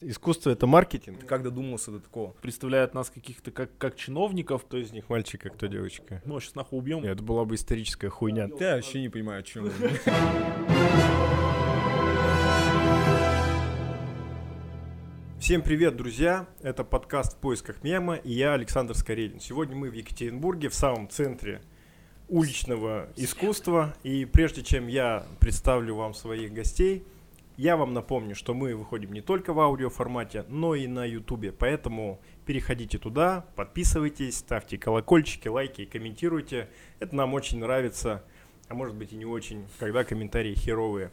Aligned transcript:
Искусство 0.00 0.50
это 0.50 0.68
маркетинг. 0.68 1.26
Как 1.26 1.42
додумался 1.42 1.90
до 1.90 1.98
такого? 1.98 2.30
представляют 2.40 2.94
нас 2.94 3.10
каких-то 3.10 3.50
как, 3.50 3.76
как 3.78 3.96
чиновников. 3.96 4.64
Кто 4.64 4.76
из 4.76 4.92
них 4.92 5.08
мальчик, 5.08 5.44
а 5.46 5.50
кто 5.50 5.66
девочка? 5.66 6.22
Ну, 6.24 6.38
сейчас 6.38 6.54
нахуй 6.54 6.78
убьем. 6.78 7.02
Это 7.02 7.20
была 7.20 7.44
бы 7.44 7.56
историческая 7.56 8.08
хуйня. 8.08 8.48
Я 8.60 8.76
вообще 8.76 9.00
не 9.00 9.08
понимаю, 9.08 9.40
о 9.40 9.42
чем. 9.42 9.72
Всем 15.40 15.62
привет, 15.62 15.96
друзья! 15.96 16.46
Это 16.62 16.84
подкаст 16.84 17.36
«В 17.36 17.40
поисках 17.40 17.82
мема» 17.82 18.14
и 18.14 18.32
я, 18.32 18.52
Александр 18.52 18.94
Скорелин. 18.94 19.40
Сегодня 19.40 19.74
мы 19.74 19.90
в 19.90 19.94
Екатеринбурге, 19.94 20.68
в 20.68 20.76
самом 20.76 21.08
центре 21.08 21.60
уличного 22.28 23.08
искусства. 23.16 23.96
И 24.04 24.26
прежде 24.26 24.62
чем 24.62 24.86
я 24.86 25.26
представлю 25.40 25.96
вам 25.96 26.14
своих 26.14 26.52
гостей, 26.52 27.04
я 27.58 27.76
вам 27.76 27.92
напомню, 27.92 28.36
что 28.36 28.54
мы 28.54 28.76
выходим 28.76 29.12
не 29.12 29.20
только 29.20 29.52
в 29.52 29.58
аудиоформате, 29.58 30.44
но 30.48 30.76
и 30.76 30.86
на 30.86 31.04
ютубе. 31.04 31.50
Поэтому 31.50 32.20
переходите 32.46 32.98
туда, 32.98 33.46
подписывайтесь, 33.56 34.38
ставьте 34.38 34.78
колокольчики, 34.78 35.48
лайки 35.48 35.84
комментируйте. 35.84 36.70
Это 37.00 37.16
нам 37.16 37.34
очень 37.34 37.58
нравится, 37.58 38.24
а 38.68 38.74
может 38.74 38.94
быть 38.94 39.12
и 39.12 39.16
не 39.16 39.24
очень, 39.24 39.66
когда 39.80 40.04
комментарии 40.04 40.54
херовые. 40.54 41.10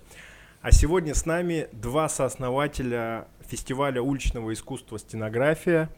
А 0.62 0.72
сегодня 0.72 1.16
с 1.16 1.26
нами 1.26 1.68
два 1.72 2.08
сооснователя 2.08 3.28
фестиваля 3.48 4.04
уличного 4.04 4.54
искусства 4.54 5.00
«Стенография», 5.00 5.90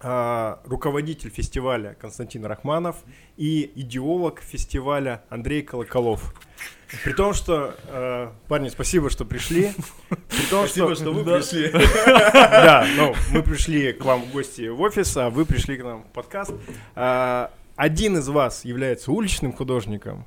руководитель 0.00 1.30
фестиваля 1.30 1.96
Константин 2.00 2.44
Рахманов 2.44 2.96
и 3.36 3.70
идеолог 3.76 4.40
фестиваля 4.40 5.22
Андрей 5.30 5.62
Колоколов. 5.62 6.34
При 7.02 7.12
том, 7.14 7.34
что, 7.34 7.74
э, 7.88 8.30
парни, 8.46 8.68
спасибо, 8.68 9.10
что 9.10 9.24
пришли. 9.24 9.72
При 10.28 10.46
том, 10.50 10.66
Спасибо, 10.66 10.94
что 10.94 11.12
вы 11.12 11.24
Да. 11.24 11.38
пришли. 11.38 11.70
Да, 11.72 12.86
ну, 12.96 13.14
мы 13.32 13.42
пришли 13.42 13.92
к 13.92 14.04
вам 14.04 14.22
в 14.22 14.30
гости 14.32 14.68
в 14.68 14.80
офис, 14.80 15.16
а 15.16 15.30
вы 15.30 15.44
пришли 15.46 15.76
к 15.76 15.82
нам 15.84 16.04
в 16.04 16.12
подкаст. 16.12 16.52
А, 16.94 17.50
Один 17.74 18.16
из 18.18 18.28
вас 18.28 18.64
является 18.64 19.10
уличным 19.10 19.52
художником, 19.52 20.24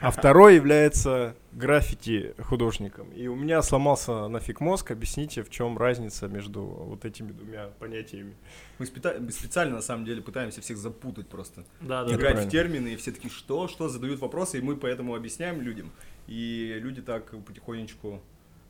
а 0.00 0.10
второй 0.10 0.56
является 0.56 1.36
граффити 1.52 2.34
художником. 2.38 3.10
И 3.12 3.26
у 3.28 3.34
меня 3.34 3.62
сломался 3.62 4.28
нафиг 4.28 4.60
мозг. 4.60 4.90
Объясните, 4.90 5.42
в 5.42 5.50
чем 5.50 5.78
разница 5.78 6.28
между 6.28 6.62
вот 6.62 7.04
этими 7.04 7.32
двумя 7.32 7.68
понятиями. 7.78 8.34
Мы 8.78 8.86
специально, 8.86 9.76
на 9.76 9.82
самом 9.82 10.04
деле, 10.04 10.20
пытаемся 10.22 10.60
всех 10.60 10.76
запутать 10.76 11.28
просто. 11.28 11.64
Да, 11.80 12.04
да, 12.04 12.14
Играть 12.14 12.46
в 12.46 12.48
термины, 12.50 12.88
и 12.88 12.96
все 12.96 13.12
такие, 13.12 13.30
что, 13.30 13.68
что, 13.68 13.88
задают 13.88 14.20
вопросы, 14.20 14.58
и 14.58 14.60
мы 14.60 14.76
поэтому 14.76 15.14
объясняем 15.14 15.60
людям. 15.60 15.90
И 16.26 16.76
люди 16.78 17.00
так 17.00 17.30
потихонечку 17.44 18.20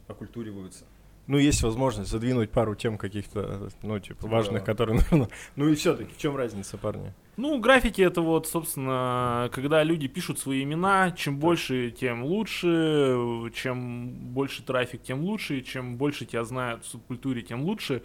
окультуриваются. 0.07 0.85
Ну, 1.27 1.39
есть 1.39 1.63
возможность 1.63 2.11
задвинуть 2.11 2.51
пару 2.51 2.77
тем 2.77 2.99
каких-то, 2.99 3.69
ну, 3.83 3.99
типа, 3.99 4.23
Типа, 4.23 4.29
важных, 4.29 4.65
которые 4.65 5.01
нужно. 5.11 5.29
Ну 5.57 5.69
и 5.69 5.75
все-таки, 5.75 6.15
в 6.15 6.19
чем 6.19 6.37
разница, 6.37 6.79
парни? 6.79 7.13
Ну, 7.37 7.59
граффити 7.59 8.01
это 8.01 8.23
вот, 8.23 8.47
собственно, 8.47 9.51
когда 9.53 9.83
люди 9.83 10.09
пишут 10.09 10.39
свои 10.39 10.63
имена, 10.63 11.11
чем 11.11 11.39
больше, 11.39 11.91
тем 11.91 12.25
лучше, 12.25 13.51
чем 13.55 14.09
больше 14.33 14.63
трафик, 14.63 15.03
тем 15.03 15.21
лучше, 15.21 15.61
чем 15.61 15.99
больше 15.99 16.25
тебя 16.25 16.45
знают 16.45 16.85
в 16.85 16.89
субкультуре, 16.89 17.43
тем 17.43 17.63
лучше. 17.63 18.03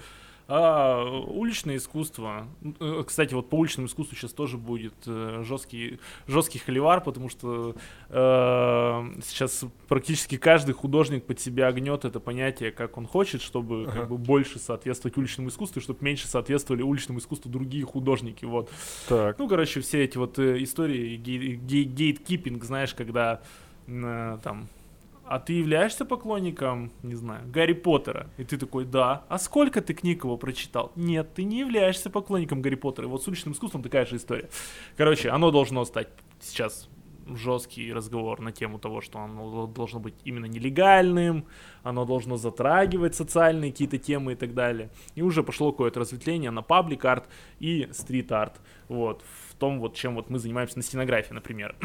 А 0.53 1.01
уличное 1.27 1.77
искусство, 1.77 2.45
э, 2.81 3.03
кстати, 3.07 3.33
вот 3.33 3.49
по 3.49 3.55
уличному 3.55 3.87
искусству 3.87 4.17
сейчас 4.17 4.33
тоже 4.33 4.57
будет 4.57 4.93
э, 5.05 5.43
жесткий, 5.47 5.99
жесткий 6.27 6.59
холивар, 6.59 7.01
потому 7.01 7.29
что 7.29 7.73
э, 8.09 8.13
сейчас 9.23 9.63
практически 9.87 10.35
каждый 10.37 10.73
художник 10.73 11.23
под 11.25 11.39
себя 11.39 11.71
гнет 11.71 12.03
это 12.03 12.19
понятие, 12.19 12.71
как 12.73 12.97
он 12.97 13.07
хочет, 13.07 13.41
чтобы 13.41 13.83
Ага. 13.83 13.91
как 14.01 14.09
бы 14.09 14.17
больше 14.17 14.59
соответствовать 14.59 15.15
уличному 15.17 15.47
искусству, 15.47 15.79
и 15.79 15.83
чтобы 15.83 15.99
меньше 16.03 16.27
соответствовали 16.27 16.81
уличному 16.81 17.19
искусству 17.19 17.49
другие 17.49 17.85
художники, 17.85 18.43
вот. 18.43 18.69
Так. 19.07 19.39
Ну, 19.39 19.47
короче, 19.47 19.79
все 19.79 20.03
эти 20.03 20.17
вот 20.17 20.37
э, 20.37 20.61
истории 20.63 21.15
гей- 21.15 21.55
гей- 21.55 21.85
гейткипинг, 21.85 22.61
знаешь, 22.65 22.93
когда 22.93 23.41
э, 23.87 24.37
там 24.43 24.67
а 25.31 25.39
ты 25.39 25.53
являешься 25.53 26.03
поклонником, 26.03 26.91
не 27.03 27.15
знаю, 27.15 27.47
Гарри 27.47 27.71
Поттера? 27.71 28.29
И 28.37 28.43
ты 28.43 28.57
такой, 28.57 28.83
да. 28.83 29.23
А 29.29 29.39
сколько 29.39 29.79
ты 29.79 29.93
книг 29.93 30.25
его 30.25 30.35
прочитал? 30.35 30.91
Нет, 30.97 31.33
ты 31.33 31.45
не 31.45 31.59
являешься 31.59 32.09
поклонником 32.09 32.61
Гарри 32.61 32.75
Поттера. 32.75 33.07
И 33.07 33.09
вот 33.09 33.23
с 33.23 33.29
уличным 33.29 33.53
искусством 33.53 33.81
такая 33.81 34.05
же 34.05 34.17
история. 34.17 34.49
Короче, 34.97 35.29
оно 35.29 35.49
должно 35.51 35.85
стать 35.85 36.09
сейчас 36.41 36.89
жесткий 37.33 37.93
разговор 37.93 38.41
на 38.41 38.51
тему 38.51 38.77
того, 38.77 38.99
что 38.99 39.19
оно 39.19 39.67
должно 39.67 40.01
быть 40.01 40.15
именно 40.25 40.47
нелегальным, 40.47 41.45
оно 41.83 42.03
должно 42.03 42.35
затрагивать 42.35 43.15
социальные 43.15 43.71
какие-то 43.71 43.97
темы 43.97 44.33
и 44.33 44.35
так 44.35 44.53
далее. 44.53 44.89
И 45.15 45.21
уже 45.21 45.43
пошло 45.43 45.71
какое-то 45.71 46.01
разветвление 46.01 46.51
на 46.51 46.61
паблик 46.61 47.05
арт 47.05 47.29
и 47.61 47.87
стрит 47.93 48.33
арт. 48.33 48.59
Вот, 48.89 49.23
в 49.49 49.55
том 49.55 49.79
вот, 49.79 49.95
чем 49.95 50.15
вот 50.15 50.29
мы 50.29 50.39
занимаемся 50.39 50.75
на 50.75 50.83
стенографии, 50.83 51.33
например. 51.33 51.77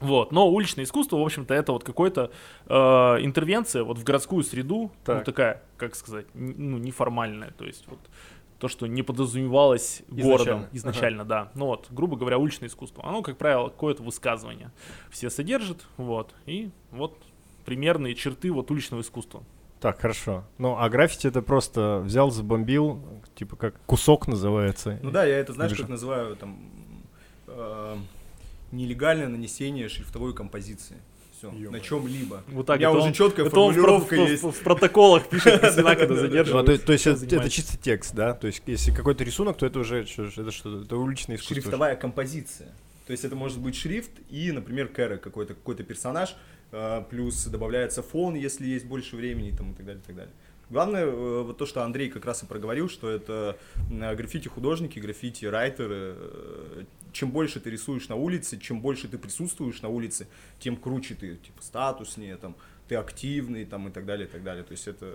Вот, 0.00 0.30
но 0.32 0.48
уличное 0.48 0.84
искусство, 0.84 1.16
в 1.16 1.22
общем-то, 1.22 1.54
это 1.54 1.72
вот 1.72 1.84
какой-то 1.84 2.30
э, 2.66 2.74
интервенция 2.74 3.82
вот 3.82 3.98
в 3.98 4.04
городскую 4.04 4.42
среду, 4.44 4.90
Так. 5.04 5.18
ну 5.18 5.24
такая, 5.24 5.62
как 5.78 5.94
сказать, 5.94 6.26
ну 6.34 6.76
неформальная, 6.78 7.52
то 7.52 7.64
есть 7.64 7.84
вот 7.88 7.98
то, 8.58 8.68
что 8.68 8.86
не 8.86 9.02
подразумевалось 9.02 10.02
городом 10.08 10.38
Изначально. 10.38 10.68
изначально, 10.72 11.24
да. 11.24 11.50
Ну 11.54 11.66
вот, 11.66 11.86
грубо 11.90 12.16
говоря, 12.16 12.38
уличное 12.38 12.68
искусство. 12.68 13.06
Оно, 13.06 13.22
как 13.22 13.36
правило, 13.36 13.68
какое-то 13.68 14.02
высказывание 14.02 14.70
все 15.10 15.30
содержит, 15.30 15.86
вот, 15.96 16.34
и 16.46 16.70
вот 16.90 17.18
примерные 17.64 18.14
черты 18.14 18.52
вот 18.52 18.70
уличного 18.70 19.00
искусства. 19.02 19.42
Так, 19.80 20.00
хорошо. 20.00 20.44
Ну, 20.56 20.78
а 20.78 20.88
граффити 20.88 21.26
это 21.26 21.42
просто 21.42 22.00
взял, 22.04 22.30
забомбил, 22.30 23.02
типа 23.34 23.56
как 23.56 23.74
кусок 23.84 24.26
называется. 24.26 24.98
Ну 25.02 25.10
да, 25.10 25.24
я 25.24 25.38
это, 25.38 25.52
знаешь, 25.52 25.74
как 25.76 25.88
называю, 25.88 26.34
там, 26.36 26.58
э, 27.46 27.96
нелегальное 28.72 29.28
нанесение 29.28 29.88
шрифтовой 29.88 30.34
композиции. 30.34 30.96
Все, 31.38 31.50
на 31.50 31.80
чем-либо. 31.80 32.42
Вот 32.48 32.70
У 32.70 32.72
меня 32.74 32.88
это 32.88 32.96
уже 32.98 33.08
он- 33.08 33.12
четкая 33.12 33.44
Это 33.46 33.60
он 33.60 33.72
в, 33.72 33.74
формулировка 33.74 34.16
про- 34.16 34.24
в- 34.24 34.28
есть. 34.30 34.42
в- 34.42 34.50
в 34.52 34.60
протоколах 34.62 35.28
пишет, 35.28 35.60
письмена, 35.60 35.94
когда 35.94 36.14
Ну, 36.14 36.20
а 36.20 36.22
задерживают. 36.22 36.66
то, 36.66 36.78
то 36.78 36.92
есть 36.94 37.06
это, 37.06 37.50
чисто 37.50 37.76
текст, 37.76 38.14
да? 38.14 38.32
То 38.32 38.46
есть 38.46 38.62
если 38.66 38.90
какой-то 38.90 39.22
рисунок, 39.22 39.58
то 39.58 39.66
это 39.66 39.78
уже 39.80 40.04
это 40.04 40.50
что? 40.50 40.80
Это 40.82 40.96
уличное 40.96 41.36
искусство. 41.36 41.54
Шрифтовая 41.56 41.94
композиция. 41.96 42.68
То 43.06 43.10
есть 43.12 43.24
это 43.24 43.36
может 43.36 43.58
быть 43.58 43.76
шрифт 43.76 44.10
и, 44.30 44.50
например, 44.50 44.88
кэра 44.88 45.18
какой-то 45.18 45.52
какой-то 45.54 45.84
персонаж, 45.84 46.34
э, 46.72 47.02
плюс 47.10 47.44
добавляется 47.44 48.02
фон, 48.02 48.34
если 48.34 48.66
есть 48.66 48.86
больше 48.86 49.14
времени 49.16 49.50
там, 49.50 49.72
и 49.72 49.74
так 49.74 49.84
далее, 49.86 50.02
и 50.02 50.06
так 50.06 50.16
далее. 50.16 50.32
Главное, 50.68 51.04
э, 51.06 51.42
вот 51.42 51.58
то, 51.58 51.66
что 51.66 51.84
Андрей 51.84 52.08
как 52.10 52.24
раз 52.24 52.42
и 52.42 52.46
проговорил, 52.46 52.88
что 52.88 53.08
это 53.08 53.56
э, 53.90 54.14
граффити-художники, 54.16 54.98
граффити-райтеры. 54.98 56.14
э, 56.16 56.84
Чем 57.12 57.30
больше 57.30 57.60
ты 57.60 57.70
рисуешь 57.70 58.08
на 58.08 58.16
улице, 58.16 58.58
чем 58.58 58.80
больше 58.80 59.06
ты 59.08 59.16
присутствуешь 59.18 59.80
на 59.82 59.88
улице, 59.88 60.26
тем 60.58 60.76
круче 60.76 61.14
ты, 61.14 61.36
типа, 61.36 61.62
статуснее, 61.62 62.36
там, 62.36 62.56
ты 62.88 62.96
активный, 62.96 63.64
там, 63.64 63.88
и 63.88 63.90
так 63.92 64.04
далее, 64.06 64.26
и 64.26 64.30
так 64.30 64.42
далее. 64.42 64.64
То 64.64 64.72
есть 64.72 64.88
это 64.88 65.14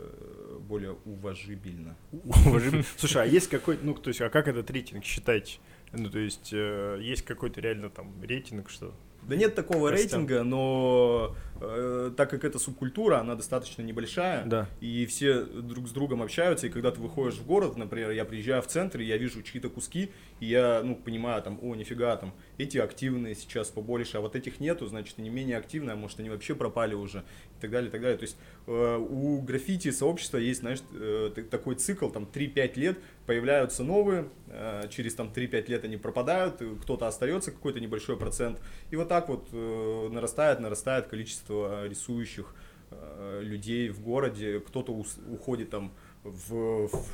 более 0.69 0.95
уважибельно. 1.05 1.95
Уважаемый- 2.11 2.85
Слушай, 2.97 3.23
а 3.23 3.25
есть 3.25 3.49
какой-то, 3.49 3.85
ну, 3.85 3.93
то 3.93 4.07
есть, 4.09 4.21
а 4.21 4.29
как 4.29 4.47
этот 4.47 4.69
рейтинг 4.71 5.03
считаете? 5.03 5.59
Ну, 5.93 6.09
то 6.09 6.19
есть, 6.19 6.51
есть 6.53 7.23
какой-то 7.23 7.59
реально 7.61 7.89
там 7.89 8.13
рейтинг, 8.23 8.69
что? 8.69 8.93
Да 9.27 9.35
нет 9.35 9.55
такого 9.55 9.89
Костян. 9.89 10.21
рейтинга, 10.21 10.43
но 10.43 11.35
э, 11.61 12.11
так 12.17 12.29
как 12.29 12.43
это 12.43 12.57
субкультура, 12.59 13.19
она 13.19 13.35
достаточно 13.35 13.81
небольшая, 13.83 14.45
Да. 14.45 14.67
и 14.79 15.05
все 15.05 15.43
друг 15.43 15.87
с 15.87 15.91
другом 15.91 16.21
общаются, 16.23 16.67
и 16.67 16.69
когда 16.69 16.91
ты 16.91 16.99
выходишь 16.99 17.35
в 17.37 17.45
город, 17.45 17.77
например, 17.77 18.11
я 18.11 18.25
приезжаю 18.25 18.61
в 18.63 18.67
центр, 18.67 18.99
и 18.99 19.05
я 19.05 19.17
вижу 19.17 19.43
чьи-то 19.43 19.69
куски, 19.69 20.11
и 20.39 20.47
я, 20.47 20.81
ну, 20.83 20.95
понимаю, 20.95 21.41
там, 21.43 21.59
о, 21.61 21.75
нифига, 21.75 22.15
там, 22.17 22.33
эти 22.57 22.77
активные 22.79 23.35
сейчас 23.35 23.69
побольше, 23.69 24.17
а 24.17 24.21
вот 24.21 24.35
этих 24.35 24.59
нету, 24.59 24.87
значит, 24.87 25.19
они 25.19 25.29
менее 25.29 25.57
активные, 25.57 25.93
а 25.93 25.95
может, 25.95 26.19
они 26.19 26.29
вообще 26.31 26.55
пропали 26.55 26.95
уже, 26.95 27.19
и 27.19 27.61
так 27.61 27.69
далее, 27.69 27.89
и 27.89 27.91
так 27.91 28.01
далее. 28.01 28.17
То 28.17 28.23
есть 28.23 28.37
э, 28.65 28.97
у 28.97 29.39
граффити 29.41 29.91
сообщества 29.91 30.37
есть, 30.39 30.61
знаешь, 30.61 30.79
э, 30.93 31.29
такой 31.49 31.75
цикл, 31.75 32.09
там, 32.09 32.23
3-5 32.31 32.75
лет, 32.79 32.97
появляются 33.31 33.85
новые, 33.85 34.27
э, 34.47 34.89
через 34.89 35.15
там 35.15 35.31
3-5 35.33 35.69
лет 35.69 35.85
они 35.85 35.95
пропадают, 35.95 36.61
кто-то 36.81 37.07
остается, 37.07 37.51
какой-то 37.51 37.79
небольшой 37.79 38.17
процент, 38.17 38.59
и 38.89 38.97
вот 38.97 39.07
так 39.07 39.29
вот 39.29 39.47
э, 39.53 40.09
нарастает, 40.11 40.59
нарастает 40.59 41.07
количество 41.07 41.87
рисующих 41.87 42.53
э, 42.89 43.39
людей 43.41 43.87
в 43.87 44.01
городе, 44.01 44.59
кто-то 44.59 44.91
уходит 44.91 45.69
там 45.69 45.93
в, 46.25 46.89
в, 46.89 47.05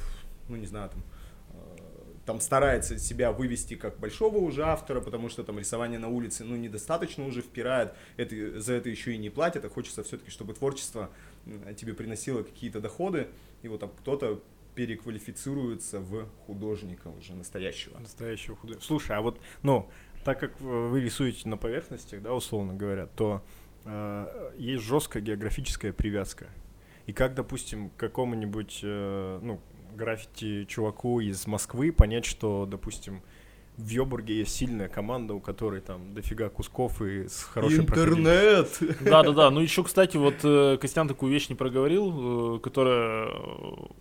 ну 0.49 0.55
не 0.55 0.65
знаю, 0.65 0.89
там, 0.89 1.03
там 2.25 2.41
старается 2.41 2.97
себя 2.97 3.31
вывести 3.31 3.75
как 3.75 3.99
большого 3.99 4.39
уже 4.39 4.63
автора, 4.63 5.01
потому 5.01 5.29
что 5.29 5.43
там 5.43 5.59
рисование 5.59 5.99
на 5.99 6.07
улице, 6.07 6.45
ну, 6.45 6.55
недостаточно 6.55 7.27
уже 7.27 7.43
впирает, 7.43 7.93
это, 8.17 8.59
за 8.59 8.73
это 8.73 8.89
еще 8.89 9.13
и 9.13 9.19
не 9.19 9.29
платят, 9.29 9.65
а 9.65 9.69
хочется 9.69 10.03
все-таки, 10.03 10.31
чтобы 10.31 10.55
творчество 10.55 11.11
тебе 11.77 11.93
приносило 11.93 12.41
какие-то 12.41 12.79
доходы, 12.79 13.27
и 13.61 13.67
вот 13.67 13.81
там 13.81 13.91
кто-то 13.99 14.41
переквалифицируется 14.77 15.99
в 15.99 16.29
художника 16.45 17.07
уже 17.07 17.33
настоящего. 17.33 17.97
Настоящего 17.97 18.55
художника. 18.55 18.85
Слушай, 18.85 19.17
а 19.17 19.21
вот, 19.21 19.41
ну, 19.63 19.89
так 20.23 20.39
как 20.39 20.61
вы 20.61 21.01
рисуете 21.01 21.49
на 21.49 21.57
поверхностях, 21.57 22.21
да, 22.21 22.31
условно 22.31 22.75
говоря, 22.75 23.07
то 23.07 23.43
э, 23.85 24.51
есть 24.59 24.83
жесткая 24.83 25.23
географическая 25.23 25.93
привязка. 25.93 26.45
и 27.07 27.13
как, 27.13 27.33
допустим, 27.33 27.89
какому-нибудь, 27.97 28.81
э, 28.83 29.39
ну, 29.41 29.59
граффити 29.95 30.65
чуваку 30.65 31.21
из 31.21 31.47
Москвы 31.47 31.91
понять, 31.91 32.25
что, 32.25 32.67
допустим, 32.69 33.23
в 33.77 33.89
Йобурге 33.89 34.39
есть 34.39 34.55
сильная 34.55 34.87
команда, 34.87 35.35
у 35.35 35.39
которой 35.39 35.81
там 35.81 36.13
дофига 36.13 36.49
кусков 36.49 37.01
и 37.01 37.27
с 37.27 37.43
хорошей 37.43 37.81
Интернет! 37.81 38.67
Да-да-да, 39.01 39.51
ну 39.51 39.59
еще, 39.59 39.83
кстати, 39.83 40.17
вот 40.17 40.35
э, 40.43 40.77
Костян 40.81 41.07
такую 41.07 41.31
вещь 41.31 41.49
не 41.49 41.55
проговорил, 41.55 42.55
э, 42.55 42.59
которая, 42.59 43.29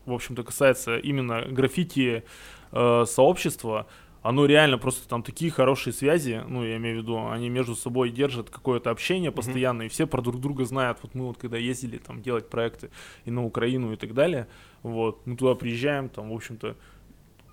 в 0.07 0.13
общем-то, 0.13 0.43
касается 0.45 0.97
именно 0.97 1.43
граффити 1.43 2.25
э, 2.73 3.05
сообщества. 3.07 3.87
Оно 4.23 4.47
реально 4.47 4.79
просто 4.79 5.07
там 5.09 5.23
такие 5.23 5.53
хорошие 5.53 5.93
связи, 5.93 6.43
ну, 6.49 6.65
я 6.65 6.79
имею 6.79 6.99
в 6.99 7.03
виду, 7.03 7.29
они 7.29 7.49
между 7.49 7.77
собой 7.77 8.11
держат 8.11 8.51
какое-то 8.51 8.91
общение 8.91 9.31
постоянно, 9.31 9.83
и 9.83 9.89
все 9.89 10.07
про 10.07 10.21
друг 10.21 10.41
друга 10.41 10.65
знают. 10.65 10.99
Вот 11.03 11.15
мы 11.15 11.27
вот 11.27 11.37
когда 11.39 11.59
ездили 11.59 11.99
там 11.99 12.23
делать 12.23 12.49
проекты 12.49 12.91
и 13.25 13.31
на 13.31 13.45
Украину 13.45 13.93
и 13.93 13.97
так 13.97 14.15
далее, 14.15 14.49
вот, 14.83 15.25
мы 15.27 15.37
туда 15.37 15.55
приезжаем, 15.55 16.09
там, 16.09 16.31
в 16.31 16.35
общем-то, 16.35 16.77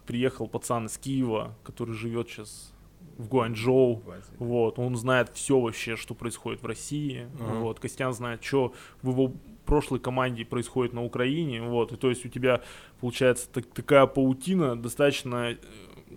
приехал 0.06 0.48
пацан 0.48 0.86
из 0.88 0.98
Киева, 0.98 1.56
который 1.64 1.94
живет 1.94 2.30
сейчас 2.30 2.74
в 3.18 3.28
Гуанчжоу, 3.28 4.02
вот, 4.40 4.80
он 4.80 4.96
знает 4.96 5.30
все 5.34 5.60
вообще, 5.60 5.96
что 5.96 6.16
происходит 6.16 6.64
в 6.64 6.66
России, 6.66 7.28
Ага. 7.40 7.60
вот, 7.60 7.80
Костян 7.80 8.12
знает, 8.14 8.44
что 8.44 8.74
в 9.02 9.10
его 9.12 9.34
прошлой 9.66 10.00
команде 10.00 10.46
происходит 10.46 10.94
на 10.94 11.04
Украине, 11.04 11.62
вот, 11.62 11.92
и 11.92 11.96
то 11.96 12.10
есть 12.10 12.26
у 12.26 12.30
тебя 12.30 12.62
получается 13.00 13.50
так- 13.50 13.68
такая 13.68 14.08
паутина 14.08 14.76
достаточно 14.76 15.52
э, 15.52 15.58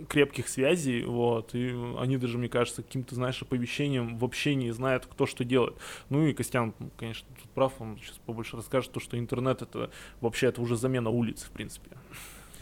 крепких 0.08 0.48
связей, 0.48 1.04
вот, 1.04 1.54
и 1.54 1.74
они 1.98 2.16
даже, 2.16 2.38
мне 2.38 2.48
кажется, 2.48 2.82
каким-то, 2.82 3.14
знаешь, 3.14 3.40
оповещением 3.42 4.16
в 4.18 4.24
общении 4.24 4.70
знают, 4.70 5.06
кто 5.06 5.26
что 5.26 5.44
делает. 5.44 5.76
Ну 6.10 6.26
и 6.26 6.32
Костян, 6.32 6.74
конечно, 6.96 7.28
тут 7.40 7.50
прав, 7.50 7.72
он 7.78 7.98
сейчас 7.98 8.18
побольше 8.24 8.56
расскажет, 8.56 8.92
то, 8.92 9.00
что 9.00 9.18
интернет 9.18 9.62
это 9.62 9.90
вообще 10.20 10.46
это 10.48 10.60
уже 10.62 10.76
замена 10.76 11.10
улиц, 11.10 11.44
в 11.44 11.50
принципе. 11.50 11.90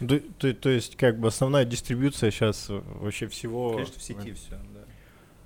То, 0.08 0.20
то- 0.38 0.54
то 0.54 0.68
есть, 0.70 0.96
как 0.96 1.18
бы 1.18 1.28
основная 1.28 1.64
дистрибьюция 1.64 2.30
сейчас 2.30 2.66
вообще 2.68 3.26
всего... 3.28 3.72
Конечно, 3.72 3.98
в 3.98 4.02
сети 4.02 4.32
все, 4.32 4.50
да. 4.50 4.80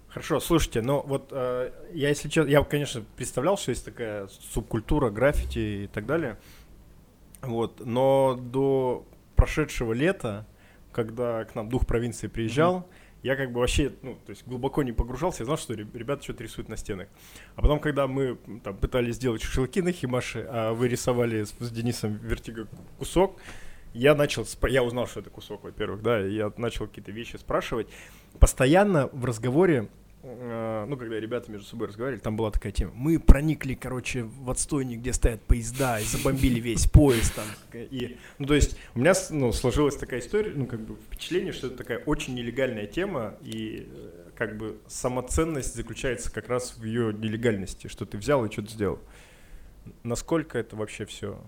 Хорошо, 0.08 0.40
слушайте, 0.40 0.81
но 0.81 1.02
вот 1.02 1.28
э, 1.32 1.70
я, 1.93 2.08
если 2.08 2.28
честно, 2.28 2.49
я, 2.50 2.62
конечно, 2.64 3.05
представлял, 3.16 3.58
что 3.58 3.70
есть 3.70 3.84
такая 3.84 4.28
субкультура, 4.52 5.10
граффити 5.10 5.84
и 5.84 5.87
так 5.87 6.06
далее. 6.06 6.38
Вот, 7.43 7.84
но 7.84 8.34
до 8.40 9.06
прошедшего 9.37 9.93
лета, 9.93 10.46
когда 10.93 11.44
к 11.44 11.54
нам 11.54 11.69
дух 11.69 11.87
провинции 11.87 12.26
приезжал, 12.26 12.88
я 13.22 13.37
как 13.37 13.52
бы 13.52 13.61
вообще, 13.61 13.93
ну, 14.02 14.14
то 14.26 14.31
есть 14.31 14.44
глубоко 14.46 14.82
не 14.82 14.93
погружался, 14.93 15.43
я 15.43 15.44
знал, 15.44 15.58
что 15.58 15.75
реб- 15.75 15.94
ребята 15.94 16.22
что-то 16.22 16.43
рисуют 16.43 16.69
на 16.69 16.76
стенах. 16.76 17.08
А 17.56 17.61
потом, 17.62 17.78
когда 17.78 18.06
мы 18.06 18.38
там 18.64 18.76
пытались 18.76 19.16
сделать 19.16 19.43
шашлыки 19.43 19.82
на 19.82 19.93
Химаше, 19.93 20.46
а 20.49 20.72
вы 20.72 20.88
рисовали 20.88 21.44
с, 21.44 21.50
с 21.58 21.70
Денисом 21.70 22.14
Вертиго 22.16 22.66
кусок, 22.99 23.38
я 23.94 24.14
начал, 24.14 24.43
спра- 24.43 24.70
я 24.70 24.82
узнал, 24.82 25.06
что 25.06 25.20
это 25.20 25.31
кусок, 25.31 25.64
во-первых, 25.64 26.02
да, 26.02 26.26
и 26.26 26.35
я 26.35 26.52
начал 26.56 26.87
какие-то 26.87 27.12
вещи 27.12 27.37
спрашивать. 27.37 27.88
Постоянно 28.38 29.08
в 29.08 29.25
разговоре, 29.25 29.88
э, 30.23 30.87
ну, 30.88 30.96
когда 30.96 31.19
ребята 31.19 31.50
между 31.50 31.67
собой 31.67 31.88
разговаривали, 31.88 32.20
там 32.20 32.37
была 32.37 32.50
такая 32.50 32.73
тема. 32.73 32.93
Мы 32.94 33.19
проникли, 33.19 33.75
короче, 33.75 34.25
в 34.25 34.50
отстойник, 34.50 35.00
где 35.00 35.12
стоят 35.12 35.43
поезда, 35.43 36.00
и 36.00 36.05
забомбили 36.05 36.61
весь 36.61 36.87
поезд 36.87 37.35
там. 37.35 37.46
И, 37.75 38.19
ну, 38.38 38.46
то 38.46 38.55
есть 38.55 38.76
у 38.94 39.00
меня 39.00 39.14
ну, 39.31 39.52
сложилась 39.52 39.96
такая 39.96 40.20
история, 40.20 40.52
ну, 40.55 40.67
как 40.67 40.81
бы 40.81 40.96
впечатление, 40.96 41.52
что 41.52 41.69
это 41.69 41.79
такая 41.79 41.99
очень 41.99 42.35
нелегальная 42.35 42.87
тема, 42.87 43.35
и 43.43 43.88
э, 43.90 44.31
как 44.37 44.56
бы 44.56 44.79
самоценность 44.87 45.75
заключается 45.75 46.31
как 46.32 46.49
раз 46.49 46.76
в 46.76 46.85
ее 46.85 47.12
нелегальности, 47.12 47.88
что 47.88 48.06
ты 48.06 48.19
взял 48.19 48.44
и 48.44 48.52
что-то 48.52 48.70
сделал. 48.70 48.99
Насколько 50.02 50.58
это 50.58 50.76
вообще 50.76 51.06
все? 51.06 51.40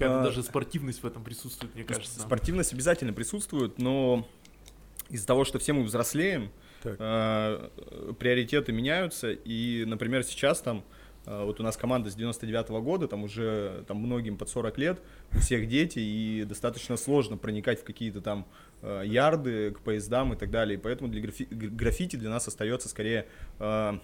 Какая-то 0.00 0.20
А, 0.20 0.24
даже 0.24 0.42
спортивность 0.42 1.02
в 1.02 1.06
этом 1.06 1.22
присутствует, 1.22 1.74
мне 1.74 1.84
кажется. 1.84 2.20
Спортивность 2.20 2.72
обязательно 2.72 3.12
присутствует, 3.12 3.78
но 3.78 4.26
из-за 5.10 5.26
того, 5.26 5.44
что 5.44 5.58
все 5.58 5.74
мы 5.74 5.82
взрослеем, 5.82 6.50
Так. 6.82 6.96
э, 6.98 7.68
приоритеты 8.18 8.72
меняются. 8.72 9.30
И, 9.32 9.84
например, 9.86 10.24
сейчас 10.24 10.60
там 10.62 10.84
э, 11.26 11.44
вот 11.44 11.60
у 11.60 11.62
нас 11.62 11.76
команда 11.76 12.10
с 12.10 12.14
99 12.14 12.70
года, 12.82 13.08
там 13.08 13.24
уже 13.24 13.84
там 13.86 13.98
многим 13.98 14.38
под 14.38 14.48
40 14.48 14.78
лет, 14.78 15.02
у 15.34 15.38
всех 15.40 15.68
дети, 15.68 15.98
и 15.98 16.44
достаточно 16.44 16.96
сложно 16.96 17.36
проникать 17.36 17.80
в 17.80 17.84
какие-то 17.84 18.22
там 18.22 18.46
э, 18.80 19.02
ярды 19.04 19.72
к 19.72 19.80
поездам 19.80 20.32
и 20.32 20.36
так 20.36 20.50
далее. 20.50 20.78
И 20.78 20.80
поэтому 20.80 21.10
для 21.10 21.20
графи- 21.20 21.48
граффити 21.50 22.16
для 22.16 22.30
нас 22.30 22.48
остается 22.48 22.88
скорее 22.88 23.26
э, 23.58 23.98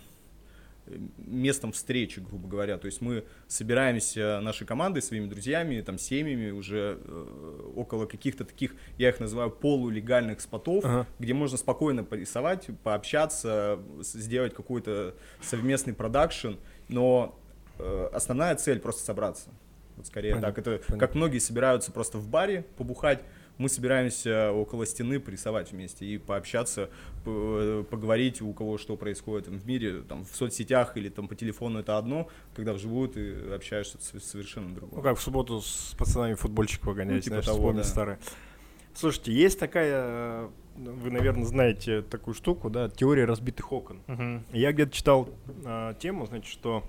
местом 1.19 1.73
встречи, 1.73 2.21
грубо 2.21 2.49
говоря. 2.49 2.79
То 2.79 2.87
есть 2.87 3.01
мы 3.01 3.25
собираемся 3.49 4.41
нашей 4.41 4.67
командой, 4.67 5.01
своими 5.03 5.27
друзьями, 5.27 5.81
там, 5.81 5.99
семьями 5.99 6.51
уже 6.51 6.99
э, 7.05 7.71
около 7.75 8.07
каких-то 8.07 8.45
таких, 8.45 8.75
я 8.99 9.09
их 9.09 9.21
называю, 9.21 9.51
полулегальных 9.51 10.41
спотов, 10.41 10.85
Ага. 10.85 11.07
где 11.19 11.35
можно 11.35 11.59
спокойно 11.59 12.05
порисовать, 12.05 12.69
пообщаться, 12.83 13.79
сделать 14.01 14.55
какой-то 14.55 15.15
совместный 15.43 15.95
продакшн, 15.95 16.53
но 16.89 17.39
э, 17.79 18.09
основная 18.13 18.55
цель 18.57 18.79
просто 18.79 19.03
собраться. 19.05 19.51
Вот 19.97 20.07
скорее 20.07 20.35
Понятно, 20.35 20.49
так. 20.55 20.59
Это 20.59 20.71
понятно. 20.87 20.99
как 20.99 21.15
многие 21.15 21.39
собираются 21.39 21.91
просто 21.91 22.19
в 22.19 22.29
баре 22.29 22.67
побухать, 22.77 23.23
мы 23.59 23.69
собираемся 23.69 24.53
около 24.53 24.85
стены 24.87 25.19
порисовать 25.21 25.73
вместе 25.73 26.05
и 26.05 26.19
пообщаться, 26.19 26.91
п- 27.25 27.85
поговорить, 27.91 28.43
у 28.43 28.53
кого 28.53 28.77
что 28.79 28.97
происходит 28.97 29.49
в 29.49 29.67
мире, 29.67 30.03
там, 30.03 30.25
в 30.25 30.37
соцсетях 30.37 30.97
или 30.97 31.09
там 31.09 31.27
по 31.29 31.35
телефону 31.35 31.79
это 31.81 31.97
одно, 31.99 32.29
когда 32.55 32.73
вживую 32.75 33.09
ты 33.09 33.35
общаешься 33.55 33.99
с- 34.01 34.21
совершенно 34.25 34.69
Ну, 34.69 34.75
другое. 34.75 35.03
как 35.03 35.19
в 35.19 35.23
субботу 35.23 35.61
с 35.61 35.95
пацанами 35.99 36.35
футбольчик 36.35 36.81
погонять, 36.83 37.15
Ну, 37.17 37.21
типа 37.21 37.43
знаешь, 37.43 37.47
того, 37.47 37.73
да. 37.73 37.85
старое. 37.85 38.19
Слушайте, 38.95 39.33
есть 39.33 39.59
такая, 39.59 39.93
э, 39.95 40.49
вы, 40.77 41.11
наверное, 41.11 41.45
знаете 41.45 42.03
такую 42.03 42.35
штуку, 42.35 42.71
да, 42.71 42.89
теория 42.89 43.25
разбитых 43.27 43.73
окон. 43.73 44.01
Мгм, 44.07 44.45
Я 44.53 44.73
где-то 44.73 44.93
читал 44.93 45.29
а, 45.65 45.95
тему, 45.95 46.27
значит, 46.27 46.51
что, 46.51 46.83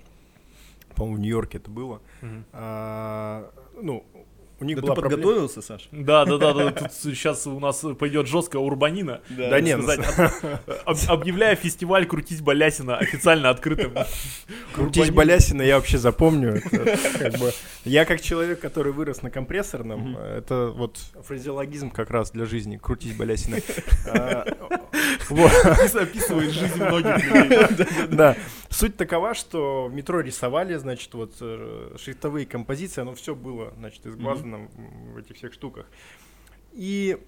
по-моему, 0.96 1.16
в 1.16 1.20
Нью-Йорке 1.20 1.58
это 1.58 1.70
было. 1.70 2.00
мгм. 2.22 2.44
А, 2.52 3.50
ну, 3.80 4.04
у 4.60 4.64
них 4.64 4.76
Да 4.76 4.82
была 4.82 4.94
ты 4.94 5.00
проблема- 5.00 5.22
подготовился, 5.22 5.62
Саша? 5.62 5.84
Да, 5.92 6.24
да, 6.24 6.36
да, 6.38 6.52
да. 6.52 6.70
Тут 6.72 6.92
сейчас 6.92 7.46
у 7.46 7.58
нас 7.60 7.84
пойдет 7.98 8.26
жесткая 8.26 8.60
урбанина. 8.62 9.20
Да 9.28 9.50
так 9.50 9.62
не, 9.62 9.76
ну, 9.76 9.82
сказать, 9.84 10.32
об- 10.84 10.96
объявляю 11.08 11.56
фестиваль 11.56 12.06
Крутись 12.06 12.40
Балясина 12.40 12.96
официально 12.96 13.50
открытым. 13.50 13.92
Крутись. 14.74 15.10
Балясина 15.10 15.62
я 15.62 15.76
вообще 15.76 15.98
запомню. 15.98 16.56
Это 16.56 16.98
как 17.18 17.38
бы- 17.38 17.52
Я 17.84 18.04
как 18.04 18.20
человек, 18.20 18.60
который 18.60 18.92
вырос 18.92 19.22
на 19.22 19.30
компрессорном, 19.30 20.12
Мгм. 20.12 20.16
это 20.18 20.72
вот 20.74 20.98
фразеологизм 21.24 21.90
как 21.90 22.10
раз 22.10 22.30
для 22.32 22.44
жизни. 22.44 22.76
Крутись 22.76 23.14
Балясина. 23.14 23.58
А. 24.06 24.44
Описывает 26.00 26.50
жизнь 26.52 26.76
многих 26.82 27.24
людей. 27.24 27.86
Да. 28.10 28.36
Суть 28.70 28.96
такова, 28.96 29.34
что 29.34 29.86
в 29.86 29.94
метро 29.94 30.20
рисовали, 30.20 30.74
значит, 30.76 31.12
вот 31.14 31.34
э, 31.40 31.96
шрифтовые 31.98 32.46
композиции, 32.46 33.00
оно 33.00 33.14
все 33.14 33.34
было, 33.34 33.72
значит, 33.78 34.06
изглажено 34.06 34.56
м, 34.58 35.12
в 35.14 35.16
этих 35.18 35.36
всех 35.36 35.52
штуках. 35.52 35.86
И 36.72 37.18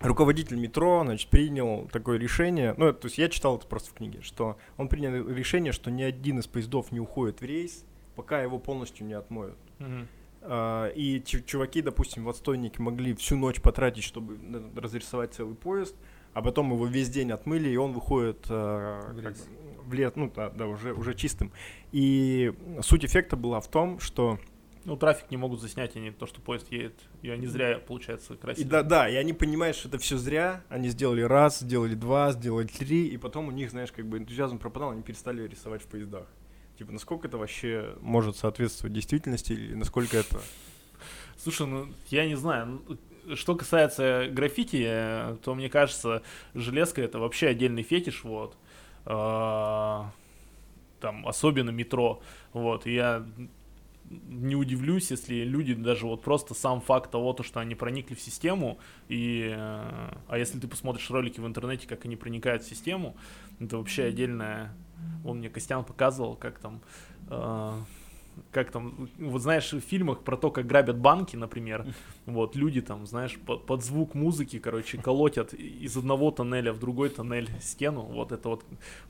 руководитель 0.00 0.56
метро, 0.58 1.02
значит, 1.04 1.30
принял 1.30 1.88
такое 1.92 2.18
решение, 2.18 2.74
ну, 2.76 2.92
то 2.92 3.06
есть 3.06 3.18
я 3.18 3.28
читал 3.28 3.56
это 3.56 3.66
просто 3.66 3.90
в 3.90 3.94
книге, 3.94 4.20
что 4.22 4.58
он 4.76 4.88
принял 4.88 5.26
решение, 5.28 5.72
что 5.72 5.90
ни 5.90 6.02
один 6.02 6.38
из 6.40 6.46
поездов 6.46 6.92
не 6.92 7.00
уходит 7.00 7.40
в 7.40 7.44
рейс, 7.44 7.84
пока 8.14 8.42
его 8.42 8.58
полностью 8.58 9.06
не 9.06 9.14
отмоют. 9.14 9.56
А, 10.44 10.88
И 10.88 11.20
чу- 11.24 11.42
чуваки, 11.42 11.82
допустим, 11.82 12.24
в 12.24 12.28
отстойнике 12.28 12.82
могли 12.82 13.14
всю 13.14 13.36
ночь 13.36 13.60
потратить, 13.60 14.02
чтобы 14.04 14.36
на- 14.38 14.80
разрисовать 14.80 15.34
целый 15.34 15.54
поезд, 15.54 15.94
а 16.34 16.42
потом 16.42 16.72
его 16.72 16.86
весь 16.86 17.10
день 17.10 17.32
отмыли, 17.32 17.68
и 17.68 17.76
он 17.76 17.92
выходит 17.92 18.46
а, 18.48 19.12
В 19.12 19.22
как 19.22 19.36
лес, 19.92 20.12
ну 20.16 20.30
да, 20.34 20.50
да, 20.50 20.66
уже, 20.66 20.92
уже 20.94 21.14
чистым. 21.14 21.52
И 21.92 22.52
суть 22.80 23.04
эффекта 23.04 23.36
была 23.36 23.60
в 23.60 23.68
том, 23.68 24.00
что 24.00 24.38
Ну, 24.84 24.96
трафик 24.96 25.30
не 25.30 25.36
могут 25.36 25.60
заснять, 25.60 25.94
они 25.96 26.10
то, 26.10 26.26
что 26.26 26.40
поезд 26.40 26.72
едет. 26.72 26.94
И 27.20 27.30
они 27.30 27.46
зря, 27.46 27.78
получается, 27.78 28.34
и 28.34 28.36
красили. 28.36 28.66
да, 28.66 28.82
да, 28.82 29.08
и 29.08 29.14
они 29.14 29.32
понимают, 29.32 29.76
что 29.76 29.88
это 29.88 29.98
все 29.98 30.16
зря. 30.16 30.62
Они 30.68 30.88
сделали 30.88 31.22
раз, 31.22 31.60
сделали 31.60 31.94
два, 31.94 32.32
сделали 32.32 32.66
три, 32.66 33.06
и 33.06 33.16
потом 33.16 33.48
у 33.48 33.50
них, 33.50 33.70
знаешь, 33.70 33.92
как 33.92 34.06
бы 34.06 34.18
энтузиазм 34.18 34.58
пропадал, 34.58 34.90
они 34.90 35.02
перестали 35.02 35.46
рисовать 35.46 35.82
в 35.82 35.86
поездах. 35.86 36.26
Типа, 36.78 36.92
насколько 36.92 37.28
это 37.28 37.36
вообще 37.36 37.94
может 38.00 38.36
соответствовать 38.36 38.94
действительности, 38.94 39.52
или 39.52 39.74
насколько 39.74 40.16
это 40.16 40.40
Слушай, 41.36 41.66
ну, 41.66 41.88
я 42.08 42.26
не 42.26 42.36
знаю. 42.36 42.80
Что 43.34 43.54
касается 43.54 44.28
граффити, 44.30 44.84
э, 44.86 45.36
то 45.44 45.54
мне 45.54 45.68
кажется, 45.68 46.22
железка 46.54 47.02
это 47.02 47.18
вообще 47.20 47.48
отдельный 47.48 47.82
фетиш, 47.82 48.24
вот. 48.24 48.56
А, 49.04 50.10
Там, 51.00 51.26
особенно 51.26 51.70
метро. 51.70 52.22
Вот, 52.52 52.86
я 52.86 53.26
не 54.28 54.56
удивлюсь, 54.56 55.10
если 55.10 55.36
люди 55.44 55.74
даже 55.74 56.06
вот 56.06 56.22
просто 56.22 56.54
сам 56.54 56.80
факт 56.80 57.10
того, 57.10 57.32
то, 57.32 57.42
что 57.42 57.60
они 57.60 57.74
проникли 57.74 58.14
в 58.14 58.20
систему, 58.20 58.78
и, 59.08 59.52
э, 59.54 59.56
а 59.56 60.38
если 60.38 60.58
ты 60.60 60.68
посмотришь 60.68 61.10
ролики 61.10 61.40
в 61.40 61.46
интернете, 61.46 61.88
как 61.88 62.04
они 62.04 62.16
проникают 62.16 62.62
в 62.62 62.68
систему, 62.68 63.16
это 63.60 63.78
вообще 63.78 64.04
отдельная, 64.04 64.74
он 65.24 65.38
мне 65.38 65.48
Костян 65.48 65.84
показывал, 65.84 66.36
как 66.36 66.58
там 66.58 66.82
э, 67.30 67.72
как 68.50 68.70
там, 68.70 69.08
вот 69.18 69.40
знаешь, 69.42 69.72
в 69.72 69.80
фильмах 69.80 70.20
про 70.20 70.36
то, 70.36 70.50
как 70.50 70.66
грабят 70.66 70.98
банки, 70.98 71.36
например, 71.36 71.86
вот, 72.26 72.56
люди 72.56 72.80
там, 72.80 73.06
знаешь, 73.06 73.38
под, 73.46 73.66
под 73.66 73.84
звук 73.84 74.14
музыки, 74.14 74.58
короче, 74.58 74.98
колотят 74.98 75.54
из 75.54 75.96
одного 75.96 76.30
тоннеля 76.30 76.72
в 76.72 76.78
другой 76.78 77.08
тоннель 77.10 77.48
стену, 77.60 78.02
вот 78.02 78.32
это 78.32 78.48
вот 78.48 78.64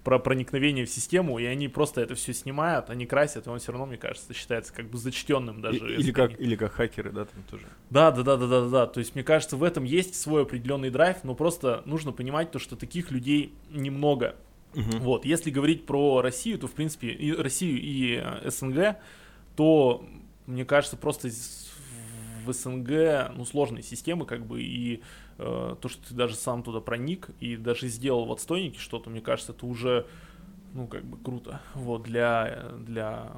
про 0.04 0.18
проникновение 0.18 0.84
в 0.86 0.90
систему, 0.90 1.38
и 1.38 1.44
они 1.44 1.68
просто 1.68 2.00
это 2.00 2.14
все 2.14 2.32
снимают, 2.34 2.90
они 2.90 3.06
красят, 3.06 3.46
и 3.46 3.50
он 3.50 3.58
все 3.58 3.72
равно, 3.72 3.86
мне 3.86 3.96
кажется, 3.96 4.32
считается 4.34 4.72
как 4.72 4.88
бы 4.88 4.98
зачтенным 4.98 5.60
даже. 5.60 5.94
И- 5.94 6.00
Или 6.00 6.12
как, 6.12 6.30
они- 6.30 6.38
или 6.44 6.56
как 6.56 6.72
хакеры, 6.72 7.10
да, 7.12 7.24
там 7.24 7.42
тоже. 7.50 7.64
да, 7.90 8.10
да, 8.10 8.22
да, 8.22 8.36
да, 8.36 8.46
да, 8.46 8.60
да, 8.62 8.68
да. 8.68 8.86
То 8.86 9.00
есть, 9.00 9.14
мне 9.14 9.24
кажется, 9.24 9.56
в 9.56 9.62
этом 9.62 9.84
есть 9.84 10.14
свой 10.20 10.42
определенный 10.42 10.90
драйв, 10.90 11.18
но 11.24 11.34
просто 11.34 11.82
нужно 11.84 12.12
понимать 12.12 12.50
то, 12.50 12.58
что 12.58 12.76
таких 12.76 13.10
людей 13.10 13.52
немного. 13.70 14.36
Вот, 14.74 15.24
если 15.24 15.50
говорить 15.50 15.84
про 15.86 16.22
Россию, 16.22 16.58
то, 16.58 16.66
в 16.66 16.72
принципе, 16.72 17.08
и 17.08 17.32
Россию 17.32 17.80
и 17.80 18.20
э, 18.22 18.50
СНГ, 18.50 18.96
то, 19.56 20.04
мне 20.46 20.64
кажется, 20.64 20.96
просто 20.96 21.28
в 22.44 22.52
СНГ, 22.52 23.32
ну, 23.36 23.44
сложные 23.44 23.82
системы, 23.82 24.24
как 24.26 24.46
бы, 24.46 24.62
и 24.62 25.02
э, 25.38 25.76
то, 25.80 25.88
что 25.88 26.08
ты 26.08 26.14
даже 26.14 26.34
сам 26.34 26.62
туда 26.62 26.80
проник 26.80 27.28
и 27.40 27.56
даже 27.56 27.88
сделал 27.88 28.24
в 28.24 28.32
отстойнике 28.32 28.78
что-то, 28.78 29.10
мне 29.10 29.20
кажется, 29.20 29.52
это 29.52 29.66
уже, 29.66 30.06
ну, 30.74 30.86
как 30.86 31.04
бы, 31.04 31.18
круто, 31.18 31.60
вот, 31.74 32.02
для, 32.04 32.70
для 32.78 33.30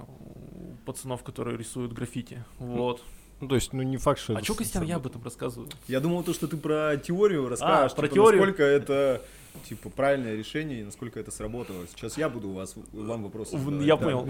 пацанов, 0.87 1.23
которые 1.23 1.59
рисуют 1.59 1.93
граффити, 1.93 2.45
вот. 2.59 3.03
Ну, 3.41 3.49
то 3.49 3.57
есть, 3.57 3.73
ну, 3.73 3.83
не 3.83 3.97
факт, 3.99 4.21
что... 4.21 4.37
А 4.37 4.39
это 4.41 4.53
с- 4.53 4.57
Костян, 4.57 4.85
я 4.85 4.97
об 4.97 5.07
этом 5.07 5.23
рассказываю? 5.23 5.69
Я 5.89 6.01
думал, 6.01 6.23
то, 6.23 6.33
что 6.33 6.47
ты 6.47 6.57
про 6.57 6.97
теорию 6.97 7.49
расскажешь, 7.49 7.93
А, 7.93 7.97
про 7.97 8.07
типа, 8.07 8.15
теорию. 8.15 8.41
насколько 8.41 8.63
это 8.63 9.21
типа 9.69 9.89
правильное 9.91 10.35
решение 10.35 10.81
и 10.81 10.85
насколько 10.85 11.19
это 11.21 11.31
сработало. 11.31 11.87
Сейчас 11.89 12.19
я 12.19 12.29
буду 12.29 12.49
у 12.49 12.53
вас 12.55 12.75
вам 12.93 13.23
вопросы. 13.25 13.57
В- 13.57 13.65
задавать, 13.65 13.87
Я 13.87 13.97
да. 13.97 14.05
понял. 14.05 14.29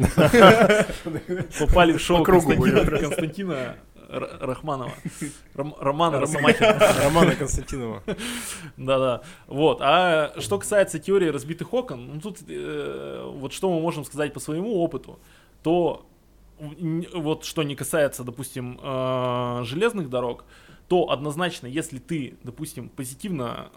Попали 1.59 1.93
в 1.93 2.01
шоу 2.01 2.23
Константина, 2.23 3.77
Рахманова. 4.09 4.93
Ром- 5.55 5.75
Романа 5.81 6.21
Росомахина. 6.21 6.79
Романа 7.05 7.35
Константинова. 7.39 8.03
Да-да. 8.77 9.23
Вот. 9.47 9.79
А 9.81 10.35
что 10.39 10.59
касается 10.59 10.99
теории 10.99 11.29
разбитых 11.29 11.73
окон, 11.73 12.07
ну 12.15 12.21
тут 12.21 12.39
э, 12.49 13.31
вот 13.35 13.53
что 13.53 13.71
мы 13.75 13.81
можем 13.81 14.05
сказать 14.05 14.33
по 14.33 14.41
своему 14.41 14.75
опыту, 14.77 15.19
то 15.63 16.07
вот 16.59 17.45
что 17.45 17.63
не 17.63 17.75
касается, 17.75 18.23
допустим, 18.23 18.79
э, 18.83 19.61
железных 19.65 20.09
дорог, 20.11 20.45
то 20.89 21.11
однозначно, 21.11 21.67
если 21.67 21.99
ты, 21.99 22.35
допустим, 22.45 22.89
позитивно 22.91 23.71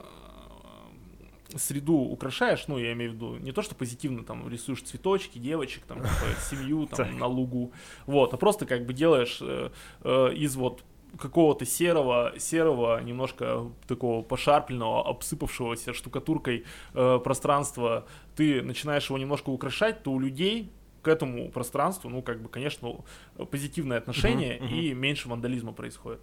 среду 1.55 1.95
украшаешь, 1.95 2.67
ну, 2.67 2.77
я 2.77 2.93
имею 2.93 3.11
в 3.11 3.13
виду, 3.15 3.35
не 3.37 3.51
то, 3.51 3.61
что 3.61 3.75
позитивно 3.75 4.23
там 4.23 4.47
рисуешь 4.49 4.81
цветочки, 4.81 5.37
девочек, 5.37 5.83
там, 5.85 6.03
семью 6.49 6.87
там 6.87 7.17
на 7.17 7.27
лугу, 7.27 7.71
вот, 8.05 8.33
а 8.33 8.37
просто 8.37 8.65
как 8.65 8.85
бы 8.85 8.93
делаешь 8.93 9.39
э, 9.41 9.69
э, 10.03 10.33
из 10.33 10.55
вот 10.55 10.83
какого-то 11.17 11.65
серого, 11.65 12.33
серого, 12.37 13.01
немножко 13.01 13.71
такого 13.87 14.21
пошарпленного, 14.21 15.07
обсыпавшегося 15.07 15.93
штукатуркой 15.93 16.65
э, 16.93 17.19
пространства, 17.23 18.05
ты 18.35 18.61
начинаешь 18.61 19.05
его 19.05 19.17
немножко 19.17 19.49
украшать, 19.49 20.03
то 20.03 20.11
у 20.11 20.19
людей 20.19 20.71
к 21.01 21.07
этому 21.07 21.49
пространству, 21.49 22.09
ну, 22.09 22.21
как 22.21 22.41
бы, 22.41 22.49
конечно, 22.49 23.05
позитивное 23.49 23.97
отношение 23.97 24.57
и 24.57 24.93
меньше 24.93 25.29
вандализма 25.29 25.71
происходит. 25.71 26.19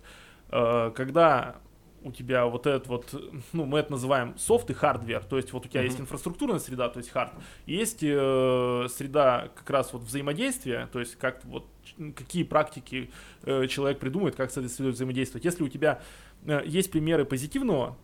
Э, 0.50 0.92
когда 0.94 1.56
у 2.04 2.12
тебя 2.12 2.46
вот 2.46 2.66
этот 2.66 2.86
вот, 2.86 3.32
ну, 3.52 3.64
мы 3.64 3.78
это 3.78 3.92
называем 3.92 4.36
софт 4.38 4.70
и 4.70 4.74
hardware, 4.74 5.24
то 5.24 5.36
есть 5.36 5.52
вот 5.52 5.66
у 5.66 5.68
тебя 5.68 5.82
есть 5.82 5.96
Мгм. 5.96 6.04
инфраструктурная 6.04 6.58
среда, 6.58 6.88
то 6.90 6.98
есть 6.98 7.10
hard, 7.10 7.32
есть 7.66 8.02
э, 8.02 8.86
среда 8.90 9.48
как 9.56 9.68
раз 9.70 9.92
вот 9.92 10.02
взаимодействия, 10.02 10.88
то 10.92 11.00
есть 11.00 11.16
как 11.16 11.44
вот 11.44 11.66
какие 12.14 12.44
практики 12.44 13.10
э, 13.42 13.66
человек 13.68 13.98
придумает, 13.98 14.36
как 14.36 14.50
с 14.50 14.56
этой 14.56 14.68
средой 14.68 14.92
взаимодействовать. 14.92 15.44
Если 15.44 15.64
у 15.64 15.68
тебя 15.68 16.02
э, 16.44 16.62
есть 16.66 16.90
примеры 16.90 17.24
позитивного 17.24 17.96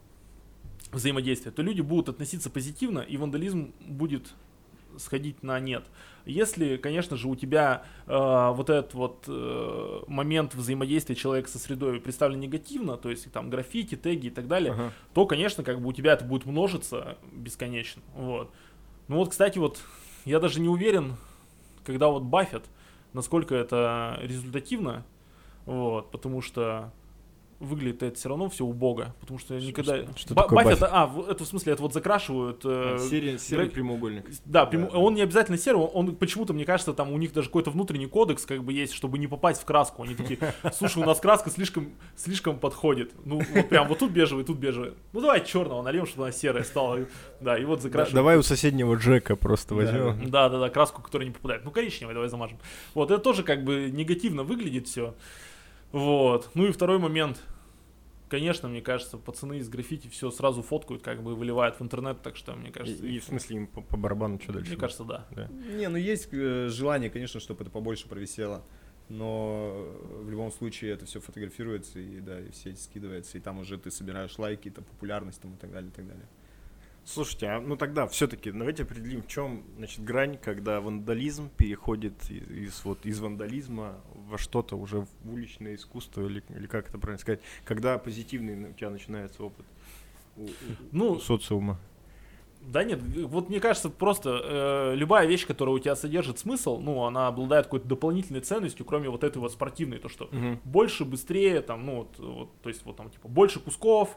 взаимодействия, 0.93 1.53
то 1.53 1.63
люди 1.63 1.83
будут 1.83 2.09
относиться 2.09 2.51
позитивно, 2.51 3.01
и 3.01 3.17
вандализм 3.17 3.73
будет 3.81 4.33
сходить 4.99 5.43
на 5.43 5.61
нет. 5.61 5.85
Если, 6.27 6.77
конечно 6.77 7.17
же, 7.17 7.29
у 7.29 7.37
тебя 7.37 7.85
э, 8.07 8.51
вот 8.55 8.71
этот 8.71 8.95
вот 8.95 9.25
э, 9.27 10.01
момент 10.07 10.55
взаимодействия 10.55 11.15
человека 11.15 11.49
со 11.49 11.59
средой 11.59 12.01
представлен 12.01 12.41
негативно, 12.41 12.97
то 12.97 13.11
есть 13.11 13.31
там 13.33 13.51
граффити, 13.51 13.95
теги 13.97 14.27
и 14.29 14.31
так 14.31 14.49
далее, 14.49 14.73
Ага. 14.73 14.93
то, 15.15 15.27
конечно, 15.27 15.65
как 15.65 15.81
бы 15.81 15.89
у 15.89 15.93
тебя 15.93 16.13
это 16.13 16.25
будет 16.25 16.47
множиться 16.47 17.17
бесконечно. 17.33 18.03
Вот. 18.15 18.51
Ну 19.09 19.17
вот, 19.17 19.31
кстати, 19.31 19.59
вот 19.59 19.81
я 20.25 20.39
даже 20.41 20.61
не 20.61 20.69
уверен, 20.69 21.17
когда 21.85 22.09
вот 22.09 22.23
бафят, 22.23 22.65
насколько 23.13 23.55
это 23.55 24.19
результативно, 24.23 25.05
вот, 25.67 26.11
потому 26.11 26.43
что 26.43 26.93
выглядит 27.61 28.03
это 28.03 28.17
все 28.17 28.29
равно 28.31 28.49
все 28.49 28.65
убого, 28.65 29.15
потому 29.21 29.39
что 29.39 29.55
никогда... 29.61 29.99
что- 30.05 30.19
что 30.19 30.35
Ба- 30.35 30.43
такое 30.43 30.65
бафят? 30.65 30.89
а, 30.91 31.07
в- 31.07 31.29
это 31.29 31.45
в 31.45 31.47
смысле, 31.47 31.75
это 31.75 31.83
вот 31.83 31.93
закрашивают... 31.93 32.63
э, 32.65 32.99
Серия- 33.09 33.39
Серый 33.39 33.67
гра- 33.67 33.75
прямоугольник. 33.75 34.25
да, 34.47 34.65
прямо- 34.67 34.91
Да. 34.91 34.99
он 34.99 35.15
не 35.15 35.21
обязательно 35.23 35.59
серый, 35.59 35.81
он, 35.81 35.91
он 35.93 36.17
почему-то, 36.17 36.53
мне 36.55 36.65
кажется, 36.65 36.93
там 36.95 37.13
у 37.13 37.19
них 37.19 37.33
даже 37.33 37.49
какой-то 37.49 37.71
внутренний 37.71 38.07
кодекс 38.07 38.47
как 38.47 38.65
бы 38.65 38.73
есть, 38.73 38.95
чтобы 38.95 39.19
не 39.19 39.27
попасть 39.27 39.61
в 39.61 39.65
краску. 39.67 40.03
Они 40.03 40.15
такие, 40.15 40.39
слушай, 40.73 41.03
у 41.03 41.07
нас 41.07 41.21
краска 41.21 41.51
слишком, 41.51 41.93
слишком 42.17 42.59
подходит. 42.59 43.13
Ну, 43.25 43.41
вот 43.55 43.69
прям 43.69 43.89
вот 43.89 43.99
тут 43.99 44.11
бежевый, 44.11 44.45
тут 44.45 44.57
бежевый. 44.59 44.95
Ну, 45.13 45.21
давай 45.21 45.45
черного 45.45 45.83
нальем, 45.83 46.07
чтобы 46.07 46.25
она 46.25 46.33
серая 46.33 46.65
стала. 46.65 47.01
Да, 47.41 47.59
и 47.59 47.65
вот 47.65 47.77
Да, 47.77 47.83
закрашиваем. 47.83 48.17
Давай 48.17 48.39
у 48.39 48.43
соседнего 48.43 48.95
Джека 48.97 49.37
просто 49.37 49.71
Да. 49.71 49.75
возьмем. 49.77 50.31
Да, 50.31 50.49
да, 50.49 50.59
да, 50.61 50.71
краску, 50.71 51.03
которая 51.03 51.29
не 51.29 51.33
попадает. 51.35 51.65
Ну, 51.65 51.71
коричневый, 51.71 52.15
давай 52.15 52.29
замажем. 52.31 52.59
Вот, 52.95 53.11
это 53.11 53.21
тоже 53.21 53.43
как 53.43 53.65
бы 53.65 53.91
негативно 53.93 54.45
выглядит 54.45 54.89
все. 54.89 55.15
Вот. 55.93 56.51
Ну 56.55 56.67
и 56.67 56.73
второй 56.73 56.99
момент. 56.99 57.43
Конечно, 58.29 58.69
мне 58.69 58.81
кажется, 58.81 59.19
пацаны 59.19 59.59
из 59.59 59.69
граффити 59.69 60.07
все 60.07 60.31
сразу 60.31 60.63
фоткают, 60.63 61.03
как 61.03 61.21
бы 61.21 61.35
выливают 61.35 61.81
в 61.81 61.83
интернет, 61.83 62.23
так 62.23 62.37
что, 62.37 62.55
мне 62.55 62.69
И, 62.69 62.73
кажется, 62.73 63.05
и 63.05 63.19
в 63.19 63.25
смысле 63.25 63.57
им 63.57 63.67
по, 63.67 63.81
по 63.81 63.97
барабану 63.97 64.39
что 64.41 64.53
дальше? 64.53 64.71
мне 64.71 64.79
кажется, 64.79 65.03
да. 65.03 65.27
Да. 65.33 65.49
Не, 65.49 65.89
ну 65.89 65.97
есть 65.97 66.29
э, 66.31 66.69
желание, 66.69 67.11
конечно, 67.11 67.41
чтобы 67.41 67.63
это 67.65 67.73
побольше 67.73 68.09
провисело. 68.09 68.65
Но 69.09 69.73
э, 69.75 70.23
в 70.23 70.31
любом 70.31 70.53
случае 70.53 70.93
это 70.93 71.07
все 71.07 71.19
фотографируется 71.19 71.99
и 71.99 72.21
да, 72.21 72.39
и 72.39 72.53
в 72.53 72.55
сеть 72.55 72.81
скидывается, 72.81 73.37
и 73.37 73.41
там 73.41 73.59
уже 73.59 73.77
ты 73.77 73.91
собираешь 73.91 74.39
лайки, 74.39 74.71
там 74.71 74.85
популярность 74.85 75.41
там, 75.43 75.55
и 75.55 75.57
так 75.57 75.73
далее, 75.73 75.91
и 75.91 75.93
так 75.93 76.07
далее. 76.07 76.29
Слушайте, 77.13 77.47
а 77.49 77.61
ну 77.61 77.77
тогда 77.77 78.07
все-таки 78.07 78.53
давайте 78.53 78.85
определим, 78.85 79.23
в 79.23 79.27
чем 79.27 79.65
значит 79.79 80.05
грань, 80.05 80.39
когда 80.39 80.81
вандализм 80.81 81.49
переходит 81.57 82.15
и- 82.31 82.37
из 82.67 82.85
вот 82.85 83.05
из 83.05 83.19
вандализма 83.19 83.97
во 84.29 84.39
что-то 84.39 84.77
уже 84.77 85.01
в 85.01 85.09
уличное 85.33 85.75
искусство 85.75 86.25
или, 86.25 86.41
или 86.51 86.69
как 86.69 86.89
это 86.89 86.99
правильно 86.99 87.19
сказать, 87.21 87.41
когда 87.65 87.99
позитивный 87.99 88.71
у 88.71 88.73
тебя 88.75 88.91
начинается 88.91 89.43
опыт 89.43 89.67
у, 90.37 90.47
Ну, 90.93 91.13
у 91.15 91.19
социума. 91.19 91.81
Да 92.61 92.85
нет, 92.85 93.01
вот 93.03 93.49
мне 93.49 93.59
кажется, 93.59 93.89
просто 93.91 94.41
э, 94.45 94.95
любая 94.95 95.27
вещь, 95.27 95.47
которая 95.47 95.75
у 95.75 95.79
тебя 95.81 95.97
содержит 95.97 96.39
смысл, 96.39 96.79
ну, 96.79 97.05
она 97.07 97.27
обладает 97.27 97.65
какой-то 97.67 97.89
дополнительной 97.89 98.41
ценностью, 98.43 98.85
кроме 98.87 99.09
вот 99.09 99.25
этой 99.25 99.39
вот 99.39 99.51
спортивной, 99.51 99.99
то 99.99 100.09
что 100.09 100.31
больше, 100.65 101.05
быстрее, 101.05 101.61
там, 101.63 101.87
ну, 101.87 101.97
вот, 101.97 102.19
вот, 102.19 102.61
то 102.63 102.69
есть 102.69 102.85
вот 102.85 102.97
там, 102.97 103.11
типа, 103.11 103.27
больше 103.29 103.59
кусков, 103.61 104.17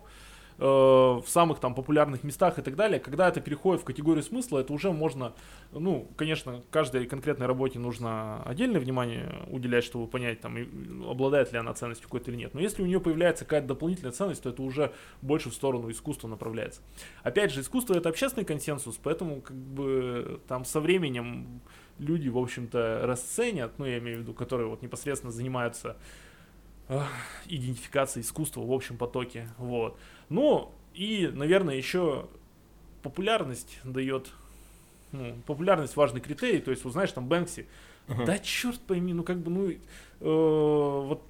э, 0.58 0.64
в 0.64 1.26
самых 1.28 1.60
там 1.60 1.76
популярных 1.76 2.24
местах 2.24 2.60
и 2.60 2.62
так 2.62 2.76
далее, 2.76 3.00
когда 3.00 3.28
это 3.30 3.42
переходит 3.42 3.82
в 3.82 3.86
категорию 3.86 4.24
смысла, 4.24 4.60
это 4.60 4.74
уже 4.74 4.92
можно, 4.92 5.34
ну, 5.72 6.08
конечно, 6.16 6.64
каждой 6.72 7.06
конкретной 7.06 7.48
работе 7.48 7.80
нужно 7.80 8.42
отдельное 8.44 8.80
внимание 8.80 9.44
уделять, 9.48 9.84
чтобы 9.84 10.08
понять, 10.08 10.42
там, 10.42 10.58
обладает 11.10 11.52
ли 11.52 11.60
она 11.60 11.74
ценностью 11.74 12.08
какой-то 12.08 12.32
или 12.32 12.38
нет. 12.38 12.54
Но 12.54 12.62
если 12.62 12.84
у 12.84 12.86
нее 12.86 13.00
появляется 13.00 13.46
какая-то 13.46 13.68
дополнительная 13.68 14.12
ценность, 14.12 14.44
то 14.44 14.50
это 14.50 14.62
уже 14.62 14.94
больше 15.22 15.50
в 15.50 15.54
сторону 15.54 15.90
искусства 15.90 16.28
направляется. 16.28 16.82
Опять 17.24 17.52
же, 17.52 17.62
искусство 17.62 17.96
это 17.96 18.10
общественный 18.10 18.46
консенсус, 18.46 19.00
поэтому 19.02 19.42
как 19.42 19.56
бы 19.56 20.40
там 20.48 20.66
со 20.66 20.80
временем 20.80 21.62
люди, 22.00 22.30
в 22.30 22.38
общем-то, 22.38 23.02
расценят, 23.04 23.78
ну, 23.78 23.86
я 23.86 24.00
имею 24.00 24.18
в 24.18 24.22
виду, 24.22 24.34
которые 24.34 24.68
вот 24.68 24.82
непосредственно 24.82 25.32
занимаются 25.32 25.98
идентификацией 27.46 28.24
искусства 28.26 28.62
в 28.62 28.72
общем 28.72 28.98
потоке, 28.98 29.50
вот. 29.58 29.98
Ну, 30.30 30.72
и, 30.94 31.30
наверное, 31.34 31.76
еще 31.76 32.28
популярность 33.02 33.80
дает, 33.84 34.32
ну, 35.12 35.36
популярность 35.46 35.96
важный 35.96 36.22
критерий, 36.22 36.60
то 36.60 36.72
есть, 36.72 36.84
вот 36.84 36.94
знаешь, 36.94 37.12
там 37.12 37.28
Бэнкси, 37.28 37.68
Ага. 38.08 38.26
да 38.26 38.38
черт 38.40 38.80
пойми, 38.82 39.14
ну 39.14 39.24
как 39.24 39.38
бы, 39.40 39.50
ну, 39.52 39.70
э, 39.70 39.78
вот 40.20 41.22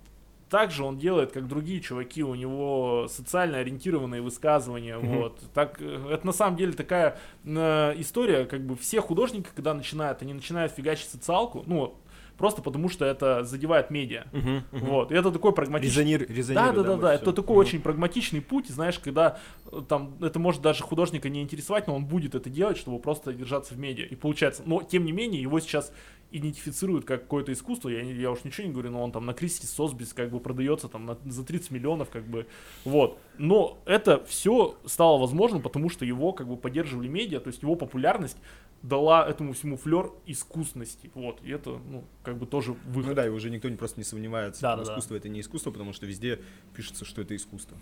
так 0.49 0.69
же 0.69 0.83
он 0.83 0.99
делает, 0.99 1.31
как 1.31 1.47
другие 1.47 1.81
чуваки, 1.81 2.23
у 2.23 2.35
него 2.35 3.07
социально 3.09 3.57
ориентированные 3.57 4.21
высказывания, 4.21 4.97
Мгм. 4.97 5.07
вот. 5.17 5.39
Так, 5.53 5.77
э, 5.81 6.09
это 6.11 6.25
на 6.27 6.33
самом 6.33 6.57
деле 6.57 6.73
такая 6.73 7.17
э, 7.43 7.93
история, 7.97 8.45
как 8.45 8.61
бы 8.65 8.75
все 8.75 9.01
художники, 9.01 9.47
когда 9.55 9.73
начинают, 9.73 10.21
они 10.21 10.33
начинают 10.33 10.71
фигачить 10.73 11.09
социалку, 11.09 11.63
ну, 11.65 11.95
просто 12.37 12.61
потому 12.61 12.89
что 12.89 13.05
это 13.05 13.43
задевает 13.43 13.89
медиа. 13.91 14.25
Мгм. 14.31 14.63
Вот, 14.71 15.11
и 15.11 15.15
это 15.15 15.31
такой 15.31 15.53
прагматичный... 15.53 16.17
Резонир, 16.17 16.27
Да, 16.55 16.71
да, 16.71 16.83
да, 16.83 16.97
да, 16.97 17.07
всё. 17.09 17.21
это 17.23 17.33
такой 17.33 17.55
Мгм. 17.55 17.61
очень 17.61 17.81
прагматичный 17.81 18.41
путь, 18.41 18.67
знаешь, 18.69 18.99
когда 18.99 19.39
э, 19.71 19.81
там 19.87 20.15
это 20.21 20.39
может 20.39 20.61
даже 20.61 20.83
художника 20.83 21.29
не 21.29 21.41
интересовать, 21.41 21.87
но 21.87 21.95
он 21.95 22.05
будет 22.05 22.35
это 22.35 22.49
делать, 22.49 22.77
чтобы 22.77 22.99
просто 22.99 23.33
держаться 23.33 23.73
в 23.73 23.79
медиа. 23.79 24.05
И 24.05 24.15
получается, 24.15 24.63
но 24.65 24.81
тем 24.83 25.05
не 25.05 25.11
менее 25.11 25.41
его 25.41 25.59
сейчас 25.59 25.91
идентифицируют 26.31 27.05
как 27.05 27.21
какое-то 27.23 27.53
искусство, 27.53 27.89
я, 27.89 28.01
я 28.01 28.31
уж 28.31 28.43
ничего 28.43 28.65
не 28.65 28.73
говорю, 28.73 28.89
но 28.89 29.03
он 29.03 29.11
там 29.11 29.23
на 29.25 29.33
Кристи 29.33 29.67
Сосбис 29.67 30.13
как 30.13 30.31
бы 30.31 30.39
продается 30.39 30.87
там 30.87 31.05
на- 31.05 31.17
за 31.25 31.45
30 31.45 31.69
миллионов, 31.69 32.09
как 32.09 32.25
бы, 32.25 32.47
вот. 32.85 33.19
Но 33.37 33.77
это 33.85 34.23
все 34.25 34.75
стало 34.85 35.19
возможным, 35.19 35.61
потому 35.61 35.89
что 35.89 36.05
его 36.05 36.33
как 36.33 36.47
бы 36.47 36.57
поддерживали 36.57 37.07
медиа, 37.07 37.39
то 37.39 37.49
есть 37.49 37.61
его 37.61 37.75
популярность 37.75 38.37
дала 38.83 39.25
этому 39.25 39.53
всему 39.53 39.77
флер 39.77 40.11
искусности, 40.25 41.09
вот. 41.15 41.41
И 41.41 41.49
это, 41.49 41.79
ну, 41.89 42.03
как 42.21 42.37
бы 42.37 42.45
тоже 42.45 42.73
выход. 42.85 43.11
Ну 43.11 43.15
да, 43.15 43.25
и 43.25 43.29
уже 43.29 43.49
никто 43.49 43.69
не, 43.69 43.77
просто 43.77 43.99
не 43.99 44.03
сомневается. 44.03 44.61
Да, 44.61 44.73
что 44.73 44.77
да, 44.77 44.83
да. 44.85 44.91
искусство 44.91 45.15
это 45.15 45.29
не 45.29 45.39
искусство, 45.39 45.71
потому 45.71 45.93
что 45.93 46.05
везде 46.05 46.41
пишется, 46.75 47.05
что 47.05 47.21
это 47.21 47.33
искусство. 47.33 47.77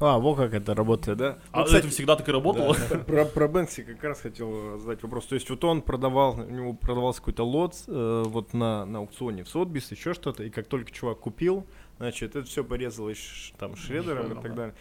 А, 0.00 0.18
вот 0.18 0.36
как 0.36 0.54
это 0.54 0.74
работает, 0.74 1.18
да? 1.18 1.38
А 1.52 1.60
Ну, 1.60 1.64
кстати, 1.66 1.84
это 1.84 1.94
всегда 1.94 2.16
так 2.16 2.26
и 2.26 2.32
работало. 2.32 2.74
Про, 3.06 3.26
про 3.26 3.48
Бэнкси 3.48 3.82
как 3.82 4.02
раз 4.02 4.20
хотел 4.22 4.78
задать 4.78 5.02
вопрос. 5.02 5.26
То 5.26 5.34
есть 5.34 5.50
вот 5.50 5.62
он 5.62 5.82
продавал, 5.82 6.40
у 6.40 6.50
него 6.50 6.72
продавался 6.72 7.20
какой-то 7.20 7.44
лот 7.44 7.74
э, 7.86 8.22
вот 8.26 8.54
на, 8.54 8.86
на 8.86 9.00
аукционе 9.00 9.44
в 9.44 9.48
Сотбис, 9.48 9.90
еще 9.90 10.14
что-то, 10.14 10.42
и 10.42 10.48
как 10.48 10.66
только 10.68 10.90
чувак 10.90 11.20
купил, 11.20 11.66
значит, 11.98 12.34
это 12.34 12.46
все 12.46 12.64
порезалось 12.64 13.52
там 13.58 13.76
шредером 13.76 14.32
и 14.32 14.42
так 14.42 14.50
да. 14.50 14.56
далее. 14.56 14.74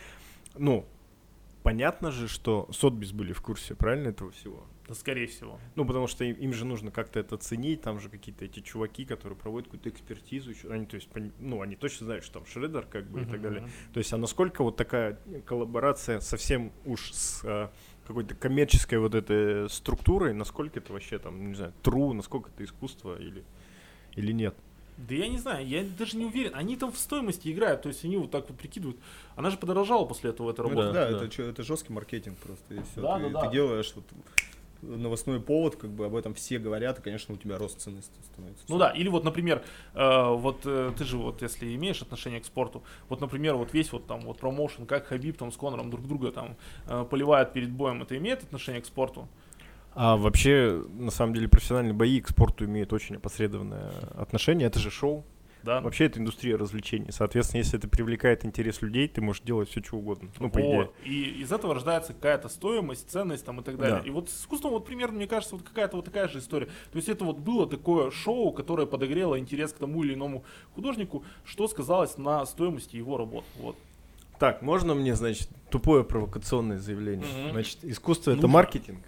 Ну, 0.58 0.86
понятно 1.64 2.12
же, 2.12 2.30
что 2.30 2.70
Сотбис 2.72 3.12
были 3.12 3.34
в 3.34 3.42
курсе, 3.42 3.76
правильно, 3.76 4.10
этого 4.10 4.32
всего? 4.32 4.64
Да, 4.90 4.96
скорее 4.96 5.28
всего. 5.28 5.60
Ну, 5.76 5.86
потому 5.86 6.08
что 6.08 6.24
им, 6.26 6.36
им 6.36 6.52
же 6.54 6.66
нужно 6.66 6.90
как-то 6.92 7.20
это 7.20 7.38
ценить, 7.38 7.82
там 7.82 8.00
же 8.00 8.10
какие-то 8.10 8.44
эти 8.46 8.60
чуваки, 8.60 9.06
которые 9.06 9.38
проводят 9.38 9.68
какую-то 9.70 9.90
экспертизу, 9.90 10.52
они, 10.70 10.86
то 10.86 10.96
есть, 10.96 11.08
ну, 11.40 11.62
они 11.62 11.76
точно 11.76 12.08
знают, 12.08 12.24
что 12.26 12.34
там 12.40 12.46
шредер, 12.48 12.86
как 12.88 13.06
бы, 13.10 13.22
и 13.22 13.26
так 13.26 13.42
далее. 13.42 13.70
То 13.94 14.00
есть, 14.00 14.12
а 14.14 14.18
насколько 14.18 14.64
вот 14.64 14.76
такая 14.76 15.20
коллаборация 15.46 16.20
совсем 16.20 16.72
уж 16.86 17.12
с 17.14 17.42
а, 17.46 17.72
какой-то 18.08 18.34
коммерческой 18.36 18.98
вот 19.00 19.14
этой 19.14 19.70
структурой, 19.70 20.34
насколько 20.34 20.80
это 20.80 20.92
вообще 20.92 21.20
там, 21.20 21.50
не 21.50 21.56
знаю, 21.56 21.74
true, 21.84 22.14
насколько 22.14 22.50
это 22.50 22.64
искусство 22.64 23.16
или, 23.22 23.44
или 24.16 24.32
нет? 24.32 24.56
Да 24.98 25.16
я 25.16 25.30
не 25.30 25.38
знаю, 25.38 25.66
я 25.66 25.86
даже 25.98 26.18
не 26.18 26.26
уверен. 26.26 26.52
Они 26.56 26.76
там 26.76 26.92
в 26.92 26.98
стоимости 26.98 27.50
играют, 27.50 27.84
то 27.84 27.88
есть 27.88 28.04
они 28.04 28.18
вот 28.18 28.32
так 28.32 28.50
вот 28.50 28.58
прикидывают. 28.58 29.00
Она 29.38 29.50
же 29.50 29.58
подорожала 29.58 30.06
после 30.06 30.32
этого, 30.32 30.52
эта 30.52 30.62
Ну, 30.64 30.70
работа. 30.70 30.92
да, 30.92 31.10
да. 31.12 31.18
Это, 31.18 31.30
чё- 31.30 31.46
это 31.46 31.64
жесткий 31.64 31.94
маркетинг 31.94 32.38
просто. 32.40 32.74
И 32.74 32.80
всё. 32.82 33.02
Да, 33.02 33.18
ты, 33.18 33.30
да, 33.30 33.30
да. 33.30 33.46
ты 33.48 33.54
делаешь 33.54 33.94
вот 33.96 34.04
новостной 34.82 35.40
повод, 35.40 35.76
как 35.76 35.90
бы 35.92 36.06
об 36.06 36.16
этом 36.16 36.34
все 36.34 36.60
говорят, 36.60 37.00
и, 37.00 37.02
конечно, 37.02 37.34
у 37.34 37.38
тебя 37.38 37.58
рост 37.58 37.80
цены 37.80 38.02
ст- 38.02 38.12
становится. 38.34 38.64
Ну 38.68 38.78
да, 38.78 38.90
или 38.92 39.08
вот, 39.10 39.24
например, 39.24 39.64
э, 39.94 40.34
вот 40.36 40.62
э, 40.66 40.92
ты 40.98 41.04
же 41.04 41.18
вот, 41.18 41.42
если 41.42 41.76
имеешь 41.76 42.02
отношение 42.02 42.40
к 42.40 42.46
спорту, 42.46 42.84
вот, 43.10 43.22
например, 43.22 43.56
вот 43.56 43.74
весь 43.74 43.92
вот 43.92 44.08
там 44.08 44.22
вот 44.22 44.40
промоушен, 44.40 44.86
как 44.86 45.08
Хабиб 45.08 45.38
там 45.38 45.52
с 45.52 45.58
Конором 45.58 45.90
друг 45.90 46.08
друга 46.08 46.32
там 46.32 46.56
э, 46.88 47.06
поливают 47.10 47.54
перед 47.54 47.72
боем, 47.72 48.02
это 48.02 48.18
имеет 48.18 48.44
отношение 48.44 48.82
к 48.82 48.86
спорту? 48.86 49.28
А 49.94 50.18
вообще, 50.18 50.84
на 50.94 51.12
самом 51.12 51.34
деле, 51.34 51.48
профессиональные 51.48 51.94
бои 51.94 52.22
к 52.22 52.30
спорту 52.30 52.66
имеют 52.66 52.94
очень 52.94 53.16
опосредованное 53.16 53.92
отношение. 54.16 54.68
Это 54.68 54.80
же 54.80 54.92
шоу. 54.92 55.26
Да? 55.64 55.82
Вообще, 55.82 56.06
это 56.06 56.20
индустрия 56.20 56.58
развлечений. 56.58 57.12
Соответственно, 57.12 57.60
если 57.60 57.78
это 57.78 57.88
привлекает 57.88 58.46
интерес 58.46 58.82
людей, 58.82 59.08
ты 59.08 59.22
можешь 59.22 59.42
делать 59.42 59.70
все, 59.70 59.84
что 59.84 59.98
угодно. 59.98 60.30
Ну, 60.40 60.50
по 60.50 60.60
идее. 60.60 60.90
И 61.04 61.42
из 61.42 61.52
этого 61.52 61.74
рождается 61.74 62.14
какая-то 62.14 62.50
стоимость, 62.50 63.10
ценность 63.10 63.46
там 63.46 63.60
и 63.60 63.64
так 63.64 63.78
далее. 63.78 64.00
Да. 64.02 64.08
И 64.08 64.10
вот 64.10 64.30
с 64.30 64.42
искусством 64.42 64.72
вот 64.72 64.86
примерно, 64.86 65.18
мне 65.18 65.28
кажется, 65.28 65.56
вот 65.56 65.66
какая-то 65.66 65.98
вот 65.98 66.06
такая 66.06 66.28
же 66.28 66.40
история. 66.40 66.68
То 66.92 66.96
есть 66.96 67.10
это 67.10 67.26
вот 67.26 67.38
было 67.38 67.68
такое 67.68 68.12
шоу, 68.12 68.52
которое 68.52 68.88
подогрело 68.88 69.38
интерес 69.38 69.74
к 69.74 69.78
тому 69.78 70.04
или 70.04 70.14
иному 70.14 70.44
художнику, 70.76 71.24
что 71.44 71.68
сказалось 71.68 72.18
на 72.18 72.46
стоимости 72.46 72.96
его 72.96 73.18
работ. 73.18 73.44
Вот. 73.58 73.76
Так, 74.40 74.62
можно 74.62 74.96
мне, 74.96 75.16
значит, 75.16 75.50
тупое 75.70 76.06
провокационное 76.06 76.80
заявление? 76.80 77.28
Мгм. 77.28 77.52
Значит, 77.52 77.80
искусство 77.84 78.32
это 78.32 78.44
Нужно. 78.44 78.54
маркетинг. 78.54 79.04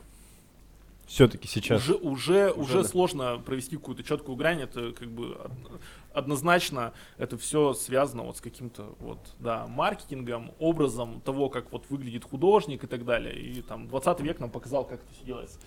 Все-таки 1.11 1.45
сейчас. 1.47 1.83
Уже, 1.83 1.93
уже, 1.95 2.51
Уже, 2.51 2.61
уже 2.61 2.83
да. 2.83 2.87
сложно 2.87 3.37
провести 3.39 3.75
какую-то 3.75 4.01
четкую 4.01 4.37
грань. 4.37 4.61
Это 4.61 4.93
как 4.93 5.09
бы 5.11 5.31
од- 5.33 5.81
однозначно 6.13 6.93
это 7.17 7.37
все 7.37 7.73
связано 7.73 8.23
вот 8.23 8.37
с 8.37 8.41
каким-то 8.41 8.95
вот, 8.99 9.19
да, 9.39 9.67
маркетингом, 9.67 10.53
образом 10.59 11.19
того, 11.21 11.49
как 11.49 11.71
вот 11.73 11.85
выглядит 11.89 12.23
художник 12.23 12.85
и 12.85 12.87
так 12.87 13.03
далее. 13.03 13.37
И 13.37 13.61
там 13.61 13.89
20 13.89 14.21
век 14.21 14.39
нам 14.39 14.49
показал, 14.49 14.85
как 14.85 15.03
это 15.03 15.13
все 15.13 15.25
делается. 15.25 15.59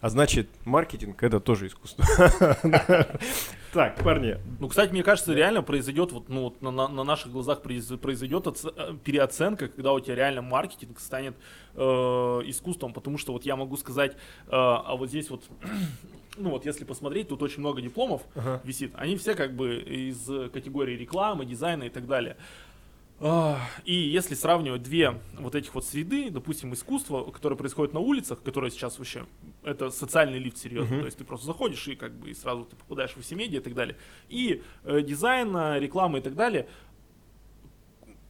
А 0.00 0.08
значит, 0.10 0.48
маркетинг 0.64 1.22
это 1.22 1.40
тоже 1.40 1.66
искусство. 1.66 2.04
Так, 3.70 4.02
парни. 4.02 4.38
Ну, 4.60 4.68
кстати, 4.68 4.92
мне 4.92 5.02
кажется, 5.02 5.34
реально 5.34 5.62
произойдет 5.62 6.10
вот, 6.10 6.30
ну, 6.30 6.44
вот 6.44 6.62
на, 6.62 6.70
на- 6.70 6.88
на 6.88 7.04
наших 7.04 7.30
глазах 7.30 7.60
произ- 7.62 7.98
произойдет 7.98 8.46
оце- 8.46 8.72
э, 8.74 8.94
переоценка, 9.04 9.68
когда 9.68 9.92
у 9.92 10.00
тебя 10.00 10.14
реально 10.14 10.40
маркетинг 10.40 10.98
станет 10.98 11.36
э, 11.74 11.80
искусством, 12.46 12.94
потому 12.94 13.18
что 13.18 13.34
вот 13.34 13.44
я 13.44 13.56
могу 13.56 13.76
сказать, 13.76 14.12
э, 14.14 14.16
а 14.50 14.96
вот 14.96 15.10
здесь 15.10 15.28
вот, 15.28 15.44
ну 16.38 16.48
вот 16.48 16.64
если 16.64 16.84
посмотреть, 16.84 17.28
тут 17.28 17.42
очень 17.42 17.60
много 17.60 17.82
дипломов 17.82 18.22
Ага. 18.34 18.62
висит, 18.64 18.92
они 18.94 19.16
все 19.18 19.34
как 19.34 19.54
бы 19.54 19.76
из 19.76 20.24
категории 20.50 20.96
рекламы, 20.96 21.44
дизайна 21.44 21.82
и 21.84 21.90
так 21.90 22.06
далее. 22.06 22.38
И 23.20 23.94
если 23.94 24.34
сравнивать 24.34 24.82
две 24.82 25.20
вот 25.38 25.54
этих 25.56 25.74
вот 25.74 25.84
среды, 25.84 26.30
допустим, 26.30 26.72
искусство, 26.72 27.24
которое 27.24 27.56
происходит 27.56 27.92
на 27.92 28.00
улицах, 28.00 28.42
которое 28.42 28.70
сейчас 28.70 28.98
вообще, 28.98 29.26
это 29.64 29.90
социальный 29.90 30.38
лифт 30.38 30.56
серьезно, 30.58 30.92
Мгм. 30.94 31.00
то 31.00 31.06
есть 31.06 31.18
ты 31.18 31.24
просто 31.24 31.46
заходишь 31.46 31.88
и 31.88 31.96
как 31.96 32.12
бы 32.12 32.30
и 32.30 32.34
сразу 32.34 32.64
ты 32.64 32.76
попадаешь 32.76 33.16
во 33.16 33.22
все 33.22 33.34
медиа 33.34 33.58
и 33.58 33.62
так 33.62 33.74
далее. 33.74 33.96
И 34.28 34.62
э, 34.84 35.02
дизайн, 35.02 35.54
э, 35.56 35.80
реклама 35.80 36.18
и 36.18 36.20
так 36.20 36.36
далее, 36.36 36.68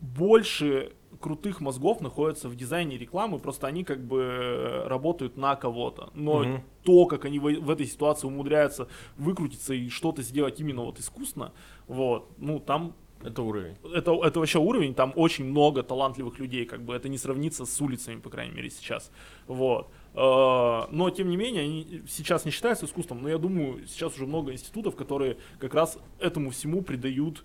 больше 0.00 0.92
крутых 1.20 1.60
мозгов 1.60 2.00
находятся 2.00 2.48
в 2.48 2.56
дизайне 2.56 2.96
рекламы, 2.96 3.38
просто 3.38 3.66
они 3.66 3.84
как 3.84 4.02
бы 4.02 4.20
э, 4.20 4.86
работают 4.86 5.36
на 5.36 5.56
кого-то. 5.56 6.10
Но 6.14 6.44
Мгм. 6.44 6.62
то, 6.84 7.06
как 7.06 7.24
они 7.24 7.38
в, 7.38 7.60
в 7.60 7.70
этой 7.70 7.86
ситуации 7.86 8.26
умудряются 8.26 8.88
выкрутиться 9.16 9.74
и 9.74 9.88
что-то 9.90 10.22
сделать 10.22 10.60
именно 10.60 10.82
вот 10.82 10.98
искусно, 10.98 11.52
вот, 11.88 12.30
ну 12.38 12.58
там 12.60 12.94
Это 13.22 13.42
уровень. 13.42 13.76
это, 13.94 14.12
это 14.22 14.38
вообще 14.38 14.58
уровень, 14.58 14.94
там 14.94 15.12
очень 15.16 15.44
много 15.44 15.82
талантливых 15.82 16.38
людей, 16.38 16.64
как 16.66 16.82
бы 16.82 16.94
это 16.94 17.08
не 17.08 17.18
сравнится 17.18 17.66
с 17.66 17.80
улицами, 17.80 18.20
по 18.20 18.30
крайней 18.30 18.54
мере, 18.54 18.70
сейчас. 18.70 19.10
Вот. 19.46 19.88
Э, 20.14 20.86
Но, 20.90 21.10
тем 21.10 21.28
не 21.28 21.36
менее, 21.36 21.62
они 21.62 22.02
сейчас 22.08 22.44
не 22.44 22.50
считаются 22.50 22.86
искусством, 22.86 23.22
но 23.22 23.28
я 23.28 23.38
думаю, 23.38 23.86
сейчас 23.86 24.14
уже 24.14 24.26
много 24.26 24.52
институтов, 24.52 24.94
которые 24.94 25.36
как 25.58 25.74
раз 25.74 25.98
этому 26.20 26.50
всему 26.50 26.82
придают 26.82 27.44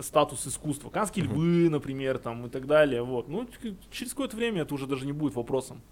статус 0.00 0.46
искусства. 0.46 0.90
Канские 0.90 1.24
львы, 1.24 1.68
например, 1.70 2.18
там 2.18 2.46
и 2.46 2.48
так 2.48 2.66
далее. 2.66 3.02
Вот. 3.02 3.28
Ну, 3.28 3.48
через 3.90 4.12
какое-то 4.12 4.36
время 4.36 4.62
это 4.62 4.74
уже 4.74 4.86
даже 4.86 5.06
не 5.06 5.12
будет 5.12 5.34
вопросом. 5.34 5.82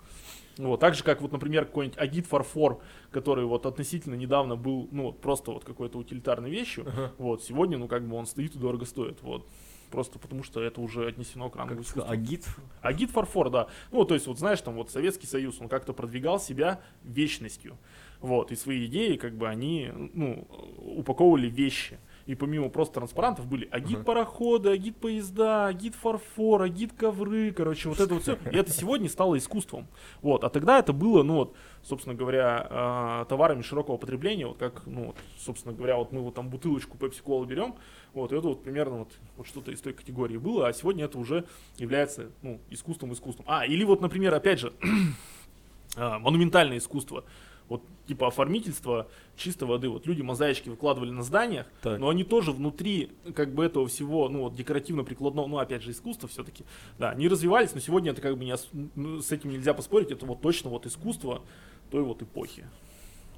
Вот, 0.58 0.80
так 0.80 0.94
же, 0.94 1.02
как 1.02 1.22
вот, 1.22 1.32
например, 1.32 1.64
какой-нибудь 1.64 1.98
Агит 1.98 2.26
Фарфор, 2.26 2.80
который 3.10 3.44
вот 3.46 3.64
относительно 3.64 4.14
недавно 4.14 4.56
был, 4.56 4.88
ну, 4.92 5.12
просто 5.12 5.50
вот 5.50 5.64
какой-то 5.64 5.98
утилитарной 5.98 6.50
вещью, 6.50 6.84
Ага. 6.86 7.12
вот, 7.18 7.42
сегодня, 7.42 7.78
ну, 7.78 7.88
как 7.88 8.06
бы 8.06 8.16
он 8.16 8.26
стоит 8.26 8.54
и 8.54 8.58
дорого 8.58 8.84
стоит, 8.84 9.22
вот. 9.22 9.46
Просто 9.90 10.18
потому 10.18 10.42
что 10.42 10.62
это 10.62 10.80
уже 10.80 11.06
отнесено 11.06 11.50
к 11.50 11.56
рангу 11.56 11.74
искусства. 11.82 12.10
агит? 12.10 12.46
Агит 12.80 13.10
Фарфор, 13.10 13.50
да. 13.50 13.68
Ну, 13.90 14.04
то 14.04 14.14
есть, 14.14 14.26
вот 14.26 14.38
знаешь, 14.38 14.60
там 14.60 14.74
вот 14.74 14.90
Советский 14.90 15.26
Союз, 15.26 15.60
он 15.60 15.68
как-то 15.68 15.92
продвигал 15.92 16.40
себя 16.40 16.80
вечностью. 17.02 17.76
Вот, 18.20 18.52
и 18.52 18.56
свои 18.56 18.86
идеи, 18.86 19.16
как 19.16 19.36
бы, 19.36 19.48
они, 19.48 19.90
ну, 20.14 20.46
упаковывали 20.78 21.48
вещи. 21.48 21.98
И 22.26 22.35
помимо 22.35 22.68
просто 22.68 22.94
транспарантов 22.94 23.46
были 23.46 23.68
агит-пароходы, 23.70 24.70
агит-поезда, 24.70 25.66
агит-фарфор, 25.66 26.62
агит-ковры, 26.62 27.52
короче, 27.52 27.88
вот 27.88 28.00
это 28.00 28.14
вот 28.14 28.22
все. 28.22 28.38
И 28.50 28.56
это 28.56 28.70
сегодня 28.70 29.08
стало 29.08 29.38
искусством. 29.38 29.88
Вот, 30.20 30.44
а 30.44 30.50
тогда 30.50 30.78
это 30.78 30.92
было, 30.92 31.22
ну, 31.22 31.35
вот, 31.35 31.56
собственно 31.82 32.14
говоря, 32.14 33.22
э, 33.22 33.24
товарами 33.28 33.62
широкого 33.62 33.96
потребления, 33.96 34.46
вот 34.46 34.58
как, 34.58 34.87
ну, 34.87 35.06
вот, 35.06 35.16
собственно 35.38 35.74
говоря, 35.74 35.96
вот 35.96 36.12
мы 36.12 36.20
вот 36.20 36.35
там 36.35 36.48
бутылочку 36.48 36.96
Pepsi-Cola 36.96 37.46
берем, 37.46 37.74
вот, 38.14 38.32
это 38.32 38.46
вот 38.46 38.62
примерно 38.62 38.98
вот, 38.98 39.12
вот 39.37 39.46
что-то 39.46 39.70
из 39.70 39.80
той 39.80 39.92
категории 39.92 40.37
было, 40.37 40.68
а 40.68 40.72
сегодня 40.72 41.06
это 41.06 41.18
уже 41.18 41.44
является, 41.78 42.30
ну, 42.42 42.61
искусством 42.70 43.12
искусством. 43.12 43.46
А, 43.48 43.66
или 43.66 43.85
вот, 43.85 44.00
например, 44.00 44.35
опять 44.35 44.61
же, 44.61 44.72
а, 45.96 46.18
монументальное 46.18 46.78
искусство. 46.78 47.24
Вот 47.72 47.82
типа 48.06 48.26
оформительство 48.28 49.06
чистой 49.37 49.64
воды. 49.64 49.88
Вот 49.88 50.06
люди 50.06 50.22
мозаички 50.22 50.68
выкладывали 50.68 51.11
на 51.11 51.22
зданиях, 51.22 51.66
Так. 51.82 51.98
но 51.98 52.08
они 52.11 52.24
тоже 52.24 52.52
внутри 52.52 53.11
как 53.35 53.54
бы 53.54 53.64
этого 53.64 53.87
всего, 53.87 54.28
ну 54.28 54.40
вот 54.42 54.54
декоративно-прикладного, 54.54 55.46
ну 55.46 55.58
опять 55.58 55.82
же 55.82 55.90
искусство 55.92 56.28
все-таки, 56.28 56.64
да, 56.98 57.14
не 57.14 57.28
развивались, 57.28 57.74
но 57.74 57.80
сегодня 57.80 58.11
это 58.11 58.20
как 58.20 58.37
бы 58.37 58.44
не 58.44 58.54
ну, 58.94 59.20
с 59.20 59.32
этим 59.32 59.50
нельзя 59.50 59.72
поспорить, 59.72 60.11
это 60.11 60.26
вот 60.26 60.40
точно 60.42 60.70
вот 60.70 60.87
искусство 60.87 61.42
той 61.90 62.02
вот 62.02 62.22
эпохи. 62.22 62.66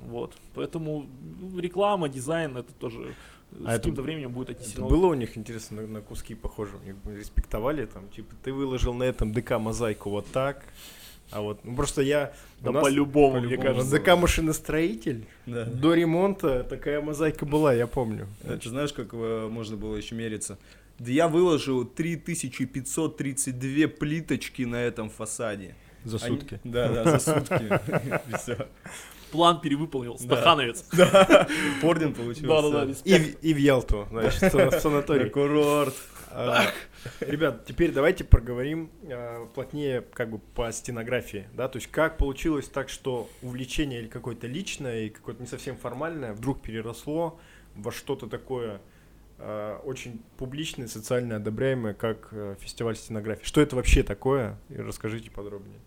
Вот, 0.01 0.33
поэтому 0.55 1.07
ну, 1.40 1.59
реклама, 1.61 2.09
дизайн, 2.09 2.57
это 2.57 2.73
тоже 2.75 3.14
А 3.64 3.75
с 3.75 3.77
каким-то 3.79 4.03
временем 4.03 4.33
будет 4.33 4.51
Это 4.51 4.61
отнесено. 4.61 4.88
было 4.88 5.07
у 5.07 5.14
них, 5.14 5.38
интересно, 5.38 5.83
на, 5.83 5.87
на 5.87 6.01
куски 6.01 6.35
похоже? 6.35 6.73
Респектовали 7.07 7.87
там, 7.87 8.09
типа, 8.09 8.35
ты 8.42 8.53
выложил 8.53 8.92
на 8.94 9.05
этом 9.05 9.33
ДК 9.33 9.59
мозаику 9.59 10.11
вот 10.11 10.27
так, 10.33 10.64
а 11.35 11.40
вот, 11.42 11.61
ну 11.64 11.75
просто 11.77 12.03
я... 12.03 12.33
у 12.61 12.64
Да 12.64 12.73
нас- 12.73 12.83
по-любому, 12.85 13.40
мне 13.40 13.57
по-любому. 13.57 13.79
кажется. 13.81 13.99
ДК 13.99 14.16
машиностроитель, 14.16 15.27
Да. 15.47 15.64
до 15.64 15.94
ремонта 15.94 16.64
такая 16.64 17.01
мозаика 17.01 17.44
была, 17.44 17.75
я 17.75 17.87
помню. 17.87 18.27
Ты 18.42 18.68
знаешь, 18.68 18.92
как 18.92 19.09
э, 19.12 19.49
можно 19.51 19.77
было 19.77 19.97
еще 19.97 20.14
мериться? 20.14 20.59
Да 20.99 21.11
я 21.11 21.27
выложил 21.29 21.85
3532 21.85 23.88
плиточки 23.88 24.62
на 24.62 24.77
этом 24.77 25.11
фасаде. 25.11 25.75
За 26.05 26.18
Они- 26.25 26.38
сутки. 26.38 26.61
Да, 26.64 26.88
да, 26.88 27.18
за 27.18 27.35
сутки. 27.35 27.55
И 28.31 28.37
всё. 28.37 28.57
план 29.33 29.61
перевыполнил, 29.61 30.18
стахановец. 30.18 30.85
Орден 31.83 32.14
получился. 32.14 32.83
И, 33.05 33.12
респект. 33.12 33.40
в- 33.40 33.44
и 33.44 33.55
в 33.55 33.57
Ялту, 33.57 34.07
значит, 34.11 34.53
санаторий. 34.83 35.31
курорт. 35.31 35.94
А, 36.35 36.66
Ребят, 37.20 37.64
теперь 37.64 37.92
давайте 37.92 38.25
проговорим 38.25 38.90
а, 39.05 39.47
плотнее 39.47 40.03
как 40.12 40.31
бы 40.31 40.38
по 40.38 40.73
стенографии, 40.73 41.47
да, 41.55 41.68
то 41.68 41.77
есть 41.77 41.88
как 41.90 42.18
получилось 42.18 42.66
так, 42.66 42.88
что 42.88 43.29
увлечение 43.40 44.01
или 44.01 44.09
какое-то 44.09 44.49
личное 44.49 45.05
и 45.05 45.11
какое-то 45.11 45.40
не 45.40 45.47
совсем 45.47 45.77
формальное 45.77 46.33
вдруг 46.33 46.61
переросло 46.61 47.38
во 47.77 47.92
что-то 47.92 48.27
такое 48.27 48.81
а, 49.38 49.81
очень 49.85 50.20
публичное, 50.37 50.88
социально 50.88 51.37
одобряемое, 51.37 51.94
как 51.94 52.29
а, 52.33 52.57
фестиваль 52.61 52.97
стенографии. 52.97 53.44
Что 53.44 53.61
это 53.61 53.77
вообще 53.77 54.03
такое? 54.03 54.59
Расскажите 54.70 55.31
подробнее. 55.31 55.79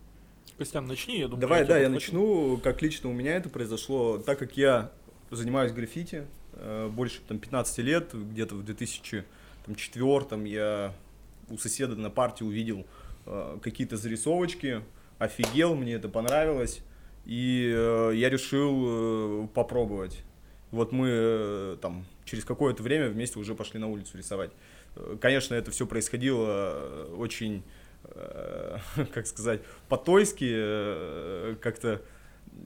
Костян, 0.58 0.88
начни, 0.88 1.20
я 1.20 1.26
думаю. 1.28 1.42
Давай, 1.42 1.66
тебя 1.66 1.76
да, 1.76 1.80
я 1.82 1.90
начну. 1.90 2.58
Как 2.58 2.82
лично 2.82 3.10
у 3.10 3.14
меня 3.14 3.36
это 3.36 3.50
произошло, 3.50 4.18
так 4.18 4.40
как 4.40 4.56
я 4.56 4.92
занимаюсь 5.30 5.72
граффити 5.72 6.26
э, 6.54 6.88
больше 6.88 7.20
там, 7.28 7.38
15 7.38 7.78
лет, 7.80 8.14
где-то 8.14 8.56
в 8.56 8.64
2004 9.68 10.50
я 10.50 10.94
у 11.50 11.58
соседа 11.58 11.96
на 11.96 12.10
парте 12.10 12.44
увидел 12.44 12.86
э, 13.26 13.58
какие-то 13.62 13.98
зарисовочки, 13.98 14.82
офигел, 15.18 15.76
мне 15.76 15.94
это 15.94 16.10
понравилось, 16.10 16.82
и 17.26 17.72
э, 17.76 18.12
я 18.16 18.30
решил 18.30 19.46
э, 19.46 19.48
попробовать. 19.54 20.24
Вот 20.72 20.92
мы 20.92 21.08
э, 21.10 21.78
там 21.82 22.06
через 22.26 22.44
какое-то 22.44 22.84
время 22.84 23.10
вместе 23.10 23.40
уже 23.40 23.56
пошли 23.56 23.80
на 23.80 23.88
улицу 23.88 24.18
рисовать. 24.18 24.52
Э, 24.96 25.18
Конечно, 25.20 25.56
это 25.56 25.72
все 25.72 25.86
происходило 25.86 26.46
э, 26.50 27.16
очень, 27.18 27.64
э, 28.04 28.78
как 29.14 29.28
сказать, 29.28 29.62
по-тойски, 29.88 31.56
как-то 31.62 32.02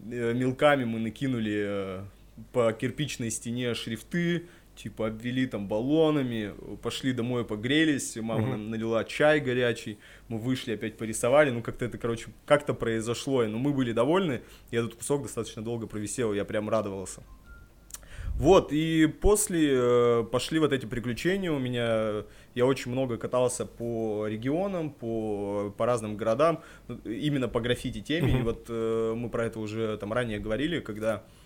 мелками 0.05 0.85
мы 0.85 0.99
накинули 0.99 2.01
по 2.53 2.71
кирпичной 2.71 3.29
стене 3.29 3.73
шрифты, 3.73 4.47
типа 4.75 5.07
обвели 5.07 5.45
там 5.45 5.67
баллонами, 5.67 6.53
пошли 6.81 7.13
домой 7.13 7.45
погрелись, 7.45 8.15
мама 8.17 8.47
нам 8.47 8.69
налила 8.69 9.03
чай 9.03 9.39
горячий, 9.39 9.97
мы 10.27 10.37
вышли 10.37 10.73
опять 10.73 10.97
порисовали, 10.97 11.51
ну 11.51 11.61
как-то 11.61 11.85
это, 11.85 11.97
короче, 11.97 12.27
как-то 12.45 12.73
произошло, 12.73 13.45
но 13.45 13.57
мы 13.57 13.73
были 13.73 13.91
довольны, 13.91 14.41
и 14.71 14.75
этот 14.75 14.95
кусок 14.95 15.23
достаточно 15.23 15.61
долго 15.61 15.87
провисел, 15.87 16.33
я 16.33 16.45
прям 16.45 16.69
радовался. 16.69 17.21
Вот, 18.35 18.71
и 18.71 19.05
после 19.05 19.69
э, 19.73 20.23
пошли 20.31 20.57
вот 20.57 20.73
эти 20.73 20.87
приключения 20.87 21.51
у 21.51 21.59
меня. 21.59 22.23
Я 22.55 22.65
очень 22.65 22.91
много 22.91 23.17
катался 23.17 23.67
по 23.67 24.25
регионам, 24.27 24.89
по, 24.89 25.71
по 25.77 25.85
разным 25.85 26.17
городам, 26.17 26.63
ну, 26.87 26.97
именно 27.05 27.47
по 27.47 27.59
граффити 27.59 28.01
теме. 28.01 28.39
И 28.39 28.41
вот 28.41 28.65
э, 28.67 29.13
мы 29.15 29.29
про 29.29 29.45
это 29.45 29.59
уже 29.59 29.95
там 29.97 30.11
ранее 30.11 30.39
говорили, 30.39 30.79
когда 30.79 31.17
э, 31.17 31.40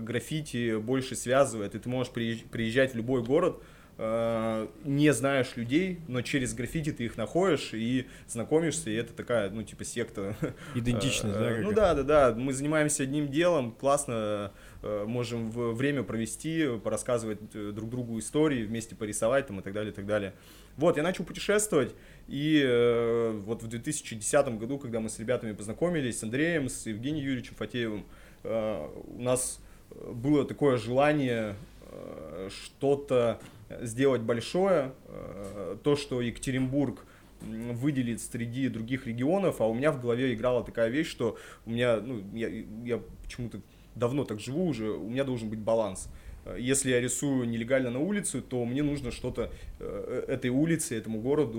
граффити 0.00 0.76
больше 0.78 1.14
связывает, 1.16 1.74
и 1.74 1.78
ты 1.78 1.88
можешь 1.88 2.12
приезж- 2.12 2.48
приезжать 2.48 2.92
в 2.94 2.96
любой 2.96 3.22
город, 3.22 3.62
э, 4.00 4.68
не 4.84 5.12
знаешь 5.12 5.56
людей, 5.56 6.00
но 6.06 6.22
через 6.22 6.54
граффити 6.54 6.92
ты 6.92 7.04
их 7.04 7.16
находишь 7.16 7.70
и 7.72 8.06
знакомишься, 8.28 8.90
и 8.90 8.94
это 8.94 9.12
такая, 9.12 9.50
ну, 9.50 9.62
типа 9.62 9.84
секта 9.84 10.36
Идентичность, 10.74 11.36
Э, 11.36 11.40
да? 11.40 11.50
э, 11.50 11.62
Ну 11.62 11.72
да, 11.72 11.94
да, 11.94 12.02
да. 12.04 12.34
Мы 12.34 12.52
занимаемся 12.52 13.02
одним 13.02 13.28
делом, 13.28 13.72
классно 13.72 14.52
э, 14.82 15.04
можем 15.06 15.50
время 15.50 16.02
провести, 16.04 16.78
порассказывать 16.82 17.40
э, 17.54 17.72
друг 17.74 17.90
другу 17.90 18.18
истории, 18.20 18.64
вместе 18.64 18.94
порисовать 18.94 19.48
там 19.48 19.58
и 19.60 19.62
так 19.62 19.72
далее, 19.72 19.92
и 19.92 19.94
так 19.94 20.06
далее. 20.06 20.32
Вот, 20.76 20.96
я 20.96 21.02
начал 21.02 21.24
путешествовать, 21.24 21.92
и 22.28 22.62
э, 22.64 23.32
вот 23.44 23.64
в 23.64 23.66
2010 23.66 24.58
году, 24.60 24.78
когда 24.78 25.00
мы 25.00 25.08
с 25.08 25.18
ребятами 25.18 25.52
познакомились, 25.52 26.20
с 26.20 26.22
Андреем, 26.22 26.68
с 26.68 26.86
Евгением 26.86 27.24
Юрьевичем 27.26 27.56
Фатеевым, 27.56 28.06
э, 28.44 28.88
у 29.08 29.20
нас 29.20 29.58
э, 29.58 29.67
было 29.90 30.44
такое 30.44 30.76
желание 30.76 31.56
э, 31.82 32.48
что-то 32.50 33.40
сделать 33.80 34.22
большое, 34.22 34.92
э, 35.06 35.76
то, 35.82 35.96
что 35.96 36.20
Екатеринбург 36.20 37.04
выделит 37.40 38.20
среди 38.20 38.68
других 38.68 39.06
регионов, 39.06 39.60
а 39.60 39.66
у 39.66 39.74
меня 39.74 39.92
в 39.92 40.00
голове 40.00 40.34
играла 40.34 40.64
такая 40.64 40.88
вещь, 40.88 41.08
что 41.08 41.36
у 41.66 41.70
меня, 41.70 42.00
ну, 42.00 42.22
я, 42.34 42.48
я 42.84 43.00
почему-то 43.22 43.60
давно 43.94 44.24
так 44.24 44.40
живу 44.40 44.66
уже, 44.66 44.90
у 44.90 45.08
меня 45.08 45.24
должен 45.24 45.48
быть 45.48 45.60
баланс. 45.60 46.08
Э, 46.08 46.27
Если 46.56 46.90
я 46.90 47.00
рисую 47.00 47.48
нелегально 47.48 47.90
на 47.90 47.98
улице, 47.98 48.40
то 48.40 48.64
мне 48.64 48.82
нужно 48.82 49.10
что-то 49.10 49.50
э, 49.80 50.24
этой 50.28 50.50
улице, 50.50 50.96
этому 50.96 51.20
городу, 51.20 51.58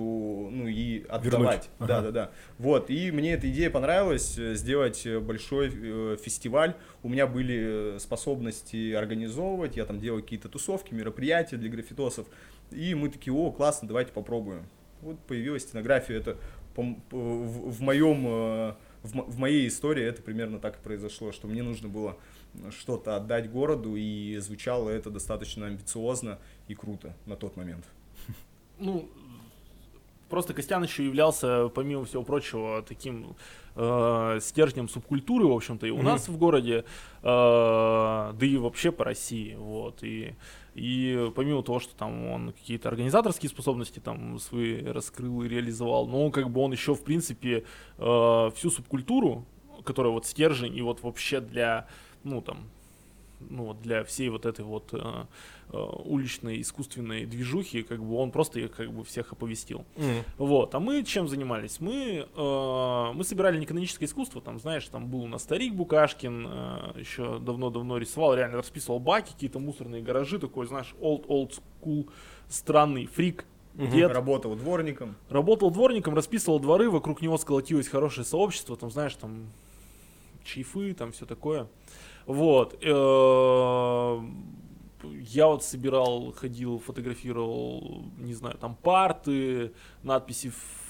ну 0.52 0.68
и 0.68 1.06
отдавать. 1.10 1.70
Ага. 1.80 1.88
Да, 1.88 2.02
да, 2.02 2.12
да. 2.12 2.32
Вот, 2.58 2.90
и 2.90 3.12
мне 3.12 3.34
эта 3.34 3.50
идея 3.50 3.70
понравилась, 3.70 4.38
э, 4.38 4.56
сделать 4.56 5.06
э, 5.06 5.20
большой 5.20 5.72
э, 5.74 6.18
фестиваль. 6.24 6.76
У 7.04 7.10
меня 7.10 7.28
были 7.28 7.96
э, 7.96 8.00
способности 8.00 8.94
организовывать, 8.94 9.78
я 9.78 9.86
там 9.86 10.00
делал 10.00 10.22
какие-то 10.22 10.50
тусовки, 10.50 10.94
мероприятия 10.94 11.58
для 11.58 11.70
граффитосов. 11.70 12.28
И 12.72 12.96
мы 12.96 13.10
такие, 13.10 13.34
о, 13.34 13.52
классно, 13.52 13.88
давайте 13.88 14.12
попробуем. 14.12 14.64
Вот 15.02 15.20
появилась 15.22 15.64
стенография, 15.64 16.18
это 16.18 16.38
в, 16.76 17.82
моем, 17.82 18.26
э, 18.28 18.74
в, 19.04 19.16
мо- 19.16 19.24
в 19.24 19.38
моей 19.38 19.68
истории 19.68 20.04
это 20.04 20.22
примерно 20.22 20.60
так 20.60 20.78
и 20.78 20.84
произошло, 20.84 21.32
что 21.32 21.48
мне 21.48 21.64
нужно 21.64 21.90
было 21.90 22.18
что-то 22.80 23.16
отдать 23.16 23.52
городу, 23.52 23.96
и 23.96 24.38
звучало 24.38 24.90
это 24.90 25.10
достаточно 25.10 25.68
амбициозно 25.68 26.40
и 26.68 26.76
круто 26.76 27.16
на 27.26 27.36
тот 27.36 27.56
момент. 27.58 27.86
ну, 28.80 29.10
просто 30.30 30.54
Костян 30.54 30.84
еще 30.84 31.06
являлся, 31.06 31.70
помимо 31.70 32.06
всего 32.06 32.24
прочего, 32.24 32.82
таким 32.88 33.36
э, 33.76 34.40
стержнем 34.42 34.90
субкультуры, 34.90 35.48
в 35.48 35.52
общем-то, 35.54 35.88
и 35.88 35.92
у 35.92 35.98
Мгм. 35.98 36.06
нас 36.06 36.28
в 36.28 36.38
городе, 36.38 36.84
э, 37.22 37.24
да 37.24 38.46
и 38.46 38.58
вообще 38.58 38.92
по 38.92 39.06
России, 39.06 39.56
вот, 39.56 40.04
и, 40.04 40.36
и 40.76 41.32
помимо 41.36 41.64
того, 41.64 41.80
что 41.80 41.96
там 41.96 42.28
он 42.28 42.52
какие-то 42.52 42.90
организаторские 42.90 43.50
способности 43.50 44.00
там 44.00 44.38
свои 44.40 44.84
раскрыл 44.84 45.44
и 45.44 45.48
реализовал, 45.48 46.08
но 46.08 46.30
как 46.32 46.50
бы 46.50 46.62
он 46.62 46.72
еще, 46.74 46.94
в 46.94 47.04
принципе, 47.04 47.64
э, 47.98 48.52
всю 48.56 48.70
субкультуру, 48.70 49.46
которая 49.86 50.12
вот 50.12 50.26
стержень 50.26 50.76
и 50.76 50.82
вот 50.82 51.02
вообще 51.04 51.40
для, 51.40 51.88
ну, 52.24 52.42
там, 52.42 52.70
ну, 53.40 53.66
вот 53.66 53.82
для 53.82 54.04
всей 54.04 54.30
вот 54.30 54.46
этой 54.46 54.66
вот 54.66 54.90
э, 54.94 55.26
э, 55.72 55.78
уличной 55.78 56.62
искусственной 56.62 57.26
движухи, 57.26 57.84
как 57.84 58.04
бы 58.04 58.16
он 58.18 58.32
просто 58.32 58.60
их 58.60 58.72
как 58.72 58.92
бы 58.92 59.04
всех 59.04 59.32
оповестил. 59.32 59.86
Мгм. 59.96 60.24
Вот, 60.38 60.76
а 60.76 60.80
мы 60.80 61.04
чем 61.04 61.28
занимались? 61.28 61.80
Мы, 61.80 62.28
э, 62.36 63.12
мы 63.14 63.24
собирали 63.24 63.58
неканоническое 63.60 64.08
искусство, 64.08 64.42
там, 64.42 64.60
знаешь, 64.60 64.86
там 64.88 65.08
был 65.08 65.22
у 65.22 65.28
нас 65.28 65.44
старик 65.44 65.74
Букашкин, 65.74 66.48
э, 66.50 67.00
еще 67.00 67.40
давно-давно 67.40 67.98
рисовал, 67.98 68.36
реально 68.36 68.58
расписывал 68.58 69.00
баки, 69.00 69.32
какие-то 69.32 69.60
мусорные 69.60 70.02
гаражи, 70.02 70.40
такой, 70.40 70.68
знаешь, 70.68 70.94
old-old 71.00 71.60
school, 71.82 72.10
странный 72.50 73.06
фрик, 73.06 73.46
дед. 73.76 74.12
Работал 74.12 74.56
дворником. 74.56 75.16
Работал 75.30 75.72
дворником, 75.72 76.14
расписывал 76.14 76.60
дворы, 76.60 76.90
вокруг 76.90 77.22
него 77.22 77.38
сколотилось 77.38 77.88
хорошее 77.88 78.26
сообщество, 78.26 78.76
там, 78.76 78.92
знаешь, 78.92 79.16
там, 79.16 79.48
чайфы, 80.44 80.94
там, 80.94 81.12
все 81.14 81.26
такое. 81.26 81.68
Вот. 82.30 82.78
э, 82.84 84.20
Я 85.20 85.48
вот 85.48 85.64
собирал, 85.64 86.32
ходил, 86.32 86.78
фотографировал, 86.78 88.04
не 88.20 88.36
знаю, 88.36 88.56
там, 88.60 88.76
парты, 88.76 89.74
надписи 90.04 90.50
в, 90.50 90.90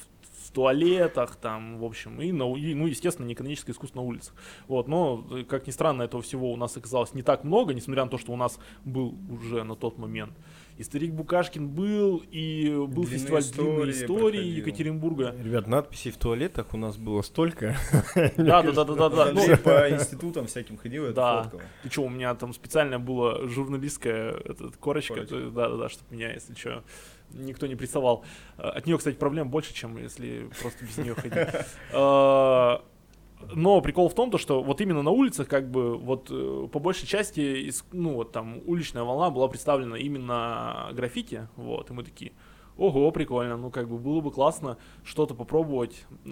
туалетах, 0.53 1.35
там, 1.35 1.77
в 1.77 1.85
общем, 1.85 2.19
и, 2.21 2.31
на, 2.31 2.55
и, 2.55 2.73
ну, 2.73 2.87
естественно, 2.87 3.27
неканоническое 3.27 3.73
искусство 3.73 3.99
на 3.99 4.05
улицах. 4.05 4.33
Вот, 4.67 4.87
но, 4.87 5.25
э, 5.31 5.43
как 5.43 5.67
ни 5.67 5.71
странно, 5.71 6.03
этого 6.03 6.21
всего 6.21 6.51
у 6.51 6.57
нас 6.57 6.75
оказалось 6.75 7.13
не 7.13 7.21
так 7.21 7.43
много, 7.43 7.73
несмотря 7.73 8.03
на 8.03 8.09
то, 8.09 8.17
что 8.17 8.33
у 8.33 8.35
нас 8.35 8.59
был 8.83 9.15
уже 9.29 9.63
на 9.63 9.75
тот 9.75 9.97
момент 9.97 10.33
и 10.79 10.83
старик 10.83 11.11
Букашкин 11.11 11.67
был, 11.67 12.23
и 12.31 12.69
был 12.69 12.87
Длинные 13.03 13.05
фестиваль 13.19 13.43
длинной 13.43 13.91
истории 13.91 13.91
истории 13.91 14.37
проходил. 14.37 14.55
Екатеринбурга. 14.65 15.35
Ребят, 15.43 15.67
надписей 15.67 16.11
в 16.11 16.17
туалетах 16.17 16.73
у 16.73 16.77
нас 16.77 16.95
было 16.95 17.21
столько. 17.21 17.75
Да, 18.37 18.61
да, 18.63 18.71
да, 18.71 18.85
да, 18.85 19.09
да. 19.09 19.31
Ну, 19.33 19.57
по 19.57 19.89
институтам 19.89 20.47
всяким 20.47 20.77
ходил, 20.77 21.03
это 21.03 21.13
Да. 21.15 21.43
фоткал. 21.43 21.61
Ты 21.83 21.91
что, 21.91 22.03
у 22.03 22.09
меня 22.09 22.33
там 22.33 22.53
специальная 22.53 22.97
была 22.97 23.45
журналистская 23.47 24.31
этот, 24.45 24.77
корочка, 24.77 25.25
да, 25.29 25.49
да, 25.49 25.75
да, 25.75 25.89
чтобы 25.89 26.15
меня, 26.15 26.31
если 26.31 26.53
что, 26.53 26.83
никто 27.33 27.67
не 27.67 27.75
прессовал. 27.75 28.23
А, 28.57 28.69
От 28.69 28.85
нее, 28.87 28.97
кстати, 28.97 29.15
проблем 29.15 29.49
больше, 29.49 29.73
чем 29.73 29.97
если 29.97 30.49
просто 30.61 30.85
без 30.85 30.97
нее 30.97 31.13
ходить. 31.13 31.33
Но 33.53 33.81
прикол 33.81 34.09
в 34.09 34.15
том, 34.15 34.31
то, 34.31 34.37
что 34.37 34.61
вот 34.61 34.81
именно 34.81 35.01
на 35.01 35.11
улицах, 35.11 35.47
как 35.47 35.69
бы, 35.71 35.97
вот 35.97 36.27
э, 36.29 36.67
по 36.71 36.79
большей 36.79 37.07
части, 37.07 37.71
ну 37.91 38.15
вот 38.15 38.31
там 38.31 38.61
уличная 38.65 39.03
волна 39.03 39.29
была 39.29 39.47
представлена 39.47 39.97
именно 39.97 40.89
граффити, 40.93 41.47
вот, 41.55 41.89
и 41.89 41.93
мы 41.93 42.03
такие, 42.03 42.33
ого, 42.77 43.11
прикольно, 43.11 43.57
ну 43.57 43.71
как 43.71 43.89
бы 43.89 43.97
было 43.97 44.21
бы 44.21 44.31
классно 44.31 44.77
что-то 45.03 45.35
попробовать 45.35 46.05
э, 46.25 46.29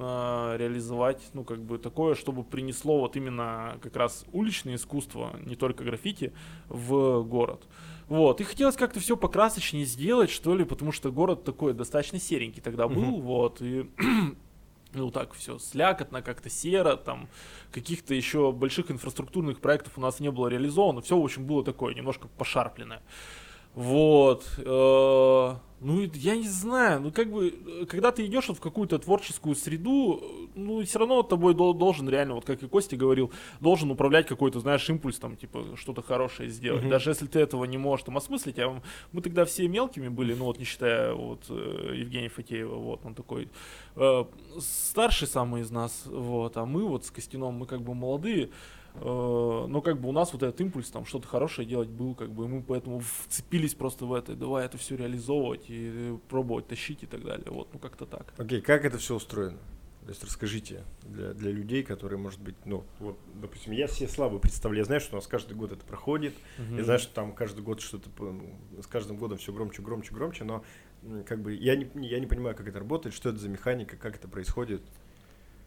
реализовать, 0.58 1.22
ну 1.34 1.44
как 1.44 1.62
бы 1.62 1.78
такое, 1.78 2.16
чтобы 2.16 2.44
принесло 2.44 3.00
вот 3.00 3.16
именно 3.16 3.78
как 3.82 3.96
раз 3.96 4.26
уличное 4.32 4.76
искусство, 4.76 5.32
не 5.46 5.56
только 5.56 5.84
граффити, 5.84 6.34
в 6.70 7.24
город. 7.24 7.68
Вот, 8.08 8.40
и 8.40 8.44
хотелось 8.46 8.76
как-то 8.78 9.00
все 9.02 9.18
покрасочнее 9.18 9.86
сделать, 9.86 10.30
что 10.30 10.56
ли, 10.56 10.64
потому 10.64 10.92
что 10.94 11.12
город 11.12 11.44
такой 11.44 11.74
достаточно 11.74 12.20
серенький 12.20 12.62
тогда 12.62 12.88
был, 12.88 13.02
Мгм. 13.02 13.22
вот, 13.22 13.62
и 13.62 13.90
ну 14.98 15.12
так 15.12 15.34
все 15.34 15.60
слякотно, 15.60 16.22
как-то 16.22 16.50
серо, 16.50 16.96
там 16.96 17.30
каких-то 17.72 18.14
еще 18.14 18.52
больших 18.52 18.92
инфраструктурных 18.92 19.60
проектов 19.60 19.94
у 19.98 20.02
нас 20.02 20.20
не 20.20 20.32
было 20.32 20.48
реализовано, 20.48 21.02
все, 21.02 21.20
в 21.20 21.24
общем, 21.24 21.46
было 21.46 21.64
такое 21.64 21.94
немножко 21.94 22.28
пошарпленное. 22.28 23.02
Вот. 23.78 24.44
Э, 24.58 25.56
ну, 25.82 26.02
я 26.16 26.36
не 26.36 26.48
знаю, 26.48 27.00
ну, 27.00 27.12
как 27.12 27.32
бы, 27.32 27.50
э, 27.50 27.86
когда 27.86 28.12
ты 28.12 28.26
идешь 28.26 28.48
вот 28.48 28.58
в 28.58 28.60
какую-то 28.60 28.98
творческую 28.98 29.56
среду, 29.56 30.20
э, 30.20 30.48
ну, 30.56 30.84
все 30.84 30.98
равно 30.98 31.22
тобой 31.22 31.54
должен 31.54 32.10
реально, 32.10 32.34
вот 32.34 32.46
как 32.46 32.64
и 32.64 32.68
Костя 32.68 32.98
говорил, 32.98 33.32
должен 33.60 33.92
управлять 33.92 34.26
какой-то, 34.26 34.60
знаешь, 34.62 34.90
импульс, 34.90 35.20
там, 35.20 35.38
типа, 35.38 35.64
что-то 35.76 36.02
хорошее 36.02 36.50
сделать. 36.50 36.86
Mm-hmm. 36.86 36.90
Даже 36.90 37.12
если 37.12 37.28
ты 37.28 37.40
этого 37.40 37.66
не 37.66 37.78
можешь 37.78 38.06
там 38.06 38.18
осмыслить, 38.18 38.58
а 38.58 38.82
мы 39.12 39.22
тогда 39.22 39.46
все 39.46 39.68
мелкими 39.68 40.08
были, 40.08 40.34
ну, 40.34 40.46
вот, 40.46 40.58
не 40.58 40.66
считая 40.66 41.14
вот 41.14 41.48
Евгения 41.48 42.30
Фатеева, 42.30 42.78
вот, 42.78 43.06
он 43.06 43.14
такой 43.14 43.48
э, 43.96 44.24
старший 44.60 45.28
самый 45.28 45.62
из 45.62 45.70
нас, 45.70 46.02
вот, 46.08 46.58
а 46.58 46.66
мы 46.66 46.84
вот 46.84 47.06
с 47.06 47.12
Костяном, 47.12 47.54
мы 47.54 47.68
как 47.68 47.82
бы 47.84 47.94
молодые, 47.94 48.50
но 49.02 49.82
как 49.82 50.00
бы 50.00 50.10
у 50.10 50.12
нас 50.12 50.34
вот 50.34 50.44
этот 50.44 50.60
импульс 50.62 50.90
там 50.90 51.06
что-то 51.06 51.28
хорошее 51.28 51.68
делать 51.68 51.90
был, 51.90 52.16
как 52.16 52.32
бы 52.32 52.46
и 52.46 52.48
мы 52.48 52.62
поэтому 52.62 53.00
вцепились 53.00 53.74
просто 53.74 54.06
в 54.06 54.14
это, 54.14 54.36
давай 54.36 54.66
это 54.66 54.78
все 54.78 54.96
реализовывать 54.96 55.66
и 55.68 56.18
пробовать 56.30 56.68
тащить 56.68 57.04
и 57.04 57.06
так 57.06 57.24
далее. 57.24 57.48
Вот, 57.50 57.70
ну 57.74 57.80
как-то 57.80 58.06
так. 58.06 58.34
Окей, 58.38 58.60
okay, 58.60 58.62
как 58.62 58.86
это 58.86 58.98
все 58.98 59.16
устроено? 59.16 59.60
То 60.08 60.12
есть 60.12 60.24
расскажите 60.24 60.86
для, 61.04 61.34
для 61.34 61.52
людей, 61.52 61.84
которые, 61.84 62.18
может 62.18 62.40
быть, 62.40 62.56
ну, 62.64 62.86
вот, 63.00 63.20
допустим, 63.42 63.74
я 63.74 63.88
все 63.88 64.08
слабо 64.08 64.40
представляю, 64.40 64.80
я 64.80 64.86
знаю, 64.86 65.02
что 65.02 65.16
у 65.16 65.18
нас 65.18 65.28
каждый 65.28 65.54
год 65.54 65.74
это 65.74 65.84
проходит, 65.84 66.34
uh-huh. 66.58 66.78
я 66.78 66.84
знаю, 66.86 67.00
что 67.00 67.14
там 67.14 67.34
каждый 67.34 67.62
год 67.62 67.82
что-то, 67.82 68.10
ну, 68.18 68.58
с 68.82 68.88
каждым 68.88 69.18
годом 69.18 69.38
все 69.38 69.52
громче, 69.52 69.82
громче, 69.82 70.14
громче, 70.14 70.46
но 70.46 70.64
как 71.26 71.42
бы 71.42 71.54
я 71.54 71.76
не, 71.76 71.90
я 72.08 72.22
не 72.22 72.26
понимаю, 72.26 72.56
как 72.56 72.70
это 72.70 72.80
работает, 72.80 73.14
что 73.14 73.28
это 73.28 73.38
за 73.38 73.50
механика, 73.50 73.98
как 73.98 74.16
это 74.16 74.30
происходит. 74.30 74.82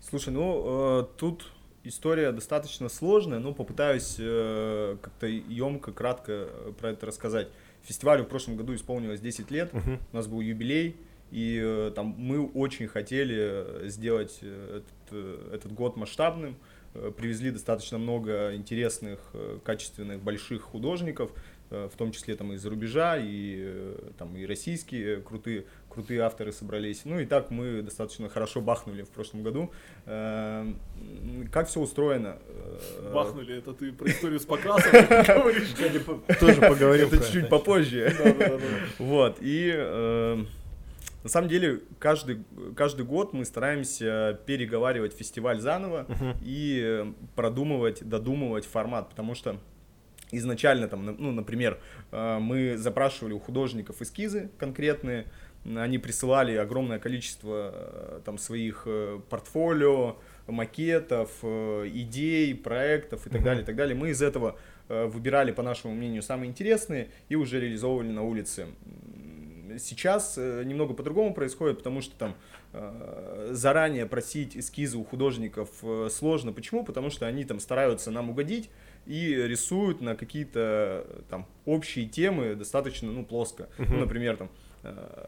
Слушай, 0.01 0.33
ну, 0.33 1.03
э, 1.03 1.07
тут 1.19 1.53
история 1.85 2.33
достаточно 2.33 2.88
сложная, 2.88 3.38
но 3.38 3.53
попытаюсь 3.53 4.16
э, 4.19 4.97
как-то 5.01 5.27
емко, 5.27 5.93
кратко 5.93 6.33
э, 6.33 6.73
про 6.79 6.90
это 6.90 7.07
рассказать. 7.07 7.49
Фестивалю 7.83 8.25
в 8.25 8.29
прошлом 8.29 8.57
году 8.57 8.75
исполнилось 8.75 9.21
10 9.21 9.51
лет, 9.51 9.73
uh-huh. 9.73 9.99
у 10.12 10.16
нас 10.16 10.27
был 10.27 10.40
юбилей, 10.40 10.97
и 11.31 11.61
э, 11.62 11.93
там 11.95 12.14
мы 12.19 12.47
очень 12.47 12.87
хотели 12.88 13.88
сделать 13.88 14.38
этот, 14.43 14.85
э, 15.12 15.53
этот 15.55 15.73
год 15.73 15.97
масштабным, 15.97 16.57
э, 16.95 17.12
привезли 17.16 17.51
достаточно 17.51 17.99
много 17.99 18.55
интересных, 18.55 19.21
э, 19.33 19.59
качественных, 19.64 20.21
больших 20.21 20.62
художников, 20.62 21.31
э, 21.71 21.88
в 21.93 21.97
том 21.97 22.12
числе 22.12 22.35
там 22.35 22.53
из-за 22.53 22.69
рубежа, 22.69 23.16
и 23.16 23.57
э, 23.61 24.11
там 24.19 24.37
и 24.37 24.45
российские 24.45 25.21
крутые 25.23 25.64
крутые 25.90 26.20
авторы 26.20 26.53
собрались. 26.53 27.03
Ну 27.05 27.18
и 27.18 27.26
так 27.26 27.50
мы 27.50 27.83
достаточно 27.83 28.29
хорошо 28.29 28.61
бахнули 28.61 29.03
в 29.03 29.09
прошлом 29.11 29.42
году. 29.42 29.72
Эм, 30.07 30.79
как 31.53 31.68
все 31.68 31.81
устроено? 31.81 32.38
Э, 32.46 33.12
бахнули, 33.12 33.59
это 33.59 33.72
ты 33.72 33.92
про 33.92 34.09
историю 34.09 34.40
с 34.40 34.44
показом 34.44 34.90
говоришь? 34.92 35.74
Тоже 36.38 36.61
поговорим. 36.61 37.09
Это 37.09 37.33
чуть 37.33 37.48
попозже. 37.48 38.14
Вот, 38.98 39.38
и 39.40 39.72
эм, 39.74 40.48
на 41.22 41.29
самом 41.29 41.48
деле, 41.48 41.81
каждый, 41.98 42.44
каждый 42.76 43.05
год 43.05 43.33
мы 43.33 43.44
стараемся 43.44 44.40
переговаривать 44.46 45.12
фестиваль 45.12 45.61
заново 45.61 46.07
uh-huh. 46.09 46.37
и 46.42 46.81
э, 46.83 47.12
продумывать, 47.35 48.03
додумывать 48.09 48.64
формат, 48.64 49.11
потому 49.11 49.35
что 49.35 49.59
изначально, 50.33 50.88
там, 50.88 51.05
ну, 51.05 51.33
например, 51.33 51.79
э, 52.11 52.38
мы 52.38 52.76
запрашивали 52.79 53.35
у 53.35 53.38
художников 53.38 54.00
эскизы 54.00 54.50
конкретные, 54.59 55.26
они 55.64 55.99
присылали 55.99 56.55
огромное 56.57 56.99
количество 56.99 57.73
э, 57.73 58.20
там 58.25 58.38
своих 58.38 58.85
э, 58.87 59.20
портфолио, 59.29 60.16
макетов, 60.46 61.31
э, 61.42 61.90
идей, 61.92 62.55
проектов 62.55 63.27
и 63.27 63.31
так 63.31 63.42
далее, 63.42 63.62
и 63.62 63.66
так 63.66 63.77
далее. 63.77 63.94
Мы 63.94 64.11
из 64.11 64.23
этого 64.23 64.57
выбирали, 64.88 65.53
по 65.53 65.62
нашему 65.62 65.94
мнению, 65.94 66.20
самые 66.20 66.51
интересные 66.51 67.11
и 67.29 67.37
уже 67.37 67.61
реализовывали 67.61 68.09
на 68.09 68.25
улице. 68.25 68.66
Сейчас 69.79 70.37
немного 70.37 70.94
по-другому 70.94 71.33
происходит, 71.33 71.79
потому 71.79 72.01
что 72.01 72.16
там 72.16 72.35
заранее 73.55 74.07
просить 74.07 74.57
эскизы 74.57 74.99
у 74.99 75.05
художников 75.05 75.68
сложно. 76.11 76.53
Почему? 76.53 76.85
Потому 76.85 77.11
что 77.11 77.29
они 77.29 77.44
там 77.44 77.61
стараются 77.61 78.11
нам 78.11 78.31
угодить 78.31 78.68
и 79.07 79.33
рисуют 79.33 80.01
на 80.01 80.16
какие-то 80.16 81.07
там 81.29 81.46
общие 81.66 82.07
темы 82.07 82.57
достаточно 82.57 83.12
ну 83.12 83.25
плоско. 83.25 83.68
Uh-huh. 83.79 83.87
Ну, 83.90 83.99
например, 84.01 84.38
там 84.38 84.51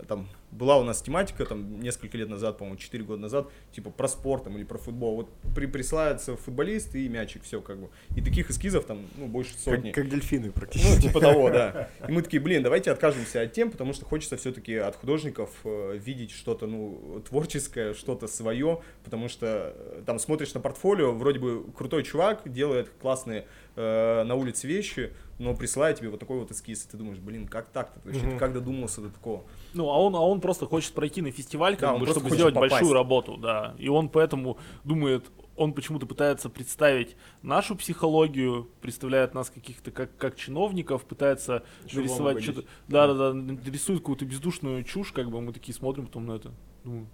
там 0.09 0.29
была 0.51 0.79
у 0.79 0.85
нас 0.85 1.03
тематика 1.03 1.45
там 1.45 1.81
несколько 1.81 2.17
лет 2.19 2.29
назад, 2.29 2.59
по-моему, 2.59 2.79
4 2.79 3.05
года 3.05 3.21
назад, 3.23 3.49
типа 3.73 3.91
про 3.91 4.09
спорт 4.09 4.45
там, 4.45 4.57
или 4.57 4.65
про 4.65 4.79
футбол. 4.79 5.17
Вот 5.17 5.31
при, 5.55 5.67
присылается 5.67 6.37
футболист 6.37 6.95
и 6.95 7.09
мячик, 7.09 7.43
все 7.43 7.61
как 7.61 7.79
бы. 7.79 7.88
И 8.17 8.23
таких 8.23 8.51
эскизов 8.51 8.85
там, 8.85 9.01
ну, 9.17 9.27
больше 9.27 9.57
сотни. 9.59 9.91
Как, 9.91 10.05
как 10.05 10.11
дельфины 10.11 10.51
практически. 10.51 10.95
Ну, 10.95 11.01
типа 11.01 11.21
того, 11.21 11.51
да. 11.51 11.91
И 12.09 12.12
мы 12.12 12.23
такие, 12.23 12.41
блин, 12.41 12.62
давайте 12.62 12.91
откажемся 12.91 13.43
от 13.43 13.53
тем, 13.53 13.71
потому 13.71 13.93
что 13.93 14.05
хочется 14.05 14.37
все-таки 14.37 14.75
от 14.77 14.97
художников 14.97 15.51
э, 15.65 15.99
видеть 15.99 16.31
что-то, 16.31 16.67
ну, 16.67 17.23
творческое, 17.29 17.95
что-то 17.95 18.27
свое, 18.27 18.81
потому 19.05 19.29
что 19.29 19.75
э, 19.75 20.03
там 20.07 20.19
смотришь 20.19 20.55
на 20.55 20.61
портфолио, 20.61 21.12
вроде 21.12 21.38
бы 21.38 21.65
крутой 21.73 22.05
чувак, 22.05 22.43
делает 22.45 22.91
классные 23.01 23.47
э, 23.77 24.23
на 24.25 24.35
улице 24.35 24.67
вещи, 24.67 25.13
но 25.39 25.55
присылает 25.55 25.99
тебе 25.99 26.09
вот 26.09 26.21
такой 26.21 26.39
вот 26.39 26.51
эскиз, 26.51 26.85
и 26.85 26.89
ты 26.89 26.97
думаешь, 26.97 27.19
блин, 27.19 27.49
как 27.49 27.69
так-то? 27.69 28.01
Вообще, 28.05 28.21
mm-hmm. 28.21 28.33
ты 28.33 28.39
как 28.39 28.53
додумался 28.53 29.01
до 29.01 29.11
такого? 29.11 29.45
Ну, 29.75 29.89
а 29.91 29.99
он, 29.99 30.15
а 30.15 30.21
он 30.21 30.41
просто 30.41 30.67
хочет 30.67 30.93
пройти 30.93 31.23
на 31.23 31.33
фестиваль, 31.33 31.77
как 31.77 31.95
да, 31.95 31.99
бы, 31.99 32.07
чтобы 32.07 32.31
сделать 32.31 32.55
попасть. 32.55 32.73
большую 32.73 32.93
работу, 32.93 33.37
да. 33.37 33.75
И 33.79 33.89
он 33.89 34.09
поэтому 34.09 34.59
думает, 34.85 35.31
он 35.57 35.73
почему-то 35.73 36.07
пытается 36.07 36.49
представить 36.49 37.17
нашу 37.43 37.77
психологию, 37.77 38.69
представляет 38.81 39.35
нас 39.35 39.51
каких-то 39.51 39.91
как, 39.91 40.17
как 40.17 40.37
чиновников, 40.37 41.05
пытается 41.05 41.63
Еще 41.85 41.99
нарисовать 41.99 42.43
что-то. 42.43 42.65
Да, 42.89 43.07
да, 43.07 43.33
да, 43.33 43.71
рисует 43.71 44.01
какую-то 44.01 44.25
бездушную 44.25 44.85
чушь, 44.85 45.13
как 45.13 45.31
бы 45.31 45.41
мы 45.41 45.53
такие 45.53 45.75
смотрим 45.75 46.07
потом 46.07 46.27
на 46.27 46.33
это. 46.33 46.53
Думаю, 46.85 47.07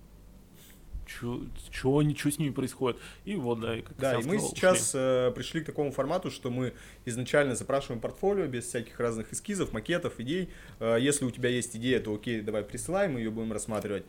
что 1.08 2.02
ничего 2.02 2.30
с 2.30 2.38
ними 2.38 2.50
происходит. 2.50 3.00
И 3.24 3.34
вот, 3.34 3.60
да, 3.60 3.76
и 3.76 3.82
как 3.82 3.96
Да, 3.96 4.20
и 4.20 4.24
мы 4.24 4.38
сейчас 4.38 4.92
э, 4.94 5.32
пришли 5.34 5.62
к 5.62 5.66
такому 5.66 5.90
формату, 5.90 6.30
что 6.30 6.50
мы 6.50 6.74
изначально 7.04 7.54
запрашиваем 7.54 8.00
портфолио 8.00 8.46
без 8.46 8.64
всяких 8.64 8.98
разных 9.00 9.32
эскизов, 9.32 9.72
макетов, 9.72 10.20
идей. 10.20 10.50
Э, 10.80 10.98
если 11.00 11.24
у 11.24 11.30
тебя 11.30 11.48
есть 11.48 11.76
идея, 11.76 12.00
то 12.00 12.14
окей, 12.14 12.40
давай 12.40 12.62
присылай, 12.62 13.08
мы 13.08 13.20
ее 13.20 13.30
будем 13.30 13.52
рассматривать. 13.52 14.04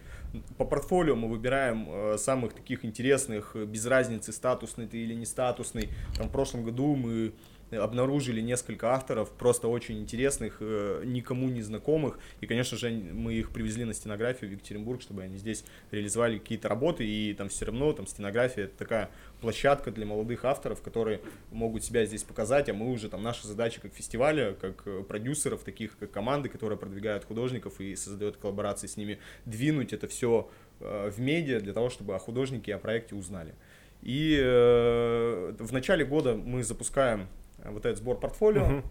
По 0.57 0.65
портфолио 0.65 1.15
мы 1.15 1.29
выбираем 1.29 1.87
э, 1.89 2.17
самых 2.17 2.53
таких 2.53 2.85
интересных, 2.85 3.55
без 3.55 3.85
разницы, 3.85 4.31
статусный 4.31 4.87
ты 4.87 4.97
или 4.97 5.13
не 5.13 5.25
статусный. 5.25 5.89
Там 6.17 6.27
в 6.27 6.31
прошлом 6.31 6.63
году 6.63 6.95
мы 6.95 7.33
обнаружили 7.71 8.41
несколько 8.41 8.93
авторов, 8.93 9.31
просто 9.31 9.67
очень 9.67 9.99
интересных, 9.99 10.57
э, 10.59 11.03
никому 11.05 11.49
не 11.49 11.61
знакомых. 11.61 12.19
И, 12.41 12.47
конечно 12.47 12.77
же, 12.77 12.89
мы 12.89 13.33
их 13.33 13.51
привезли 13.51 13.85
на 13.85 13.93
стенографию 13.93 14.49
в 14.49 14.53
Екатеринбург, 14.53 15.01
чтобы 15.01 15.23
они 15.23 15.37
здесь 15.37 15.63
реализовали 15.91 16.37
какие-то 16.37 16.69
работы. 16.69 17.05
И 17.05 17.33
там 17.33 17.49
все 17.49 17.65
равно 17.65 17.93
там 17.93 18.07
стенография 18.07 18.65
это 18.65 18.77
такая 18.77 19.09
площадка 19.41 19.91
для 19.91 20.05
молодых 20.05 20.45
авторов, 20.45 20.81
которые 20.81 21.21
могут 21.51 21.83
себя 21.83 22.05
здесь 22.05 22.23
показать, 22.23 22.69
а 22.69 22.73
мы 22.73 22.91
уже 22.91 23.09
там 23.09 23.23
наша 23.23 23.47
задача 23.47 23.81
как 23.81 23.93
фестиваля, 23.93 24.53
как 24.53 24.83
э, 24.85 25.03
продюсеров, 25.03 25.63
таких 25.63 25.97
как 25.97 26.11
команды, 26.11 26.49
которые 26.49 26.77
продвигают 26.77 27.25
художников 27.25 27.79
и 27.79 27.95
создают 27.95 28.37
коллаборации 28.37 28.87
с 28.87 28.97
ними, 28.97 29.19
двинуть 29.45 29.93
это 29.93 30.07
все 30.07 30.49
э, 30.79 31.09
в 31.09 31.19
медиа 31.19 31.59
для 31.59 31.73
того, 31.73 31.89
чтобы 31.89 32.15
о 32.15 32.19
художнике, 32.19 32.75
о 32.75 32.79
проекте 32.79 33.15
узнали. 33.15 33.53
И 34.01 34.39
э, 34.41 35.53
в 35.59 35.73
начале 35.73 36.05
года 36.05 36.35
мы 36.35 36.63
запускаем 36.63 37.27
вот 37.65 37.85
этот 37.85 37.97
сбор 37.97 38.19
портфолио. 38.19 38.83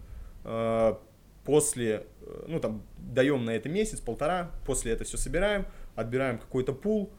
Uh-huh. 0.43 0.99
После, 1.43 2.05
э, 2.21 2.43
ну 2.47 2.59
там, 2.59 2.83
даем 2.97 3.43
на 3.43 3.51
это 3.51 3.69
месяц, 3.69 3.99
полтора, 3.99 4.51
после 4.65 4.91
это 4.91 5.03
все 5.03 5.17
собираем, 5.17 5.65
отбираем 5.95 6.37
какой-то 6.37 6.73
пул, 6.73 7.11
Э, 7.11 7.18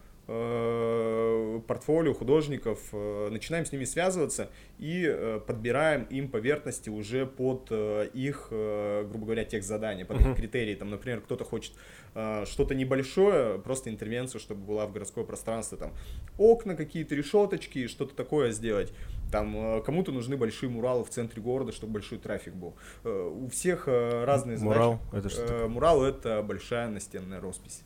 портфолио 1.67 2.15
художников, 2.15 2.79
э, 2.93 3.29
начинаем 3.31 3.67
с 3.67 3.73
ними 3.73 3.85
связываться 3.85 4.51
и 4.79 5.05
э, 5.05 5.41
подбираем 5.45 6.05
им 6.05 6.29
поверхности 6.29 6.89
уже 6.89 7.27
под 7.27 7.71
их, 7.71 8.49
грубо 8.51 9.25
говоря, 9.25 9.45
тех 9.45 9.65
задания, 9.65 10.05
под 10.05 10.21
их 10.21 10.37
критерии. 10.37 10.75
Там, 10.75 10.91
например, 10.91 11.21
кто-то 11.21 11.45
хочет 11.45 11.73
что-то 12.13 12.75
небольшое, 12.75 13.59
просто 13.61 13.91
интервенцию, 13.91 14.41
чтобы 14.41 14.65
была 14.65 14.87
в 14.87 14.93
городское 14.93 15.25
пространство, 15.25 15.79
там 15.79 15.93
окна 16.39 16.75
какие-то, 16.75 17.15
решеточки, 17.15 17.87
что-то 17.87 18.15
такое 18.15 18.51
сделать. 18.51 18.93
Там 19.31 19.83
кому-то 19.83 20.11
нужны 20.11 20.37
большие 20.37 20.71
муралы 20.71 21.05
в 21.05 21.11
центре 21.11 21.41
города, 21.41 21.73
чтобы 21.73 21.95
большой 21.95 22.19
трафик 22.19 22.55
был. 22.55 22.75
У 23.05 23.49
всех 23.49 23.87
разные 23.87 24.59
Мурал, 24.59 25.01
задачи. 25.13 25.27
Это 25.27 25.29
что 25.29 25.69
Мурал 25.69 26.03
это 26.03 26.43
большая 26.43 26.89
настенная 26.89 27.41
роспись. 27.41 27.83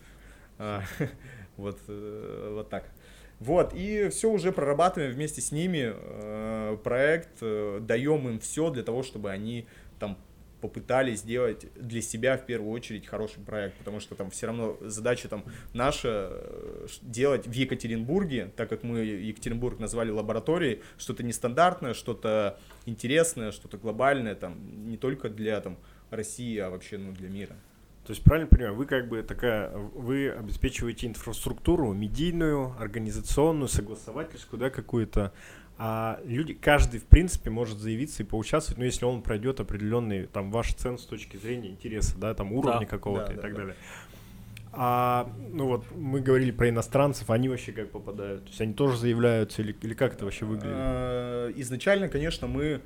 Вот, 1.56 1.78
э, 1.88 2.52
вот 2.54 2.68
так. 2.68 2.84
Вот, 3.40 3.72
и 3.74 4.08
все 4.10 4.30
уже 4.30 4.52
прорабатываем 4.52 5.12
вместе 5.12 5.40
с 5.40 5.50
ними 5.50 5.92
э, 5.94 6.76
проект, 6.82 7.38
э, 7.40 7.80
даем 7.82 8.28
им 8.28 8.38
все 8.38 8.70
для 8.70 8.82
того, 8.82 9.02
чтобы 9.02 9.30
они 9.30 9.66
там 9.98 10.16
попытались 10.60 11.18
сделать 11.18 11.66
для 11.74 12.00
себя 12.00 12.38
в 12.38 12.46
первую 12.46 12.72
очередь 12.72 13.06
хороший 13.06 13.40
проект, 13.40 13.76
потому 13.76 14.00
что 14.00 14.14
там 14.14 14.30
все 14.30 14.46
равно 14.46 14.78
задача 14.80 15.28
там 15.28 15.44
наша 15.74 16.30
э, 16.30 16.86
делать 17.02 17.46
в 17.46 17.52
Екатеринбурге, 17.52 18.50
так 18.56 18.70
как 18.70 18.82
мы 18.82 19.00
Екатеринбург 19.00 19.78
назвали 19.78 20.10
лабораторией, 20.10 20.80
что-то 20.96 21.22
нестандартное, 21.22 21.92
что-то 21.92 22.58
интересное, 22.86 23.52
что-то 23.52 23.76
глобальное, 23.76 24.36
там 24.36 24.88
не 24.88 24.96
только 24.96 25.28
для 25.28 25.60
там 25.60 25.76
России, 26.08 26.56
а 26.56 26.70
вообще 26.70 26.96
ну, 26.96 27.12
для 27.12 27.28
мира. 27.28 27.56
То 28.06 28.10
есть, 28.10 28.22
правильно 28.22 28.48
понимаю, 28.48 28.74
вы 28.74 28.84
как 28.84 29.08
бы 29.08 29.22
такая, 29.22 29.70
вы 29.70 30.28
обеспечиваете 30.28 31.06
инфраструктуру 31.06 31.92
медийную, 31.94 32.74
организационную, 32.78 33.68
согласовательскую, 33.68 34.60
да, 34.60 34.68
какую-то, 34.68 35.32
а 35.78 36.20
люди, 36.24 36.52
каждый, 36.52 37.00
в 37.00 37.06
принципе, 37.06 37.48
может 37.48 37.78
заявиться 37.78 38.22
и 38.22 38.26
поучаствовать, 38.26 38.78
ну, 38.78 38.84
если 38.84 39.06
он 39.06 39.22
пройдет 39.22 39.58
определенный, 39.58 40.26
там, 40.26 40.50
ваш 40.50 40.74
цен 40.74 40.98
с 40.98 41.04
точки 41.04 41.38
зрения 41.38 41.70
интереса, 41.70 42.18
да, 42.18 42.34
там, 42.34 42.52
уровня 42.52 42.80
Да, 42.80 42.86
какого-то 42.86 43.28
да, 43.28 43.32
и 43.32 43.36
да, 43.36 43.42
так 43.42 43.52
да. 43.52 43.58
далее. 43.58 43.76
А, 44.76 45.32
ну 45.52 45.66
вот, 45.68 45.84
мы 45.94 46.20
говорили 46.20 46.50
про 46.50 46.68
иностранцев, 46.68 47.30
они 47.30 47.48
вообще 47.48 47.72
как 47.72 47.90
попадают? 47.90 48.44
То 48.44 48.48
есть 48.48 48.60
они 48.60 48.74
тоже 48.74 48.98
заявляются 48.98 49.62
или, 49.62 49.74
или 49.82 49.94
как 49.94 50.14
это 50.14 50.24
вообще 50.24 50.44
выглядит? 50.44 50.74
Э, 50.76 51.52
Изначально, 51.56 52.08
конечно, 52.08 52.48
мы 52.48 52.80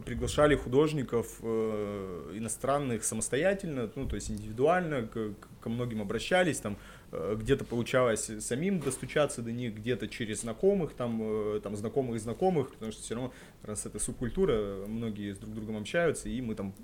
приглашали 0.00 0.54
художников 0.56 1.38
э, 1.42 2.32
иностранных 2.34 3.04
самостоятельно, 3.04 3.90
ну, 3.94 4.06
то 4.08 4.16
есть 4.16 4.30
индивидуально, 4.30 5.06
к- 5.06 5.34
ко 5.60 5.68
многим 5.68 6.00
обращались, 6.00 6.58
там, 6.58 6.76
э, 7.12 7.36
где-то 7.38 7.64
получалось 7.64 8.30
самим 8.40 8.80
достучаться 8.80 9.42
до 9.42 9.52
них, 9.52 9.74
где-то 9.74 10.08
через 10.08 10.40
знакомых, 10.40 10.94
там, 10.94 11.20
э, 11.22 11.60
там, 11.62 11.76
знакомых 11.76 12.20
знакомых, 12.20 12.72
потому 12.72 12.92
что 12.92 13.02
все 13.02 13.14
равно, 13.14 13.32
раз 13.62 13.86
это 13.86 13.98
субкультура, 13.98 14.86
многие 14.86 15.34
с 15.34 15.38
друг 15.38 15.54
другом 15.54 15.76
общаются, 15.78 16.28
и 16.28 16.40
мы 16.40 16.54
там 16.54 16.74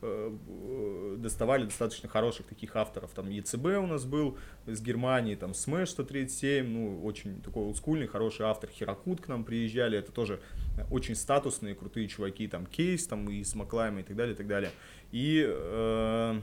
доставали 0.00 1.64
достаточно 1.64 2.08
хороших 2.08 2.46
таких 2.46 2.76
авторов. 2.76 3.10
Там 3.12 3.28
ЕЦБ 3.28 3.64
у 3.78 3.86
нас 3.86 4.04
был 4.04 4.38
из 4.66 4.80
Германии, 4.80 5.34
там 5.34 5.52
Smash 5.52 5.86
137, 5.86 6.66
ну, 6.66 7.04
очень 7.04 7.40
такой 7.42 7.64
олдскульный, 7.64 8.06
хороший 8.06 8.46
автор. 8.46 8.70
Херакут 8.70 9.20
к 9.20 9.28
нам 9.28 9.44
приезжали, 9.44 9.98
это 9.98 10.12
тоже 10.12 10.40
э, 10.78 10.84
очень 10.90 11.14
статусные, 11.14 11.74
крутые 11.74 12.08
чуваки, 12.08 12.48
там 12.48 12.66
Кейс, 12.66 13.06
там 13.06 13.28
и 13.28 13.44
с 13.44 13.54
Маклайма 13.54 14.00
и 14.00 14.02
так 14.02 14.16
далее, 14.16 14.34
и 14.34 14.36
так 14.36 14.46
далее. 14.46 14.70
И 15.12 15.44
э, 15.46 16.40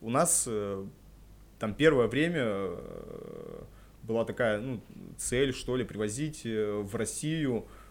у 0.00 0.10
нас 0.10 0.44
э, 0.48 0.84
там 1.58 1.74
первое 1.74 2.08
время 2.08 2.42
э, 2.44 3.62
была 4.02 4.24
такая 4.24 4.60
ну, 4.60 4.80
цель, 5.16 5.52
что 5.54 5.76
ли, 5.76 5.84
привозить 5.84 6.42
э, 6.44 6.82
в 6.82 6.96
Россию 6.96 7.66
э, 7.66 7.81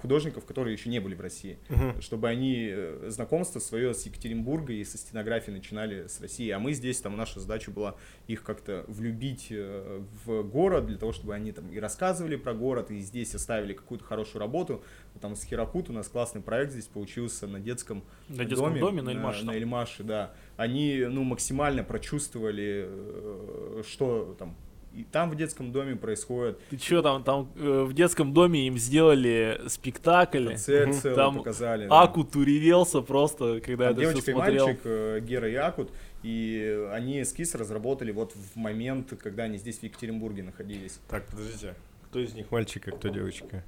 художников, 0.00 0.44
которые 0.44 0.74
еще 0.74 0.88
не 0.90 0.98
были 1.00 1.14
в 1.14 1.20
России 1.20 1.58
Мгм. 1.68 2.00
чтобы 2.00 2.28
они 2.28 2.68
э, 2.70 3.06
знакомство 3.08 3.58
свое 3.58 3.94
с 3.94 4.04
Екатеринбурга 4.06 4.72
и 4.72 4.84
со 4.84 4.98
стенографией 4.98 5.56
начинали 5.56 6.06
с 6.06 6.20
России. 6.20 6.48
А 6.50 6.58
мы 6.58 6.72
здесь, 6.72 7.00
там, 7.00 7.16
наша 7.16 7.40
задача 7.40 7.70
была 7.70 7.94
их 8.26 8.42
как-то 8.42 8.84
влюбить 8.88 9.48
э, 9.50 10.02
в 10.24 10.42
город, 10.42 10.86
для 10.86 10.96
того, 10.98 11.12
чтобы 11.12 11.34
они 11.34 11.52
там 11.52 11.70
и 11.70 11.78
рассказывали 11.78 12.36
про 12.36 12.54
город, 12.54 12.90
и 12.90 12.98
здесь 13.00 13.34
оставили 13.34 13.72
какую-то 13.72 14.04
хорошую 14.04 14.40
работу. 14.40 14.82
Там 15.20 15.36
с 15.36 15.44
Хирокут 15.44 15.90
у 15.90 15.92
нас 15.92 16.08
классный 16.08 16.40
проект 16.42 16.72
здесь 16.72 16.86
получился 16.86 17.46
на 17.46 17.60
детском 17.60 18.02
На 18.28 18.44
детском 18.44 18.78
доме, 18.78 19.02
на 19.02 19.12
на, 19.12 19.16
Эльмаше. 19.16 19.40
на 19.40 19.46
там. 19.52 19.54
Эльмаше, 19.56 20.02
да. 20.02 20.34
Они, 20.56 21.04
ну, 21.08 21.22
максимально 21.22 21.84
прочувствовали, 21.84 22.86
э, 22.88 23.82
что 23.86 24.34
там 24.38 24.56
и 24.96 25.04
там 25.04 25.30
в 25.30 25.36
детском 25.36 25.72
доме 25.72 25.96
происходит. 25.96 26.58
Ты 26.70 26.76
чё 26.76 27.02
там, 27.02 27.22
там 27.24 27.50
э, 27.56 27.82
в 27.82 27.92
детском 27.92 28.32
доме 28.32 28.66
им 28.66 28.78
сделали 28.78 29.60
спектакль. 29.68 30.48
Концерт 30.48 30.94
целый 30.94 31.16
Там 31.16 31.36
показали. 31.38 31.88
да. 31.88 32.02
Акут 32.02 32.36
уревелся 32.36 33.00
просто, 33.00 33.60
когда 33.60 33.86
Там 33.86 33.92
это 33.94 34.00
девочка 34.02 34.22
все 34.22 34.30
и 34.30 34.34
смотрел. 34.34 34.66
мальчик, 34.66 34.80
э, 34.84 35.20
Гера 35.20 35.48
и 35.50 35.54
Акут, 35.54 35.90
и 36.22 36.86
они 36.92 37.22
эскиз 37.22 37.54
разработали 37.54 38.12
вот 38.12 38.32
в 38.34 38.56
момент, 38.56 39.12
когда 39.22 39.44
они 39.44 39.58
здесь 39.58 39.78
в 39.78 39.82
Екатеринбурге 39.82 40.42
находились. 40.44 40.98
Так, 41.08 41.26
подождите. 41.26 41.74
Кто 42.10 42.20
из 42.20 42.32
них 42.34 42.50
мальчик, 42.50 42.86
а 42.88 42.92
кто 42.92 43.08
девочка? 43.08 43.64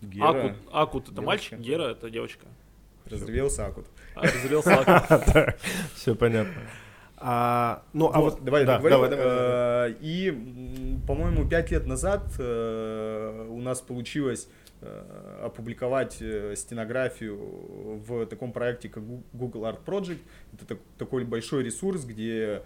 Гера 0.00 0.28
Акут, 0.28 0.52
Акут 0.70 1.02
это 1.04 1.12
Девочка. 1.14 1.26
мальчик, 1.26 1.58
Гера 1.58 1.82
это 1.90 2.08
девочка. 2.08 2.46
разревелся 3.06 3.66
Акут. 3.66 3.86
А, 4.14 4.22
разревелся 4.22 4.74
Акут. 4.76 5.56
Все 5.96 6.14
понятно. 6.14 6.54
А, 7.20 7.82
ну, 7.92 8.10
а 8.12 8.20
Вот, 8.20 8.34
вот, 8.34 8.44
давай, 8.44 8.64
да, 8.64 8.78
давай, 8.78 8.90
давай, 8.90 9.10
давай. 9.10 9.96
И, 10.00 10.30
по-моему, 11.06 11.48
пять 11.48 11.70
лет 11.70 11.86
назад 11.86 12.22
э, 12.38 13.46
у 13.48 13.60
нас 13.60 13.80
получилось 13.80 14.48
э, 14.80 15.40
опубликовать 15.44 16.18
э, 16.20 16.54
стенографию 16.56 17.36
в 18.06 18.26
таком 18.26 18.52
проекте, 18.52 18.88
как 18.88 19.02
Google 19.32 19.64
Art 19.64 19.80
Project. 19.84 20.18
Это 20.52 20.66
так- 20.66 20.78
такой 20.96 21.24
большой 21.24 21.64
ресурс, 21.64 22.04
где 22.04 22.62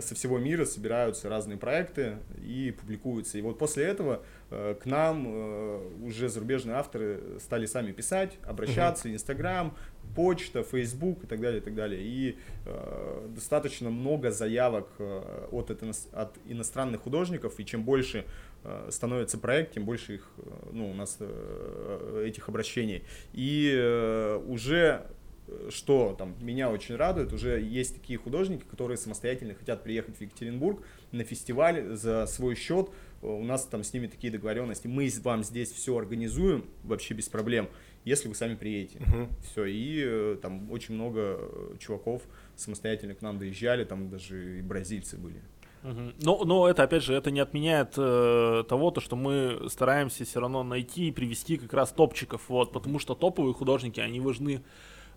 со 0.00 0.14
всего 0.14 0.38
мира 0.38 0.66
собираются 0.66 1.30
разные 1.30 1.56
проекты 1.56 2.18
и 2.44 2.74
публикуются. 2.78 3.38
И 3.38 3.40
вот 3.40 3.58
после 3.58 3.84
этого 3.84 4.22
к 4.50 4.86
нам 4.86 5.26
э, 5.26 5.80
уже 6.04 6.28
зарубежные 6.28 6.76
авторы 6.76 7.20
стали 7.38 7.66
сами 7.66 7.92
писать, 7.92 8.38
обращаться, 8.44 9.12
Инстаграм, 9.12 9.76
почта, 10.14 10.62
Фейсбук 10.62 11.24
и 11.24 11.26
так 11.26 11.40
далее, 11.40 11.60
и 11.60 11.64
так 11.64 11.74
далее. 11.74 12.02
И 12.02 12.36
э, 12.66 13.28
достаточно 13.34 13.90
много 13.90 14.30
заявок 14.30 14.88
э, 14.98 15.48
от, 15.52 15.70
от 15.70 16.34
иностранных 16.46 17.02
художников, 17.02 17.60
и 17.60 17.64
чем 17.64 17.84
больше 17.84 18.24
э, 18.64 18.88
становится 18.90 19.38
проект, 19.38 19.74
тем 19.74 19.84
больше 19.84 20.14
их, 20.14 20.28
э, 20.38 20.50
ну, 20.72 20.90
у 20.90 20.94
нас 20.94 21.18
э, 21.20 22.24
этих 22.26 22.48
обращений. 22.48 23.04
И 23.32 23.72
э, 23.74 24.42
уже 24.46 25.06
э, 25.46 25.68
что 25.70 26.14
там 26.18 26.34
меня 26.40 26.70
очень 26.70 26.96
радует, 26.96 27.32
уже 27.32 27.60
есть 27.60 27.94
такие 27.94 28.18
художники, 28.18 28.64
которые 28.64 28.96
самостоятельно 28.96 29.54
хотят 29.54 29.82
приехать 29.82 30.16
в 30.16 30.20
Екатеринбург 30.20 30.82
на 31.12 31.24
фестиваль 31.24 31.94
за 31.94 32.26
свой 32.26 32.54
счет. 32.54 32.90
У 33.22 33.42
нас 33.42 33.64
там 33.64 33.82
с 33.82 33.92
ними 33.92 34.06
такие 34.06 34.32
договоренности. 34.32 34.86
Мы 34.86 35.10
вам 35.22 35.42
здесь 35.42 35.72
все 35.72 35.96
организуем 35.96 36.64
вообще 36.84 37.14
без 37.14 37.28
проблем, 37.28 37.68
если 38.04 38.28
вы 38.28 38.34
сами 38.34 38.54
приедете. 38.54 39.00
Мгм. 39.00 39.28
Все, 39.50 39.64
и 39.64 40.02
э, 40.04 40.36
там 40.40 40.70
очень 40.70 40.94
много 40.94 41.36
э, 41.38 41.76
чуваков 41.80 42.22
самостоятельно 42.56 43.14
к 43.14 43.22
нам 43.22 43.38
доезжали, 43.38 43.84
там 43.84 44.08
даже 44.08 44.58
и 44.58 44.62
бразильцы 44.62 45.16
были. 45.16 45.40
Но, 45.82 46.44
но 46.44 46.68
это, 46.68 46.82
опять 46.82 47.04
же, 47.04 47.14
это 47.14 47.30
не 47.30 47.40
отменяет 47.40 47.94
э, 47.96 48.64
того, 48.68 48.90
то, 48.90 49.00
что 49.00 49.14
мы 49.14 49.68
стараемся 49.68 50.24
все 50.24 50.40
равно 50.40 50.64
найти 50.64 51.08
и 51.08 51.12
привести 51.12 51.56
как 51.56 51.72
раз 51.72 51.92
топчиков, 51.92 52.48
вот, 52.48 52.72
потому 52.72 52.98
что 52.98 53.14
топовые 53.14 53.54
художники, 53.54 54.00
они 54.00 54.20
важны 54.20 54.62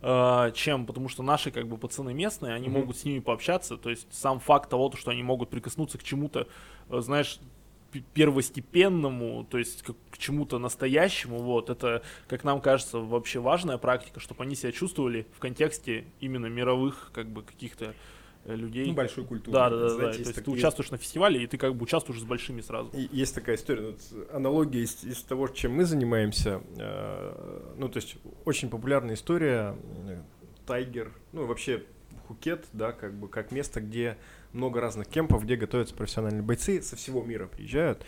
э, 0.01 0.51
чем? 0.53 0.85
Потому 0.85 1.09
что 1.09 1.23
наши, 1.23 1.49
как 1.51 1.67
бы, 1.67 1.77
пацаны 1.77 2.13
местные, 2.13 2.53
они 2.53 2.67
Мгм. 2.67 2.79
могут 2.79 2.97
с 2.97 3.05
ними 3.05 3.19
пообщаться, 3.19 3.75
то 3.77 3.89
есть 3.89 4.07
сам 4.11 4.39
факт 4.39 4.69
того, 4.69 4.89
то, 4.89 4.97
что 4.97 5.11
они 5.11 5.23
могут 5.23 5.49
прикоснуться 5.49 5.97
к 5.97 6.03
чему-то, 6.03 6.47
э, 6.89 7.01
знаешь, 7.01 7.39
первостепенному, 7.99 9.45
то 9.49 9.57
есть 9.57 9.83
к, 9.83 9.93
к 10.11 10.17
чему-то 10.17 10.59
настоящему, 10.59 11.39
вот, 11.39 11.69
это, 11.69 12.01
как 12.27 12.43
нам 12.43 12.61
кажется, 12.61 12.99
вообще 12.99 13.39
важная 13.39 13.77
практика, 13.77 14.19
чтобы 14.19 14.43
они 14.43 14.55
себя 14.55 14.71
чувствовали 14.71 15.25
в 15.35 15.39
контексте 15.39 16.05
именно 16.19 16.47
мировых, 16.47 17.11
как 17.13 17.27
бы, 17.29 17.43
каких-то 17.43 17.93
э, 18.45 18.55
людей. 18.55 18.87
Ну, 18.87 18.93
большой 18.93 19.25
культуры. 19.25 19.53
Да, 19.53 19.69
да, 19.69 19.75
да, 19.77 19.83
да. 19.83 19.89
Знаете, 19.89 20.11
То 20.13 20.19
есть 20.19 20.35
есть 20.37 20.45
ты 20.45 20.51
участвуешь 20.51 20.91
на 20.91 20.97
фестивале, 20.97 21.43
и 21.43 21.47
ты 21.47 21.57
как 21.57 21.75
бы 21.75 21.83
участвуешь 21.83 22.19
с 22.21 22.23
большими 22.23 22.61
сразу. 22.61 22.89
И 22.93 23.07
Есть 23.11 23.35
такая 23.35 23.55
история, 23.55 23.87
вот, 23.87 23.99
аналогия 24.31 24.81
из, 24.81 25.03
из 25.03 25.21
того, 25.23 25.47
чем 25.47 25.73
мы 25.73 25.85
занимаемся. 25.85 26.61
э, 26.77 27.73
ну, 27.77 27.89
то 27.89 27.97
есть 27.97 28.15
очень 28.45 28.69
популярная 28.69 29.15
история. 29.15 29.75
э, 30.07 30.21
Тайгер, 30.65 31.11
ну, 31.33 31.45
вообще 31.47 31.83
Хукет, 32.27 32.65
да, 32.73 32.91
как 32.91 33.13
бы 33.13 33.27
как 33.27 33.51
место, 33.51 33.81
где 33.81 34.17
много 34.53 34.81
разных 34.81 35.07
кемпов, 35.07 35.43
где 35.43 35.55
готовятся 35.55 35.93
профессиональные 35.95 36.41
бойцы, 36.43 36.81
со 36.81 36.95
всего 36.95 37.21
мира 37.23 37.47
приезжают. 37.47 38.05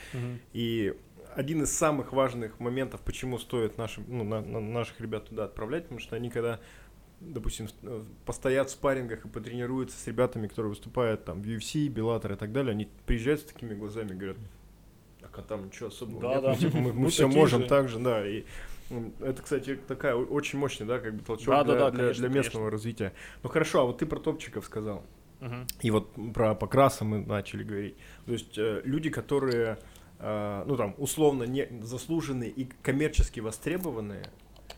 И 0.53 0.95
один 1.35 1.63
из 1.63 1.71
самых 1.75 2.13
важных 2.13 2.59
моментов, 2.59 3.01
почему 3.01 3.39
стоит 3.39 3.77
нашим, 3.77 4.03
ну, 4.07 4.23
на- 4.23 4.41
на- 4.41 4.59
наших 4.59 5.01
ребят 5.01 5.29
туда 5.29 5.45
отправлять, 5.45 5.83
потому 5.83 5.99
что 5.99 6.15
они 6.15 6.29
когда, 6.29 6.59
допустим, 7.21 7.67
э, 7.81 8.03
постоят 8.25 8.69
в 8.69 8.71
спаррингах 8.71 9.25
и 9.25 9.27
потренируются 9.27 9.97
с 9.97 10.05
ребятами, 10.05 10.47
которые 10.47 10.69
выступают 10.69 11.25
там 11.25 11.41
в 11.41 11.45
UFC, 11.47 11.87
Bellator 11.87 12.33
и 12.33 12.35
так 12.37 12.51
далее, 12.51 12.71
они 12.71 12.87
приезжают 13.07 13.41
с 13.41 13.45
такими 13.45 13.73
глазами 13.73 14.11
и 14.11 14.13
говорят, 14.13 14.37
а 15.23 15.41
там 15.41 15.65
ничего 15.65 15.87
особого 15.87 16.21
Да, 16.21 16.33
нет, 16.33 16.41
да. 16.43 16.49
ну, 16.51 16.55
типа, 16.57 16.77
мы, 16.77 16.93
Мы 16.93 17.09
все 17.09 17.27
можем 17.27 17.63
же. 17.63 17.67
так 17.67 17.89
же, 17.89 17.97
да, 17.97 18.27
и 18.27 18.43
это, 19.19 19.41
кстати, 19.41 19.79
такая 19.87 20.15
очень 20.15 20.59
мощный, 20.59 20.85
да, 20.85 20.99
как 20.99 21.15
бы 21.15 21.23
толчок 21.23 21.47
Да, 21.47 21.63
да, 21.63 21.73
для, 21.73 21.75
да, 21.79 21.91
для- 21.91 21.99
конечно, 22.03 22.27
для 22.27 22.37
местного 22.37 22.71
развития. 22.71 23.13
Ну 23.43 23.49
хорошо, 23.49 23.81
а 23.81 23.85
вот 23.85 23.97
ты 23.99 24.05
про 24.05 24.19
топчиков 24.19 24.65
сказал. 24.65 25.03
Мгм. 25.39 25.67
И 25.81 25.91
вот 25.91 26.11
про 26.33 26.55
покраса 26.55 27.03
мы 27.03 27.19
начали 27.19 27.63
говорить. 27.63 27.95
То 28.25 28.31
есть 28.31 28.57
э, 28.57 28.81
люди, 28.85 29.09
которые, 29.09 29.77
э, 30.19 30.63
ну 30.65 30.77
там, 30.77 30.95
условно 30.97 31.43
не 31.43 31.67
заслуженные 31.81 32.49
и 32.49 32.69
коммерчески 32.81 33.39
востребованные, 33.41 34.23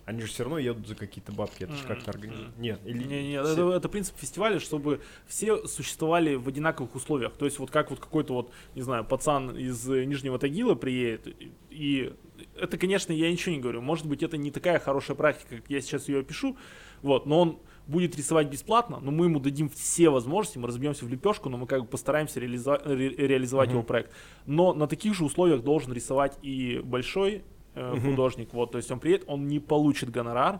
они 0.06 0.22
же 0.22 0.28
все 0.28 0.44
равно 0.44 0.60
едут 0.60 0.88
за 0.88 0.96
какие-то 0.96 1.32
бабки. 1.32 1.64
Это 1.64 1.76
же 1.76 1.84
как-то 1.86 2.12
организуют. 2.12 2.52
мгм. 2.54 2.62
Нет, 2.62 2.80
или 2.86 3.04
Не, 3.04 3.28
не, 3.30 3.44
все- 3.44 3.54
это, 3.54 3.78
это 3.78 3.90
принцип 3.90 4.16
фестиваля, 4.18 4.60
чтобы 4.60 5.02
все 5.28 5.66
существовали 5.68 6.36
в 6.36 6.48
одинаковых 6.48 6.96
условиях. 6.96 7.34
То 7.34 7.46
есть 7.46 7.58
вот 7.60 7.72
как 7.72 7.90
вот 7.90 8.00
какой-то 8.00 8.34
вот, 8.34 8.52
не 8.76 8.82
знаю, 8.82 9.04
пацан 9.04 9.58
из 9.58 9.90
э, 9.90 10.06
Нижнего 10.06 10.38
Тагила 10.40 10.76
приедет, 10.76 11.36
и- 11.72 12.14
это, 12.60 12.78
конечно, 12.78 13.12
я 13.14 13.32
ничего 13.32 13.56
не 13.56 13.62
говорю. 13.62 13.82
Может 13.82 14.06
быть, 14.06 14.22
это 14.24 14.38
не 14.38 14.52
такая 14.52 14.80
хорошая 14.80 15.16
практика, 15.18 15.58
как 15.58 15.70
я 15.70 15.82
сейчас 15.82 16.08
ее 16.08 16.20
опишу. 16.20 16.56
Вот, 17.02 17.26
но 17.26 17.40
он 17.42 17.60
будет 17.88 18.16
рисовать 18.16 18.48
бесплатно, 18.50 19.00
но 19.00 19.12
мы 19.12 19.26
ему 19.26 19.40
дадим 19.40 19.70
все 19.70 20.10
возможности, 20.10 20.58
мы 20.58 20.68
разбьемся 20.68 21.06
в 21.06 21.10
лепешку, 21.10 21.50
но 21.50 21.58
мы 21.58 21.68
как 21.68 21.82
бы 21.82 21.88
постараемся 21.88 22.40
реализа- 22.40 22.82
ре- 22.84 23.10
реализовать 23.16 23.68
Мгм. 23.70 23.78
его 23.78 23.84
проект. 23.86 24.12
Но 24.46 24.74
на 24.74 24.88
таких 24.88 25.14
же 25.14 25.24
условиях 25.24 25.62
должен 25.64 25.94
рисовать 25.94 26.38
и 26.42 26.82
большой 26.84 27.44
э, 27.76 28.00
художник. 28.00 28.54
Вот, 28.54 28.72
то 28.72 28.78
есть 28.78 28.90
он 28.92 29.00
приедет, 29.00 29.26
он 29.28 29.48
не 29.48 29.60
получит 29.60 30.10
гонорар. 30.10 30.60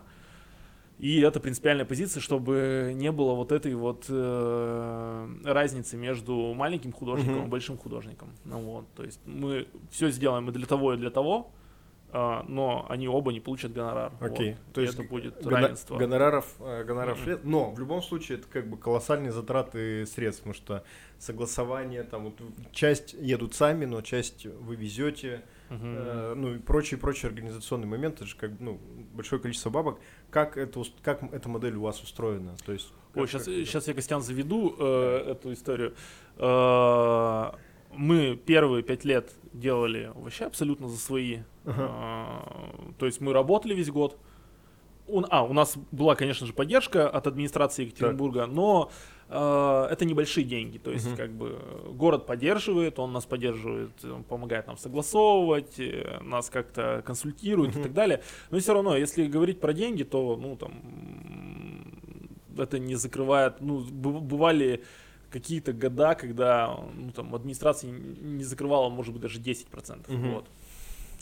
И 0.98 1.20
это 1.20 1.40
принципиальная 1.40 1.84
позиция, 1.84 2.22
чтобы 2.22 2.92
не 2.94 3.12
было 3.12 3.34
вот 3.34 3.52
этой 3.52 3.74
вот 3.74 4.06
э, 4.08 5.28
разницы 5.44 5.96
между 5.98 6.54
маленьким 6.54 6.92
художником 6.92 7.44
и 7.44 7.48
большим 7.48 7.76
художником. 7.76 8.30
Ну 8.44 8.60
вот, 8.60 8.86
то 8.94 9.04
есть 9.04 9.20
мы 9.26 9.68
все 9.90 10.10
сделаем 10.10 10.48
и 10.48 10.52
для 10.52 10.66
того, 10.66 10.94
и 10.94 10.96
для 10.96 11.10
того, 11.10 11.50
а, 12.12 12.44
но 12.48 12.86
они 12.88 13.08
оба 13.08 13.30
не 13.30 13.40
получат 13.40 13.74
гонорар. 13.74 14.12
Окей. 14.20 14.52
Вот. 14.52 14.72
То 14.72 14.80
И 14.80 14.84
есть 14.84 14.98
это 14.98 15.06
будет 15.06 15.42
гона- 15.42 15.60
равенство. 15.60 15.98
Гонораров, 15.98 16.46
э, 16.60 16.84
гонораров 16.84 17.26
нет. 17.26 17.44
Но 17.44 17.70
в 17.72 17.78
любом 17.78 18.00
случае 18.00 18.38
это 18.38 18.48
как 18.48 18.70
бы 18.70 18.78
колоссальные 18.78 19.32
затраты 19.32 20.06
средств, 20.06 20.44
потому 20.44 20.54
что 20.54 20.82
согласование, 21.18 22.04
там 22.04 22.24
вот 22.24 22.40
часть 22.72 23.12
едут 23.12 23.54
сами, 23.54 23.84
но 23.84 24.00
часть 24.00 24.46
вы 24.46 24.76
везете, 24.76 25.42
Мгм. 25.68 25.80
э, 25.96 26.34
ну 26.36 26.54
и 26.54 26.58
прочие 26.58 26.98
прочие 26.98 27.28
организационные 27.28 27.88
моменты, 27.88 28.18
это 28.18 28.26
же 28.26 28.36
как 28.36 28.52
ну 28.60 28.80
большое 29.14 29.40
количество 29.40 29.70
бабок. 29.70 29.98
Как 30.30 30.56
это 30.56 30.82
как 31.02 31.22
эта 31.32 31.48
модель 31.48 31.76
у 31.76 31.82
вас 31.82 32.00
устроена? 32.02 32.56
То 32.64 32.72
есть 32.72 32.92
Ой, 33.14 33.22
как- 33.22 33.30
сейчас, 33.30 33.44
как 33.44 33.54
сейчас 33.54 33.88
я, 33.88 33.94
Костян, 33.94 34.22
заведу 34.22 34.74
э, 34.78 35.30
эту 35.32 35.52
историю. 35.52 35.94
Э, 36.36 37.50
мы 37.94 38.36
первые 38.36 38.82
пять 38.82 39.04
лет 39.04 39.32
делали 39.52 40.12
вообще 40.14 40.44
абсолютно 40.44 40.88
за 40.88 40.98
свои. 40.98 41.38
Ага. 41.64 42.44
Э, 42.88 42.92
то 42.98 43.06
есть 43.06 43.20
мы 43.20 43.32
работали 43.32 43.74
весь 43.74 43.90
год. 43.90 44.18
У, 45.08 45.22
а, 45.30 45.42
у 45.44 45.52
нас 45.52 45.76
была, 45.92 46.14
конечно 46.16 46.46
же, 46.46 46.52
поддержка 46.52 47.08
от 47.08 47.26
администрации 47.26 47.84
Екатеринбурга, 47.84 48.46
но 48.46 48.90
э, 49.28 49.88
это 49.90 50.04
небольшие 50.04 50.44
деньги. 50.44 50.78
То 50.78 50.90
есть, 50.90 51.06
Мгм. 51.06 51.16
как 51.16 51.30
бы 51.32 51.58
город 51.94 52.26
поддерживает, 52.26 52.98
он 52.98 53.12
нас 53.12 53.24
поддерживает, 53.26 54.04
он 54.04 54.22
помогает 54.24 54.66
нам 54.66 54.76
согласовывать, 54.78 55.78
э, 55.78 56.18
нас 56.22 56.50
как-то 56.50 57.02
консультирует 57.06 57.72
и 57.74 57.78
Мгм. 57.78 57.82
так 57.84 57.92
далее. 57.92 58.22
Но 58.50 58.58
все 58.58 58.74
равно, 58.74 58.96
если 58.96 59.26
говорить 59.26 59.60
про 59.60 59.72
деньги, 59.72 60.02
то, 60.04 60.36
ну, 60.36 60.56
там, 60.56 60.72
это 62.58 62.78
не 62.78 62.94
закрывает, 62.94 63.60
ну, 63.60 63.80
быв- 63.80 64.20
бывали 64.20 64.82
какие-то 65.30 65.72
года, 65.72 66.14
когда, 66.14 66.78
ну, 66.94 67.10
там, 67.10 67.34
администрация 67.34 67.90
не 67.90 68.44
закрывала, 68.44 68.88
может 68.88 69.12
быть, 69.12 69.22
даже 69.22 69.38
10%. 69.38 70.08
Мгм. 70.08 70.34
Вот 70.34 70.46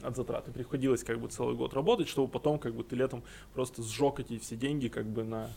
от 0.05 0.17
затрат. 0.17 0.49
И 0.49 0.51
приходилось 0.51 1.05
как 1.05 1.21
бы 1.21 1.29
целый 1.29 1.55
год 1.55 1.75
работать, 1.75 2.09
чтобы 2.09 2.29
потом 2.29 2.59
как 2.59 2.75
бы 2.75 2.85
ты 2.85 2.97
летом 2.97 3.23
просто 3.55 3.83
сжег 3.83 4.21
эти 4.21 4.39
все 4.39 4.57
деньги 4.57 4.89
как 4.89 5.07
бы 5.07 5.25
на, 5.25 5.49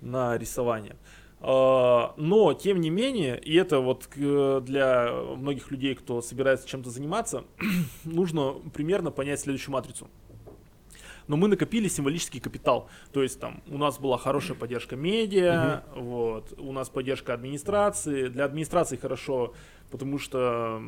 на 0.00 0.36
рисование. 0.36 0.96
А, 1.40 2.14
Но, 2.16 2.54
тем 2.54 2.80
не 2.80 2.90
менее, 2.90 3.38
и 3.38 3.54
это 3.54 3.80
вот 3.80 4.08
для 4.16 5.12
многих 5.36 5.70
людей, 5.70 5.94
кто 5.94 6.22
собирается 6.22 6.68
чем-то 6.68 6.90
заниматься, 6.90 7.44
нужно 8.04 8.54
примерно 8.72 9.10
понять 9.10 9.40
следующую 9.40 9.72
матрицу. 9.72 10.08
Но 11.28 11.36
мы 11.36 11.48
накопили 11.48 11.88
символический 11.88 12.40
капитал. 12.40 12.88
То 13.12 13.22
есть 13.22 13.40
там 13.40 13.62
у 13.66 13.78
нас 13.78 13.98
была 13.98 14.16
хорошая 14.16 14.56
поддержка 14.56 14.96
медиа, 14.96 15.82
вот, 15.94 16.54
у 16.58 16.72
нас 16.72 16.88
поддержка 16.88 17.34
администрации. 17.34 18.28
Для 18.28 18.44
администрации 18.44 18.96
хорошо, 18.96 19.52
потому 19.90 20.18
что 20.18 20.82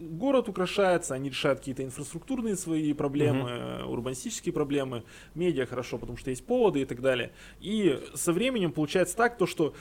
город 0.00 0.48
украшается, 0.48 1.14
они 1.14 1.28
решают 1.28 1.58
какие-то 1.60 1.82
инфраструктурные 1.82 2.56
свои 2.56 2.92
проблемы, 2.92 3.50
э, 3.50 3.84
урбанистические 3.84 4.52
проблемы. 4.52 5.04
Медиа 5.34 5.66
хорошо, 5.66 5.98
потому 5.98 6.18
что 6.18 6.30
есть 6.30 6.46
поводы 6.46 6.82
и 6.82 6.84
так 6.84 7.00
далее. 7.00 7.32
И 7.60 8.00
со 8.14 8.32
временем 8.32 8.72
получается 8.72 9.16
так, 9.16 9.36
то, 9.36 9.46
что 9.46 9.74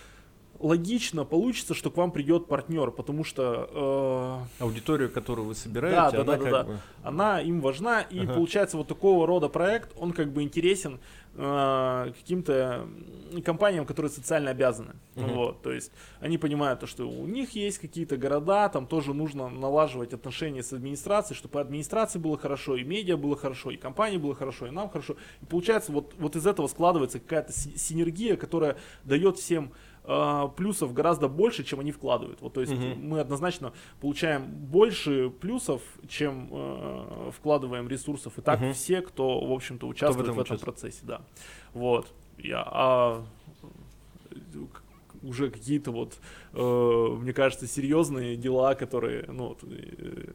логично 0.59 1.25
получится, 1.25 1.73
что 1.73 1.89
к 1.89 1.97
вам 1.97 2.11
придет 2.11 2.47
партнер, 2.47 2.91
потому 2.91 3.23
что 3.23 4.47
э, 4.59 4.63
аудиторию, 4.63 5.09
которую 5.09 5.47
вы 5.47 5.55
собираете, 5.55 6.17
Да, 6.17 6.23
да, 6.23 6.33
она 6.33 6.37
да, 6.37 6.43
да, 6.43 6.51
да. 6.51 6.63
бы 6.63 6.79
она 7.03 7.41
им 7.41 7.61
важна, 7.61 8.01
и 8.01 8.19
Ага. 8.19 8.33
получается 8.35 8.77
вот 8.77 8.87
такого 8.87 9.25
рода 9.25 9.49
проект, 9.49 9.91
он 9.97 10.13
как 10.13 10.31
бы 10.31 10.43
интересен 10.43 10.99
каким-то 11.35 12.87
м, 13.31 13.41
компаниям, 13.41 13.85
которые 13.85 14.11
социально 14.11 14.51
обязаны. 14.51 14.95
Мгм. 15.15 15.33
Вот, 15.33 15.61
то 15.61 15.71
есть 15.71 15.91
они 16.19 16.37
понимают, 16.37 16.79
то, 16.79 16.87
что 16.87 17.09
у 17.09 17.25
них 17.27 17.51
есть 17.51 17.79
какие-то 17.79 18.17
города, 18.17 18.69
там 18.69 18.85
тоже 18.87 19.13
нужно 19.13 19.49
налаживать 19.49 20.13
отношения 20.13 20.63
с 20.63 20.73
администрацией, 20.73 21.37
чтобы 21.37 21.59
и 21.59 21.61
администрации 21.61 22.19
было 22.19 22.37
хорошо, 22.37 22.75
и 22.75 22.83
медиа 22.83 23.17
было 23.17 23.35
хорошо, 23.35 23.71
и 23.71 23.77
компании 23.77 24.17
было 24.17 24.35
хорошо, 24.35 24.67
и 24.67 24.71
нам 24.71 24.89
хорошо. 24.89 25.15
И 25.41 25.45
получается 25.45 25.91
вот, 25.91 26.13
вот 26.17 26.35
из 26.35 26.45
этого 26.45 26.67
складывается 26.67 27.19
какая-то 27.19 27.53
си- 27.53 27.77
синергия, 27.77 28.35
которая 28.35 28.77
дает 29.03 29.37
всем 29.37 29.71
э, 30.03 30.49
плюсов 30.55 30.93
гораздо 30.93 31.27
больше, 31.27 31.63
чем 31.63 31.79
они 31.79 31.91
вкладывают. 31.91 32.41
Вот, 32.41 32.53
то 32.53 32.61
есть 32.61 32.73
Мгм. 32.73 32.99
мы 33.07 33.19
однозначно 33.19 33.73
получаем 33.99 34.45
больше 34.47 35.29
плюсов, 35.29 35.81
чем 36.07 36.49
э, 36.51 37.31
вкладываем 37.31 37.87
ресурсов. 37.87 38.37
И 38.37 38.41
так 38.41 38.59
Мгм. 38.59 38.73
все, 38.73 39.01
кто, 39.01 39.39
в 39.45 39.51
общем-то, 39.51 39.87
участвует 39.87 40.25
этом 40.25 40.35
в 40.35 40.39
этом 40.39 40.55
участвует. 40.55 40.75
процессе, 40.75 41.01
да. 41.03 41.21
Вот. 41.73 42.07
Я, 42.37 42.63
а 42.65 43.25
уже 45.23 45.49
какие-то 45.49 45.91
вот, 45.91 46.17
э, 46.53 47.15
мне 47.19 47.33
кажется, 47.33 47.67
серьезные 47.67 48.35
дела, 48.35 48.75
которые, 48.75 49.25
ну, 49.27 49.49
вот, 49.49 49.59
э, 49.63 50.31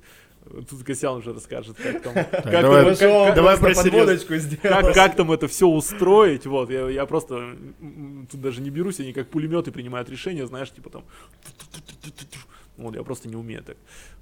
тут 0.69 0.85
Костян 0.85 1.17
уже 1.17 1.33
расскажет, 1.33 1.77
как 1.77 2.03
там, 2.03 2.15
как 2.15 2.31
давай, 2.45 2.63
там- 2.63 2.95
давай, 2.95 2.97
как- 2.97 3.35
давай 3.35 3.59
про 3.59 3.75
подводочку 3.75 4.37
сделал. 4.37 4.83
как, 4.83 4.95
как 4.95 5.17
там 5.17 5.33
это 5.33 5.49
все 5.49 5.67
устроить, 5.67 6.47
вот, 6.47 6.71
я, 6.71 6.89
я 6.89 7.07
просто 7.07 7.57
тут 8.31 8.41
даже 8.41 8.61
не 8.61 8.71
берусь, 8.71 9.01
они 9.01 9.13
как 9.13 9.29
пулеметы 9.29 9.73
принимают 9.73 10.09
решения, 10.09 10.47
знаешь, 10.47 10.71
типа 10.71 10.91
там, 10.91 11.05
вот, 12.77 12.95
я 12.95 13.03
просто 13.03 13.29
не 13.29 13.37
умею 13.37 13.63
так, 13.63 13.77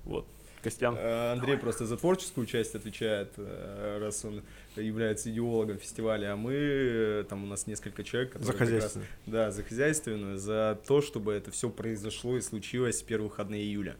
вот, 0.05 0.27
Костян. 0.63 0.97
Э, 0.97 1.33
Андрей 1.33 1.57
просто 1.59 1.85
за 1.87 1.97
творческую 1.97 2.47
часть 2.47 2.75
отвечает, 2.75 3.33
э, 3.37 3.99
раз 4.01 4.25
он 4.25 4.43
является 4.77 5.31
идеологом 5.31 5.79
фестиваля, 5.79 6.33
а 6.33 6.37
мы, 6.37 6.55
э, 6.55 7.25
там 7.29 7.45
у 7.45 7.47
нас 7.47 7.67
несколько 7.67 8.03
человек, 8.03 8.33
за 8.33 8.53
которые 8.53 8.59
как 8.59 8.61
раз- 8.61 8.69
хозяйство. 8.93 9.03
Да, 9.27 9.51
за 9.51 9.63
хозяйственную, 9.63 10.39
за 10.39 10.79
то, 10.87 11.03
чтобы 11.03 11.33
это 11.35 11.51
все 11.51 11.69
произошло 11.69 12.37
и 12.37 12.41
случилось 12.41 13.03
в 13.03 13.05
первые 13.05 13.29
выходные 13.29 13.63
июля. 13.63 13.97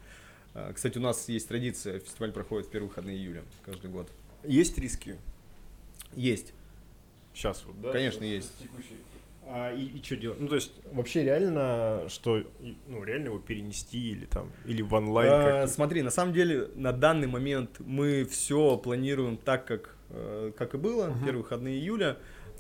А, 0.55 0.73
Кстати, 0.73 0.99
у 0.99 1.01
нас 1.01 1.29
есть 1.29 1.49
традиция, 1.49 1.99
фестиваль 1.99 2.33
проходит 2.33 2.69
в 2.69 2.71
первые 2.71 2.89
выходные 2.89 3.17
июля 3.17 3.43
каждый 3.65 3.91
год. 3.91 4.09
Есть 4.45 4.79
риски 4.79 5.17
Есть, 6.15 6.53
сейчас 7.35 7.65
вот, 7.67 7.81
да? 7.81 7.91
конечно, 7.93 8.21
Сейчас 8.21 8.45
есть. 8.45 8.59
текущий. 8.59 8.97
А, 9.47 9.75
и, 9.75 10.01
что 10.03 10.17
делать? 10.17 10.41
Ну, 10.41 10.49
то 10.49 10.55
есть, 10.55 10.73
вообще 10.93 11.23
реально, 11.25 12.05
что, 12.09 12.39
и- 12.39 12.77
ну, 12.87 13.03
реально 13.05 13.27
его 13.27 13.39
перенести 13.39 14.13
или 14.13 14.25
там, 14.27 14.51
или 14.65 14.81
в 14.81 14.95
онлайн 14.95 15.33
А, 15.33 15.67
Смотри, 15.67 16.03
на 16.03 16.11
самом 16.11 16.33
деле, 16.33 16.69
на 16.77 16.93
данный 16.93 17.27
момент 17.27 17.81
мы 17.81 18.25
все 18.25 18.79
планируем 18.79 19.37
так, 19.37 19.67
как, 19.67 19.97
э, 20.11 20.53
как 20.57 20.75
и 20.75 20.79
было, 20.79 21.09
Мгм. 21.09 21.25
первые 21.25 21.43
выходные 21.43 21.79
июля. 21.79 22.17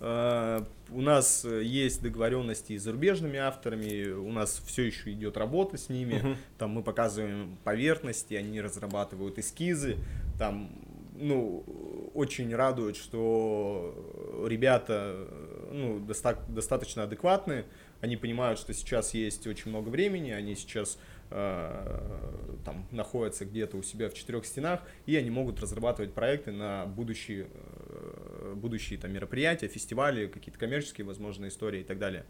А, 0.06 0.66
У 0.90 1.00
нас 1.00 1.46
э, 1.46 1.62
есть 1.64 2.02
договоренности 2.02 2.76
с 2.76 2.82
зарубежными 2.82 3.38
авторами, 3.38 4.10
у 4.10 4.30
нас 4.32 4.62
все 4.66 4.82
еще 4.82 5.12
идет 5.12 5.38
работа 5.38 5.78
с 5.78 5.88
ними. 5.88 6.16
Мгм. 6.18 6.36
Там 6.58 6.70
мы 6.72 6.82
показываем 6.82 7.56
поверхности, 7.64 8.34
они 8.34 8.60
разрабатывают 8.60 9.38
эскизы. 9.38 9.96
Там, 10.38 10.70
ну, 11.16 11.64
очень 12.12 12.54
радует, 12.54 12.96
что 12.96 14.44
ребята, 14.46 15.14
э, 15.16 15.68
ну, 15.72 16.00
доста- 16.00 16.44
достаточно 16.48 17.04
адекватные. 17.04 17.64
Они 18.02 18.18
понимают, 18.18 18.58
что 18.58 18.74
сейчас 18.74 19.14
есть 19.14 19.46
очень 19.46 19.70
много 19.70 19.88
времени, 19.88 20.32
они 20.32 20.54
сейчас 20.54 20.98
э, 20.98 21.13
там 21.30 22.86
находятся 22.90 23.44
где-то 23.44 23.76
у 23.76 23.82
себя 23.82 24.08
в 24.08 24.14
четырех 24.14 24.44
стенах, 24.46 24.80
и 25.06 25.16
они 25.16 25.30
могут 25.30 25.60
разрабатывать 25.60 26.12
проекты 26.12 26.52
на 26.52 26.86
будущие, 26.86 27.48
э, 27.88 28.54
будущие 28.56 28.98
там, 28.98 29.12
мероприятия, 29.12 29.68
фестивали, 29.68 30.26
какие-то 30.26 30.58
коммерческие, 30.58 31.06
возможно, 31.06 31.48
истории 31.48 31.80
и 31.80 31.84
так 31.84 31.98
далее. 31.98 32.24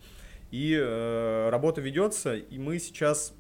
И 0.51 0.77
э, 0.79 1.49
работа 1.51 1.81
ведется, 1.81 2.37
и 2.37 2.59
мы 2.59 2.79
сейчас, 2.79 3.35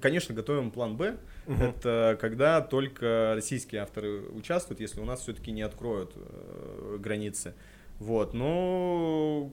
конечно, 0.00 0.34
готовим 0.34 0.70
план 0.70 0.96
Б. 0.96 1.16
Мгм. 1.46 1.62
Это 1.62 2.18
когда 2.20 2.60
только 2.60 3.32
российские 3.34 3.82
авторы 3.82 4.22
участвуют, 4.30 4.80
если 4.80 5.00
у 5.00 5.04
нас 5.04 5.20
все-таки 5.20 5.50
не 5.50 5.62
откроют 5.62 6.12
э, 6.14 6.96
границы. 7.00 7.54
Вот, 7.98 8.32
но 8.32 9.52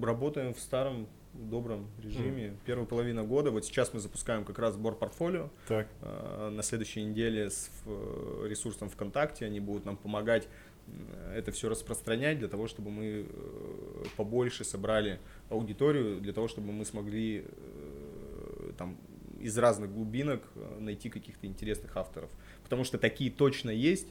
работаем 0.00 0.54
в 0.54 0.60
старом 0.60 1.06
добром 1.50 1.86
режиме. 2.02 2.56
Первая 2.66 2.86
половина 2.86 3.22
года. 3.24 3.50
Вот 3.50 3.64
сейчас 3.64 3.92
мы 3.94 4.00
запускаем 4.00 4.44
как 4.44 4.58
раз 4.58 4.74
сбор 4.74 4.94
портфолио. 4.96 5.50
Так. 5.68 5.88
Э, 6.00 6.50
На 6.50 6.62
следующей 6.62 7.04
неделе 7.04 7.50
с 7.50 7.70
э, 7.86 8.46
ресурсом 8.48 8.88
ВКонтакте 8.88 9.44
они 9.46 9.60
будут 9.60 9.84
нам 9.84 9.96
помогать 9.96 10.48
м, 10.88 11.06
это 11.34 11.52
все 11.52 11.68
распространять 11.68 12.38
для 12.38 12.48
того, 12.48 12.66
чтобы 12.68 12.90
мы 12.90 13.26
э, 13.28 14.04
побольше 14.16 14.64
собрали 14.64 15.18
аудиторию, 15.48 16.20
для 16.20 16.32
того, 16.32 16.48
чтобы 16.48 16.72
мы 16.72 16.84
смогли 16.84 17.44
э, 17.46 18.72
там 18.78 18.96
из 19.40 19.58
разных 19.58 19.92
глубинок 19.92 20.42
э, 20.54 20.78
найти 20.80 21.08
каких-то 21.10 21.46
интересных 21.46 21.96
авторов. 21.96 22.30
Потому 22.62 22.84
что 22.84 22.98
такие 22.98 23.30
точно 23.30 23.70
есть. 23.70 24.08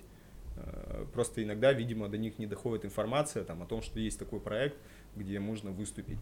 Э, 0.57 1.05
Просто 1.13 1.41
иногда, 1.43 1.73
видимо, 1.73 2.07
до 2.09 2.17
них 2.17 2.37
не 2.39 2.45
доходит 2.47 2.85
информация 2.85 3.43
там, 3.43 3.61
о 3.63 3.65
том, 3.65 3.81
что 3.81 3.99
есть 3.99 4.19
такой 4.19 4.39
проект. 4.39 4.77
где 5.15 5.39
можно 5.39 5.71
выступить. 5.71 6.19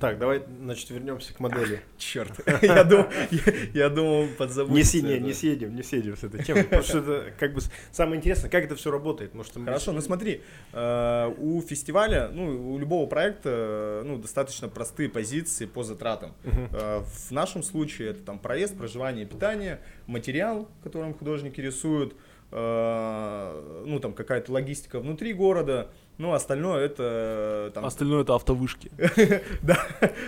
Так, 0.00 0.20
давай, 0.20 0.44
значит, 0.62 0.90
вернемся 0.90 1.34
к 1.34 1.40
модели. 1.40 1.80
Черт, 1.98 2.30
я 2.62 2.84
думал, 2.84 3.08
я, 3.32 3.52
я 3.74 3.88
думал 3.88 4.28
подзабыть. 4.38 4.72
Не, 4.72 4.84
си, 4.84 5.02
не, 5.02 5.18
не 5.18 5.32
съедем, 5.32 5.74
не 5.74 5.82
съедем 5.82 6.16
с 6.16 6.22
этой 6.22 6.44
темой, 6.44 6.62
потому 6.70 6.84
что 6.84 6.98
это 6.98 7.32
как 7.36 7.52
бы 7.52 7.60
самое 7.90 8.18
интересное, 8.18 8.48
как 8.48 8.62
это 8.62 8.76
все 8.76 8.92
работает. 8.92 9.34
Может, 9.34 9.56
мы- 9.56 9.64
Хорошо, 9.64 9.90
ну 9.90 10.00
смотри, 10.00 10.42
э, 10.72 11.34
у 11.38 11.60
фестиваля, 11.62 12.28
ну, 12.32 12.74
у 12.74 12.78
любого 12.78 13.08
проекта, 13.08 14.02
ну, 14.06 14.18
достаточно 14.18 14.68
простые 14.68 15.08
позиции 15.08 15.66
по 15.66 15.82
затратам. 15.82 16.32
Э, 16.44 17.00
В 17.04 17.32
нашем 17.32 17.64
случае 17.64 18.10
это 18.10 18.22
там 18.22 18.38
проезд, 18.38 18.78
проживание, 18.78 19.26
питание, 19.26 19.80
материал, 20.06 20.68
которым 20.84 21.12
художники 21.12 21.60
рисуют, 21.60 22.14
ну, 22.50 23.98
там 24.00 24.14
какая-то 24.14 24.52
логистика 24.52 25.00
внутри 25.00 25.34
города, 25.34 25.90
ну, 26.18 26.32
остальное 26.32 26.84
это 26.84 27.68
э, 27.68 27.70
там... 27.72 27.84
Остальное 27.84 28.22
это 28.22 28.34
автовышки. 28.34 28.90
Да, 29.62 29.78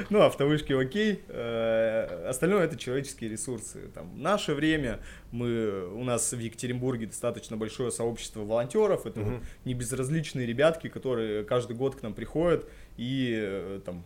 ну, 0.09 0.21
автовышки 0.21 0.73
окей. 0.73 1.21
Э, 1.27 2.29
Остальное 2.29 2.65
это 2.65 2.77
человеческие 2.77 3.29
ресурсы. 3.29 3.89
Там, 3.93 4.23
наше 4.23 4.55
время 4.55 5.01
мы, 5.33 5.89
у 5.93 6.05
нас 6.05 6.33
в 6.33 6.39
Екатеринбурге 6.39 7.07
достаточно 7.07 7.57
большое 7.57 7.91
сообщество 7.91 8.41
волонтеров. 8.41 9.05
Это 9.05 9.21
вот 9.21 9.43
не 9.65 9.75
безразличные 9.75 10.47
ребятки, 10.47 10.89
которые 10.89 11.43
каждый 11.43 11.75
год 11.75 11.97
к 11.97 12.03
нам 12.03 12.15
приходят 12.15 12.69
и 12.97 13.35
э, 13.37 13.81
там 13.85 14.05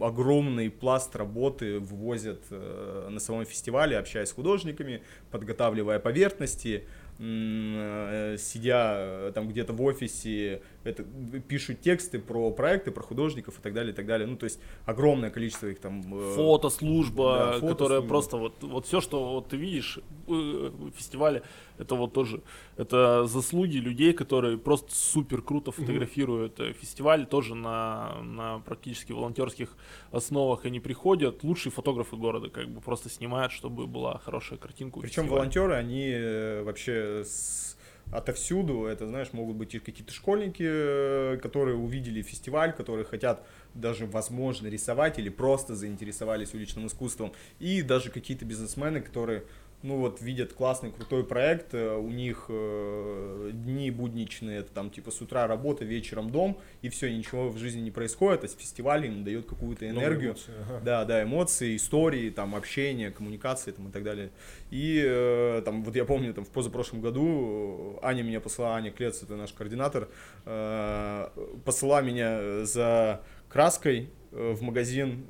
огромный 0.00 0.70
пласт 0.70 1.14
работы 1.16 1.78
вывозят 1.78 2.42
э, 2.50 3.08
на 3.10 3.20
самом 3.20 3.44
фестивале, 3.44 3.98
общаясь 3.98 4.28
с 4.28 4.32
художниками, 4.32 5.02
подготавливая 5.30 5.98
поверхности, 5.98 6.84
э, 6.84 7.07
сидя 7.18 8.94
э, 8.96 9.32
там 9.34 9.48
где-то 9.48 9.72
в 9.72 9.82
офисе, 9.82 10.62
это, 10.84 11.04
пишут 11.48 11.80
тексты 11.80 12.20
про 12.20 12.52
проекты, 12.52 12.92
про 12.92 13.02
художников 13.02 13.58
и 13.58 13.62
так 13.62 13.74
далее, 13.74 13.92
и 13.92 13.96
так 13.96 14.06
далее. 14.06 14.28
Ну, 14.28 14.36
то 14.36 14.44
есть 14.44 14.60
огромное 14.86 15.30
количество 15.30 15.66
их 15.66 15.80
там... 15.80 16.02
э, 16.14 16.34
Фотослужба, 16.36 17.58
да, 17.60 17.68
которая 17.68 18.00
фотослужба. 18.00 18.08
просто 18.08 18.36
вот, 18.36 18.62
вот 18.62 18.86
все, 18.86 19.00
что 19.00 19.32
вот 19.32 19.48
ты 19.48 19.56
видишь 19.56 19.98
э, 20.28 20.30
в 20.30 20.90
фестивале, 20.96 21.42
это 21.78 21.94
вот 21.94 22.12
тоже, 22.12 22.42
это 22.76 23.26
заслуги 23.26 23.76
людей, 23.76 24.12
которые 24.12 24.58
просто 24.58 24.94
супер 24.94 25.42
круто 25.42 25.72
фотографируют 25.72 26.60
э, 26.60 26.72
фестиваль, 26.72 27.26
тоже 27.26 27.54
на, 27.54 28.20
на 28.22 28.58
практически 28.60 29.12
волонтерских 29.12 29.76
основах 30.10 30.64
они 30.64 30.80
приходят, 30.80 31.42
лучшие 31.44 31.72
фотографы 31.72 32.16
города 32.16 32.48
как 32.50 32.68
бы 32.68 32.80
просто 32.80 33.08
снимают, 33.08 33.52
чтобы 33.52 33.86
была 33.86 34.18
хорошая 34.18 34.58
картинка. 34.58 35.00
Причем 35.00 35.22
фестиваля. 35.22 35.30
волонтеры, 35.32 35.74
они 35.74 36.10
э, 36.10 36.62
вообще 36.62 37.22
с- 37.24 37.76
отовсюду, 38.10 38.84
это, 38.84 39.06
знаешь, 39.06 39.32
могут 39.32 39.56
быть 39.56 39.74
и 39.74 39.78
какие-то 39.78 40.12
школьники, 40.12 40.64
э, 40.66 41.38
которые 41.42 41.76
увидели 41.76 42.22
фестиваль, 42.22 42.72
которые 42.72 43.04
хотят 43.04 43.46
даже, 43.74 44.06
возможно, 44.06 44.66
рисовать 44.66 45.18
или 45.18 45.28
просто 45.28 45.74
заинтересовались 45.74 46.54
уличным 46.54 46.86
искусством, 46.86 47.32
и 47.58 47.82
даже 47.82 48.10
какие-то 48.10 48.44
бизнесмены, 48.44 49.00
которые 49.00 49.44
ну 49.82 49.96
вот 49.98 50.20
видят 50.20 50.52
классный 50.52 50.90
крутой 50.90 51.24
проект, 51.24 51.72
э, 51.72 51.96
у 51.96 52.10
них 52.10 52.46
э, 52.48 53.50
дни 53.52 53.90
будничные, 53.90 54.60
это 54.60 54.72
там 54.72 54.90
типа 54.90 55.10
с 55.10 55.20
утра 55.20 55.46
работа, 55.46 55.84
вечером 55.84 56.30
дом, 56.30 56.58
и 56.82 56.88
все, 56.88 57.14
ничего 57.14 57.48
в 57.48 57.58
жизни 57.58 57.80
не 57.80 57.90
происходит, 57.90 58.44
а 58.44 58.48
фестиваль 58.48 59.06
им 59.06 59.22
дает 59.22 59.46
какую-то 59.46 59.88
энергию, 59.88 60.30
эмоции, 60.30 60.52
ага. 60.68 60.80
да, 60.84 61.04
да, 61.04 61.22
эмоции, 61.22 61.76
истории, 61.76 62.30
там, 62.30 62.56
общение, 62.56 63.10
коммуникации 63.12 63.70
там, 63.70 63.88
и 63.88 63.92
так 63.92 64.02
далее. 64.02 64.30
И 64.70 65.00
э, 65.04 65.62
там, 65.64 65.84
вот 65.84 65.94
я 65.94 66.04
помню, 66.04 66.34
там, 66.34 66.44
в 66.44 66.50
позапрошлом 66.50 67.00
году 67.00 67.98
э, 68.02 68.06
Аня 68.06 68.22
меня 68.22 68.40
посылала, 68.40 68.76
Аня 68.76 68.90
Клец, 68.90 69.22
это 69.22 69.36
наш 69.36 69.52
координатор, 69.52 70.08
э, 70.44 71.28
посылала 71.64 72.02
меня 72.02 72.64
за 72.64 73.22
краской 73.48 74.10
э, 74.32 74.52
в 74.52 74.62
магазин 74.62 75.24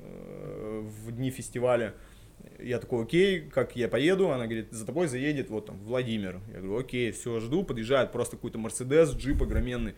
в 0.80 1.12
дни 1.12 1.30
фестиваля. 1.30 1.94
Я 2.58 2.78
такой, 2.78 3.04
окей, 3.04 3.42
как 3.42 3.76
я 3.76 3.88
поеду? 3.88 4.30
Она 4.30 4.44
говорит, 4.46 4.72
за 4.72 4.84
тобой 4.84 5.06
заедет 5.06 5.48
вот 5.48 5.66
там 5.66 5.78
Владимир. 5.84 6.40
Я 6.48 6.60
говорю, 6.60 6.78
окей, 6.78 7.12
все, 7.12 7.38
жду, 7.40 7.62
подъезжает 7.62 8.10
просто 8.10 8.36
какой-то 8.36 8.58
Мерседес, 8.58 9.14
джип 9.14 9.42
огроменный. 9.42 9.94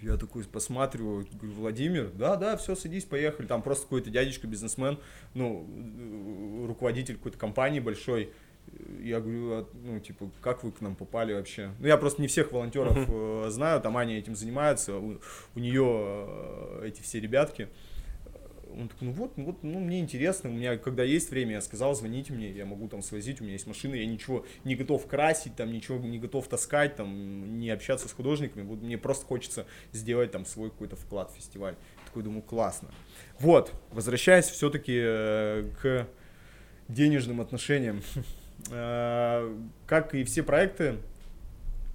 Я 0.00 0.16
такой 0.16 0.44
посматриваю, 0.44 1.26
говорю, 1.32 1.52
Владимир, 1.56 2.10
да, 2.10 2.36
да, 2.36 2.56
все, 2.56 2.74
садись, 2.74 3.04
поехали. 3.04 3.46
Там 3.46 3.62
просто 3.62 3.84
какой-то 3.84 4.10
дядечка, 4.10 4.46
бизнесмен, 4.46 4.98
ну, 5.32 6.66
руководитель 6.68 7.16
какой-то 7.16 7.38
компании 7.38 7.80
большой. 7.80 8.30
Я 9.00 9.20
говорю, 9.20 9.52
а, 9.52 9.68
ну, 9.82 10.00
типа, 10.00 10.30
как 10.40 10.62
вы 10.62 10.72
к 10.72 10.80
нам 10.80 10.94
попали 10.94 11.32
вообще? 11.32 11.70
Ну, 11.78 11.86
я 11.86 11.96
просто 11.96 12.22
не 12.22 12.28
всех 12.28 12.52
волонтеров 12.52 12.96
э, 13.08 13.46
знаю, 13.50 13.80
там 13.80 13.96
Аня 13.96 14.18
этим 14.18 14.34
занимается, 14.34 14.96
у, 14.96 15.20
у 15.54 15.58
нее 15.58 15.84
э, 15.84 16.86
эти 16.86 17.02
все 17.02 17.20
ребятки. 17.20 17.68
Он 18.78 18.88
такой, 18.88 19.08
ну 19.08 19.14
вот, 19.14 19.36
ну 19.36 19.44
вот, 19.44 19.62
ну 19.62 19.78
мне 19.78 20.00
интересно, 20.00 20.50
у 20.50 20.52
меня 20.52 20.76
когда 20.76 21.04
есть 21.04 21.30
время, 21.30 21.52
я 21.52 21.60
сказал, 21.60 21.94
звоните 21.94 22.32
мне, 22.32 22.50
я 22.50 22.66
могу 22.66 22.88
там 22.88 23.02
свозить, 23.02 23.40
у 23.40 23.44
меня 23.44 23.52
есть 23.54 23.66
машина, 23.66 23.94
я 23.94 24.06
ничего 24.06 24.44
не 24.64 24.74
готов 24.74 25.06
красить, 25.06 25.56
там 25.56 25.72
ничего 25.72 25.98
не 25.98 26.18
готов 26.18 26.48
таскать, 26.48 26.96
там 26.96 27.58
не 27.58 27.70
общаться 27.70 28.08
с 28.08 28.12
художниками, 28.12 28.62
вот 28.62 28.82
мне 28.82 28.98
просто 28.98 29.26
хочется 29.26 29.66
сделать 29.92 30.32
там 30.32 30.44
свой 30.44 30.70
какой-то 30.70 30.96
вклад 30.96 31.30
в 31.30 31.36
фестиваль. 31.36 31.76
Такой 32.06 32.22
думаю, 32.22 32.42
классно. 32.42 32.88
Вот, 33.38 33.72
возвращаясь 33.90 34.46
все-таки 34.46 35.00
к 35.80 36.06
денежным 36.88 37.40
отношениям. 37.40 38.02
Э, 38.70 39.52
Как 39.86 40.14
и 40.14 40.24
все 40.24 40.42
проекты, 40.42 40.96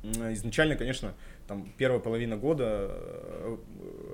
изначально, 0.03 0.75
конечно, 0.75 1.15
там 1.47 1.71
первая 1.77 1.99
половина 1.99 2.37
года, 2.37 2.89
э, 2.91 3.57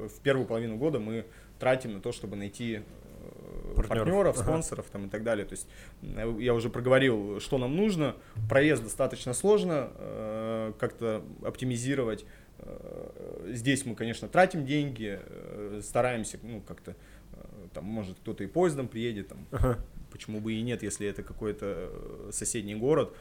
в 0.07 0.21
первую 0.21 0.47
половину 0.47 0.77
года 0.77 0.99
мы 0.99 1.25
тратим 1.59 1.93
на 1.93 2.01
то, 2.01 2.11
чтобы 2.11 2.35
найти 2.35 2.75
э, 2.75 3.73
Партнеров. 3.75 4.05
партнеров, 4.05 4.35
Ага. 4.37 4.43
спонсоров 4.45 4.85
там 4.91 5.07
и 5.07 5.09
так 5.09 5.23
далее. 5.23 5.45
То 5.45 5.53
есть 5.53 5.67
э, 6.01 6.35
я 6.39 6.53
уже 6.53 6.69
проговорил, 6.69 7.39
что 7.39 7.57
нам 7.57 7.75
нужно. 7.75 8.15
Проезд 8.49 8.83
достаточно 8.83 9.33
сложно 9.33 9.89
э, 9.95 10.73
как-то 10.79 11.23
оптимизировать. 11.43 12.25
Э, 12.59 13.51
Здесь 13.53 13.85
мы, 13.85 13.95
конечно, 13.95 14.27
тратим 14.27 14.65
деньги, 14.65 15.19
э, 15.21 15.81
стараемся, 15.83 16.39
ну, 16.43 16.61
как-то, 16.61 16.91
э, 17.33 17.35
там, 17.73 17.85
может, 17.85 18.17
кто-то 18.19 18.43
и 18.43 18.47
поездом 18.47 18.87
приедет, 18.87 19.27
там, 19.29 19.45
Ага. 19.51 19.77
почему 20.11 20.39
бы 20.39 20.53
и 20.53 20.61
нет, 20.61 20.81
если 20.83 21.07
это 21.07 21.21
какой-то 21.23 21.91
соседний 22.31 22.75
город. 22.75 23.13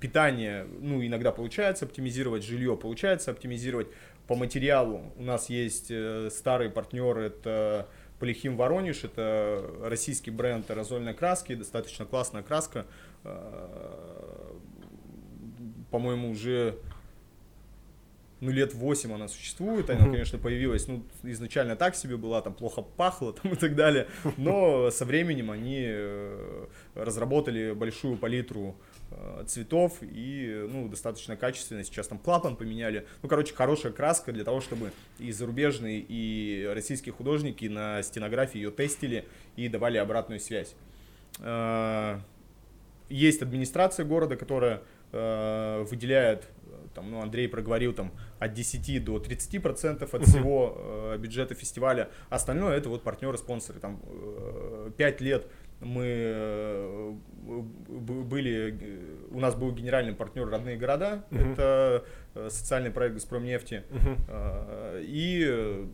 Питание, 0.00 0.66
ну, 0.80 1.04
иногда 1.06 1.30
получается 1.30 1.84
оптимизировать, 1.84 2.42
жилье 2.44 2.76
получается 2.76 3.30
оптимизировать. 3.30 3.86
По 4.28 4.36
материалу. 4.36 5.12
У 5.16 5.22
нас 5.22 5.48
есть 5.48 5.86
э, 5.90 6.28
старый 6.30 6.68
партнер, 6.68 7.18
это 7.18 7.88
Полихим 8.18 8.56
Воронеж, 8.56 9.04
это 9.04 9.64
российский 9.82 10.30
бренд 10.30 10.70
аэрозольной 10.70 11.14
краски, 11.14 11.54
достаточно 11.54 12.04
классная 12.04 12.42
краска. 12.42 12.84
А, 13.24 14.54
По-моему, 15.90 16.30
уже 16.30 16.78
ну, 18.40 18.50
лет 18.50 18.74
8 18.74 19.12
она 19.12 19.28
существует, 19.28 19.90
она, 19.90 20.04
конечно, 20.04 20.38
появилась, 20.38 20.86
ну, 20.88 21.02
изначально 21.22 21.74
так 21.74 21.96
себе 21.96 22.16
была, 22.16 22.40
там 22.40 22.54
плохо 22.54 22.82
пахло 22.82 23.32
там, 23.42 23.52
и 23.52 23.56
так 23.56 23.74
далее, 23.74 24.08
но 24.36 24.90
со 24.90 25.04
временем 25.04 25.50
они 25.50 25.84
э, 25.86 26.66
разработали 26.94 27.72
большую 27.72 28.16
палитру 28.16 28.76
э, 28.76 28.97
цветов 29.46 29.98
и, 30.02 30.66
ну, 30.70 30.88
достаточно 30.88 31.36
качественно, 31.36 31.82
сейчас 31.82 32.08
там 32.08 32.18
клапан 32.18 32.56
поменяли, 32.56 33.06
ну, 33.22 33.28
короче, 33.28 33.54
хорошая 33.54 33.92
краска 33.92 34.32
для 34.32 34.44
того, 34.44 34.60
чтобы 34.60 34.92
и 35.18 35.32
зарубежные, 35.32 36.04
и 36.06 36.70
российские 36.74 37.12
художники 37.14 37.64
на 37.66 38.02
стенографии 38.02 38.58
ее 38.58 38.70
тестили 38.70 39.24
и 39.56 39.68
давали 39.68 39.96
обратную 39.96 40.40
связь. 40.40 40.74
Э, 41.40 42.18
Есть 43.08 43.40
администрация 43.40 44.04
города, 44.04 44.36
которая 44.36 44.82
э, 45.12 45.86
выделяет, 45.90 46.44
э, 46.66 46.88
там, 46.94 47.10
ну, 47.10 47.22
Андрей 47.22 47.48
проговорил, 47.48 47.94
там, 47.94 48.12
от 48.38 48.52
10 48.52 49.02
до 49.02 49.18
30 49.18 49.62
процентов 49.62 50.14
от 50.14 50.24
всего 50.26 50.74
э, 50.76 51.16
бюджета 51.18 51.54
фестиваля. 51.54 52.10
Остальное 52.28 52.76
это 52.76 52.90
вот 52.90 53.02
партнеры-спонсоры. 53.02 53.80
Там, 53.80 53.98
5 54.98 55.20
лет 55.22 55.46
мы 55.80 56.04
э, 56.06 57.12
были, 57.46 58.76
э, 58.80 59.16
у 59.30 59.40
нас 59.40 59.54
был 59.54 59.72
генеральный 59.72 60.14
партнер 60.14 60.48
«Родные 60.48 60.76
города», 60.76 61.24
Мгм. 61.30 61.52
это 61.52 62.04
э, 62.34 62.48
социальный 62.50 62.90
проект 62.90 63.14
«Газпромнефти». 63.14 63.84
Э, 64.28 65.00
И 65.04 65.86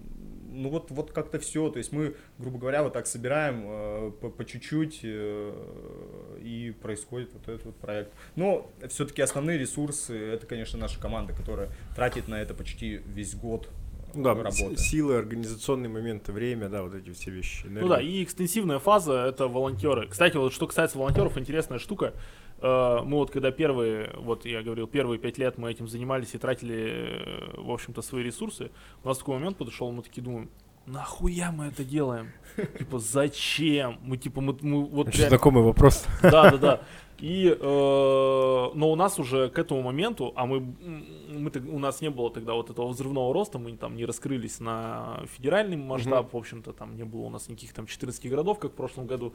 ну 0.57 0.69
вот, 0.69 0.93
вот 0.93 1.11
как-то 1.11 1.41
все. 1.41 1.69
То 1.69 1.79
есть 1.79 1.91
мы, 1.93 2.15
грубо 2.39 2.59
говоря, 2.59 2.85
вот 2.85 2.93
так 2.93 3.09
собираем 3.09 4.13
по, 4.21 4.31
по 4.31 4.45
чуть-чуть 4.45 5.01
и 5.03 6.73
происходит 6.81 7.31
вот 7.33 7.49
этот 7.49 7.67
вот 7.67 7.77
проект. 7.77 8.13
Но 8.37 8.71
все-таки 8.89 9.21
основные 9.21 9.59
ресурсы 9.59 10.17
это, 10.17 10.47
конечно, 10.47 10.79
наша 10.79 11.01
команда, 11.01 11.33
которая 11.33 11.71
тратит 11.97 12.29
на 12.29 12.41
это 12.41 12.55
почти 12.55 13.01
весь 13.05 13.35
год. 13.35 13.69
Ну 14.15 14.23
да, 14.23 14.35
работы. 14.35 14.77
с- 14.77 14.81
силы, 14.81 15.17
организационные 15.17 15.89
моменты, 15.91 16.33
время, 16.33 16.69
да, 16.69 16.83
вот 16.83 16.95
эти 16.95 17.11
все 17.13 17.31
вещи. 17.31 17.67
Ну 17.69 17.89
да, 17.89 18.01
и 18.01 18.23
экстенсивная 18.23 18.79
фаза 18.79 19.25
это 19.27 19.49
волонтеры. 19.49 20.07
Кстати, 20.09 20.37
вот 20.37 20.53
что 20.53 20.67
касается 20.67 20.99
волонтеров, 20.99 21.37
интересная 21.39 21.79
штука. 21.79 22.15
Э, 22.61 23.01
Мы 23.05 23.17
вот 23.17 23.31
когда 23.31 23.51
первые, 23.51 24.11
вот 24.17 24.47
я 24.47 24.63
говорил, 24.63 24.87
первые 24.87 25.19
пять 25.19 25.39
лет 25.39 25.59
мы 25.59 25.71
этим 25.71 25.89
занимались 25.89 26.35
и 26.35 26.39
тратили, 26.39 27.55
э, 27.57 27.61
в 27.61 27.71
общем-то, 27.71 28.01
свои 28.03 28.23
ресурсы, 28.23 28.71
у 29.03 29.09
нас 29.09 29.19
такой 29.19 29.35
момент 29.35 29.57
подошел, 29.59 29.91
мы 29.93 30.03
такие 30.03 30.23
думаем, 30.23 30.49
нахуя 30.87 31.51
мы 31.51 31.67
это 31.67 31.83
делаем? 31.85 32.33
Типа, 32.79 32.99
зачем? 32.99 33.99
Мы 34.03 34.17
типа, 34.19 34.41
мы, 34.41 34.57
мы 34.61 34.85
вот 34.85 35.09
Очень 35.09 35.19
реально- 35.21 35.29
знакомый 35.31 35.63
вопрос. 35.65 36.05
да, 36.23 36.51
да, 36.53 36.57
да. 36.59 36.81
И, 37.19 37.47
э, 37.49 38.71
но 38.75 38.91
у 38.91 38.97
нас 38.97 39.19
уже 39.19 39.49
к 39.49 39.59
этому 39.59 39.83
моменту, 39.83 40.33
а 40.37 40.47
мы, 40.47 40.61
мы 40.61 41.51
у 41.71 41.79
нас 41.79 42.01
не 42.01 42.11
было 42.11 42.31
тогда 42.31 42.55
вот 42.55 42.71
этого 42.71 42.89
взрывного 42.89 43.33
роста, 43.33 43.59
мы 43.59 43.77
там 43.77 43.97
не 43.97 44.05
раскрылись 44.05 44.61
на 44.61 45.23
федеральный 45.37 45.77
масштаб, 45.77 46.33
в 46.33 46.37
общем-то, 46.37 46.73
там 46.73 46.97
не 46.97 47.05
было 47.05 47.23
у 47.23 47.31
нас 47.31 47.49
никаких 47.49 47.73
там 47.73 47.87
14 47.87 48.29
городов, 48.29 48.59
как 48.59 48.73
в 48.73 48.75
прошлом 48.75 49.07
году. 49.07 49.33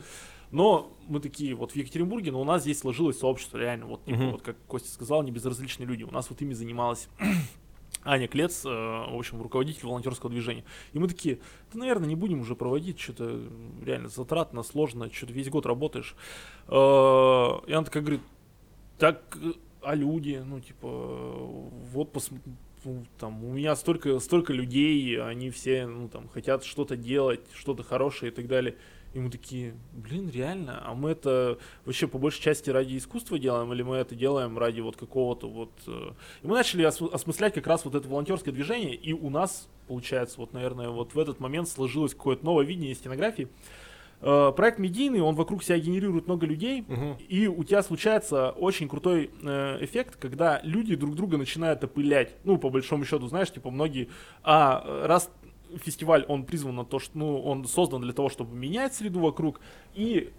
Но 0.52 0.92
мы 1.08 1.20
такие 1.20 1.56
вот 1.56 1.72
в 1.72 1.76
Екатеринбурге, 1.76 2.32
но 2.32 2.42
у 2.42 2.44
нас 2.44 2.64
здесь 2.64 2.80
сложилось 2.80 3.20
сообщество, 3.20 3.58
реально, 3.58 3.86
вот, 3.86 4.04
типа, 4.04 4.18
Мгм. 4.18 4.32
вот 4.32 4.42
как 4.42 4.58
Костя 4.68 4.92
сказал, 4.92 5.24
не 5.24 5.32
безразличные 5.32 5.88
люди. 5.88 6.04
У 6.04 6.12
нас 6.12 6.30
вот 6.30 6.42
ими 6.42 6.54
занималась 6.54 7.08
Аня 8.12 8.28
Клец, 8.28 8.66
э, 8.66 8.70
в 8.70 9.18
общем, 9.18 9.42
руководитель 9.42 9.86
волонтерского 9.86 10.32
движения. 10.32 10.64
И 10.94 11.00
мы 11.00 11.08
такие, 11.08 11.40
да, 11.74 11.80
наверное, 11.80 12.08
не 12.08 12.16
будем 12.16 12.42
уже 12.42 12.56
проводить, 12.56 13.00
что-то 13.00 13.40
реально 13.86 14.10
затратно, 14.10 14.64
сложно, 14.64 15.12
что-то 15.12 15.34
весь 15.34 15.50
год 15.50 15.66
работаешь. 15.66 16.16
Э, 16.68 16.72
И 17.68 17.74
она 17.74 17.84
такая 17.84 18.04
говорит, 18.04 18.22
так, 18.98 19.38
а 19.82 19.96
люди, 19.96 20.42
ну, 20.46 20.60
типа, 20.60 20.88
вот 20.88 22.16
пос- 22.16 22.34
ну, 22.84 23.06
там, 23.18 23.44
у 23.44 23.54
меня 23.54 23.76
столько, 23.76 24.20
столько 24.20 24.54
людей, 24.54 25.22
они 25.22 25.50
все, 25.52 25.86
ну, 25.86 26.08
там, 26.10 26.28
хотят 26.30 26.64
что-то 26.64 26.96
делать, 26.96 27.42
что-то 27.54 27.84
хорошее 27.84 28.32
и 28.32 28.36
так 28.36 28.48
далее. 28.48 28.76
И 29.14 29.20
мы 29.20 29.32
такие, 29.32 29.74
блин, 29.94 30.30
реально, 30.30 30.84
а 30.86 30.94
мы 30.94 31.10
это 31.12 31.58
вообще 31.86 32.08
по 32.08 32.20
большей 32.20 32.42
части 32.44 32.70
ради 32.70 32.96
искусства 32.98 33.40
делаем, 33.40 33.74
или 33.74 33.82
мы 33.82 33.96
это 33.96 34.14
делаем 34.14 34.58
ради 34.58 34.82
вот 34.82 34.98
какого-то 34.98 35.50
вот... 35.50 35.72
э, 35.88 36.12
И 36.44 36.48
мы 36.48 36.54
начали 36.56 36.86
ос- 36.86 37.02
осмыслять 37.02 37.56
как 37.56 37.66
раз 37.66 37.86
вот 37.86 37.96
это 37.96 38.08
волонтерское 38.08 38.54
движение, 38.54 38.94
и 38.94 39.14
у 39.14 39.32
нас, 39.32 39.68
получается, 39.88 40.40
вот, 40.40 40.54
наверное, 40.54 40.90
вот 40.90 41.16
в 41.16 41.20
этот 41.20 41.40
момент 41.40 41.68
сложилось 41.68 42.14
какое-то 42.14 42.46
новое 42.46 42.66
видение 42.66 42.94
стенографии. 42.94 43.48
Э, 44.22 44.52
Проект 44.56 44.78
медийный, 44.80 45.22
он 45.22 45.34
вокруг 45.34 45.64
себя 45.64 45.80
генерирует 45.80 46.28
много 46.28 46.46
людей, 46.46 46.84
Мгм. 46.88 47.18
и 47.30 47.48
у 47.48 47.64
тебя 47.64 47.82
случается 47.82 48.52
очень 48.52 48.88
крутой 48.90 49.32
э, 49.42 49.78
эффект, 49.84 50.18
когда 50.18 50.60
люди 50.62 50.94
друг 50.96 51.16
друга 51.16 51.38
начинают 51.38 51.84
опылять. 51.84 52.36
Ну, 52.44 52.58
по 52.58 52.70
большому 52.70 53.06
счету, 53.06 53.26
знаешь, 53.28 53.50
типа 53.52 53.72
многие, 53.72 54.10
а 54.44 55.06
раз 55.08 55.32
фестиваль, 55.78 56.26
он 56.28 56.46
призван 56.46 56.76
на 56.76 56.86
то, 56.86 57.00
что, 57.00 57.18
ну, 57.18 57.42
он 57.42 57.66
создан 57.66 58.02
для 58.02 58.14
того, 58.14 58.30
чтобы 58.30 58.56
менять 58.56 58.94
среду 58.94 59.20
вокруг, 59.20 59.62
и 59.94 60.32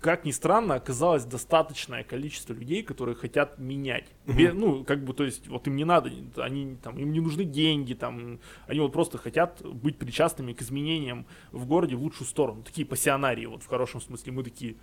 как 0.00 0.24
ни 0.24 0.30
странно, 0.30 0.74
оказалось 0.74 1.24
достаточное 1.24 2.04
количество 2.04 2.52
людей, 2.52 2.82
которые 2.82 3.14
хотят 3.14 3.58
менять. 3.58 4.04
Бе- 4.26 4.52
ну, 4.52 4.84
как 4.84 5.02
бы, 5.02 5.14
то 5.14 5.24
есть, 5.24 5.48
вот 5.48 5.66
им 5.66 5.74
не 5.74 5.84
надо, 5.84 6.12
они 6.36 6.76
там, 6.82 6.98
им 6.98 7.12
не 7.12 7.20
нужны 7.20 7.44
деньги, 7.44 7.94
там, 7.94 8.38
они 8.66 8.80
вот 8.80 8.92
просто 8.92 9.18
хотят 9.18 9.62
быть 9.64 9.96
причастными 9.96 10.52
к 10.52 10.62
изменениям 10.62 11.26
в 11.50 11.66
городе 11.66 11.96
в 11.96 12.02
лучшую 12.02 12.28
сторону. 12.28 12.62
Такие 12.62 12.86
пассионарии, 12.86 13.46
вот 13.46 13.62
в 13.62 13.66
хорошем 13.66 14.00
смысле. 14.00 14.32
Мы 14.32 14.44
такие, 14.44 14.76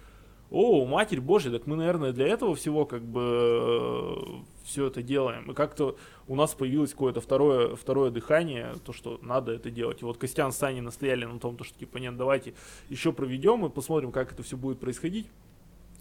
о, 0.51 0.85
матерь 0.85 1.19
божья, 1.19 1.51
так 1.51 1.65
мы, 1.65 1.75
наверное, 1.75 2.11
для 2.11 2.27
этого 2.27 2.53
всего 2.55 2.85
как 2.85 3.03
бы 3.03 4.43
все 4.63 4.87
это 4.87 5.01
делаем. 5.01 5.51
И 5.51 5.53
как-то 5.53 5.95
у 6.27 6.35
нас 6.35 6.53
появилось 6.53 6.91
какое-то 6.91 7.21
второе, 7.21 7.75
второе 7.75 8.11
дыхание, 8.11 8.75
то, 8.85 8.93
что 8.93 9.19
надо 9.21 9.51
это 9.51 9.71
делать. 9.71 10.01
И 10.01 10.05
вот 10.05 10.17
Костян 10.17 10.51
с 10.51 10.57
Саней 10.57 10.81
настояли 10.81 11.25
на 11.25 11.39
том, 11.39 11.57
то, 11.57 11.63
что 11.63 11.77
типа 11.77 11.97
нет, 11.97 12.15
давайте 12.17 12.53
еще 12.89 13.11
проведем 13.11 13.65
и 13.65 13.69
посмотрим, 13.69 14.11
как 14.11 14.31
это 14.31 14.43
все 14.43 14.55
будет 14.55 14.79
происходить. 14.79 15.27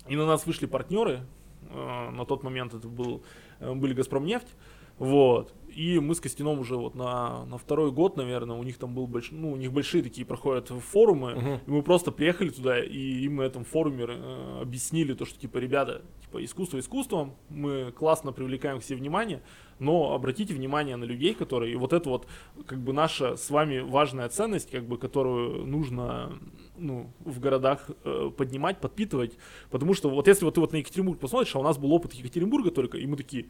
И 0.07 0.16
на 0.16 0.26
нас 0.26 0.47
вышли 0.47 0.66
партнеры. 0.66 1.20
э, 1.70 2.11
На 2.11 2.24
тот 2.26 2.43
момент 2.43 2.74
это 2.74 2.88
был, 2.88 3.22
э, 3.61 3.72
были 3.72 3.95
Газпромнефть. 3.95 4.49
Вот. 4.99 5.55
И 5.75 5.99
мы 5.99 6.14
с 6.14 6.20
Костяном 6.20 6.59
уже 6.59 6.77
вот 6.77 6.95
на, 6.95 7.45
на 7.47 7.59
второй 7.59 7.91
год, 7.93 8.16
наверное, 8.16 8.57
у 8.57 8.62
них 8.62 8.79
там 8.79 8.95
был 8.95 9.07
больш... 9.07 9.31
ну, 9.31 9.53
у 9.53 9.57
них 9.57 9.73
большие 9.73 10.03
такие 10.03 10.27
проходят 10.27 10.68
форумы, 10.68 11.35
Мгм. 11.35 11.61
и 11.66 11.70
мы 11.70 11.83
просто 11.83 12.12
приехали 12.12 12.51
туда, 12.51 12.79
и 12.83 13.25
им 13.25 13.37
на 13.37 13.43
этом 13.43 13.64
форуме 13.64 14.05
э, 14.09 14.59
объяснили 14.62 15.14
то, 15.14 15.25
что, 15.25 15.39
типа, 15.39 15.59
ребята, 15.59 16.03
типа, 16.20 16.45
искусство 16.45 16.79
искусством, 16.79 17.35
мы 17.49 17.93
классно 17.93 18.33
привлекаем 18.33 18.81
к 18.81 18.85
себе 18.85 18.99
внимание, 18.99 19.43
но 19.79 20.12
обратите 20.14 20.55
внимание 20.55 20.97
на 20.97 21.05
людей, 21.05 21.35
которые, 21.35 21.73
и 21.73 21.77
вот 21.77 21.93
это 21.93 22.09
вот, 22.09 22.27
как 22.66 22.79
бы, 22.81 22.93
наша 22.93 23.37
с 23.37 23.51
вами 23.51 23.81
важная 23.81 24.29
ценность, 24.29 24.70
как 24.70 24.85
бы, 24.87 24.99
которую 24.99 25.66
нужно, 25.66 26.39
ну, 26.77 27.11
в 27.20 27.41
городах 27.41 27.91
э, 28.05 28.31
поднимать, 28.37 28.81
подпитывать, 28.81 29.37
потому 29.70 29.95
что 29.95 30.11
вот 30.11 30.29
если 30.29 30.45
вот 30.45 30.55
ты 30.55 30.61
вот 30.61 30.73
на 30.73 30.77
Екатеринбург 30.77 31.18
посмотришь, 31.18 31.55
а 31.57 31.59
у 31.59 31.62
нас 31.62 31.79
был 31.79 31.93
опыт 31.93 32.12
Екатеринбурга 32.12 32.70
только, 32.70 32.99
и 32.99 33.07
мы 33.07 33.16
такие, 33.16 33.47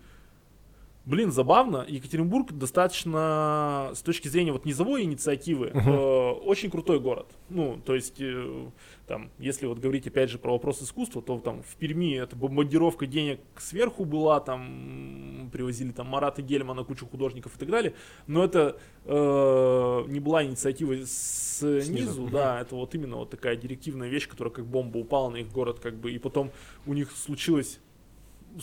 Блин, 1.04 1.32
забавно. 1.32 1.84
Екатеринбург 1.88 2.52
достаточно, 2.52 3.90
с 3.92 4.02
точки 4.02 4.28
зрения 4.28 4.52
вот 4.52 4.64
низовой 4.64 5.02
инициативы, 5.02 5.70
Мгм. 5.74 5.90
э, 5.90 6.30
очень 6.32 6.70
крутой 6.70 7.00
город. 7.00 7.26
Ну, 7.50 7.80
то 7.84 7.94
есть, 7.96 8.20
э, 8.20 8.66
там, 9.08 9.30
если 9.40 9.66
вот 9.66 9.78
говорить 9.80 10.06
опять 10.06 10.30
же 10.30 10.38
про 10.38 10.52
вопрос 10.52 10.80
искусства, 10.80 11.20
то 11.20 11.38
там 11.40 11.62
в 11.64 11.74
Перми 11.76 12.14
это 12.16 12.36
бомбардировка 12.36 13.06
денег 13.06 13.40
сверху 13.56 14.04
была, 14.04 14.38
там 14.38 15.50
привозили 15.52 15.90
там 15.90 16.06
Марата 16.06 16.40
Гельмана, 16.40 16.84
кучу 16.84 17.06
художников 17.06 17.56
и 17.56 17.58
так 17.58 17.68
далее. 17.68 17.94
Но 18.28 18.44
это 18.44 18.78
э, 19.04 20.04
не 20.06 20.20
была 20.20 20.44
инициатива 20.44 20.94
снизу, 21.04 21.80
Снизу, 21.82 22.28
да, 22.28 22.60
это 22.60 22.76
вот 22.76 22.94
именно 22.94 23.16
вот 23.16 23.30
такая 23.30 23.56
директивная 23.56 24.08
вещь, 24.08 24.28
которая 24.28 24.52
как 24.54 24.66
бомба 24.66 24.98
упала 24.98 25.30
на 25.30 25.38
их 25.38 25.50
город, 25.50 25.80
как 25.80 25.96
бы, 25.96 26.12
и 26.12 26.18
потом 26.18 26.52
у 26.86 26.94
них 26.94 27.10
случилось 27.10 27.80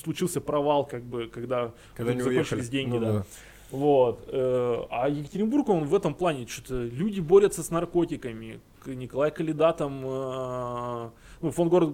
случился 0.01 0.41
провал, 0.41 0.85
как 0.85 1.03
бы, 1.03 1.27
когда, 1.27 1.73
Когда 1.95 2.11
они 2.11 2.21
закончились 2.21 2.51
уехали. 2.51 2.71
деньги, 2.71 2.95
Ну 2.97 2.99
да. 2.99 3.23
Вот. 3.71 4.23
э, 4.27 4.83
А 4.89 5.07
Екатеринбург, 5.09 5.69
он 5.69 5.83
в 5.85 5.93
этом 5.93 6.13
плане 6.15 6.47
что-то 6.47 6.83
люди 6.85 7.19
борются 7.19 7.61
с 7.63 7.69
наркотиками. 7.69 8.59
Николай 8.85 9.29
Калида 9.29 9.73
там, 9.73 10.01
э, 10.03 11.09
ну, 11.41 11.51
фонд 11.51 11.69
город, 11.69 11.93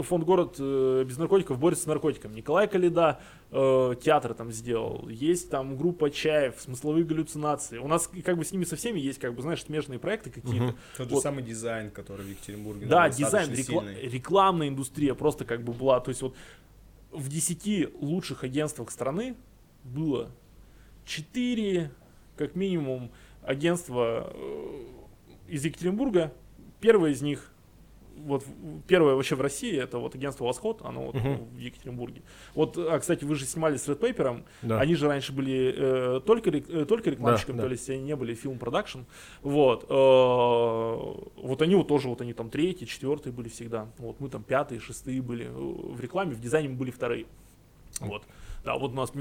фонд 0.00 0.24
город 0.24 0.56
э, 0.58 1.04
без 1.06 1.16
наркотиков 1.16 1.58
борется 1.58 1.84
с 1.84 1.86
наркотиками. 1.86 2.34
Николай 2.36 2.68
Калида 2.68 3.20
театр 3.50 4.34
там 4.34 4.50
сделал. 4.50 5.08
Есть 5.08 5.48
там 5.48 5.76
группа 5.76 6.10
Чаев, 6.10 6.56
смысловые 6.58 7.04
галлюцинации. 7.04 7.78
У 7.78 7.86
нас 7.86 8.10
как 8.24 8.36
бы 8.36 8.44
с 8.44 8.50
ними 8.50 8.64
со 8.64 8.74
всеми 8.74 8.98
есть, 8.98 9.20
как 9.20 9.32
бы, 9.34 9.42
знаешь, 9.42 9.62
смежные 9.62 10.00
проекты 10.00 10.30
какие-то. 10.30 10.64
Мгм. 10.64 10.76
Тот 10.96 11.08
же 11.08 11.14
Вот. 11.14 11.22
самый 11.22 11.44
дизайн, 11.44 11.92
который 11.92 12.26
в 12.26 12.30
Екатеринбурге. 12.30 12.86
Да, 12.86 13.08
дизайн, 13.08 13.48
рекла- 13.50 13.62
сильный. 13.62 14.08
рекламная 14.08 14.68
индустрия 14.68 15.14
просто 15.14 15.44
как 15.44 15.62
бы 15.62 15.72
была. 15.72 16.00
То 16.00 16.08
есть 16.08 16.20
вот 16.22 16.34
в 17.14 17.28
10 17.28 17.94
лучших 18.02 18.44
агентствах 18.44 18.90
страны 18.90 19.36
было 19.84 20.30
4, 21.04 21.90
как 22.36 22.54
минимум, 22.56 23.10
агентства 23.42 24.32
э, 24.34 24.84
из 25.48 25.64
Екатеринбурга. 25.64 26.32
Первое 26.80 27.10
из 27.10 27.22
них, 27.22 27.52
вот 28.16 28.44
первое 28.86 29.14
вообще 29.14 29.34
в 29.34 29.40
России, 29.40 29.76
это 29.78 29.98
вот 29.98 30.14
агентство 30.14 30.44
Восход, 30.44 30.80
оно 30.82 31.06
вот 31.06 31.14
Мгм. 31.14 31.44
в 31.54 31.58
Екатеринбурге. 31.58 32.22
Вот, 32.54 32.76
а, 32.78 32.98
кстати, 32.98 33.24
вы 33.24 33.34
же 33.34 33.44
снимали 33.44 33.76
с 33.76 33.88
Red 33.88 33.98
Pepper, 34.00 34.44
Да. 34.62 34.80
они 34.80 34.94
же 34.94 35.06
раньше 35.08 35.32
были 35.32 35.74
э, 35.76 36.20
только, 36.24 36.50
э, 36.50 36.84
только 36.84 37.10
рекламщиками, 37.10 37.56
да. 37.58 37.64
то 37.64 37.70
есть 37.70 37.88
они 37.90 38.02
не 38.02 38.16
были 38.16 38.34
film 38.34 38.58
production. 38.58 39.00
Вот. 39.42 39.84
э, 39.88 39.94
вот 39.94 41.62
они 41.62 41.74
вот 41.74 41.88
тоже, 41.88 42.08
вот 42.08 42.20
они 42.20 42.32
там 42.32 42.50
третий, 42.50 42.86
четвертый 42.86 43.32
были 43.32 43.48
всегда. 43.48 43.88
Вот 43.98 44.20
мы 44.20 44.28
там 44.28 44.42
пятые, 44.42 44.80
шестые 44.80 45.20
были. 45.22 45.46
э, 45.46 45.50
В 45.94 46.00
рекламе, 46.00 46.32
в 46.34 46.40
дизайне 46.40 46.68
мы 46.68 46.76
были 46.76 46.90
вторые. 46.90 47.26
Вот. 48.00 48.22
Да, 48.64 48.78
вот 48.78 48.92
у 48.92 48.94
нас 48.94 49.12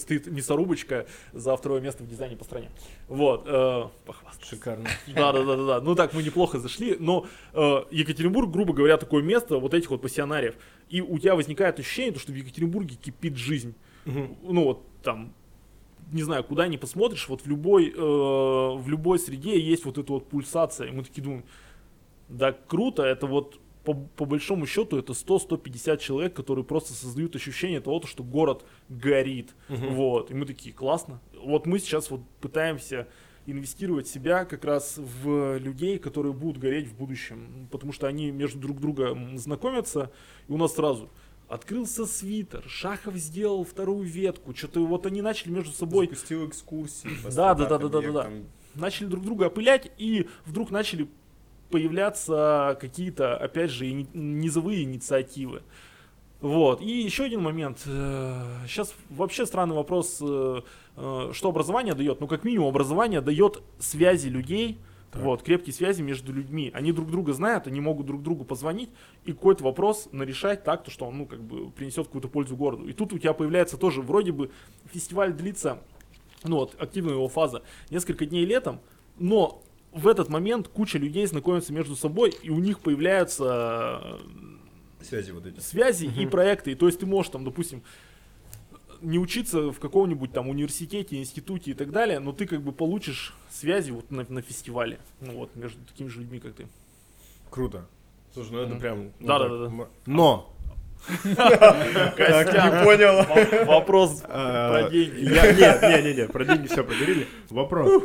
стоит 0.00 0.28
мясорубочка 0.28 1.06
за 1.32 1.56
второе 1.56 1.80
место 1.80 2.04
в 2.04 2.08
дизайне 2.08 2.36
по 2.36 2.44
стране. 2.44 2.70
Вот. 3.08 3.42
Э, 3.46 3.88
похвастаться. 4.06 4.54
Шикарно. 4.54 4.88
Да, 5.08 5.32
да, 5.32 5.44
да, 5.44 5.56
да, 5.56 5.66
да. 5.66 5.80
Ну 5.80 5.96
так 5.96 6.14
мы 6.14 6.22
неплохо 6.22 6.60
зашли, 6.60 6.96
но 7.00 7.26
э, 7.52 7.84
Екатеринбург, 7.90 8.50
грубо 8.50 8.72
говоря, 8.72 8.96
такое 8.98 9.22
место 9.22 9.58
вот 9.58 9.74
этих 9.74 9.90
вот 9.90 10.02
пассионариев. 10.02 10.54
И 10.88 11.00
у 11.00 11.18
тебя 11.18 11.34
возникает 11.34 11.80
ощущение, 11.80 12.12
то, 12.12 12.20
что 12.20 12.30
в 12.30 12.36
Екатеринбурге 12.36 12.94
кипит 12.94 13.36
жизнь. 13.36 13.74
Мгм. 14.04 14.36
Ну 14.42 14.64
вот 14.64 14.84
там, 15.02 15.32
не 16.12 16.22
знаю, 16.22 16.44
куда 16.44 16.68
ни 16.68 16.76
посмотришь, 16.76 17.28
вот 17.28 17.42
в 17.42 17.46
любой, 17.48 17.90
э, 17.90 17.96
в 17.96 18.84
любой 18.86 19.18
среде 19.18 19.58
есть 19.58 19.84
вот 19.84 19.98
эта 19.98 20.12
вот 20.12 20.28
пульсация. 20.28 20.86
И 20.86 20.92
мы 20.92 21.02
такие 21.02 21.22
думаем, 21.22 21.44
да 22.28 22.52
круто, 22.52 23.02
это 23.02 23.26
вот 23.26 23.58
по, 23.84 23.94
по 23.94 24.24
большому 24.24 24.66
счету 24.66 24.98
это 24.98 25.12
100-150 25.12 25.98
человек, 25.98 26.34
которые 26.34 26.64
просто 26.64 26.92
создают 26.92 27.34
ощущение 27.36 27.80
того, 27.80 28.00
то, 28.00 28.06
что 28.06 28.22
город 28.22 28.64
горит. 28.88 29.54
Мгм. 29.68 29.94
Вот. 29.94 30.30
И 30.30 30.34
мы 30.34 30.46
такие, 30.46 30.74
классно. 30.74 31.20
Вот 31.42 31.66
мы 31.66 31.78
сейчас 31.78 32.10
вот 32.10 32.20
пытаемся 32.40 33.08
инвестировать 33.46 34.06
себя 34.06 34.44
как 34.44 34.64
раз 34.64 34.98
в 34.98 35.58
людей, 35.58 35.98
которые 35.98 36.32
будут 36.32 36.58
гореть 36.58 36.86
в 36.86 36.94
будущем. 36.94 37.68
Потому 37.72 37.92
что 37.92 38.06
они 38.06 38.30
между 38.30 38.60
друг 38.60 38.80
другом 38.80 39.36
знакомятся, 39.36 40.12
и 40.48 40.52
у 40.52 40.56
нас 40.56 40.74
сразу 40.74 41.10
открылся 41.48 42.06
свитер, 42.06 42.64
Шахов 42.66 43.14
сделал 43.16 43.64
вторую 43.64 44.04
ветку, 44.04 44.54
что-то 44.54 44.86
вот 44.86 45.04
они 45.04 45.20
начали 45.20 45.50
между 45.50 45.72
собой 45.72 46.06
Запустил 46.06 46.48
экскурсии. 46.48 47.10
Да, 47.24 47.54
да, 47.54 47.66
да, 47.66 47.78
да, 47.78 47.88
да, 47.88 48.00
да, 48.00 48.30
начали 48.74 49.06
друг 49.06 49.22
друга 49.22 49.46
опылять, 49.46 49.90
и 49.98 50.28
вдруг 50.46 50.70
начали 50.70 51.08
появляться 51.72 52.76
какие-то, 52.80 53.36
опять 53.36 53.70
же, 53.70 53.90
низовые 53.90 54.84
инициативы. 54.84 55.62
Вот. 56.40 56.80
И 56.80 57.02
еще 57.02 57.24
один 57.24 57.42
момент. 57.42 57.78
Сейчас 57.80 58.94
вообще 59.10 59.46
странный 59.46 59.76
вопрос, 59.76 60.18
э, 60.20 60.60
э, 60.96 61.30
что 61.32 61.48
образование 61.48 61.94
дает. 61.94 62.20
Ну, 62.20 62.26
как 62.26 62.44
минимум, 62.44 62.68
образование 62.68 63.20
дает 63.20 63.62
связи 63.78 64.28
людей, 64.28 64.78
Так. 65.12 65.22
вот, 65.22 65.42
крепкие 65.42 65.72
связи 65.72 66.02
между 66.02 66.32
людьми. 66.32 66.70
Они 66.74 66.90
друг 66.92 67.10
друга 67.10 67.32
знают, 67.32 67.66
они 67.66 67.80
могут 67.80 68.06
друг 68.06 68.22
другу 68.22 68.44
позвонить 68.44 68.90
и 69.24 69.32
какой-то 69.32 69.62
вопрос 69.62 70.08
нарешать 70.12 70.64
так, 70.64 70.82
то, 70.84 70.90
что 70.90 71.06
он, 71.06 71.18
ну, 71.18 71.26
как 71.26 71.40
бы 71.40 71.70
принесет 71.70 72.06
какую-то 72.06 72.28
пользу 72.28 72.56
городу. 72.56 72.88
И 72.88 72.92
тут 72.92 73.12
у 73.12 73.18
тебя 73.18 73.34
появляется 73.34 73.76
тоже, 73.76 74.02
вроде 74.02 74.32
бы, 74.32 74.50
фестиваль 74.92 75.32
длится, 75.32 75.78
ну, 76.44 76.56
вот, 76.56 76.74
активная 76.80 77.14
его 77.14 77.28
фаза, 77.28 77.62
несколько 77.90 78.26
дней 78.26 78.44
летом, 78.44 78.80
но 79.18 79.62
в 79.92 80.08
этот 80.08 80.28
момент 80.28 80.68
куча 80.68 80.98
людей 80.98 81.26
знакомятся 81.26 81.72
между 81.72 81.96
собой, 81.96 82.34
и 82.42 82.50
у 82.50 82.58
них 82.58 82.80
появляются 82.80 84.18
Связи 85.02 85.30
вот 85.32 85.46
эти. 85.46 85.60
связи 85.60 86.04
и 86.06 86.26
проекты. 86.26 86.72
И 86.72 86.74
то 86.74 86.86
есть 86.86 87.00
ты 87.00 87.06
можешь 87.06 87.30
там, 87.32 87.44
допустим, 87.44 87.82
не 89.00 89.18
учиться 89.18 89.70
в 89.72 89.80
каком-нибудь 89.80 90.32
там 90.32 90.48
университете, 90.48 91.16
институте 91.16 91.72
и 91.72 91.74
так 91.74 91.90
далее, 91.90 92.20
но 92.20 92.32
ты 92.32 92.46
как 92.46 92.62
бы 92.62 92.70
получишь 92.72 93.34
связи 93.50 93.90
вот 93.90 94.10
на, 94.10 94.24
на 94.28 94.42
фестивале. 94.42 94.98
Ну 95.20 95.32
вот, 95.34 95.54
между 95.56 95.78
такими 95.84 96.08
же 96.08 96.20
людьми, 96.20 96.38
как 96.38 96.54
ты. 96.54 96.66
Круто. 97.50 97.86
Слушай, 98.32 98.52
ну 98.52 98.58
это 98.60 98.70
Мгм. 98.70 98.80
прям... 98.80 98.98
ну 99.18 99.26
Да, 99.26 99.38
да, 99.40 99.48
так, 99.48 99.58
да, 99.58 99.68
да. 99.76 99.88
Но! 100.06 100.48
Костян, 102.16 102.84
понял. 102.84 103.24
во- 103.26 103.64
Вопрос 103.64 104.22
а, 104.24 104.70
про 104.82 104.90
деньги. 104.90 105.20
Нет, 105.24 105.58
нет, 105.58 105.82
нет, 105.82 106.16
нет, 106.16 106.32
про 106.32 106.44
деньги 106.44 106.66
все 106.68 106.84
поговорили. 106.84 107.26
Вопрос. 107.50 108.04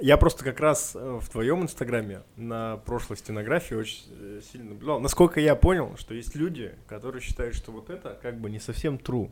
Я 0.00 0.16
просто 0.18 0.44
как 0.44 0.60
раз 0.60 0.92
э, 0.94 1.18
в 1.22 1.28
твоем 1.28 1.62
инстаграме 1.62 2.22
на 2.36 2.76
прошлой 2.78 3.16
стенографии 3.16 3.74
очень 3.74 4.02
э, 4.10 4.40
сильно 4.52 4.70
наблюдал. 4.70 5.00
Насколько 5.00 5.40
я 5.40 5.54
понял, 5.54 5.96
что 5.98 6.14
есть 6.14 6.34
люди, 6.34 6.74
которые 6.86 7.22
считают, 7.22 7.54
что 7.54 7.72
вот 7.72 7.88
это 7.88 8.18
как 8.20 8.38
бы 8.38 8.50
не 8.50 8.60
совсем 8.60 8.96
true. 8.96 9.30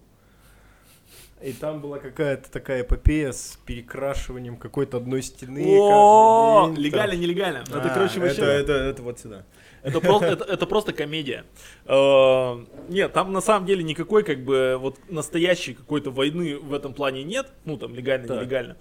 И 1.42 1.52
там 1.52 1.80
была 1.80 1.98
какая-то 1.98 2.50
такая 2.50 2.82
эпопея 2.82 3.32
с 3.32 3.58
перекрашиванием 3.66 4.56
какой-то 4.56 4.96
одной 4.96 5.22
стены. 5.22 5.62
О, 5.66 6.72
легально, 6.74 7.14
нелегально. 7.14 7.58
Это, 7.58 7.82
А, 7.82 7.88
короче, 7.90 8.20
вообще... 8.20 8.36
это, 8.36 8.46
это, 8.46 8.72
это 8.72 9.02
вот 9.02 9.18
сюда. 9.18 9.44
Это 9.82 10.00
просто, 10.00 10.26
это, 10.28 10.44
это 10.44 10.66
просто 10.66 10.94
комедия. 10.94 11.44
Э, 11.84 12.64
Нет, 12.88 13.12
там 13.12 13.32
на 13.32 13.42
самом 13.42 13.66
деле 13.66 13.82
никакой 13.82 14.22
как 14.22 14.42
бы 14.42 14.78
вот 14.80 14.96
настоящей 15.10 15.74
какой-то 15.74 16.10
войны 16.10 16.56
в 16.56 16.72
этом 16.72 16.94
плане 16.94 17.22
нет. 17.22 17.48
Ну 17.66 17.76
там 17.76 17.94
легально, 17.94 18.26
Так. 18.26 18.38
нелегально. 18.38 18.76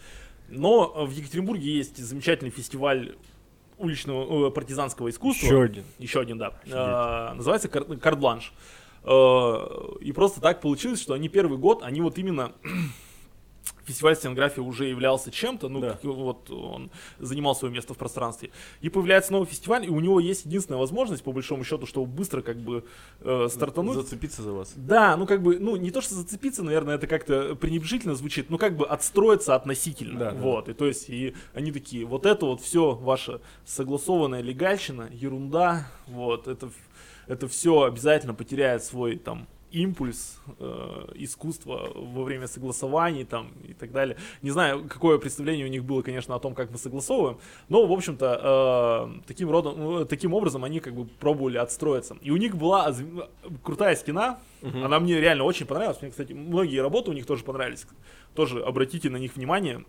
Но 0.57 1.05
в 1.05 1.11
Екатеринбурге 1.11 1.71
есть 1.77 1.97
замечательный 1.97 2.51
фестиваль 2.51 3.15
уличного 3.77 4.47
э, 4.47 4.51
партизанского 4.51 5.09
искусства. 5.09 5.45
Еще 5.45 5.61
один. 5.63 5.83
Еще 5.99 6.19
один, 6.21 6.37
да. 6.37 6.53
Э, 6.65 7.33
называется 7.35 7.67
кар- 7.67 7.85
карт-бланш. 7.97 8.53
Э, 9.03 9.57
и 10.01 10.11
просто 10.11 10.41
так 10.41 10.61
получилось, 10.61 11.01
что 11.01 11.13
они 11.13 11.27
первый 11.27 11.57
год, 11.57 11.83
они 11.83 12.01
вот 12.01 12.17
именно 12.17 12.53
фестиваль 13.85 14.15
сценографии 14.15 14.61
уже 14.61 14.85
являлся 14.85 15.31
чем-то, 15.31 15.69
ну, 15.69 15.81
Да. 15.81 15.99
вот 16.03 16.49
он 16.49 16.91
занимал 17.19 17.55
свое 17.55 17.73
место 17.73 17.93
в 17.93 17.97
пространстве. 17.97 18.49
И 18.81 18.89
появляется 18.89 19.31
новый 19.33 19.45
фестиваль, 19.47 19.85
и 19.85 19.89
у 19.89 19.99
него 19.99 20.19
есть 20.19 20.45
единственная 20.45 20.79
возможность, 20.79 21.23
по 21.23 21.31
большому 21.31 21.63
счету, 21.63 21.85
чтобы 21.85 22.07
быстро 22.07 22.41
как 22.41 22.57
бы 22.57 22.83
э, 23.21 23.47
стартануть. 23.49 23.95
Зацепиться 23.95 24.41
за 24.41 24.51
вас. 24.53 24.73
Да, 24.75 25.17
ну 25.17 25.25
как 25.25 25.41
бы, 25.41 25.59
ну 25.59 25.75
не 25.75 25.91
то 25.91 26.01
что 26.01 26.15
зацепиться, 26.15 26.63
наверное, 26.63 26.95
это 26.95 27.07
как-то 27.07 27.55
пренебрежительно 27.55 28.15
звучит, 28.15 28.49
ну 28.49 28.57
как 28.57 28.77
бы 28.77 28.85
отстроиться 28.87 29.55
относительно, 29.55 30.19
Да, 30.19 30.31
да. 30.31 30.37
вот, 30.41 30.69
и 30.69 30.73
то 30.73 30.85
есть, 30.85 31.09
и 31.09 31.35
они 31.53 31.71
такие, 31.71 32.05
вот 32.05 32.25
это 32.25 32.45
вот 32.45 32.61
все 32.61 32.93
ваша 32.95 33.41
согласованная 33.65 34.41
легальщина, 34.41 35.09
ерунда, 35.11 35.87
вот, 36.07 36.47
это, 36.47 36.69
это 37.27 37.47
все 37.47 37.83
обязательно 37.83 38.33
потеряет 38.33 38.83
свой 38.83 39.17
там 39.17 39.47
импульс 39.73 40.39
э, 40.59 41.07
искусства 41.15 41.89
во 41.95 42.23
время 42.23 42.47
согласований 42.47 43.25
там 43.25 43.51
и 43.67 43.73
так 43.73 43.91
далее. 43.91 44.17
Не 44.41 44.51
знаю, 44.51 44.85
какое 44.87 45.17
представление 45.17 45.65
у 45.65 45.69
них 45.69 45.83
было, 45.83 46.01
конечно, 46.01 46.35
о 46.35 46.39
том, 46.39 46.53
как 46.53 46.71
мы 46.71 46.77
согласовываем, 46.77 47.37
но, 47.69 47.85
в 47.85 47.91
общем-то, 47.91 49.09
э, 49.17 49.21
таким, 49.27 49.49
родом, 49.51 49.75
ну, 49.79 50.05
таким 50.05 50.33
образом 50.33 50.63
они 50.63 50.79
как 50.79 50.93
бы 50.93 51.05
пробовали 51.05 51.57
отстроиться. 51.57 52.15
И 52.21 52.31
у 52.31 52.37
них 52.37 52.55
была 52.55 52.93
крутая 53.63 53.95
стена, 53.95 54.39
она 54.61 54.99
мне 54.99 55.19
реально 55.19 55.43
очень 55.43 55.65
понравилась. 55.65 56.01
Мне, 56.01 56.11
кстати, 56.11 56.33
многие 56.33 56.79
работы 56.81 57.09
у 57.11 57.13
них 57.13 57.25
тоже 57.25 57.43
понравились. 57.43 57.85
Тоже 58.35 58.63
обратите 58.63 59.09
на 59.09 59.17
них 59.17 59.35
внимание. 59.35 59.83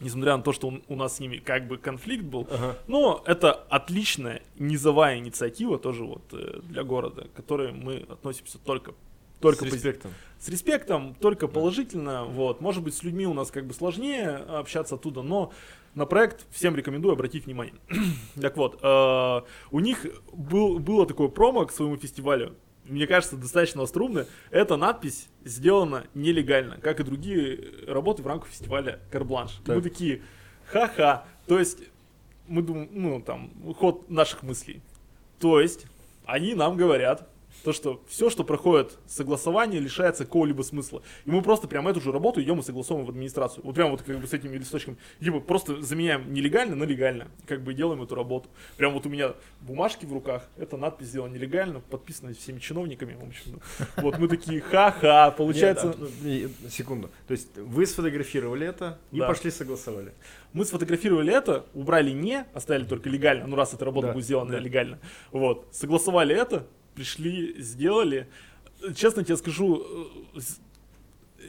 Несмотря 0.00 0.36
на 0.36 0.42
то, 0.44 0.52
что 0.52 0.68
у- 0.68 0.80
у 0.88 0.94
нас 0.96 1.16
с 1.16 1.20
ними 1.20 1.38
как 1.38 1.66
бы 1.66 1.76
конфликт 1.76 2.22
был, 2.24 2.46
Ага. 2.52 2.76
но 2.86 3.20
это 3.26 3.52
отличная 3.52 4.42
низовая 4.56 5.18
инициатива 5.18 5.76
тоже 5.76 6.04
вот 6.04 6.22
э, 6.32 6.60
для 6.62 6.84
города, 6.84 7.22
к 7.24 7.32
которой 7.32 7.72
мы 7.72 8.06
относимся 8.08 8.58
только 8.58 8.94
только 9.40 9.64
С 9.64 9.68
пози- 9.68 9.74
респектом. 9.74 10.14
с 10.38 10.48
респектом, 10.48 11.14
только 11.14 11.48
положительно. 11.48 12.24
Вот, 12.24 12.60
может 12.60 12.82
быть, 12.82 12.94
с 12.94 13.02
людьми 13.02 13.26
у 13.26 13.34
нас 13.34 13.50
как 13.50 13.66
бы 13.66 13.74
сложнее 13.74 14.30
общаться 14.36 14.96
оттуда, 14.96 15.22
но 15.22 15.52
на 15.94 16.06
проект 16.06 16.46
всем 16.50 16.76
рекомендую 16.76 17.12
обратить 17.12 17.46
внимание. 17.46 17.74
так 18.40 18.56
вот, 18.56 18.78
э, 18.82 19.40
у 19.70 19.80
них 19.80 20.06
был, 20.32 20.78
было 20.78 21.06
такое 21.06 21.28
промо 21.28 21.66
к 21.66 21.72
своему 21.72 21.96
фестивалю. 21.96 22.56
Мне 22.84 23.06
кажется, 23.06 23.36
достаточно 23.36 23.82
острумно. 23.82 24.26
Эта 24.50 24.76
надпись 24.76 25.28
сделана 25.44 26.04
нелегально, 26.14 26.78
как 26.80 27.00
и 27.00 27.02
другие 27.04 27.86
работы 27.86 28.22
в 28.22 28.26
рамках 28.26 28.48
фестиваля 28.48 29.00
Карбланш. 29.10 29.60
Так. 29.64 29.76
Мы 29.76 29.82
такие, 29.82 30.22
ха-ха. 30.66 31.26
То 31.46 31.58
есть, 31.58 31.80
мы 32.46 32.62
думаем, 32.62 32.88
ну, 32.92 33.20
там, 33.20 33.50
ход 33.78 34.08
наших 34.10 34.42
мыслей. 34.42 34.80
То 35.38 35.60
есть, 35.60 35.84
они 36.24 36.54
нам 36.54 36.76
говорят, 36.78 37.28
то, 37.64 37.72
что 37.72 38.02
все, 38.08 38.30
что 38.30 38.44
проходит 38.44 38.98
согласование, 39.06 39.80
лишается 39.80 40.24
какого-либо 40.24 40.62
смысла. 40.62 41.02
И 41.24 41.30
мы 41.30 41.42
просто 41.42 41.68
прям 41.68 41.88
эту 41.88 42.00
же 42.00 42.12
работу 42.12 42.40
идем 42.42 42.60
и 42.60 42.62
согласовываем 42.62 43.06
в 43.06 43.10
администрацию. 43.10 43.64
Вот 43.64 43.74
прям 43.74 43.90
вот 43.90 44.02
как 44.02 44.18
бы 44.18 44.26
с 44.26 44.32
этими 44.32 44.56
листочками. 44.56 44.96
Типа 45.20 45.40
просто 45.40 45.82
заменяем 45.82 46.32
нелегально 46.32 46.76
на 46.76 46.84
легально. 46.84 47.28
Как 47.46 47.62
бы 47.62 47.74
делаем 47.74 48.02
эту 48.02 48.14
работу. 48.14 48.48
Прям 48.76 48.92
вот 48.92 49.06
у 49.06 49.08
меня 49.08 49.34
бумажки 49.60 50.06
в 50.06 50.12
руках. 50.12 50.48
Это 50.56 50.76
надпись 50.76 51.08
сделана 51.08 51.34
нелегально, 51.34 51.80
подписана 51.80 52.32
всеми 52.34 52.58
чиновниками. 52.58 53.14
В 53.14 53.26
общем, 53.26 53.60
вот 53.96 54.18
мы 54.18 54.28
такие, 54.28 54.60
ха-ха, 54.60 55.30
получается... 55.32 55.88
Нет, 55.88 55.96
а, 55.98 56.08
ну, 56.22 56.28
и- 56.28 56.48
секунду. 56.70 57.10
То 57.26 57.32
есть 57.32 57.56
вы 57.56 57.86
сфотографировали 57.86 58.66
это 58.66 58.98
и 59.12 59.18
Да. 59.18 59.26
пошли 59.26 59.50
согласовали. 59.50 60.12
Мы 60.52 60.64
сфотографировали 60.64 61.32
это, 61.32 61.66
убрали 61.74 62.10
не, 62.10 62.46
оставили 62.54 62.84
только 62.84 63.08
легально, 63.08 63.46
ну 63.46 63.56
раз 63.56 63.74
эта 63.74 63.84
работа 63.84 64.08
Да, 64.08 64.12
будет 64.14 64.24
сделана 64.24 64.52
да. 64.52 64.58
легально. 64.58 64.98
Вот, 65.30 65.68
согласовали 65.72 66.34
это, 66.34 66.66
пришли, 66.98 67.54
сделали. 67.62 68.26
Честно 68.96 69.22
тебе 69.24 69.36
скажу, 69.36 69.82
э, 70.36 70.40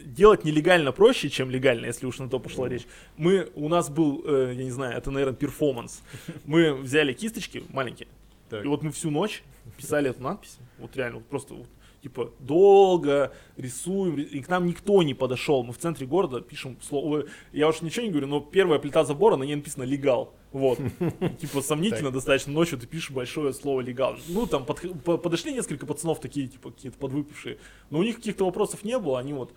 делать 0.06 0.45
нелегально 0.45 0.91
проще, 0.91 1.30
чем 1.30 1.50
легально, 1.50 1.88
если 1.88 2.06
уж 2.06 2.20
на 2.20 2.30
то 2.30 2.39
пошла 2.39 2.70
речь. 2.70 2.86
Мы, 3.18 3.50
у 3.56 3.68
нас 3.68 3.89
был, 3.89 4.22
э, 4.26 4.54
я 4.56 4.64
не 4.64 4.70
знаю, 4.72 4.95
это, 4.97 5.10
наверное, 5.12 5.36
перформанс. 5.36 6.02
Мы 6.45 6.74
взяли 6.76 7.14
кисточки 7.14 7.64
маленькие, 7.70 8.08
Так. 8.50 8.64
и 8.64 8.68
вот 8.68 8.84
мы 8.84 8.91
всю 8.91 9.10
ночь 9.10 9.43
писали 9.78 10.10
эту 10.12 10.22
надпись. 10.22 10.58
Вот 10.78 10.95
реально, 10.95 11.18
вот 11.18 11.26
просто 11.28 11.56
вот, 11.56 11.68
типа 12.04 12.32
долго 12.39 13.34
рисуем, 13.58 14.18
ри- 14.18 14.24
и 14.24 14.41
к 14.41 14.47
нам 14.50 14.68
никто 14.68 15.02
не 15.04 15.14
подошел. 15.16 15.64
Мы 15.64 15.74
в 15.74 15.78
центре 15.80 16.06
города 16.06 16.41
пишем 16.41 16.78
слово. 16.82 17.26
Я 17.52 17.68
уж 17.68 17.82
ничего 17.82 18.06
не 18.06 18.12
говорю, 18.12 18.28
но 18.28 18.39
первая 18.39 18.78
плита 18.80 19.04
забора, 19.04 19.36
на 19.38 19.43
ней 19.43 19.56
написано 19.56 19.84
легал. 19.84 20.34
Вот. 20.52 20.80
Типа 21.39 21.62
сомнительно 21.62 22.12
достаточно 22.12 22.52
ночью 22.54 22.78
ты 22.80 22.88
пишешь 22.88 23.12
большое 23.12 23.54
слово 23.54 23.82
легал. 23.82 24.18
Ну, 24.28 24.47
там 24.47 24.66
подошли 24.66 25.54
несколько 25.54 25.86
пацанов 25.86 26.20
такие, 26.20 26.47
типа, 26.47 26.72
какие-то 26.72 26.97
подвыпившие. 26.97 27.60
Но 27.89 28.00
у 28.00 28.04
них 28.04 28.16
каких-то 28.16 28.45
вопросов 28.45 28.84
не 28.84 28.97
было, 28.97 29.20
они 29.20 29.34
вот 29.34 29.54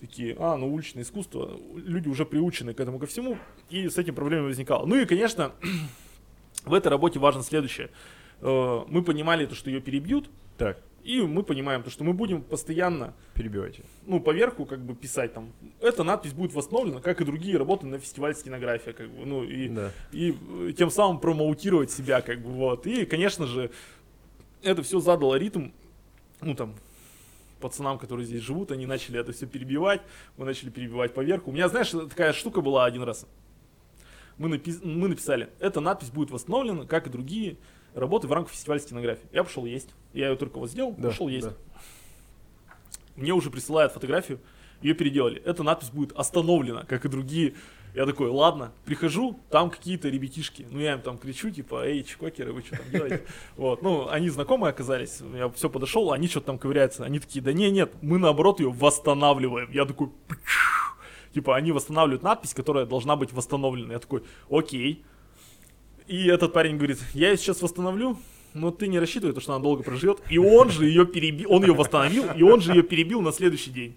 такие, 0.00 0.36
а, 0.38 0.56
ну 0.56 0.72
уличное 0.72 1.02
искусство, 1.02 1.58
люди 1.74 2.08
уже 2.08 2.26
приучены 2.26 2.74
к 2.74 2.80
этому 2.80 2.98
ко 2.98 3.06
всему, 3.06 3.38
и 3.70 3.88
с 3.88 3.96
этим 3.96 4.14
проблем 4.14 4.42
не 4.42 4.46
возникало. 4.48 4.84
Ну 4.84 4.96
и, 4.96 5.06
конечно, 5.06 5.52
в 6.64 6.74
этой 6.74 6.88
работе 6.88 7.18
важно 7.18 7.42
следующее. 7.42 7.90
Э, 8.40 8.84
Мы 8.88 9.02
понимали 9.02 9.46
то, 9.46 9.54
что 9.54 9.70
ее 9.70 9.80
перебьют, 9.80 10.28
Так, 10.58 10.82
и 11.06 11.22
мы 11.22 11.42
понимаем 11.42 11.82
то, 11.82 11.90
что 11.90 12.02
мы 12.04 12.12
будем 12.12 12.42
постоянно, 12.42 13.14
перебивайте. 13.34 13.82
ну, 14.06 14.20
поверху 14.20 14.66
как 14.66 14.80
бы 14.80 14.94
писать 14.94 15.32
там. 15.34 15.52
Эта 15.80 16.02
надпись 16.02 16.32
будет 16.32 16.52
восстановлена, 16.52 17.00
как 17.00 17.20
и 17.20 17.24
другие 17.24 17.56
работы 17.56 17.86
на 17.86 17.98
фестивале 17.98 18.34
стенография, 18.34 18.92
как 18.92 19.08
бы, 19.08 19.24
ну, 19.24 19.44
и, 19.44 19.68
Да. 19.68 19.92
и 20.12 20.34
э, 20.68 20.72
тем 20.76 20.90
самым 20.90 21.20
промоутировать 21.20 21.90
себя, 21.90 22.20
как 22.22 22.40
бы, 22.42 22.50
вот. 22.50 22.86
И, 22.86 23.04
конечно 23.06 23.46
же, 23.46 23.70
это 24.62 24.82
все 24.82 25.00
задало 25.00 25.36
ритм, 25.36 25.68
ну, 26.40 26.54
там, 26.54 26.74
пацанам, 27.60 27.98
которые 27.98 28.26
здесь 28.26 28.42
живут, 28.42 28.70
они 28.72 28.84
начали 28.86 29.18
это 29.20 29.32
все 29.32 29.46
перебивать, 29.46 30.02
мы 30.36 30.44
начали 30.44 30.70
перебивать 30.70 31.14
поверху. 31.14 31.50
У 31.50 31.54
меня, 31.54 31.68
знаешь, 31.68 31.90
такая 31.90 32.32
штука 32.32 32.60
была 32.60 32.84
один 32.84 33.02
раз. 33.02 33.26
Мы, 34.38 34.48
напи- 34.48 34.84
мы 34.86 35.08
написали, 35.08 35.48
эта 35.60 35.80
надпись 35.80 36.10
будет 36.10 36.30
восстановлена, 36.30 36.84
как 36.84 37.06
и 37.06 37.10
другие 37.10 37.56
работы 37.96 38.28
в 38.28 38.32
рамках 38.32 38.52
фестиваля 38.52 38.78
стенографии. 38.80 39.26
Я 39.32 39.42
пошел 39.42 39.64
есть. 39.64 39.88
Я 40.12 40.28
ее 40.28 40.36
только 40.36 40.58
вот 40.58 40.70
сделал, 40.70 40.94
Да, 40.96 41.08
пошел 41.08 41.28
есть. 41.28 41.48
да. 41.48 41.54
Мне 43.16 43.32
уже 43.32 43.50
присылают 43.50 43.92
фотографию, 43.92 44.38
ее 44.82 44.94
переделали. 44.94 45.40
Эта 45.42 45.62
надпись 45.62 45.90
будет 45.90 46.12
остановлена, 46.12 46.84
как 46.84 47.04
и 47.04 47.08
другие. 47.08 47.54
Я 47.94 48.04
такой, 48.04 48.28
ладно, 48.28 48.72
прихожу, 48.84 49.40
там 49.48 49.70
какие-то 49.70 50.10
ребятишки. 50.10 50.66
Ну, 50.70 50.78
я 50.80 50.92
им 50.92 51.00
там 51.00 51.16
кричу, 51.16 51.48
типа, 51.50 51.86
эй, 51.86 52.02
чекокеры, 52.02 52.52
вы 52.52 52.60
что 52.60 52.76
там 52.76 52.90
делаете? 52.92 53.24
Вот, 53.56 53.80
ну, 53.80 54.06
они 54.10 54.28
знакомые 54.28 54.68
оказались. 54.70 55.20
Я 55.34 55.48
все 55.48 55.70
подошел, 55.70 56.12
они 56.12 56.28
что-то 56.28 56.46
там 56.46 56.58
ковыряются. 56.58 57.04
Они 57.04 57.18
такие, 57.18 57.42
да 57.42 57.54
не, 57.54 57.70
нет, 57.70 57.90
мы 58.02 58.18
наоборот 58.18 58.60
ее 58.60 58.70
восстанавливаем. 58.70 59.70
Я 59.72 59.86
такой, 59.86 60.10
типа, 61.32 61.56
они 61.56 61.72
восстанавливают 61.72 62.22
надпись, 62.22 62.52
которая 62.52 62.84
должна 62.84 63.16
быть 63.16 63.32
восстановлена. 63.32 63.94
Я 63.94 63.98
такой, 63.98 64.24
окей. 64.50 65.02
И 66.06 66.26
этот 66.28 66.52
парень 66.52 66.76
говорит, 66.76 66.98
я 67.14 67.30
ее 67.30 67.36
сейчас 67.36 67.62
восстановлю, 67.62 68.18
но 68.54 68.70
ты 68.70 68.86
не 68.86 68.98
рассчитывай, 68.98 69.34
то, 69.34 69.40
что 69.40 69.54
она 69.54 69.62
долго 69.62 69.82
проживет. 69.82 70.18
И 70.30 70.38
он 70.38 70.70
же 70.70 70.86
ее 70.86 71.04
перебил, 71.04 71.52
он 71.52 71.64
ее 71.64 71.74
восстановил, 71.74 72.24
и 72.34 72.42
он 72.42 72.60
же 72.60 72.72
ее 72.72 72.82
перебил 72.82 73.20
на 73.20 73.32
следующий 73.32 73.70
день. 73.70 73.96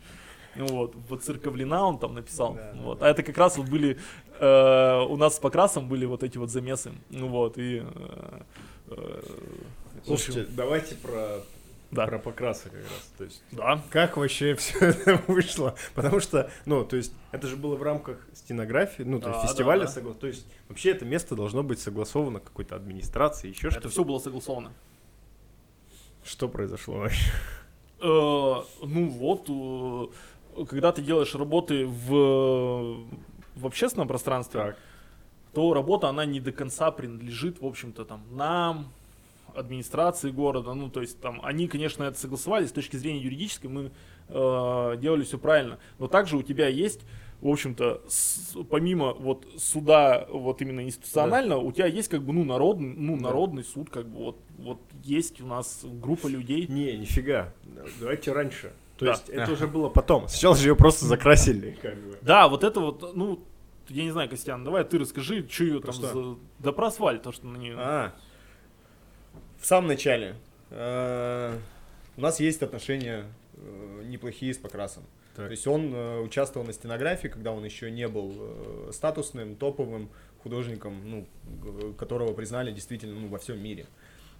Вот, 0.56 0.96
воцерковлена 1.08 1.88
он 1.88 2.00
там 2.00 2.16
написал. 2.16 2.56
Да, 2.56 2.72
да, 2.74 2.82
вот. 2.82 3.04
А 3.04 3.10
это 3.10 3.24
как 3.24 3.38
раз 3.38 3.58
вот 3.58 3.70
были, 3.70 3.98
э, 4.40 5.06
у 5.08 5.16
нас 5.16 5.36
с 5.36 5.40
покрасом 5.40 5.88
были 5.88 6.06
вот 6.06 6.24
эти 6.24 6.38
вот 6.38 6.50
замесы. 6.50 6.92
Вот, 7.12 7.58
и... 7.58 7.84
э, 7.84 8.42
э, 8.88 9.22
Слушайте, 10.06 10.48
давайте 10.50 10.96
про, 10.96 11.44
да. 11.92 12.06
про 12.08 12.20
покрасы 12.20 12.70
как 12.70 12.82
раз. 12.84 13.12
То 13.18 13.24
есть, 13.26 13.44
Да. 13.52 13.82
как 13.90 14.18
вообще 14.18 14.56
все 14.58 14.78
это 14.90 15.22
вышло? 15.28 15.76
Потому 15.96 16.20
что, 16.20 16.50
ну, 16.66 16.84
то 16.86 16.96
есть, 16.98 17.14
это 17.32 17.48
же 17.48 17.56
было 17.56 17.76
в 17.76 17.84
рамках 17.84 18.18
стенографии, 18.34 19.04
ну, 19.04 19.20
то 19.20 19.30
есть, 19.30 19.42
Да, 19.42 19.48
фестиваля. 19.48 19.86
да, 19.86 19.94
да. 19.94 20.00
согла- 20.02 20.14
То 20.14 20.28
есть, 20.28 20.46
вообще 20.68 20.92
это 20.92 21.06
место 21.06 21.36
должно 21.36 21.64
быть 21.64 21.80
согласовано 21.80 22.40
какой-то 22.40 22.76
администрацией, 22.76 23.54
еще 23.54 23.68
Это 23.68 23.80
что-то. 23.80 23.90
все 23.90 24.04
было 24.04 24.20
согласовано. 24.20 24.72
Что 26.24 26.48
произошло 26.50 26.96
вообще? 27.00 27.32
Э, 28.02 28.06
ну 28.06 29.10
вот, 29.10 29.46
э, 30.58 30.66
когда 30.66 30.92
ты 30.92 31.02
делаешь 31.02 31.34
работы 31.36 31.86
в, 31.86 33.06
в 33.56 33.66
общественном 33.66 34.08
пространстве, 34.08 34.60
Так. 34.62 34.78
то 35.54 35.74
работа, 35.74 36.08
она 36.10 36.26
не 36.26 36.40
до 36.40 36.52
конца 36.52 36.92
принадлежит, 36.92 37.62
в 37.62 37.66
общем-то, 37.66 38.06
там, 38.06 38.24
нам, 38.32 38.92
администрации 39.56 40.32
города, 40.32 40.74
ну, 40.74 40.90
то 40.90 41.02
есть, 41.02 41.20
там, 41.22 41.40
они, 41.44 41.68
конечно, 41.68 42.04
это 42.04 42.18
согласовали, 42.20 42.66
с 42.66 42.72
точки 42.72 42.96
зрения 42.98 43.20
юридической 43.22 43.68
мы 43.68 43.92
э, 44.28 44.98
делали 45.02 45.24
все 45.24 45.38
правильно, 45.38 45.80
но 45.98 46.08
также 46.08 46.38
у 46.38 46.44
тебя 46.44 46.68
есть, 46.68 47.02
в 47.42 47.48
общем-то, 47.48 48.02
с- 48.08 48.56
помимо 48.70 49.14
вот 49.14 49.48
суда, 49.58 50.28
вот 50.30 50.62
именно 50.62 50.82
институционально, 50.82 51.58
у 51.58 51.72
тебя 51.72 51.88
есть, 51.88 52.10
как 52.10 52.22
бы, 52.24 52.34
ну, 52.34 52.44
народный, 52.44 52.94
ну, 52.96 53.16
Да. 53.18 53.24
народный 53.24 53.64
суд, 53.64 53.90
как 53.90 54.08
бы, 54.08 54.18
вот, 54.26 54.38
вот 54.58 54.80
есть 55.04 55.42
у 55.42 55.48
нас 55.48 55.82
группа 55.84 56.28
людей, 56.28 56.68
Не, 56.68 56.98
нифига. 56.98 57.54
Давайте 58.00 58.32
раньше. 58.34 58.72
То 58.98 59.06
Да. 59.06 59.12
есть, 59.12 59.30
это 59.30 59.52
уже 59.54 59.66
было 59.68 59.88
потом. 59.90 60.28
Сначала 60.28 60.56
же 60.58 60.68
ее 60.68 60.76
просто 60.76 61.06
закрасили. 61.06 61.78
Как 61.82 61.96
бы. 61.96 62.18
Да, 62.22 62.50
вот 62.50 62.64
это 62.66 62.82
вот, 62.82 63.16
ну, 63.16 63.40
я 63.88 64.04
не 64.04 64.12
знаю, 64.12 64.30
Костян, 64.30 64.64
давай 64.64 64.84
ты 64.84 65.00
расскажи, 65.00 65.48
что 65.50 65.64
ее 65.64 65.80
там 65.80 65.94
за... 65.94 66.36
Да 66.60 66.74
про 66.74 66.88
асфальт, 66.88 67.24
то, 67.24 67.32
что 67.32 67.48
на 67.48 67.58
нее... 67.58 67.76
А, 67.78 68.14
в 69.60 69.66
самом 69.66 69.88
начале 69.88 70.36
э, 70.72 71.58
у 72.18 72.22
нас 72.22 72.40
есть 72.40 72.62
отношения 72.62 73.26
э, 73.54 74.04
неплохие 74.06 74.54
с 74.54 74.58
Покрасом. 74.58 75.04
Так. 75.36 75.46
То 75.46 75.52
есть 75.52 75.68
он 75.68 75.94
э, 75.94 76.20
участвовал 76.20 76.66
на 76.66 76.74
стенографии, 76.74 77.28
когда 77.28 77.52
он 77.52 77.64
еще 77.64 77.92
не 77.92 78.08
был 78.08 78.34
э, 78.36 78.90
статусным, 78.94 79.56
топовым 79.56 80.10
художником, 80.44 81.02
ну, 81.06 81.94
которого 81.98 82.34
признали 82.34 82.72
действительно 82.72 83.20
ну, 83.20 83.28
во 83.28 83.38
всем 83.38 83.62
мире. 83.62 83.86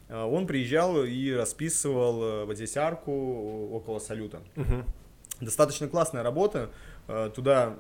Э, 0.10 0.24
Он 0.24 0.48
приезжал 0.48 1.04
и 1.04 1.32
расписывал 1.32 2.24
э, 2.24 2.46
вот 2.46 2.56
здесь 2.56 2.76
арку 2.78 3.70
около 3.72 4.00
салюта. 4.00 4.42
Мгм. 4.56 4.86
Достаточно 5.40 5.88
классная 5.88 6.24
работа. 6.24 6.70
Э, 7.08 7.30
Туда 7.34 7.78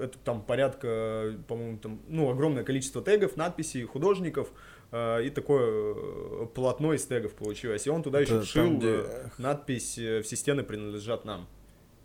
это 0.00 0.18
там 0.24 0.42
порядка, 0.42 1.34
по-моему, 1.48 1.78
там, 1.78 2.00
ну, 2.08 2.30
огромное 2.30 2.64
количество 2.64 3.02
тегов, 3.02 3.36
надписей, 3.36 3.84
художников. 3.84 4.50
Э, 4.92 5.24
И 5.24 5.30
такое 5.30 5.94
э, 5.94 6.46
полотно 6.54 6.92
из 6.94 7.04
тегов 7.04 7.32
получилось. 7.32 7.86
И 7.86 7.90
он 7.90 8.02
туда 8.02 8.20
еще 8.20 8.36
Это 8.36 8.44
вшил 8.44 8.64
там, 8.64 8.78
где- 8.78 8.88
э, 9.04 9.28
надпись 9.38 9.92
«Все 9.92 10.36
стены 10.36 10.62
принадлежат 10.62 11.24
нам». 11.24 11.46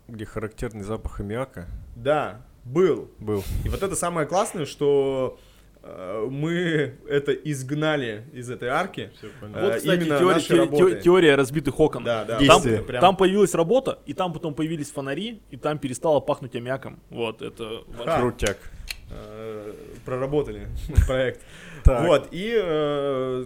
Где 0.08 0.24
характерный 0.24 0.84
запах 0.84 1.20
аммиака 1.20 1.66
Да, 1.94 2.46
был. 2.64 3.10
был. 3.18 3.44
И 3.64 3.68
вот 3.68 3.82
это 3.82 3.94
самое 3.94 4.26
классное, 4.26 4.64
что 4.64 5.38
э, 5.82 6.26
мы 6.30 6.94
это 7.08 7.32
изгнали 7.32 8.24
из 8.32 8.50
этой 8.50 8.68
арки. 8.70 9.10
Вот, 9.42 9.74
кстати, 9.76 10.00
именно 10.00 10.18
теория, 10.18 10.34
наши 10.34 10.66
те- 10.96 11.02
теория 11.02 11.34
разбитых 11.34 11.78
окон. 11.78 12.04
Да, 12.04 12.24
да. 12.24 12.38
Там, 12.40 12.62
прям- 12.62 13.00
там 13.00 13.16
появилась 13.16 13.54
работа, 13.54 13.98
и 14.06 14.14
там 14.14 14.32
потом 14.32 14.54
появились 14.54 14.90
фонари, 14.90 15.40
и 15.50 15.56
там 15.56 15.78
перестало 15.78 16.20
пахнуть 16.20 16.56
аммиаком. 16.56 16.98
Вот, 17.10 17.42
это... 17.42 17.84
Крутяк. 18.18 18.56
Э, 19.10 19.74
проработали 20.04 20.68
проект. 21.06 21.40
Вот, 21.84 22.28
и 22.32 22.54
э, 22.56 23.44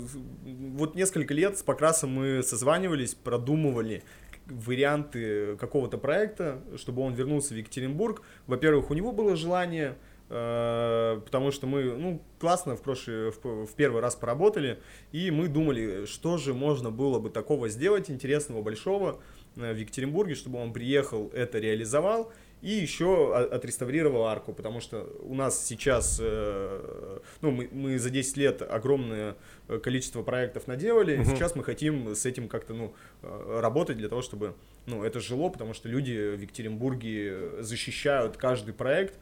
вот 0.74 0.94
несколько 0.94 1.34
лет 1.34 1.58
с 1.58 1.62
Покрасом 1.62 2.10
мы 2.10 2.42
созванивались, 2.42 3.14
продумывали 3.14 4.02
варианты 4.46 5.56
какого-то 5.56 5.98
проекта, 5.98 6.60
чтобы 6.76 7.02
он 7.02 7.14
вернулся 7.14 7.54
в 7.54 7.56
Екатеринбург. 7.56 8.22
Во-первых, 8.46 8.90
у 8.90 8.94
него 8.94 9.12
было 9.12 9.36
желание, 9.36 9.96
э, 10.28 11.20
потому 11.24 11.52
что 11.52 11.66
мы, 11.66 11.84
ну, 11.84 12.22
классно 12.40 12.76
в 12.76 12.82
прошлый, 12.82 13.30
в, 13.30 13.66
в 13.66 13.74
первый 13.74 14.02
раз 14.02 14.16
поработали, 14.16 14.80
и 15.12 15.30
мы 15.30 15.48
думали, 15.48 16.06
что 16.06 16.38
же 16.38 16.54
можно 16.54 16.90
было 16.90 17.18
бы 17.18 17.30
такого 17.30 17.68
сделать 17.68 18.10
интересного, 18.10 18.62
большого 18.62 19.20
в 19.54 19.76
Екатеринбурге, 19.76 20.34
чтобы 20.34 20.58
он 20.58 20.72
приехал, 20.72 21.30
это 21.34 21.58
реализовал, 21.58 22.32
и 22.62 22.70
еще 22.70 23.34
отреставрировал 23.36 24.24
арку, 24.26 24.52
потому 24.52 24.80
что 24.80 25.06
у 25.22 25.34
нас 25.34 25.66
сейчас, 25.66 26.18
э, 26.22 27.18
ну, 27.40 27.50
мы, 27.50 27.68
мы 27.72 27.98
за 27.98 28.08
10 28.10 28.36
лет 28.36 28.62
огромное 28.62 29.34
э, 29.68 29.78
количество 29.80 30.22
проектов 30.22 30.68
наделали, 30.68 31.16
Мгм. 31.16 31.24
сейчас 31.26 31.56
мы 31.56 31.64
хотим 31.64 32.14
с 32.14 32.24
этим 32.24 32.48
как-то, 32.48 32.72
ну, 32.74 32.94
э, 33.22 33.58
работать 33.60 33.96
для 33.96 34.08
того, 34.08 34.22
чтобы, 34.22 34.54
ну, 34.86 35.02
это 35.02 35.18
жило, 35.18 35.48
потому 35.50 35.74
что 35.74 35.88
люди 35.88 36.36
в 36.36 36.40
Екатеринбурге 36.40 37.62
защищают 37.62 38.36
каждый 38.36 38.74
проект, 38.74 39.18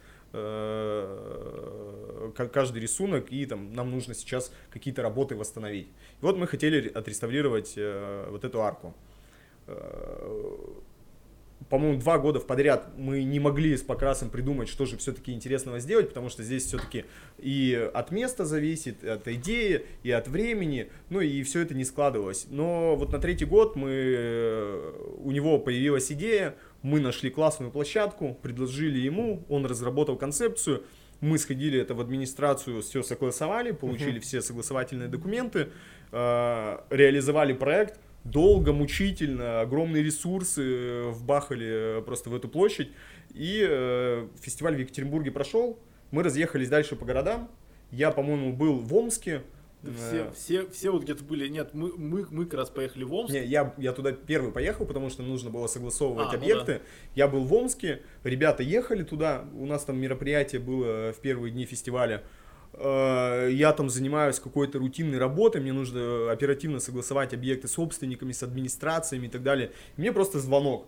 ка- 2.36 2.48
каждый 2.52 2.80
рисунок, 2.82 3.32
и 3.32 3.46
там 3.46 3.72
нам 3.72 3.90
нужно 3.90 4.14
сейчас 4.14 4.52
какие-то 4.70 5.02
работы 5.02 5.34
восстановить. 5.34 5.86
И 5.88 6.24
вот 6.24 6.36
мы 6.36 6.46
хотели 6.46 6.88
отреставрировать 6.88 7.74
вот 8.30 8.44
эту 8.44 8.60
арку. 8.62 8.94
По-моему, 11.68 12.00
два 12.00 12.18
года 12.18 12.40
в 12.40 12.46
подряд 12.46 12.88
мы 12.96 13.22
не 13.22 13.38
могли 13.38 13.76
с 13.76 13.82
Покрасом 13.82 14.30
придумать, 14.30 14.68
что 14.68 14.86
же 14.86 14.96
все-таки 14.96 15.32
интересного 15.32 15.78
сделать, 15.78 16.08
потому 16.08 16.28
что 16.28 16.42
здесь 16.42 16.64
все-таки 16.64 17.04
и 17.38 17.90
от 17.92 18.10
места 18.10 18.44
зависит, 18.44 19.04
и 19.04 19.08
от 19.08 19.28
идеи, 19.28 19.86
и 20.02 20.10
от 20.10 20.26
времени, 20.26 20.90
ну 21.10 21.20
и 21.20 21.42
все 21.42 21.60
это 21.60 21.74
не 21.74 21.84
складывалось. 21.84 22.46
Но 22.48 22.96
вот 22.96 23.12
на 23.12 23.18
третий 23.18 23.44
год 23.44 23.76
мы, 23.76 23.90
э, 23.90 24.92
у 25.18 25.30
него 25.30 25.58
появилась 25.58 26.10
идея, 26.10 26.56
мы 26.82 26.98
нашли 26.98 27.30
классную 27.30 27.70
площадку, 27.70 28.38
предложили 28.42 28.98
ему, 28.98 29.44
он 29.48 29.66
разработал 29.66 30.16
концепцию, 30.16 30.84
мы 31.20 31.38
сходили 31.38 31.78
это 31.78 31.94
в 31.94 32.00
администрацию, 32.00 32.82
все 32.82 33.02
согласовали, 33.02 33.72
получили 33.72 34.18
все 34.18 34.40
согласовательные 34.40 35.08
документы, 35.08 35.68
э, 36.10 36.78
реализовали 36.90 37.52
проект, 37.52 38.00
долго, 38.24 38.72
мучительно, 38.72 39.60
огромные 39.60 40.02
ресурсы 40.02 40.62
э, 40.62 41.10
вбахали 41.10 41.98
э, 41.98 42.02
просто 42.02 42.30
в 42.30 42.34
эту 42.34 42.48
площадь. 42.48 42.90
И 43.34 43.64
э, 43.68 44.28
фестиваль 44.40 44.76
в 44.76 44.78
Екатеринбурге 44.78 45.30
прошел, 45.30 45.78
мы 46.10 46.22
разъехались 46.22 46.68
дальше 46.68 46.96
по 46.96 47.04
городам. 47.04 47.50
Я, 47.90 48.10
по-моему, 48.10 48.52
был 48.52 48.78
в 48.78 48.94
Омске. 48.94 49.38
Да 49.38 49.44
Э, 49.82 49.92
все, 49.94 50.30
все, 50.34 50.70
все 50.70 50.90
вот 50.90 51.04
где-то 51.04 51.24
были. 51.24 51.48
Нет, 51.48 51.70
мы, 51.72 51.96
мы, 51.96 52.26
мы 52.30 52.44
как 52.44 52.54
раз 52.54 52.70
поехали 52.70 53.04
в 53.04 53.14
Омск. 53.14 53.32
Не, 53.32 53.44
я, 53.44 53.74
я 53.78 53.92
туда 53.92 54.12
первый 54.12 54.52
поехал, 54.52 54.84
потому 54.84 55.08
что 55.10 55.22
нужно 55.22 55.50
было 55.50 55.66
согласовывать 55.66 56.28
А, 56.28 56.32
ну 56.32 56.38
объекты. 56.38 56.82
Я 57.14 57.28
был 57.28 57.44
в 57.44 57.52
Омске, 57.54 58.02
ребята 58.22 58.62
ехали 58.62 59.02
туда, 59.02 59.44
у 59.54 59.66
нас 59.66 59.84
там 59.84 59.98
мероприятие 59.98 60.60
было 60.60 61.12
в 61.12 61.20
первые 61.20 61.52
дни 61.52 61.64
фестиваля. 61.64 62.22
Э, 62.74 63.48
Я 63.52 63.72
там 63.72 63.90
занимаюсь 63.90 64.38
какой-то 64.38 64.78
рутинной 64.78 65.18
работой, 65.18 65.60
мне 65.60 65.72
нужно 65.72 66.30
оперативно 66.30 66.80
согласовать 66.80 67.34
объекты 67.34 67.68
с 67.68 67.72
собственниками, 67.72 68.32
с 68.32 68.42
администрациями 68.42 69.26
и 69.26 69.30
так 69.30 69.42
далее. 69.42 69.72
Мне 69.96 70.12
просто 70.12 70.38
звонок. 70.38 70.86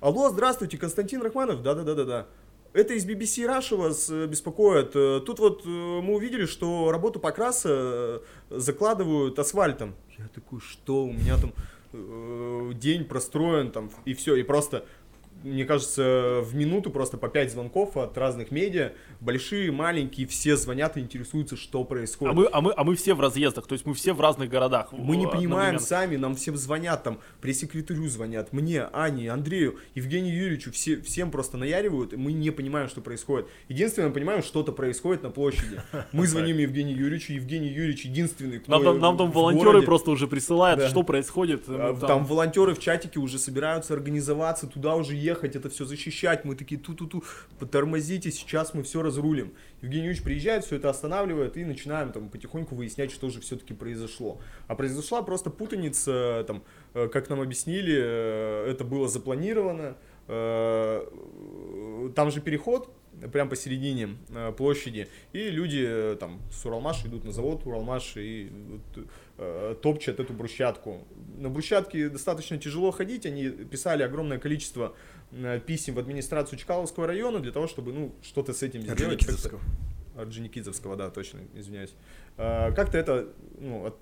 Алло, 0.00 0.28
здравствуйте, 0.30 0.76
Константин 0.76 1.22
Рахманов? 1.22 1.62
Да-да-да-да-да. 1.62 2.26
Это 2.74 2.94
из 2.94 3.06
BBC 3.06 3.46
Russia 3.46 3.76
вас 3.76 4.10
беспокоит. 4.10 4.94
Э, 4.94 5.20
Тут 5.24 5.38
вот 5.38 5.62
э, 5.64 5.68
мы 5.68 6.14
увидели, 6.14 6.44
что 6.44 6.90
работу 6.90 7.20
покраса 7.20 8.22
закладывают 8.50 9.38
асфальтом. 9.38 9.94
Я 10.18 10.28
такой, 10.34 10.60
что 10.60 11.04
у 11.04 11.12
меня 11.12 11.36
там 11.38 11.52
день 12.74 13.04
простроен 13.04 13.70
там 13.70 13.88
и 14.04 14.14
все, 14.14 14.34
и 14.34 14.42
просто 14.42 14.84
мне 15.44 15.64
кажется, 15.64 16.40
в 16.42 16.54
минуту 16.54 16.90
просто 16.90 17.16
по 17.18 17.28
5 17.28 17.52
звонков 17.52 17.96
от 17.96 18.16
разных 18.18 18.50
медиа, 18.50 18.92
большие, 19.20 19.70
маленькие, 19.70 20.26
все 20.26 20.56
звонят 20.56 20.96
и 20.96 21.00
интересуются, 21.00 21.56
что 21.56 21.84
происходит. 21.84 22.32
А 22.32 22.34
мы, 22.34 22.48
а, 22.50 22.60
мы, 22.60 22.72
а 22.76 22.82
мы 22.84 22.96
все 22.96 23.14
в 23.14 23.20
разъездах, 23.20 23.66
то 23.66 23.74
есть 23.74 23.84
мы 23.86 23.92
все 23.94 24.14
в 24.14 24.20
разных 24.20 24.48
городах. 24.48 24.88
Мы 24.92 25.16
не 25.16 25.26
в- 25.26 25.30
понимаем 25.30 25.78
сами, 25.78 26.16
нам 26.16 26.34
всем 26.34 26.56
звонят, 26.56 27.02
там, 27.02 27.20
пресс-секретарю 27.42 28.08
звонят, 28.08 28.52
мне, 28.54 28.88
Ане, 28.92 29.30
Андрею, 29.30 29.76
Евгению 29.94 30.34
Юрьевичу, 30.34 30.72
все, 30.72 31.00
всем 31.02 31.30
просто 31.30 31.58
наяривают, 31.58 32.14
и 32.14 32.16
мы 32.16 32.32
не 32.32 32.50
понимаем, 32.50 32.88
что 32.88 33.02
происходит. 33.02 33.46
Единственное, 33.68 34.08
мы 34.08 34.14
понимаем, 34.14 34.42
что-то 34.42 34.72
происходит 34.72 35.22
на 35.22 35.30
площади. 35.30 35.80
Мы 36.12 36.26
звоним 36.26 36.56
Евгению 36.58 36.96
Юрьевичу, 36.96 37.34
Евгений 37.34 37.68
Юрьевич 37.68 38.06
единственный, 38.06 38.60
кто 38.60 38.72
Нам, 38.72 38.82
там- 38.84 38.98
нам 38.98 39.16
там 39.18 39.30
волонтеры 39.30 39.66
городе. 39.66 39.86
просто 39.86 40.10
уже 40.10 40.26
присылают, 40.26 40.80
Да. 40.80 40.88
что 40.88 41.02
происходит. 41.02 41.64
А, 41.68 41.92
Мы 41.92 42.00
Там, 42.00 42.24
волонтеры 42.24 42.74
в 42.74 42.78
чатике 42.78 43.18
уже 43.20 43.38
собираются 43.38 43.92
организоваться, 43.94 44.66
туда 44.66 44.94
уже 44.94 45.14
ехать, 45.14 45.33
это 45.42 45.68
все 45.68 45.84
защищать. 45.84 46.44
Мы 46.44 46.54
такие 46.54 46.80
ту-ту-ту, 46.80 47.24
потормозите, 47.58 48.30
сейчас 48.30 48.74
мы 48.74 48.82
все 48.82 49.02
разрулим. 49.02 49.52
Евгений 49.82 50.04
Юрьевич 50.04 50.22
приезжает, 50.22 50.64
все 50.64 50.76
это 50.76 50.90
останавливает 50.90 51.56
и 51.56 51.64
начинаем 51.64 52.12
там 52.12 52.28
потихоньку 52.28 52.74
выяснять, 52.76 53.10
что 53.10 53.30
же 53.30 53.40
все-таки 53.40 53.74
произошло. 53.74 54.40
А 54.68 54.74
произошла 54.76 55.22
просто 55.22 55.50
путаница, 55.50 56.44
там, 56.46 56.62
э, 56.94 57.08
как 57.08 57.28
нам 57.30 57.40
объяснили, 57.40 57.96
э, 57.98 58.70
это 58.70 58.84
было 58.84 59.08
запланировано. 59.08 59.96
Э, 60.28 61.02
Там 62.14 62.30
же 62.30 62.40
переход, 62.40 62.90
прям 63.32 63.48
посередине 63.48 64.16
площади, 64.56 65.08
и 65.32 65.50
люди 65.50 66.16
там 66.18 66.40
с 66.50 66.64
Уралмаша 66.66 67.08
идут 67.08 67.24
на 67.24 67.32
завод 67.32 67.66
Уралмаш 67.66 68.16
и 68.16 68.50
вот, 68.50 69.06
топчат 69.82 70.20
эту 70.20 70.32
брусчатку. 70.32 71.06
На 71.38 71.48
брусчатке 71.50 72.08
достаточно 72.08 72.56
тяжело 72.58 72.90
ходить, 72.92 73.26
они 73.26 73.48
писали 73.48 74.02
огромное 74.02 74.38
количество 74.38 74.94
э, 75.32 75.60
писем 75.66 75.94
в 75.94 75.98
администрацию 75.98 76.58
Чкаловского 76.58 77.06
района 77.06 77.40
для 77.40 77.50
того, 77.52 77.66
чтобы 77.66 77.92
ну, 77.92 78.14
что-то 78.22 78.52
с 78.52 78.62
этим 78.62 78.82
сделать. 78.82 79.00
Орджоникидзевского. 80.16 80.96
Да, 80.96 81.10
точно, 81.10 81.40
извиняюсь. 81.54 81.94
Э, 82.36 82.72
Как-то 82.72 82.96
это 82.98 83.28
ну, 83.58 83.86
от- 83.86 83.98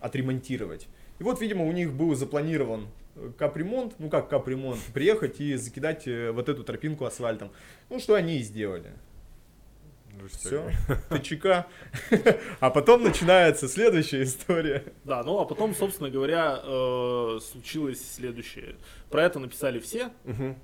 отремонтировать. 0.00 0.88
И 1.18 1.22
вот, 1.22 1.40
видимо, 1.40 1.64
у 1.66 1.72
них 1.72 1.92
был 1.92 2.14
запланирован 2.14 2.88
э, 3.16 3.32
капремонт, 3.36 3.94
ну 3.98 4.08
как 4.08 4.30
капремонт, 4.30 4.80
приехать 4.94 5.40
и 5.40 5.56
закидать 5.56 6.08
э, 6.08 6.30
вот 6.30 6.48
эту 6.48 6.64
тропинку 6.64 7.04
асфальтом. 7.04 7.50
Ну, 7.90 7.98
что 8.00 8.14
они 8.14 8.38
и 8.38 8.42
сделали. 8.42 8.92
Все, 10.28 10.70
ТЧК. 11.10 11.66
А 12.60 12.70
потом 12.70 13.02
начинается 13.02 13.68
следующая 13.68 14.22
история. 14.22 14.92
Да, 15.04 15.22
ну 15.22 15.38
а 15.38 15.44
потом, 15.44 15.74
собственно 15.74 16.10
говоря, 16.10 16.60
э, 16.62 17.38
случилось 17.42 18.14
следующее. 18.14 18.76
Про 19.10 19.24
это 19.24 19.38
написали 19.38 19.78
все, 19.78 20.10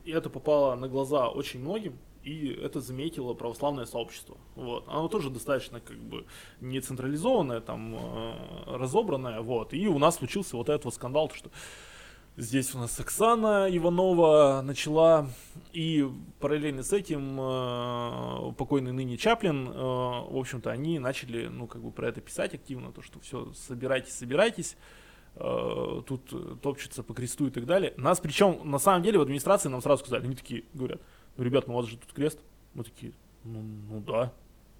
и 0.04 0.10
это 0.10 0.30
попало 0.30 0.74
на 0.74 0.88
глаза 0.88 1.28
очень 1.28 1.60
многим, 1.60 1.98
и 2.22 2.48
это 2.62 2.80
заметило 2.80 3.34
православное 3.34 3.84
сообщество. 3.84 4.36
Вот. 4.54 4.84
Оно 4.86 5.08
тоже 5.08 5.30
достаточно 5.30 5.80
как 5.80 5.96
бы 5.96 6.24
не 6.60 6.80
централизованное, 6.80 7.60
там, 7.60 7.94
э, 7.96 8.34
разобранное, 8.66 9.40
вот. 9.40 9.74
И 9.74 9.88
у 9.88 9.98
нас 9.98 10.16
случился 10.16 10.56
вот 10.56 10.68
этот 10.68 10.84
вот 10.84 10.94
скандал, 10.94 11.28
то, 11.28 11.34
что 11.34 11.50
здесь 12.36 12.74
у 12.74 12.78
нас 12.78 12.98
Оксана 12.98 13.68
Иванова 13.70 14.62
начала, 14.64 15.28
и 15.72 16.08
параллельно 16.40 16.82
с 16.82 16.92
этим 16.92 17.38
э, 17.40 18.52
покойный 18.56 18.92
ныне 18.92 19.16
Чаплин, 19.16 19.68
э, 19.68 19.72
в 19.72 20.36
общем-то, 20.36 20.70
они 20.70 20.98
начали, 20.98 21.46
ну, 21.48 21.66
как 21.66 21.82
бы 21.82 21.90
про 21.90 22.08
это 22.08 22.20
писать 22.20 22.54
активно, 22.54 22.92
то, 22.92 23.02
что 23.02 23.20
все, 23.20 23.52
собирайтесь, 23.54 24.14
собирайтесь, 24.14 24.76
э, 25.36 26.02
тут 26.06 26.60
топчется 26.62 27.02
по 27.02 27.14
кресту 27.14 27.46
и 27.46 27.50
так 27.50 27.66
далее. 27.66 27.94
Нас, 27.96 28.20
причем, 28.20 28.60
на 28.70 28.78
самом 28.78 29.02
деле, 29.02 29.18
в 29.18 29.22
администрации 29.22 29.68
нам 29.68 29.82
сразу 29.82 30.02
сказали, 30.04 30.24
они 30.24 30.34
такие, 30.34 30.64
говорят, 30.74 31.00
ну, 31.36 31.44
ребят, 31.44 31.66
ну, 31.68 31.74
у 31.74 31.76
вас 31.76 31.86
же 31.86 31.96
тут 31.96 32.12
крест. 32.12 32.38
Мы 32.74 32.84
такие, 32.84 33.12
ну, 33.44 33.60
ну 33.62 34.00
да. 34.00 34.32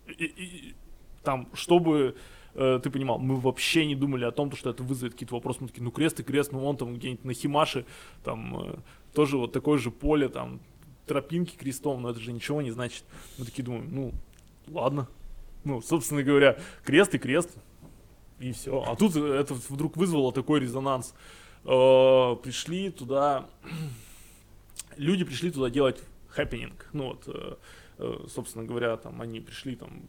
И- 0.06 0.24
и 0.24 0.74
там, 1.22 1.48
чтобы 1.54 2.16
э, 2.54 2.80
ты 2.82 2.90
понимал, 2.90 3.18
мы 3.18 3.36
вообще 3.36 3.86
не 3.86 3.94
думали 3.94 4.24
о 4.24 4.30
том, 4.30 4.50
то, 4.50 4.56
что 4.56 4.70
это 4.70 4.82
вызовет 4.82 5.12
какие-то 5.12 5.34
вопросы. 5.34 5.58
Мы 5.60 5.68
такие, 5.68 5.82
ну, 5.82 5.90
крест 5.90 6.20
и 6.20 6.22
крест, 6.22 6.52
ну, 6.52 6.64
он 6.64 6.76
там 6.76 6.94
где-нибудь 6.94 7.24
на 7.24 7.34
Химаше, 7.34 7.84
там, 8.24 8.60
э, 8.60 8.74
тоже 9.14 9.36
вот 9.36 9.52
такое 9.52 9.78
же 9.78 9.90
поле, 9.90 10.28
там, 10.28 10.60
тропинки 11.06 11.56
крестом, 11.56 12.02
но 12.02 12.10
это 12.10 12.20
же 12.20 12.32
ничего 12.32 12.62
не 12.62 12.70
значит. 12.70 13.04
Мы 13.38 13.44
такие 13.44 13.62
думаем, 13.64 13.88
ну, 13.90 14.12
ладно. 14.68 15.08
Ну, 15.64 15.80
собственно 15.80 16.22
говоря, 16.22 16.58
крест 16.84 17.14
и 17.14 17.18
крест, 17.18 17.56
и 18.40 18.52
все. 18.52 18.82
А 18.82 18.96
тут 18.96 19.14
это 19.16 19.54
вдруг 19.68 19.96
вызвало 19.96 20.32
такой 20.32 20.60
резонанс. 20.60 21.14
Э, 21.64 22.36
пришли 22.42 22.90
туда, 22.90 23.48
люди 24.96 25.24
пришли 25.24 25.50
туда 25.50 25.70
делать 25.70 26.02
хеппенинг. 26.28 26.88
Ну 26.92 27.08
вот, 27.08 27.22
э, 27.26 27.56
э, 27.98 28.26
собственно 28.28 28.64
говоря, 28.64 28.96
там 28.96 29.20
они 29.20 29.40
пришли 29.40 29.76
там 29.76 30.08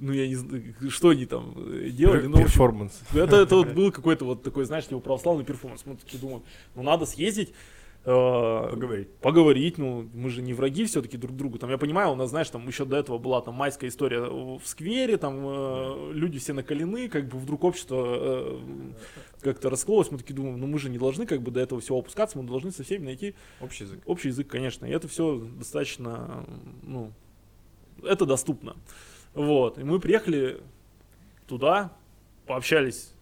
ну, 0.00 0.12
я 0.12 0.26
не 0.28 0.34
знаю, 0.34 0.74
что 0.88 1.10
они 1.10 1.26
там 1.26 1.54
э, 1.56 1.90
делали, 1.90 2.22
ну, 2.26 2.32
в 2.32 2.40
общем, 2.40 2.46
Перформанс. 2.46 3.00
это, 3.14 3.36
это 3.36 3.56
вот 3.56 3.68
был 3.72 3.92
какой-то 3.92 4.24
вот 4.24 4.42
такой, 4.42 4.64
знаешь, 4.64 4.86
типа 4.86 5.00
православный 5.00 5.44
перформанс. 5.44 5.84
Мы 5.86 5.96
такие 5.96 6.18
думаем, 6.18 6.42
ну, 6.74 6.82
надо 6.82 7.04
съездить, 7.06 7.50
э, 8.04 8.68
Поговорить. 8.70 9.08
поговорить, 9.20 9.76
ну, 9.78 10.08
мы 10.14 10.30
же 10.30 10.40
не 10.40 10.54
враги 10.54 10.86
все-таки 10.86 11.18
друг 11.18 11.36
другу. 11.36 11.58
Там, 11.58 11.68
я 11.70 11.76
понимаю, 11.78 12.12
у 12.12 12.14
нас, 12.14 12.30
знаешь, 12.30 12.48
там 12.48 12.66
еще 12.66 12.84
до 12.86 12.96
этого 12.96 13.18
была 13.18 13.42
там 13.42 13.54
майская 13.54 13.90
история 13.90 14.20
в 14.22 14.62
сквере, 14.64 15.18
там 15.18 15.34
э, 15.46 16.12
люди 16.14 16.38
все 16.38 16.54
накалены, 16.54 17.08
как 17.08 17.28
бы 17.28 17.38
вдруг 17.38 17.62
общество 17.64 18.06
э, 18.08 18.58
как-то 19.42 19.68
раскололось, 19.68 20.10
мы 20.10 20.16
такие 20.18 20.34
думаем, 20.34 20.58
ну, 20.58 20.66
мы 20.66 20.78
же 20.78 20.88
не 20.88 20.98
должны 20.98 21.26
как 21.26 21.42
бы 21.42 21.50
до 21.50 21.60
этого 21.60 21.80
всего 21.82 21.98
опускаться, 21.98 22.38
мы 22.38 22.44
должны 22.44 22.70
со 22.72 22.82
всеми 22.84 23.04
найти 23.04 23.34
Общий 23.60 23.84
язык. 23.84 24.00
общий 24.06 24.28
язык, 24.28 24.48
конечно. 24.48 24.86
И 24.86 24.90
это 24.90 25.06
все 25.08 25.38
достаточно, 25.58 26.46
ну, 26.82 27.12
это 28.02 28.24
доступно. 28.24 28.76
Вот. 29.34 29.78
И 29.78 29.84
мы 29.84 30.00
приехали 30.00 30.60
туда, 31.46 31.92
пообщались. 32.46 33.12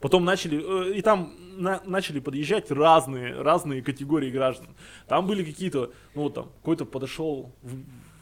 Потом 0.00 0.24
начали, 0.24 0.90
э, 0.92 0.96
и 0.98 1.02
там 1.02 1.34
на- 1.56 1.82
начали 1.86 2.20
подъезжать 2.20 2.70
разные, 2.70 3.40
разные 3.40 3.82
категории 3.82 4.30
граждан. 4.30 4.68
Там 5.08 5.26
были 5.26 5.42
какие-то, 5.44 5.92
ну 6.14 6.28
там, 6.28 6.50
какой-то 6.60 6.84
подошел 6.84 7.52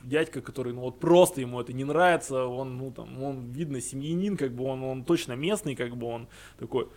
дядька, 0.05 0.41
который, 0.41 0.73
ну 0.73 0.83
вот 0.83 1.01
просто 1.01 1.41
ему 1.41 1.61
это 1.61 1.73
не 1.73 1.85
нравится, 1.85 2.45
он, 2.45 2.77
ну 2.77 2.91
там, 2.93 3.23
он, 3.23 3.51
видно, 3.53 3.81
семьянин, 3.81 4.37
как 4.37 4.53
бы 4.55 4.65
он, 4.65 4.83
он 4.83 5.05
точно 5.05 5.33
местный, 5.35 5.75
как 5.75 5.97
бы 5.97 6.07
он 6.07 6.29
такой, 6.59 6.89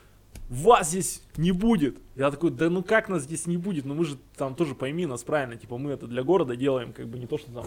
вас 0.50 0.90
здесь 0.90 1.24
не 1.38 1.52
будет. 1.52 1.98
Я 2.16 2.30
такой, 2.30 2.52
да 2.52 2.70
ну 2.70 2.84
как 2.84 3.10
нас 3.10 3.24
здесь 3.24 3.48
не 3.48 3.58
будет? 3.58 3.86
Ну 3.86 3.94
мы 3.96 4.06
же 4.06 4.18
там 4.38 4.54
тоже 4.56 4.76
пойми 4.76 5.06
нас 5.06 5.24
правильно, 5.24 5.56
типа 5.58 5.78
мы 5.78 5.92
это 5.92 6.08
для 6.08 6.24
города 6.24 6.56
делаем, 6.56 6.94
как 6.94 7.08
бы 7.08 7.18
не 7.18 7.26
то, 7.26 7.38
что 7.38 7.52
там, 7.52 7.66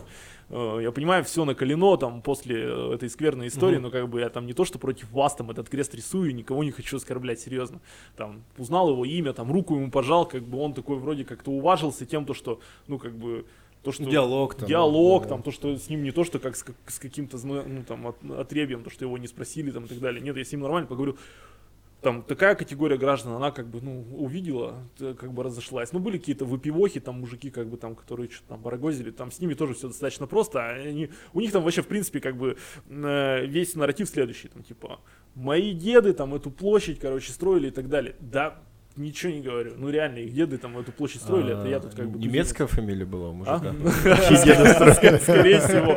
э, 0.50 0.78
я 0.82 0.92
понимаю, 0.92 1.24
все 1.24 1.44
накалено 1.44 1.96
там 1.96 2.22
после 2.22 2.56
э, 2.62 2.94
этой 2.94 3.10
скверной 3.10 3.48
истории, 3.48 3.74
Мгм. 3.76 3.82
но 3.84 3.90
как 3.90 4.08
бы 4.08 4.20
я 4.20 4.28
там 4.28 4.46
не 4.46 4.52
то, 4.52 4.64
что 4.64 4.78
против 4.78 5.10
вас 5.10 5.34
там 5.34 5.50
этот 5.50 5.68
крест 5.68 5.94
рисую, 5.94 6.34
никого 6.34 6.62
не 6.64 6.70
хочу 6.70 6.96
оскорблять, 6.98 7.40
серьезно. 7.40 7.80
Там 8.16 8.42
узнал 8.56 8.90
его 8.90 9.04
имя, 9.04 9.32
там 9.32 9.50
руку 9.52 9.74
ему 9.74 9.90
пожал, 9.90 10.26
как 10.26 10.42
бы 10.44 10.58
он 10.58 10.72
такой 10.72 10.98
вроде 10.98 11.24
как-то 11.24 11.50
уважился 11.50 12.06
тем, 12.06 12.24
то, 12.24 12.32
что, 12.34 12.60
ну 12.86 12.98
как 12.98 13.12
бы, 13.16 13.44
то, 13.82 13.92
что 13.92 14.04
Диалог 14.04 14.54
там. 14.54 14.68
диалог, 14.68 15.22
да. 15.24 15.28
там, 15.30 15.42
то, 15.42 15.50
что 15.52 15.76
с 15.76 15.88
ним 15.88 16.02
не 16.02 16.10
то, 16.10 16.24
что 16.24 16.38
как 16.38 16.56
с, 16.56 16.62
как- 16.62 16.76
с 16.86 16.98
каким-то, 16.98 17.38
ну, 17.44 17.82
там, 17.86 18.06
от- 18.08 18.30
отребьем, 18.38 18.82
то, 18.82 18.90
что 18.90 19.04
его 19.04 19.18
не 19.18 19.26
спросили, 19.28 19.70
там, 19.70 19.84
и 19.84 19.88
так 19.88 19.98
далее. 20.00 20.20
Нет, 20.22 20.36
я 20.36 20.44
с 20.44 20.50
ним 20.52 20.60
нормально 20.62 20.86
поговорю. 20.88 21.16
Там 22.00 22.22
такая 22.22 22.54
категория 22.54 22.96
граждан, 22.96 23.32
она 23.32 23.50
как 23.50 23.68
бы, 23.68 23.80
ну, 23.82 24.06
увидела, 24.16 24.88
как 24.98 25.32
бы 25.32 25.42
разошлась. 25.42 25.92
Ну, 25.92 25.98
были 25.98 26.18
какие-то 26.18 26.44
выпивохи, 26.44 27.00
там, 27.00 27.20
мужики, 27.20 27.50
как 27.50 27.68
бы, 27.68 27.76
там, 27.76 27.96
которые 27.96 28.30
что-то 28.30 28.50
там 28.50 28.62
барагозили, 28.62 29.10
там, 29.10 29.32
с 29.32 29.40
ними 29.40 29.54
тоже 29.54 29.74
все 29.74 29.88
достаточно 29.88 30.28
просто. 30.28 30.60
а 30.60 30.68
Они, 30.74 31.10
у 31.32 31.40
них 31.40 31.50
там 31.50 31.64
вообще, 31.64 31.82
в 31.82 31.88
принципе, 31.88 32.20
как 32.20 32.36
бы, 32.36 32.56
э, 32.88 33.46
весь 33.46 33.74
нарратив 33.74 34.08
следующий, 34.08 34.46
там, 34.46 34.62
типа, 34.62 35.00
мои 35.34 35.72
деды 35.72 36.12
там 36.12 36.34
эту 36.34 36.52
площадь, 36.52 37.00
короче, 37.00 37.32
строили 37.32 37.68
и 37.68 37.72
так 37.72 37.88
далее. 37.88 38.14
Да, 38.20 38.62
ничего 38.98 39.32
не 39.32 39.40
говорю. 39.40 39.72
Ну, 39.76 39.88
реально, 39.90 40.18
их 40.18 40.32
деды 40.34 40.58
там 40.58 40.76
эту 40.78 40.92
площадь 40.92 41.22
строили, 41.22 41.58
это 41.58 41.68
я 41.68 41.80
тут 41.80 41.94
как 41.94 42.08
бы... 42.10 42.18
А, 42.18 42.20
Немецкая 42.22 42.66
фамилия 42.66 43.04
была 43.04 43.28
у 43.28 43.30
А? 43.30 43.34
мужика. 43.34 43.74
Ск- 43.74 45.18
Скорее 45.22 45.60
всего. 45.60 45.96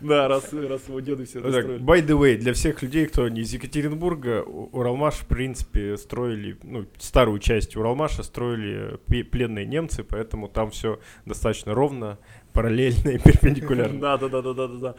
Да, 0.00 0.28
раз 0.28 0.52
раз 0.52 0.88
его 0.88 1.00
деды 1.00 1.24
все 1.24 1.40
это 1.40 1.50
строили. 1.50 1.82
by 1.84 2.04
the 2.06 2.18
way, 2.18 2.36
для 2.36 2.52
всех 2.52 2.82
людей, 2.82 3.06
кто 3.06 3.28
не 3.28 3.42
из 3.42 3.52
Екатеринбурга, 3.52 4.42
У- 4.42 4.68
Уралмаш, 4.78 5.14
в 5.14 5.26
принципе, 5.26 5.96
строили, 5.96 6.56
ну, 6.62 6.86
старую 6.98 7.38
часть 7.38 7.76
Уралмаша 7.76 8.22
строили 8.22 8.98
пленные 9.24 9.66
немцы, 9.66 10.02
поэтому 10.04 10.48
там 10.48 10.70
все 10.70 11.00
достаточно 11.26 11.74
ровно, 11.74 12.18
параллельно 12.52 13.10
и 13.10 13.18
перпендикулярно. 13.22 14.00
Да, 14.00 14.16
да, 14.18 14.28
да, 14.28 14.42
да, 14.42 14.54
да, 14.54 14.66
да, 14.68 14.94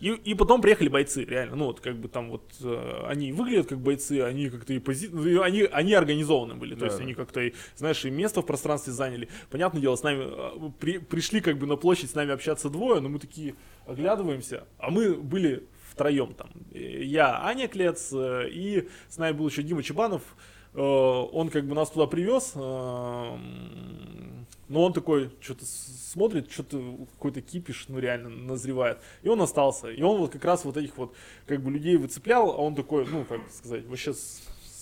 И, 0.00 0.08
и 0.24 0.34
потом 0.34 0.62
приехали 0.62 0.88
бойцы, 0.88 1.24
реально. 1.24 1.56
Ну, 1.56 1.64
вот 1.66 1.80
как 1.80 1.96
бы 1.96 2.08
там 2.08 2.30
вот 2.30 2.44
э, 2.62 3.04
они 3.06 3.32
выглядят 3.32 3.68
как 3.68 3.78
бойцы, 3.78 4.22
они 4.22 4.48
как-то 4.48 4.72
и 4.72 4.78
пози... 4.78 5.08
ну, 5.12 5.42
они, 5.42 5.62
они 5.64 5.92
организованы 5.94 6.54
были. 6.54 6.74
То 6.74 6.80
Да, 6.80 6.86
есть 6.86 6.98
да. 6.98 7.04
они 7.04 7.14
как-то, 7.14 7.40
и, 7.40 7.52
знаешь, 7.76 8.04
и 8.04 8.10
место 8.10 8.40
в 8.40 8.46
пространстве 8.46 8.92
заняли. 8.92 9.28
Понятное 9.50 9.82
дело, 9.82 9.96
с 9.96 10.02
нами 10.02 10.24
э, 10.26 10.70
при- 10.78 10.98
пришли 10.98 11.40
как 11.40 11.58
бы 11.58 11.66
на 11.66 11.76
площадь 11.76 12.10
с 12.10 12.14
нами 12.14 12.32
общаться 12.32 12.70
двое, 12.70 13.00
но 13.00 13.08
мы 13.10 13.18
такие 13.18 13.54
оглядываемся, 13.86 14.64
а 14.78 14.90
мы 14.90 15.14
были 15.14 15.64
втроем 15.90 16.32
там. 16.34 16.48
Э, 16.72 17.02
Я, 17.04 17.44
Аня 17.44 17.68
Клец, 17.68 18.10
э, 18.12 18.48
и 18.50 18.88
с 19.08 19.18
нами 19.18 19.36
был 19.36 19.48
еще 19.48 19.62
Дима 19.62 19.82
Чебанов, 19.82 20.22
э, 20.22 20.59
он 20.74 21.50
как 21.50 21.66
бы 21.66 21.74
нас 21.74 21.90
туда 21.90 22.06
привез, 22.06 22.52
э, 22.54 22.58
но 24.68 24.84
он 24.84 24.92
такой, 24.92 25.30
что-то 25.40 25.64
смотрит, 25.66 26.50
что-то 26.50 26.80
какой-то 27.12 27.40
кипиш, 27.40 27.86
ну 27.88 27.98
реально 27.98 28.28
назревает. 28.28 28.98
И 29.22 29.28
он 29.28 29.42
остался. 29.42 29.90
И 29.90 30.00
он 30.02 30.18
вот 30.18 30.30
как 30.30 30.44
раз 30.44 30.64
вот 30.64 30.76
этих 30.76 30.96
вот 30.96 31.14
как 31.46 31.60
бы 31.60 31.72
людей 31.72 31.96
выцеплял, 31.96 32.50
а 32.50 32.56
он 32.56 32.76
такой, 32.76 33.04
ну 33.06 33.24
как 33.24 33.40
сказать, 33.50 33.84
вообще 33.86 34.14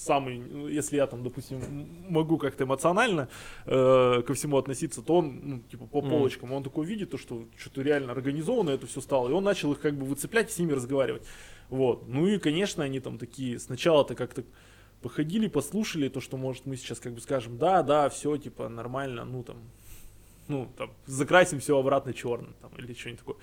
самый, 0.08 0.38
ну, 0.38 0.68
если 0.68 0.96
я 0.96 1.06
там, 1.06 1.22
допустим, 1.22 1.60
могу 2.08 2.38
как-то 2.38 2.64
эмоционально 2.64 3.28
э, 3.66 4.22
ко 4.26 4.34
всему 4.34 4.56
относиться, 4.56 5.02
то 5.02 5.16
он, 5.16 5.40
ну, 5.42 5.58
типа, 5.70 5.86
по 5.86 6.00
полочкам, 6.00 6.52
он 6.52 6.62
такой 6.62 6.86
видит, 6.86 7.10
то, 7.10 7.18
что 7.18 7.46
что-то 7.56 7.82
реально 7.82 8.12
организованно 8.12 8.70
это 8.70 8.86
все 8.86 9.00
стало, 9.00 9.28
и 9.28 9.32
он 9.32 9.44
начал 9.44 9.72
их 9.72 9.80
как 9.80 9.94
бы 9.94 10.04
выцеплять 10.06 10.50
и 10.50 10.52
с 10.52 10.58
ними 10.58 10.72
разговаривать. 10.72 11.22
Вот. 11.68 12.08
Ну 12.08 12.26
и, 12.26 12.38
конечно, 12.38 12.84
они 12.84 13.00
там 13.00 13.18
такие, 13.18 13.58
сначала-то 13.58 14.14
как-то 14.14 14.44
походили, 15.02 15.48
послушали 15.48 16.08
то, 16.08 16.20
что, 16.20 16.36
может, 16.36 16.66
мы 16.66 16.76
сейчас 16.76 17.00
как 17.00 17.12
бы 17.14 17.20
скажем, 17.20 17.58
да, 17.58 17.82
да, 17.82 18.08
все, 18.08 18.36
типа, 18.36 18.68
нормально, 18.68 19.24
ну, 19.24 19.42
там, 19.42 19.56
ну, 20.48 20.68
там, 20.76 20.90
закрасим 21.06 21.60
все 21.60 21.78
обратно 21.78 22.12
черным, 22.12 22.54
там, 22.60 22.70
или 22.78 22.94
что-нибудь 22.94 23.20
такое. 23.20 23.36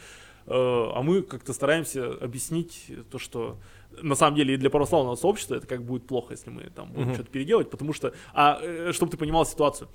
Э, 0.47 0.91
а 0.93 1.01
мы 1.01 1.21
как-то 1.21 1.53
стараемся 1.53 2.13
объяснить 2.13 2.91
то, 3.09 3.17
что 3.17 3.57
на 4.01 4.15
самом 4.15 4.35
деле 4.35 4.55
и 4.55 4.57
для 4.57 4.69
православного 4.69 5.15
сообщества 5.15 5.55
это 5.55 5.67
как 5.67 5.83
будет 5.83 6.05
плохо, 6.05 6.33
если 6.33 6.49
мы 6.49 6.63
там 6.63 6.91
будем 6.91 7.09
uh-huh. 7.09 7.13
что-то 7.15 7.31
переделать, 7.31 7.69
потому 7.69 7.93
что, 7.93 8.13
а, 8.33 8.59
э, 8.61 8.91
чтобы 8.91 9.11
ты 9.11 9.17
понимал 9.17 9.45
ситуацию, 9.45 9.87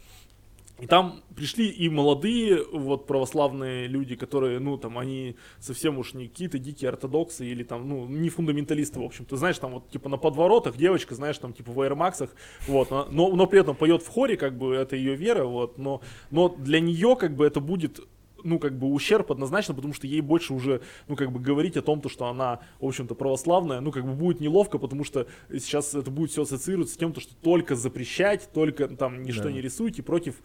и 0.81 0.87
там 0.87 1.23
пришли 1.37 1.69
и 1.69 1.89
молодые 1.89 2.65
вот 2.73 3.07
православные 3.07 3.87
люди, 3.87 4.17
которые, 4.17 4.59
ну, 4.59 4.79
там, 4.79 4.99
они 4.99 5.37
совсем 5.59 5.99
уж 5.99 6.15
не 6.15 6.29
какие-то 6.29 6.59
дикие 6.59 6.91
ортодоксы 6.91 7.47
или 7.47 7.63
там, 7.63 7.89
ну, 7.89 8.07
не 8.07 8.29
фундаменталисты, 8.29 8.99
в 8.99 9.05
общем. 9.05 9.25
Ты 9.25 9.37
знаешь, 9.37 9.59
там 9.59 9.73
вот, 9.73 9.91
типа, 9.91 10.09
на 10.09 10.17
подворотах 10.17 10.77
девочка, 10.77 11.15
знаешь, 11.15 11.39
там, 11.39 11.53
типа, 11.53 11.73
в 11.73 11.81
аэромаксах, 11.81 12.35
вот, 12.67 12.91
но, 12.91 13.07
но 13.11 13.47
при 13.47 13.61
этом 13.61 13.77
поет 13.77 14.03
в 14.03 14.09
хоре, 14.09 14.37
как 14.37 14.57
бы, 14.57 14.75
это 14.75 14.97
ее 14.97 15.15
вера, 15.15 15.45
вот, 15.45 15.79
но, 15.79 16.01
но 16.31 16.49
для 16.49 16.81
нее, 16.81 17.17
как 17.17 17.37
бы, 17.37 17.47
это 17.47 17.61
будет 17.61 18.01
ну, 18.45 18.59
как 18.59 18.79
бы 18.79 18.89
ущерб 18.89 19.31
однозначно, 19.33 19.75
потому 19.75 19.95
что 19.95 20.07
ей 20.07 20.21
больше 20.21 20.55
уже, 20.55 20.83
ну, 21.09 21.17
как 21.17 21.33
бы 21.33 21.41
говорить 21.41 21.77
о 21.77 21.83
том, 21.83 22.01
то, 22.01 22.09
что 22.09 22.27
она, 22.27 22.61
в 22.81 22.87
общем-то, 22.87 23.15
православная, 23.15 23.81
ну, 23.81 23.93
как 23.93 24.05
бы 24.05 24.13
будет 24.13 24.41
неловко, 24.41 24.79
потому 24.79 25.05
что 25.05 25.27
сейчас 25.51 25.95
это 25.95 26.11
будет 26.11 26.31
все 26.31 26.43
ассоциироваться 26.43 26.95
с 26.95 26.99
тем, 26.99 27.13
то, 27.13 27.21
что 27.21 27.35
только 27.37 27.77
запрещать, 27.77 28.49
только 28.53 28.89
там 28.89 29.23
ничто 29.23 29.45
да. 29.45 29.53
не 29.53 29.61
рисуйте 29.61 30.03
против. 30.03 30.37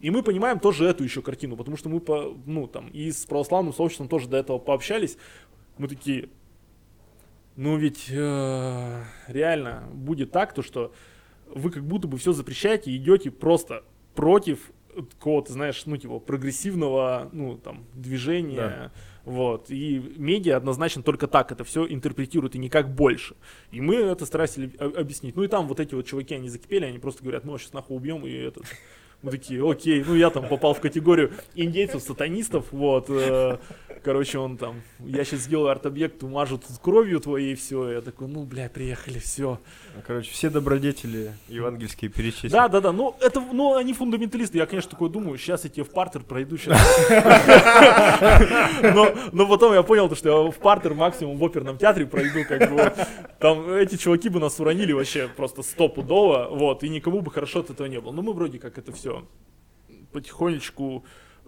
И 0.00 0.10
мы 0.10 0.22
понимаем 0.22 0.58
тоже 0.60 0.86
эту 0.86 1.04
еще 1.04 1.22
картину, 1.22 1.56
потому 1.56 1.76
что 1.76 1.88
мы, 1.88 2.00
по, 2.00 2.36
ну, 2.46 2.66
там, 2.66 2.88
и 2.88 3.10
с 3.10 3.24
православным 3.26 3.72
сообществом 3.72 4.08
тоже 4.08 4.28
до 4.28 4.36
этого 4.36 4.58
пообщались. 4.58 5.16
Мы 5.78 5.88
такие, 5.88 6.28
ну, 7.56 7.76
ведь 7.76 8.08
э, 8.10 9.02
реально 9.28 9.88
будет 9.92 10.30
так, 10.30 10.54
то, 10.54 10.62
что 10.62 10.92
вы 11.46 11.70
как 11.70 11.84
будто 11.84 12.08
бы 12.08 12.18
все 12.18 12.32
запрещаете, 12.32 12.94
идете 12.94 13.30
просто 13.30 13.84
против 14.14 14.72
какого-то, 14.94 15.52
знаешь, 15.52 15.82
ну, 15.86 15.96
типа, 15.96 16.18
прогрессивного, 16.18 17.28
ну, 17.32 17.56
там, 17.56 17.84
движения, 17.94 18.56
да. 18.56 18.92
вот, 19.24 19.70
и 19.70 19.98
медиа 20.16 20.56
однозначно 20.56 21.02
только 21.02 21.26
так 21.26 21.52
это 21.52 21.64
все 21.64 21.86
интерпретирует, 21.86 22.54
и 22.54 22.58
никак 22.58 22.94
больше, 22.94 23.36
и 23.70 23.80
мы 23.80 23.96
это 23.96 24.26
старались 24.26 24.56
объяснить, 24.78 25.36
ну, 25.36 25.42
и 25.42 25.48
там 25.48 25.66
вот 25.68 25.80
эти 25.80 25.94
вот 25.94 26.06
чуваки, 26.06 26.34
они 26.34 26.48
закипели, 26.48 26.84
они 26.84 26.98
просто 26.98 27.22
говорят, 27.22 27.44
ну, 27.44 27.58
сейчас 27.58 27.72
нахуй 27.72 27.96
убьем, 27.96 28.26
и 28.26 28.32
этот, 28.32 28.64
мы 29.22 29.30
такие, 29.30 29.68
окей, 29.68 30.04
ну, 30.06 30.14
я 30.14 30.30
там 30.30 30.46
попал 30.48 30.74
в 30.74 30.80
категорию 30.80 31.32
индейцев-сатанистов, 31.54 32.66
вот, 32.72 33.06
э, 33.08 33.58
короче, 34.04 34.38
он 34.38 34.58
там, 34.58 34.82
я 35.00 35.24
сейчас 35.24 35.40
сделаю 35.40 35.70
арт-объект, 35.70 36.22
умажу 36.22 36.58
тут 36.58 36.78
кровью 36.78 37.20
твоей, 37.20 37.52
и 37.52 37.54
все. 37.54 37.90
Я 37.90 38.00
такой, 38.02 38.28
ну, 38.28 38.44
бля, 38.44 38.68
приехали, 38.68 39.18
все. 39.18 39.58
Короче, 40.06 40.30
все 40.32 40.50
добродетели 40.50 41.32
евангельские 41.48 42.10
перечислили. 42.10 42.50
Да, 42.50 42.68
да, 42.68 42.80
да, 42.80 42.92
ну, 42.92 43.16
это, 43.20 43.40
ну, 43.40 43.76
они 43.76 43.92
фундаменталисты, 43.92 44.58
я, 44.58 44.66
конечно, 44.66 44.90
такой 44.90 45.08
думаю, 45.08 45.38
сейчас 45.38 45.64
я 45.64 45.70
тебе 45.70 45.84
в 45.84 45.90
партер 45.90 46.22
пройду, 46.22 46.56
сейчас. 46.56 46.78
Но, 48.82 49.14
но 49.32 49.46
потом 49.46 49.72
я 49.74 49.82
понял, 49.82 50.14
что 50.14 50.44
я 50.44 50.50
в 50.50 50.56
партер 50.58 50.94
максимум 50.94 51.38
в 51.38 51.44
оперном 51.44 51.78
театре 51.78 52.06
пройду, 52.06 52.44
как 52.48 52.70
бы, 52.70 52.92
там 53.38 53.70
эти 53.70 53.96
чуваки 53.96 54.28
бы 54.28 54.40
нас 54.40 54.58
уронили 54.60 54.92
вообще 54.92 55.28
просто 55.28 55.62
стопудово, 55.62 56.48
вот, 56.50 56.82
и 56.82 56.88
никому 56.88 57.20
бы 57.20 57.30
хорошо 57.30 57.60
от 57.60 57.70
этого 57.70 57.86
не 57.86 58.00
было. 58.00 58.12
Но 58.12 58.22
мы 58.22 58.32
вроде 58.32 58.58
как 58.58 58.78
это 58.78 58.92
все 58.92 59.26
потихонечку 60.12 61.04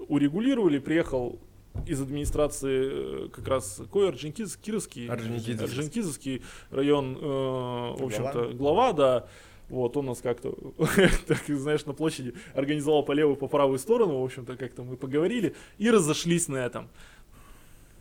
урегулировали, 0.08 0.78
приехал 0.78 1.38
из 1.86 2.00
администрации 2.00 3.26
э, 3.26 3.28
как 3.28 3.46
раз 3.48 3.76
какой 3.78 4.08
Орджоникидзе, 4.08 4.56
Кировский, 4.60 5.08
Орджоникидзевский 5.08 6.42
район, 6.70 7.16
э, 7.16 7.20
в 7.20 8.04
общем-то, 8.04 8.52
глава, 8.54 8.92
да. 8.92 9.26
Вот, 9.68 9.96
он 9.96 10.06
нас 10.06 10.20
как-то, 10.20 10.54
так, 11.26 11.42
знаешь, 11.48 11.84
на 11.86 11.92
площади 11.92 12.34
организовал 12.54 13.02
по 13.02 13.12
левую, 13.12 13.36
по 13.36 13.48
правую 13.48 13.78
сторону, 13.80 14.20
в 14.20 14.24
общем-то, 14.24 14.56
как-то 14.56 14.84
мы 14.84 14.96
поговорили 14.96 15.56
и 15.78 15.90
разошлись 15.90 16.46
на 16.46 16.58
этом. 16.58 16.88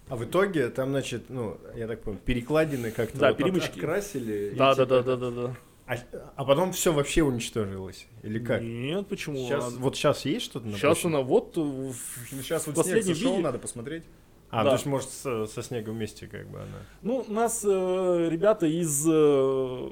А 0.07 0.15
в 0.15 0.23
итоге 0.23 0.69
там, 0.69 0.89
значит, 0.89 1.23
ну, 1.30 1.57
я 1.76 1.88
так 1.88 2.01
понимаю, 2.01 2.21
перекладины 2.23 2.91
как-то 2.91 3.17
да, 3.17 3.30
вот 3.30 3.38
перемычки. 3.38 3.80
красили. 3.80 4.53
Да, 4.55 4.76
да, 4.76 4.86
да, 4.86 5.01
да, 5.01 5.15
да, 5.15 5.32
да. 5.32 5.55
А, 5.88 5.97
а 6.36 6.45
потом 6.45 6.71
все 6.71 6.91
вообще 6.91 7.21
уничтожилось? 7.21 8.07
Или 8.23 8.39
как? 8.39 8.61
Нет, 8.61 9.07
почему? 9.07 9.38
Сейчас, 9.38 9.67
она... 9.67 9.77
Вот 9.77 9.95
сейчас 9.95 10.25
есть 10.25 10.45
что-то 10.45 10.67
на 10.67 10.77
Сейчас 10.77 11.05
она 11.05 11.21
вот 11.21 11.55
в, 11.57 11.93
сейчас 12.41 12.65
вот 12.65 12.86
снег 12.86 13.03
сошел, 13.03 13.31
виде... 13.33 13.43
надо 13.43 13.59
посмотреть. 13.59 14.03
А, 14.49 14.63
да. 14.63 14.71
то 14.71 14.75
есть, 14.75 14.86
может, 14.86 15.09
со, 15.09 15.45
со 15.45 15.61
снегом 15.61 15.95
вместе 15.95 16.27
как 16.27 16.47
бы 16.49 16.59
она... 16.59 16.77
Ну, 17.01 17.25
нас 17.27 17.63
э, 17.63 18.27
ребята 18.31 18.65
из 18.65 19.05
э, 19.07 19.89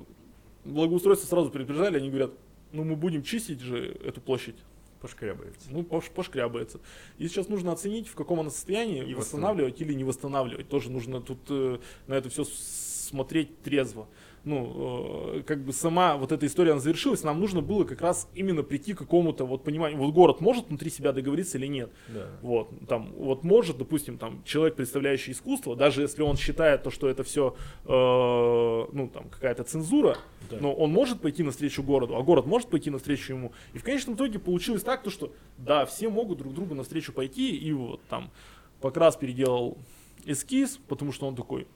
благоустройства 0.65 1.27
сразу 1.27 1.49
предупреждали, 1.49 1.97
они 1.97 2.09
говорят, 2.09 2.31
ну, 2.71 2.83
мы 2.83 2.95
будем 2.95 3.23
чистить 3.23 3.61
же 3.61 3.97
эту 4.03 4.21
площадь. 4.21 4.57
Пошкрябается. 4.99 5.67
Ну, 5.69 5.83
пош, 5.83 6.09
пошкрябается. 6.09 6.79
И 7.17 7.27
сейчас 7.27 7.49
нужно 7.49 7.73
оценить, 7.73 8.07
в 8.07 8.15
каком 8.15 8.39
она 8.39 8.49
состоянии, 8.49 9.03
и 9.03 9.13
восстанавливать 9.13 9.81
или 9.81 9.93
не 9.93 10.05
восстанавливать. 10.05 10.69
Тоже 10.69 10.89
нужно 10.89 11.19
тут 11.21 11.39
э, 11.49 11.79
на 12.07 12.13
это 12.13 12.29
все 12.29 12.45
смотреть 12.45 13.61
трезво 13.61 14.07
ну, 14.45 15.35
э, 15.35 15.43
как 15.43 15.63
бы 15.63 15.71
сама 15.71 16.17
вот 16.17 16.31
эта 16.31 16.45
история 16.45 16.71
она 16.71 16.81
завершилась, 16.81 17.23
нам 17.23 17.39
нужно 17.39 17.61
было 17.61 17.85
как 17.85 18.01
раз 18.01 18.27
именно 18.35 18.61
прийти 18.63 18.93
к 18.93 18.97
какому-то 18.99 19.45
вот 19.45 19.63
пониманию, 19.63 19.99
вот 19.99 20.13
город 20.13 20.41
может 20.41 20.67
внутри 20.67 20.89
себя 20.89 21.13
договориться 21.13 21.57
или 21.57 21.67
нет. 21.67 21.89
Да. 22.09 22.27
Вот, 22.41 22.69
там, 22.87 23.13
вот 23.17 23.43
может, 23.43 23.77
допустим, 23.77 24.17
там, 24.17 24.43
человек, 24.43 24.75
представляющий 24.75 25.31
искусство, 25.31 25.75
даже 25.75 26.01
если 26.01 26.21
он 26.23 26.35
считает 26.35 26.83
то, 26.83 26.89
что 26.89 27.07
это 27.07 27.23
все, 27.23 27.55
э, 27.85 27.87
ну, 27.87 29.09
там, 29.13 29.29
какая-то 29.29 29.63
цензура, 29.63 30.17
да. 30.49 30.57
но 30.59 30.73
он 30.73 30.91
может 30.91 31.21
пойти 31.21 31.43
навстречу 31.43 31.81
городу, 31.81 32.17
а 32.17 32.21
город 32.21 32.45
может 32.45 32.69
пойти 32.69 32.89
навстречу 32.89 33.33
ему. 33.33 33.53
И 33.73 33.77
в 33.77 33.83
конечном 33.83 34.15
итоге 34.15 34.39
получилось 34.39 34.83
так, 34.83 35.03
то, 35.03 35.09
что, 35.09 35.31
да, 35.57 35.85
все 35.85 36.09
могут 36.09 36.39
друг 36.39 36.53
другу 36.53 36.75
навстречу 36.75 37.13
пойти, 37.13 37.55
и 37.55 37.71
вот 37.71 38.01
там 38.09 38.29
Покрас 38.81 39.15
переделал 39.15 39.77
эскиз, 40.25 40.79
потому 40.89 41.13
что 41.13 41.27
он 41.27 41.35
такой, 41.35 41.67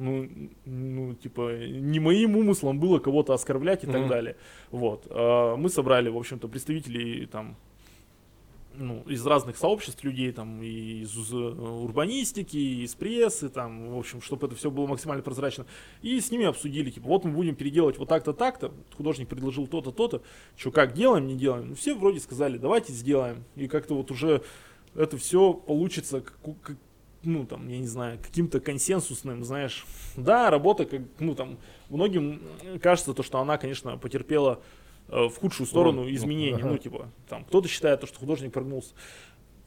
ну, 0.00 0.28
ну, 0.64 1.14
типа, 1.14 1.66
не 1.66 2.00
моим 2.00 2.36
умыслом 2.36 2.80
было 2.80 2.98
кого-то 2.98 3.34
оскорблять 3.34 3.84
и 3.84 3.86
mm-hmm. 3.86 3.92
так 3.92 4.08
далее. 4.08 4.36
Вот. 4.70 5.06
А 5.10 5.56
мы 5.56 5.68
собрали, 5.68 6.08
в 6.08 6.16
общем-то, 6.16 6.48
представителей 6.48 7.26
там 7.26 7.56
ну, 8.74 9.02
из 9.06 9.26
разных 9.26 9.56
сообществ 9.56 10.02
людей, 10.04 10.32
там, 10.32 10.62
и 10.62 11.02
из 11.02 11.32
урбанистики, 11.32 12.56
и 12.56 12.84
из 12.84 12.94
прессы, 12.94 13.48
там, 13.48 13.90
в 13.90 13.98
общем, 13.98 14.20
чтобы 14.22 14.46
это 14.46 14.56
все 14.56 14.70
было 14.70 14.86
максимально 14.86 15.22
прозрачно. 15.22 15.66
И 16.02 16.20
с 16.20 16.30
ними 16.30 16.46
обсудили, 16.46 16.90
типа, 16.90 17.06
вот 17.06 17.24
мы 17.24 17.32
будем 17.32 17.56
переделывать 17.56 17.98
вот 17.98 18.08
так-то, 18.08 18.32
так-то, 18.32 18.72
художник 18.96 19.28
предложил 19.28 19.66
то-то, 19.66 19.90
то-то, 19.90 20.22
что 20.56 20.70
как 20.70 20.94
делаем, 20.94 21.26
не 21.26 21.36
делаем. 21.36 21.70
Ну, 21.70 21.74
все 21.74 21.94
вроде 21.94 22.20
сказали, 22.20 22.58
давайте 22.58 22.92
сделаем. 22.92 23.44
И 23.56 23.68
как-то 23.68 23.94
вот 23.94 24.10
уже 24.10 24.42
это 24.94 25.16
все 25.18 25.52
получится 25.52 26.20
как, 26.20 26.38
как, 26.62 26.76
ну, 27.22 27.44
там, 27.46 27.68
я 27.68 27.78
не 27.78 27.86
знаю, 27.86 28.18
каким-то 28.22 28.60
консенсусным, 28.60 29.44
знаешь, 29.44 29.84
да, 30.16 30.50
работа, 30.50 30.86
как, 30.86 31.02
ну, 31.18 31.34
там, 31.34 31.58
многим 31.88 32.40
кажется 32.82 33.12
то, 33.14 33.22
что 33.22 33.38
она, 33.38 33.58
конечно, 33.58 33.96
потерпела 33.98 34.60
э, 35.08 35.28
в 35.28 35.36
худшую 35.36 35.66
сторону 35.66 36.04
ну, 36.04 36.10
изменений, 36.10 36.52
ну, 36.52 36.58
ага. 36.58 36.68
ну, 36.68 36.78
типа, 36.78 37.10
там, 37.28 37.44
кто-то 37.44 37.68
считает 37.68 38.00
то, 38.00 38.06
что 38.06 38.18
художник 38.18 38.52
прогнулся. 38.52 38.94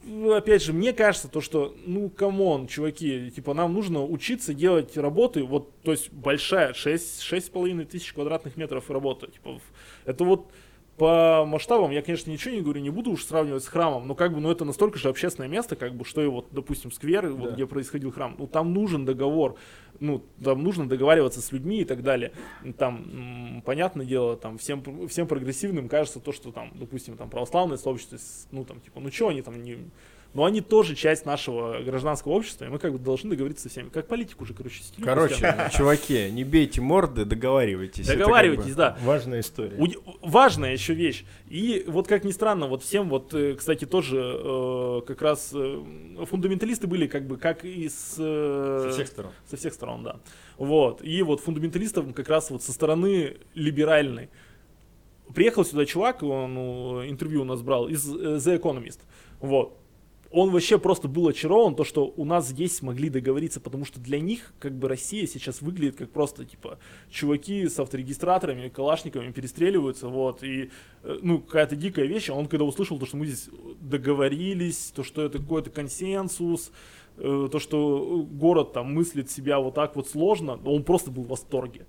Ну, 0.06 0.32
опять 0.34 0.62
же, 0.62 0.72
мне 0.72 0.92
кажется 0.92 1.28
то, 1.28 1.40
что, 1.40 1.74
ну, 1.86 2.10
come 2.10 2.42
on, 2.42 2.66
чуваки, 2.66 3.30
типа, 3.30 3.54
нам 3.54 3.72
нужно 3.72 4.04
учиться 4.04 4.52
делать 4.52 4.96
работы, 4.96 5.44
вот, 5.44 5.80
то 5.80 5.92
есть, 5.92 6.12
большая, 6.12 6.74
6, 6.74 7.22
6,5 7.22 7.84
тысяч 7.86 8.12
квадратных 8.12 8.56
метров 8.56 8.90
работы, 8.90 9.28
типа, 9.28 9.60
это 10.04 10.24
вот, 10.24 10.50
по 10.96 11.44
масштабам 11.44 11.90
я, 11.90 12.02
конечно, 12.02 12.30
ничего 12.30 12.54
не 12.54 12.60
говорю, 12.60 12.80
не 12.80 12.90
буду 12.90 13.10
уж 13.10 13.24
сравнивать 13.24 13.64
с 13.64 13.68
храмом, 13.68 14.06
но 14.06 14.14
как 14.14 14.32
бы, 14.32 14.40
ну 14.40 14.50
это 14.50 14.64
настолько 14.64 14.98
же 14.98 15.08
общественное 15.08 15.48
место, 15.48 15.74
как 15.76 15.94
бы, 15.94 16.04
что 16.04 16.22
и 16.22 16.26
вот, 16.26 16.48
допустим, 16.52 16.92
сквер, 16.92 17.22
да. 17.22 17.30
вот, 17.30 17.54
где 17.54 17.66
происходил 17.66 18.12
храм, 18.12 18.36
ну 18.38 18.46
там 18.46 18.72
нужен 18.72 19.04
договор, 19.04 19.56
ну 19.98 20.24
там 20.42 20.62
нужно 20.62 20.88
договариваться 20.88 21.40
с 21.40 21.50
людьми 21.50 21.80
и 21.80 21.84
так 21.84 22.02
далее. 22.02 22.32
Там, 22.78 23.62
понятное 23.64 24.06
дело, 24.06 24.36
там 24.36 24.58
всем, 24.58 25.08
всем 25.08 25.26
прогрессивным 25.26 25.88
кажется 25.88 26.20
то, 26.20 26.32
что 26.32 26.52
там, 26.52 26.70
допустим, 26.74 27.16
там 27.16 27.28
православное 27.28 27.76
сообщество, 27.76 28.18
ну 28.52 28.64
там 28.64 28.80
типа, 28.80 29.00
ну 29.00 29.10
что 29.10 29.28
они 29.28 29.42
там 29.42 29.62
не 29.62 29.90
но 30.34 30.44
они 30.44 30.60
тоже 30.60 30.96
часть 30.96 31.24
нашего 31.26 31.80
гражданского 31.82 32.32
общества, 32.32 32.64
и 32.64 32.68
мы 32.68 32.80
как 32.80 32.92
бы 32.92 32.98
должны 32.98 33.30
договориться 33.30 33.64
со 33.64 33.68
всеми. 33.68 33.88
Как 33.88 34.08
политику 34.08 34.42
уже, 34.42 34.52
короче, 34.52 34.82
стелю 34.82 35.04
Короче, 35.04 35.30
постоянно. 35.34 35.70
чуваки, 35.72 36.30
не 36.32 36.42
бейте 36.42 36.80
морды, 36.80 37.24
договаривайтесь. 37.24 38.08
Договаривайтесь, 38.08 38.70
бы 38.72 38.74
да. 38.74 38.98
Важная 39.02 39.40
история. 39.40 39.76
У- 39.78 40.28
Важная 40.28 40.72
еще 40.72 40.92
вещь. 40.94 41.24
И 41.48 41.84
вот 41.86 42.08
как 42.08 42.24
ни 42.24 42.32
странно, 42.32 42.66
вот 42.66 42.82
всем 42.82 43.08
вот, 43.08 43.32
э, 43.32 43.54
кстати, 43.54 43.84
тоже 43.84 44.18
э, 44.20 45.00
как 45.06 45.22
раз 45.22 45.52
э, 45.54 45.82
фундаменталисты 46.28 46.88
были 46.88 47.06
как 47.06 47.26
бы 47.28 47.36
как 47.36 47.64
из... 47.64 48.16
э, 48.18 48.80
Со 48.88 48.90
всех 48.92 49.06
сторон. 49.06 49.32
Со 49.48 49.56
всех 49.56 49.72
сторон, 49.72 50.02
да. 50.02 50.16
Вот. 50.58 51.00
И 51.04 51.22
вот 51.22 51.40
фундаменталистов 51.40 52.12
как 52.12 52.28
раз 52.28 52.50
вот 52.50 52.62
со 52.64 52.72
стороны 52.72 53.36
либеральной. 53.54 54.30
Приехал 55.32 55.64
сюда 55.64 55.86
чувак, 55.86 56.22
он 56.24 56.54
ну, 56.54 57.08
интервью 57.08 57.42
у 57.42 57.44
нас 57.44 57.62
брал, 57.62 57.86
из 57.88 58.04
The 58.08 58.60
Economist. 58.60 58.98
Вот. 59.40 59.78
Он 60.36 60.50
вообще 60.50 60.80
просто 60.80 61.06
был 61.06 61.28
очарован, 61.28 61.76
то, 61.76 61.84
что 61.84 62.12
у 62.16 62.24
нас 62.24 62.48
здесь 62.48 62.78
смогли 62.78 63.08
договориться, 63.08 63.60
потому 63.60 63.84
что 63.84 64.00
для 64.00 64.18
них, 64.18 64.52
как 64.58 64.76
бы, 64.76 64.88
Россия 64.88 65.28
сейчас 65.28 65.62
выглядит 65.62 65.94
как 65.94 66.10
просто, 66.10 66.44
типа, 66.44 66.80
чуваки 67.08 67.68
с 67.68 67.78
авторегистраторами, 67.78 68.68
калашниками 68.68 69.30
перестреливаются, 69.30 70.08
вот, 70.08 70.42
и, 70.42 70.70
э, 71.04 71.18
ну, 71.22 71.38
какая-то 71.38 71.76
дикая 71.76 72.06
вещь, 72.06 72.30
а 72.30 72.34
он 72.34 72.48
когда 72.48 72.64
услышал, 72.64 72.98
то, 72.98 73.06
что 73.06 73.16
мы 73.16 73.26
здесь 73.26 73.48
договорились, 73.80 74.92
то, 74.92 75.04
что 75.04 75.22
это 75.22 75.38
какой-то 75.38 75.70
консенсус, 75.70 76.72
э, 77.16 77.48
то, 77.52 77.60
что 77.60 78.26
город 78.28 78.72
там 78.72 78.92
мыслит 78.92 79.30
себя 79.30 79.60
вот 79.60 79.74
так 79.74 79.94
вот 79.94 80.08
сложно, 80.08 80.58
он 80.64 80.82
просто 80.82 81.12
был 81.12 81.22
в 81.22 81.28
восторге. 81.28 81.86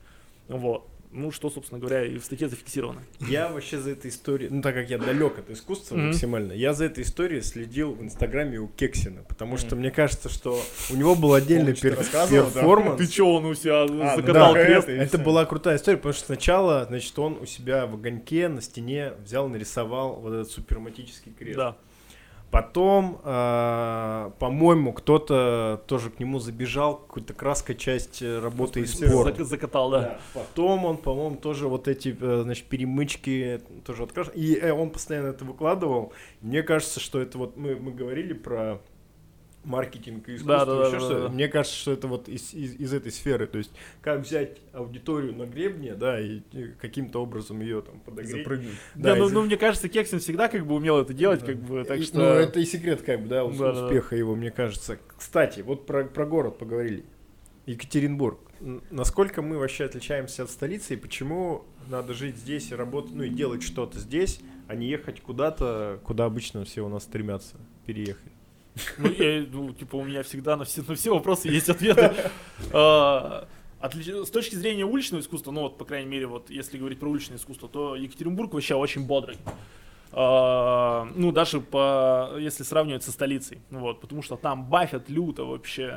Вот. 0.48 0.86
Ну, 1.16 1.32
что, 1.32 1.50
собственно 1.50 1.80
говоря, 1.80 2.04
и 2.06 2.18
в 2.18 2.26
статье 2.26 2.50
зафиксировано. 2.50 3.02
Я 3.22 3.48
вообще 3.48 3.80
за 3.80 3.92
этой 3.92 4.10
историей, 4.10 4.50
ну 4.50 4.62
так 4.62 4.76
как 4.76 4.90
я 4.90 4.98
далек 4.98 5.40
от 5.40 5.50
искусства 5.50 5.96
максимально, 5.96 6.52
я 6.52 6.74
за 6.74 6.86
этой 6.86 7.04
историей 7.04 7.42
следил 7.42 7.94
в 7.94 8.02
инстаграме 8.04 8.58
у 8.60 8.68
Кексина, 8.68 9.22
потому 9.28 9.58
что 9.58 9.76
мне 9.78 9.92
кажется, 9.92 10.28
что 10.28 10.60
у 10.92 10.96
него 10.96 11.16
был 11.16 11.34
отдельный 11.34 11.74
пер- 11.74 11.98
да? 12.12 12.28
перформанс. 12.28 12.98
Ты 13.00 13.08
чё, 13.08 13.28
он 13.28 13.46
у 13.46 13.54
себя 13.56 13.84
А, 13.84 14.16
закатал 14.18 14.54
да, 14.54 14.66
крест? 14.66 14.90
это 14.90 15.16
Это 15.16 15.18
была 15.18 15.46
крутая 15.46 15.78
история, 15.78 15.98
потому 15.98 16.14
что 16.14 16.26
сначала, 16.26 16.86
значит, 16.90 17.18
он 17.18 17.38
у 17.42 17.46
себя 17.46 17.86
в 17.86 17.94
огоньке 17.96 18.50
на 18.50 18.62
стене 18.62 19.14
взял, 19.24 19.48
нарисовал 19.48 20.16
вот 20.20 20.34
этот 20.34 20.52
суперматический 20.52 21.32
крест. 21.32 21.58
Да. 21.58 21.78
Потом, 22.52 23.20
а, 23.24 24.32
по-моему, 24.40 24.94
кто-то 24.94 25.82
тоже 25.88 26.10
к 26.10 26.20
нему 26.20 26.40
забежал, 26.40 26.96
какой-то 26.98 27.34
краской 27.34 27.76
часть 27.76 28.22
э, 28.22 28.40
работы 28.40 28.86
спора. 28.88 29.32
Зак- 29.32 29.44
закатал, 29.44 29.90
да. 29.90 30.02
Да. 30.02 30.20
Потом 30.34 30.86
он, 30.86 30.98
по-моему, 30.98 31.36
тоже 31.36 31.68
вот 31.68 31.88
эти, 31.90 32.16
э, 32.18 32.42
значит, 32.44 32.66
перемычки 32.68 33.62
тоже 33.86 34.04
открашивал. 34.04 34.38
И 34.38 34.56
э, 34.56 34.72
он 34.72 34.90
постоянно 34.90 35.28
это 35.28 35.44
выкладывал. 35.44 36.14
Мне 36.42 36.64
кажется, 36.64 37.00
что 37.02 37.20
это 37.20 37.38
вот 37.38 37.58
мы, 37.58 37.76
мы 37.76 37.92
говорили 37.92 38.32
про 38.34 38.80
маркетинг 39.66 40.30
и 40.30 40.36
искусство, 40.36 40.58
Да, 40.60 40.66
да, 40.66 40.76
да, 40.82 40.88
еще 40.88 41.00
да, 41.00 41.06
что 41.06 41.20
да. 41.24 41.30
Мне 41.30 41.48
кажется, 41.48 41.78
что 41.78 41.92
это 41.92 42.08
вот 42.08 42.30
из, 42.30 42.54
из, 42.54 42.76
из 42.76 42.94
этой 42.94 43.12
сферы. 43.12 43.48
То 43.48 43.58
есть, 43.58 43.72
как 44.02 44.22
взять 44.22 44.58
аудиторию 44.74 45.36
на 45.36 45.46
гребне, 45.46 45.96
да, 45.96 46.20
и 46.20 46.42
каким-то 46.80 47.22
образом 47.22 47.60
ее 47.62 47.82
там 47.82 48.00
подогреть. 48.00 48.38
Запрыгнуть. 48.38 48.76
Да, 48.96 49.14
Да, 49.14 49.16
ну, 49.18 49.28
из- 49.28 49.32
ну, 49.32 49.42
мне 49.44 49.58
кажется, 49.58 49.90
Кексин 49.90 50.20
всегда 50.20 50.48
как 50.48 50.66
бы 50.66 50.76
умел 50.76 51.00
это 51.00 51.14
делать, 51.14 51.42
Да. 51.42 51.48
как 51.48 51.58
бы, 51.58 51.84
так 51.84 52.00
И- 52.00 52.04
что... 52.04 52.18
Ну, 52.18 52.24
это 52.26 52.60
и 52.60 52.66
секрет, 52.66 53.02
как 53.02 53.22
бы, 53.22 53.28
да, 53.28 53.44
ус- 53.44 53.58
Да, 53.58 53.74
да, 53.74 53.80
да. 53.82 53.86
успеха 53.88 54.16
его, 54.16 54.36
мне 54.36 54.52
кажется. 54.52 54.98
Кстати, 55.18 55.62
вот 55.62 55.86
про, 55.86 56.06
про 56.06 56.26
город 56.26 56.58
поговорили. 56.58 57.04
Екатеринбург. 57.66 58.40
Насколько 58.92 59.42
мы 59.42 59.58
вообще 59.58 59.86
отличаемся 59.86 60.44
от 60.44 60.50
столицы 60.50 60.94
и 60.94 60.98
почему 60.98 61.66
надо 61.90 62.14
жить 62.14 62.38
здесь 62.38 62.72
и 62.72 62.76
работать, 62.76 63.14
ну 63.14 63.24
и 63.24 63.30
делать 63.30 63.64
что-то 63.64 64.00
здесь, 64.00 64.40
а 64.68 64.76
не 64.76 64.88
ехать 64.88 65.20
куда-то, 65.22 66.00
куда 66.04 66.26
обычно 66.26 66.64
все 66.64 66.82
у 66.86 66.90
нас 66.90 67.04
стремятся 67.04 67.58
переехать? 67.86 68.32
Ну, 68.98 69.10
я, 69.10 69.46
ну, 69.52 69.74
типа, 69.74 69.96
у 69.96 70.04
меня 70.04 70.24
всегда 70.24 70.58
на 70.58 70.66
все, 70.66 70.84
на 70.88 70.96
все 70.96 71.14
вопросы 71.14 71.48
есть 71.48 71.70
ответы. 71.70 72.14
А, 72.74 73.48
С 73.82 74.30
точки 74.30 74.56
зрения 74.56 74.84
уличного 74.86 75.22
искусства, 75.22 75.52
ну 75.52 75.62
вот, 75.62 75.78
по 75.78 75.86
крайней 75.86 76.10
мере, 76.10 76.28
вот 76.28 76.50
если 76.50 76.78
говорить 76.78 77.00
про 77.00 77.10
уличное 77.10 77.38
искусство, 77.38 77.70
то 77.70 77.96
Екатеринбург 77.96 78.54
вообще 78.54 78.76
очень 78.76 79.06
бодрый. 79.06 79.38
Ну, 80.16 81.32
даже 81.34 81.60
по, 81.60 82.38
если 82.40 82.64
сравнивать 82.64 83.04
со 83.04 83.12
столицей, 83.12 83.60
вот, 83.70 84.00
потому 84.00 84.22
что 84.22 84.38
там 84.38 84.70
бафят 84.70 85.10
люто 85.10 85.44
вообще. 85.44 85.90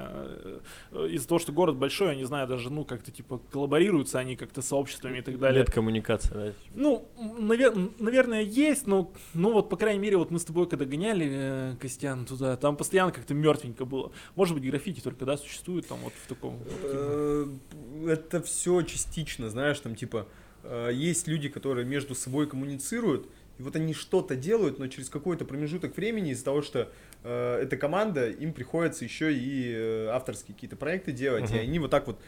Э, 0.91 1.07
Из-за 1.11 1.29
того, 1.29 1.39
что 1.39 1.53
город 1.53 1.77
большой, 1.77 2.09
я 2.09 2.15
не 2.17 2.25
знаю, 2.25 2.49
даже, 2.49 2.69
ну, 2.69 2.85
как-то, 2.85 3.13
типа, 3.13 3.39
коллаборируются 3.53 4.19
они 4.19 4.35
как-то 4.35 4.61
с 4.61 4.67
сообществами 4.67 5.19
и 5.19 5.23
так 5.23 5.39
далее. 5.39 5.61
Нет 5.61 5.71
коммуникации, 5.71 6.35
да? 6.35 6.53
Ну, 6.75 7.09
навер- 7.39 7.93
наверное, 8.01 8.43
есть, 8.43 8.89
но, 8.89 9.13
ну 9.35 9.53
вот, 9.53 9.69
по 9.71 9.77
крайней 9.77 10.01
мере, 10.01 10.17
вот 10.17 10.33
мы 10.33 10.39
с 10.41 10.45
тобой 10.45 10.69
когда 10.69 10.85
гоняли, 10.85 11.29
э, 11.31 11.77
Костян, 11.81 12.25
туда, 12.25 12.57
там 12.57 12.77
постоянно 12.77 13.13
как-то 13.13 13.35
мертвенько 13.35 13.85
было. 13.85 14.11
Может 14.35 14.55
быть, 14.57 14.69
граффити 14.69 15.01
только, 15.01 15.25
да, 15.27 15.37
существует 15.37 15.87
там 15.87 15.99
вот 16.03 16.13
в 16.25 16.27
таком... 16.29 16.59
Э, 16.83 17.47
Это 18.09 18.43
все 18.43 18.83
частично, 18.83 19.49
знаешь, 19.51 19.79
там 19.81 19.95
типа 19.95 20.27
есть 20.93 21.29
люди, 21.29 21.49
которые 21.49 21.87
между 21.87 22.15
собой 22.15 22.47
коммуницируют, 22.49 23.29
и 23.59 23.63
вот 23.63 23.77
они 23.77 23.93
что-то 23.95 24.37
делают, 24.37 24.79
но 24.79 24.87
через 24.87 25.09
какой-то 25.09 25.45
промежуток 25.45 25.97
времени 25.97 26.31
из-за 26.31 26.45
того, 26.45 26.63
что 26.63 26.91
э, 27.25 27.61
эта 27.63 27.77
команда, 27.77 28.31
им 28.31 28.53
приходится 28.53 29.05
еще 29.05 29.35
и 29.35 29.73
э, 29.75 30.07
авторские 30.09 30.55
какие-то 30.55 30.77
проекты 30.77 31.13
делать, 31.13 31.51
и 31.51 31.55
Мгм. 31.55 31.63
они 31.63 31.79
вот 31.81 31.91
так 31.91 32.07
вот 32.07 32.21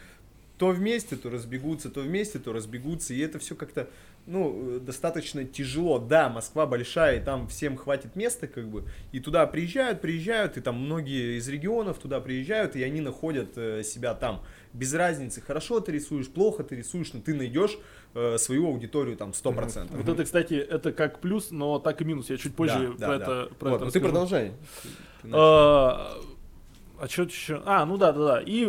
то 0.59 0.69
вместе, 0.69 1.17
то 1.17 1.31
разбегутся, 1.31 1.89
то 1.89 2.01
вместе, 2.03 2.39
то 2.39 2.53
разбегутся, 2.53 3.15
и 3.15 3.19
это 3.21 3.39
все 3.39 3.55
как-то, 3.55 3.89
ну, 4.27 4.77
э, 4.77 4.81
достаточно 4.81 5.43
тяжело. 5.45 5.99
Да, 5.99 6.29
Москва 6.29 6.67
большая, 6.67 7.19
и 7.19 7.25
там 7.25 7.49
всем 7.49 7.79
хватит 7.79 8.15
места, 8.15 8.47
как 8.47 8.69
бы, 8.69 8.85
и 9.13 9.21
туда 9.21 9.47
приезжают, 9.47 10.03
приезжают, 10.03 10.59
и 10.59 10.61
там 10.61 10.75
многие 10.77 11.39
из 11.39 11.49
регионов 11.49 11.99
туда 11.99 12.21
приезжают, 12.21 12.77
и 12.77 12.83
они 12.83 13.01
находят 13.01 13.57
э, 13.57 13.83
себя 13.85 14.13
там. 14.15 14.45
Без 14.75 14.93
разницы, 14.93 15.41
хорошо 15.41 15.81
ты 15.81 15.93
рисуешь, 15.93 16.29
плохо 16.29 16.63
ты 16.63 16.77
рисуешь, 16.77 17.13
но 17.15 17.21
ты 17.21 17.35
найдешь 17.35 17.79
э, 18.15 18.39
свою 18.39 18.67
аудиторию 18.69 19.17
там 19.17 19.31
100%. 19.31 19.89
Вот 19.91 20.09
это, 20.09 20.25
кстати, 20.25 20.55
это 20.55 20.93
как 20.93 21.21
плюс, 21.21 21.51
но 21.51 21.79
так 21.79 22.01
и 22.03 22.05
минус. 22.05 22.31
Я 22.31 22.37
чуть 22.37 22.55
позже 22.55 22.95
Да, 22.99 23.07
про 23.07 23.19
да, 23.19 23.25
да. 23.27 23.43
это 23.43 23.55
про 23.55 23.71
Вот, 23.71 23.77
это 23.77 23.85
ну 23.87 23.91
ты 23.91 23.99
расскажу. 23.99 24.05
продолжай. 24.05 24.53
Ты 25.23 25.29
начал. 25.29 25.39
А 25.43 26.21
а 27.01 27.09
что 27.09 27.23
еще? 27.23 27.63
А, 27.65 27.87
ну 27.87 27.97
да, 27.97 28.13
да, 28.13 28.27
да. 28.27 28.43
И 28.45 28.69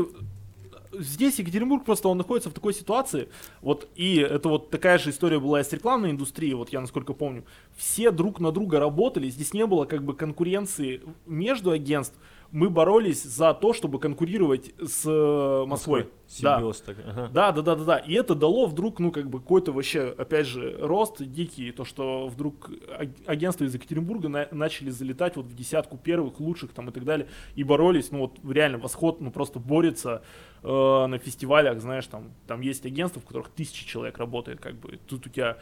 здесь 0.97 1.39
Екатеринбург 1.39 1.83
просто 1.83 2.07
он 2.07 2.17
находится 2.17 2.49
в 2.49 2.53
такой 2.53 2.73
ситуации, 2.73 3.29
вот 3.61 3.89
и 3.95 4.17
это 4.17 4.47
вот 4.49 4.69
такая 4.69 4.97
же 4.97 5.09
история 5.09 5.39
была 5.39 5.59
и 5.59 5.63
с 5.63 5.71
рекламной 5.73 6.11
индустрией, 6.11 6.53
вот 6.53 6.69
я 6.69 6.81
насколько 6.81 7.13
помню, 7.13 7.43
все 7.75 8.11
друг 8.11 8.39
на 8.39 8.51
друга 8.51 8.79
работали, 8.79 9.29
здесь 9.29 9.53
не 9.53 9.65
было 9.65 9.85
как 9.85 10.03
бы 10.03 10.15
конкуренции 10.15 11.01
между 11.25 11.71
агентств, 11.71 12.17
мы 12.51 12.69
боролись 12.69 13.23
за 13.23 13.53
то, 13.53 13.73
чтобы 13.73 13.99
конкурировать 13.99 14.73
с 14.79 15.05
э, 15.05 15.65
Москвой. 15.65 16.03
Да. 16.41 16.55
Симбиоз 16.57 16.81
такой, 16.81 17.03
ага. 17.05 17.29
Да, 17.33 17.51
да, 17.51 17.61
да, 17.61 17.75
да, 17.75 17.83
да. 17.83 17.97
И 17.97 18.13
это 18.13 18.35
дало 18.35 18.65
вдруг, 18.65 18.99
ну, 18.99 19.11
как 19.11 19.29
бы, 19.29 19.39
какой-то 19.39 19.71
вообще, 19.73 20.13
опять 20.17 20.47
же, 20.47 20.77
рост 20.79 21.21
дикий, 21.21 21.71
то, 21.71 21.83
что 21.85 22.27
вдруг 22.27 22.69
аг- 22.97 23.09
агентства 23.25 23.65
из 23.65 23.73
Екатеринбурга 23.73 24.29
на- 24.29 24.47
начали 24.51 24.89
залетать 24.89 25.35
вот 25.35 25.45
в 25.45 25.53
десятку 25.55 25.97
первых, 25.97 26.39
лучших 26.39 26.71
там 26.71 26.89
и 26.89 26.91
так 26.91 27.03
далее, 27.03 27.27
и 27.55 27.63
боролись, 27.63 28.11
ну, 28.11 28.19
вот 28.19 28.39
реально 28.49 28.77
восход, 28.77 29.19
ну, 29.21 29.31
просто 29.31 29.59
борется 29.59 30.21
э, 30.63 30.67
на 30.67 31.17
фестивалях, 31.17 31.81
знаешь, 31.81 32.05
там, 32.07 32.31
там 32.47 32.61
есть 32.61 32.85
агентства, 32.85 33.21
в 33.21 33.25
которых 33.25 33.49
тысячи 33.49 33.85
человек 33.85 34.17
работает, 34.17 34.59
как 34.61 34.75
бы, 34.75 34.99
тут 35.07 35.25
у 35.25 35.29
тебя, 35.29 35.57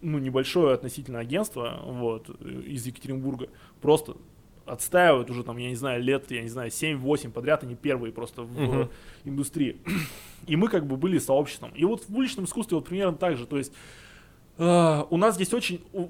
ну, 0.00 0.18
небольшое 0.18 0.74
относительно 0.74 1.18
агентство, 1.18 1.80
вот, 1.84 2.30
э, 2.40 2.60
из 2.66 2.86
Екатеринбурга, 2.86 3.48
просто 3.80 4.16
отстаивают 4.66 5.30
уже 5.30 5.42
там, 5.44 5.56
я 5.58 5.68
не 5.68 5.74
знаю, 5.76 6.02
лет, 6.02 6.30
я 6.30 6.42
не 6.42 6.48
знаю, 6.48 6.70
7-8 6.70 7.30
подряд, 7.30 7.62
они 7.64 7.74
первые 7.74 8.12
просто 8.12 8.42
в 8.42 8.60
Мгм. 8.60 8.88
индустрии. 9.24 9.76
И 10.46 10.56
мы 10.56 10.68
как 10.68 10.86
бы 10.86 10.96
были 10.96 11.18
сообществом. 11.18 11.70
И 11.74 11.84
вот 11.84 12.04
в 12.08 12.16
уличном 12.16 12.44
искусстве 12.46 12.76
вот 12.76 12.86
примерно 12.86 13.16
так 13.16 13.36
же. 13.36 13.46
То 13.46 13.58
есть 13.58 13.72
э, 14.58 15.02
у 15.10 15.16
нас 15.16 15.34
здесь 15.34 15.52
очень... 15.54 15.80
у- 15.92 16.08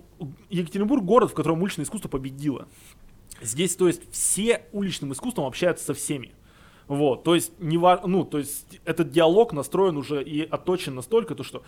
Екатеринбург 0.51 1.03
город, 1.05 1.31
в 1.31 1.35
котором 1.35 1.63
уличное 1.63 1.85
искусство 1.85 2.09
победило. 2.09 2.67
Здесь, 3.41 3.75
то 3.77 3.87
есть, 3.89 4.03
все 4.13 4.63
уличным 4.73 5.13
искусством 5.13 5.47
общаются 5.47 5.85
со 5.85 5.95
всеми. 5.95 6.33
Вот, 6.87 7.25
то 7.25 7.35
есть, 7.35 7.59
не 7.59 7.79
ну, 8.07 8.25
то 8.25 8.39
есть, 8.39 8.81
этот 8.85 9.11
диалог 9.11 9.55
настроен 9.55 9.97
уже 9.97 10.23
и 10.23 10.43
отточен 10.43 10.95
настолько, 10.95 11.35
то 11.35 11.43
что 11.43 11.63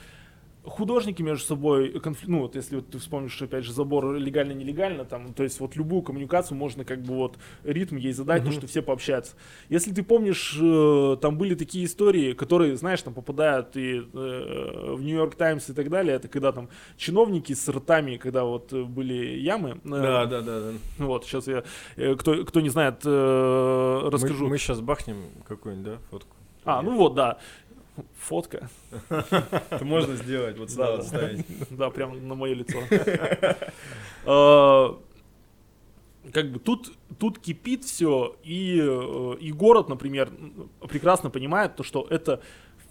художники 0.66 1.22
между 1.22 1.44
собой, 1.46 1.90
конфли- 1.98 2.26
ну 2.28 2.40
вот 2.40 2.56
если 2.56 2.76
вот 2.76 2.88
ты 2.88 2.98
вспомнишь 2.98 3.40
опять 3.40 3.64
же 3.64 3.72
забор 3.72 4.14
легально-нелегально, 4.16 5.04
там, 5.04 5.32
то 5.32 5.42
есть 5.42 5.60
вот 5.60 5.76
любую 5.76 6.02
коммуникацию 6.02 6.56
можно 6.58 6.84
как 6.84 7.02
бы 7.02 7.14
вот 7.14 7.38
ритм 7.64 7.96
ей 7.96 8.12
задать, 8.12 8.42
то, 8.42 8.48
Мгм. 8.50 8.58
что 8.58 8.66
все 8.66 8.82
пообщаются. 8.82 9.34
Если 9.68 9.92
ты 9.92 10.02
помнишь, 10.02 10.58
э, 10.60 11.16
там 11.20 11.38
были 11.38 11.54
такие 11.54 11.84
истории, 11.84 12.32
которые, 12.32 12.76
знаешь, 12.76 13.00
там 13.02 13.14
попадают 13.14 13.76
и 13.76 13.98
э, 14.12 14.94
в 14.96 15.02
Нью-Йорк 15.02 15.34
Таймс 15.36 15.68
и 15.70 15.72
так 15.72 15.88
далее, 15.88 16.16
это 16.16 16.28
когда 16.28 16.52
там 16.52 16.68
чиновники 16.96 17.52
с 17.52 17.68
ртами, 17.68 18.16
когда 18.16 18.44
вот 18.44 18.72
были 18.72 19.38
ямы, 19.38 19.80
э, 19.84 19.88
Да, 19.88 20.26
да, 20.26 20.40
да, 20.42 20.60
да. 20.60 20.72
вот 20.98 21.24
сейчас 21.24 21.46
я, 21.46 21.62
э, 21.96 22.14
кто, 22.16 22.44
кто 22.44 22.60
не 22.60 22.68
знает, 22.70 23.02
э, 23.04 24.08
расскажу. 24.10 24.48
Мы, 24.48 24.58
сейчас 24.58 24.80
бахнем 24.80 25.16
какую-нибудь, 25.46 25.92
да, 25.92 25.98
фотку? 26.10 26.36
А, 26.64 26.82
ну 26.82 26.96
вот, 26.96 27.14
да, 27.14 27.38
фотка. 28.18 28.68
Это 29.08 29.84
можно 29.84 30.16
сделать, 30.16 30.58
вот 30.58 30.70
сюда 30.70 30.86
Да, 30.86 30.92
вот 30.92 31.00
да. 31.00 31.06
ставить. 31.06 31.46
Да, 31.70 31.90
прям 31.90 32.26
на 32.26 32.34
мое 32.34 32.54
лицо. 32.54 32.78
А, 34.28 34.98
как 36.32 36.50
бы 36.50 36.58
тут, 36.58 36.92
тут 37.18 37.38
кипит 37.38 37.84
все, 37.84 38.34
и, 38.42 38.80
э, 38.82 39.36
и 39.40 39.52
город, 39.52 39.88
например, 39.88 40.32
прекрасно 40.88 41.30
понимает 41.30 41.76
то, 41.76 41.84
что 41.84 42.04
это 42.10 42.42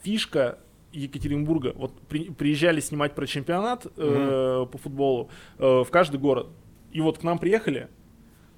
фишка 0.03 0.59
Екатеринбурга. 0.93 1.73
Вот 1.75 1.99
при, 2.07 2.29
приезжали 2.29 2.79
снимать 2.79 3.13
про 3.15 3.27
чемпионат 3.27 3.85
э, 3.97 4.65
по 4.71 4.77
футболу 4.77 5.29
э, 5.57 5.83
в 5.83 5.87
каждый 5.91 6.19
город. 6.19 6.47
И 6.91 7.01
вот 7.01 7.17
к 7.17 7.23
нам 7.23 7.37
приехали, 7.37 7.89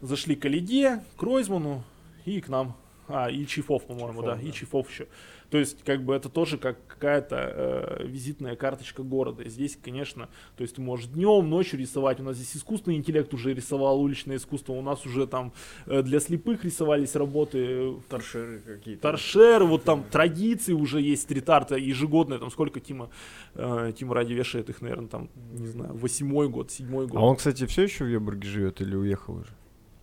зашли 0.02 0.36
к 0.36 0.46
Алиде, 0.46 1.04
к 1.18 1.24
Ройзману 1.24 1.84
и 2.26 2.40
к 2.40 2.50
нам. 2.50 2.76
А, 3.08 3.32
и 3.32 3.46
Чифов, 3.48 3.86
по-моему, 3.86 4.22
да, 4.22 4.34
Чифов, 4.34 4.44
и 4.44 4.46
да. 4.46 4.52
Чифов 4.52 4.92
еще. 4.92 5.08
То 5.50 5.58
есть, 5.58 5.84
как 5.84 6.04
бы 6.04 6.14
это 6.14 6.30
тоже 6.30 6.58
как 6.58 6.78
какая-то 6.88 7.36
э, 7.36 8.08
визитная 8.08 8.56
карточка 8.56 9.04
города. 9.04 9.44
И 9.44 9.50
здесь, 9.50 9.78
конечно, 9.82 10.30
то 10.56 10.64
есть 10.64 10.76
ты 10.76 10.82
можешь 10.82 11.08
днем, 11.08 11.50
ночью 11.50 11.80
рисовать. 11.80 12.20
У 12.20 12.24
нас 12.24 12.38
здесь 12.38 12.58
искусственный 12.58 12.98
интеллект 12.98 13.34
уже 13.34 13.54
рисовал 13.54 14.02
уличное 14.02 14.38
искусство. 14.38 14.74
У 14.74 14.82
нас 14.82 15.06
уже 15.06 15.28
там 15.28 15.54
э, 15.86 16.02
для 16.02 16.20
слепых 16.20 16.66
рисовались 16.66 17.16
работы. 17.16 17.94
Торшеры 18.10 18.60
какие-то. 18.60 19.02
Торшер, 19.02 19.64
вот 19.64 19.84
там 19.84 20.04
традиции 20.04 20.74
уже 20.74 21.02
есть 21.02 21.24
стрит-арта 21.24 21.76
ежегодная, 21.76 22.40
там 22.40 22.52
сколько 22.52 22.80
Тима, 22.80 23.10
э, 23.56 23.94
Тима 23.98 24.16
ради 24.16 24.34
вешает 24.34 24.70
их, 24.70 24.82
наверное, 24.82 25.08
там, 25.08 25.30
не 25.54 25.68
знаю, 25.68 25.96
восьмой 25.96 26.50
год, 26.50 26.72
седьмой 26.72 27.08
год. 27.08 27.18
А 27.18 27.24
он, 27.24 27.36
кстати, 27.36 27.66
все 27.66 27.84
еще 27.84 28.06
в 28.06 28.08
Ебурге 28.08 28.48
живет 28.48 28.82
или 28.82 28.96
уехал 28.96 29.36
уже? 29.36 29.57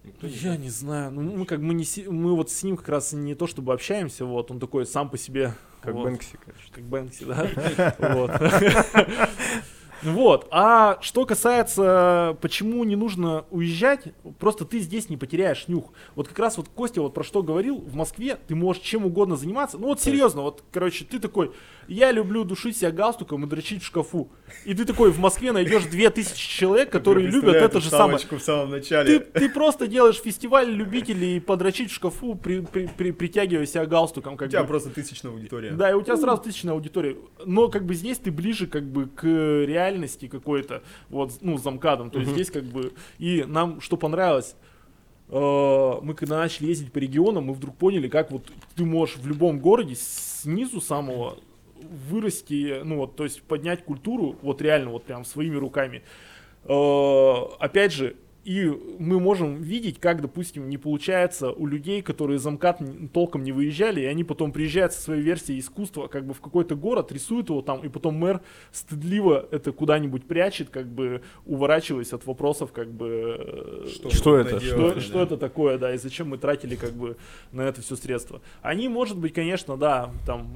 Никто 0.05 0.27
не 0.27 0.35
Я 0.35 0.57
не 0.57 0.69
знаю, 0.69 1.11
ну 1.11 1.23
мы 1.23 1.47
как 1.47 1.61
мы 1.61 1.73
не 1.75 1.85
си- 1.85 2.07
мы 2.09 2.37
вот 2.37 2.51
с 2.51 2.63
ним 2.63 2.77
как 2.77 2.89
раз 2.91 3.13
не 3.13 3.35
то 3.35 3.47
чтобы 3.47 3.73
общаемся, 3.73 4.27
вот 4.27 4.51
он 4.51 4.61
такой 4.61 4.85
сам 4.87 5.09
по 5.09 5.17
себе, 5.17 5.55
Как 5.81 5.95
вот, 5.95 6.05
Бэнкси, 6.05 6.39
короче. 6.45 6.73
как 6.73 6.85
Бэнкси, 6.85 7.25
да. 7.25 7.95
Вот. 7.99 8.31
А 10.51 10.99
что 11.01 11.25
касается, 11.25 12.37
почему 12.43 12.85
не 12.85 12.95
нужно 12.97 13.47
уезжать, 13.51 14.13
просто 14.39 14.67
ты 14.67 14.81
здесь 14.81 15.09
не 15.09 15.17
потеряешь 15.17 15.67
нюх. 15.67 15.93
Вот 16.15 16.29
как 16.29 16.39
раз 16.39 16.59
вот 16.59 16.69
Костя 16.69 17.01
вот 17.01 17.15
про 17.15 17.25
что 17.25 17.43
говорил, 17.43 17.79
в 17.79 17.95
Москве 17.95 18.37
ты 18.47 18.55
можешь 18.55 18.83
чем 18.83 19.07
угодно 19.07 19.37
заниматься. 19.37 19.79
Ну 19.79 19.87
вот 19.87 20.03
серьезно, 20.03 20.43
вот, 20.43 20.63
короче, 20.73 21.07
ты 21.07 21.19
такой, 21.19 21.53
я 21.89 22.13
люблю 22.13 22.45
душить 22.45 22.77
себя 22.77 22.91
галстуком 22.91 23.45
и 23.45 23.47
дрочить 23.49 23.83
в 23.83 23.87
шкафу. 23.87 24.31
И 24.65 24.75
ты 24.75 24.85
такой 24.85 25.11
в 25.11 25.19
Москве 25.19 25.53
найдешь 25.53 25.85
2000 25.85 26.35
человек, 26.49 26.91
которые 26.91 27.27
любят 27.27 27.55
это 27.57 27.81
же 27.81 27.91
самое. 27.91 28.19
в 28.19 28.39
самом 28.41 28.69
Ты, 28.69 28.73
начале. 28.77 29.19
ты 29.21 29.49
просто 29.49 29.87
делаешь 29.87 30.17
фестиваль 30.17 30.69
любителей 30.71 31.41
подрочить 31.41 31.91
в 31.91 31.95
шкафу, 31.95 32.35
при, 32.35 32.61
при- 32.61 32.87
при- 32.87 33.11
притягивая 33.13 33.67
себя 33.67 33.87
галстуком. 33.87 34.35
У 34.35 34.37
Как 34.37 34.51
тебя 34.51 34.63
бы. 34.63 34.69
просто 34.69 34.91
тысячная 34.91 35.33
аудитория. 35.33 35.73
Да, 35.73 35.91
и 35.91 35.95
у 35.95 36.03
тебя 36.03 36.17
сразу 36.17 36.43
тысячная 36.43 36.73
аудитория. 36.75 37.17
Но 37.45 37.69
как 37.69 37.85
бы 37.87 37.95
здесь 37.95 38.19
ты 38.19 38.31
ближе 38.31 38.67
как 38.67 38.85
бы 38.85 39.07
к 39.07 39.25
реальности 39.25 40.29
какой-то, 40.29 40.83
вот, 41.09 41.33
ну, 41.41 41.59
замкадом. 41.59 42.11
То 42.11 42.19
есть 42.19 42.33
здесь 42.33 42.51
как 42.51 42.65
бы... 42.65 42.93
И 43.19 43.45
нам 43.47 43.81
что 43.81 43.97
понравилось, 43.97 44.55
э, 45.29 45.93
мы 46.03 46.15
когда 46.15 46.39
начали 46.39 46.67
ездить 46.67 46.93
по 46.93 46.99
регионам, 46.99 47.45
мы 47.45 47.55
вдруг 47.55 47.77
поняли, 47.77 48.09
как 48.09 48.31
вот 48.31 48.51
ты 48.77 48.85
можешь 48.85 49.17
в 49.17 49.27
любом 49.27 49.59
городе 49.61 49.95
снизу 49.97 50.81
самого 50.81 51.39
вырасти, 51.83 52.81
ну 52.85 52.99
вот, 52.99 53.17
то 53.17 53.25
есть 53.25 53.43
поднять 53.43 53.85
культуру, 53.85 54.37
вот 54.43 54.63
реально, 54.63 54.91
вот 54.91 55.05
прям 55.05 55.25
своими 55.25 55.57
руками. 55.57 56.03
Э, 56.65 57.35
опять 57.59 57.93
же, 57.93 58.17
и 58.45 58.71
мы 58.99 59.21
можем 59.21 59.63
видеть, 59.63 59.99
как, 59.99 60.21
допустим, 60.21 60.69
не 60.69 60.77
получается 60.77 61.51
у 61.51 61.67
людей, 61.67 62.03
которые 62.03 62.39
за 62.39 62.51
МКАД 62.51 62.83
толком 63.13 63.43
не 63.43 63.53
выезжали, 63.53 64.03
и 64.03 64.05
они 64.05 64.23
потом 64.23 64.53
приезжают 64.53 64.93
со 64.93 65.01
своей 65.01 65.23
версией 65.23 65.61
искусства 65.61 66.09
как 66.09 66.27
бы 66.27 66.35
в 66.35 66.41
какой-то 66.43 66.75
город, 66.75 67.11
рисуют 67.11 67.49
его 67.49 67.63
там, 67.63 67.81
и 67.81 67.89
потом 67.89 68.17
мэр 68.17 68.43
стыдливо 68.71 69.49
это 69.51 69.73
куда-нибудь 69.73 70.25
прячет, 70.27 70.69
как 70.69 70.87
бы 70.87 71.23
уворачиваясь 71.47 72.13
от 72.13 72.27
вопросов, 72.27 72.73
как 72.73 72.91
бы... 72.93 73.87
э, 73.87 74.11
Что 74.11 74.31
вы 74.33 74.37
это? 74.39 74.61
что, 74.61 74.77
наделали, 74.77 75.01
что 75.01 75.15
да? 75.15 75.23
это 75.23 75.37
такое, 75.39 75.79
да, 75.79 75.95
и 75.95 75.99
зачем 75.99 76.29
мы 76.29 76.37
тратили 76.37 76.77
как 76.77 76.93
бы 76.93 77.17
на 77.51 77.63
это 77.63 77.81
все 77.81 77.97
средства. 77.97 78.43
Они, 78.61 78.89
может 78.89 79.17
быть, 79.17 79.33
конечно, 79.33 79.79
да, 79.79 80.11
там 80.27 80.47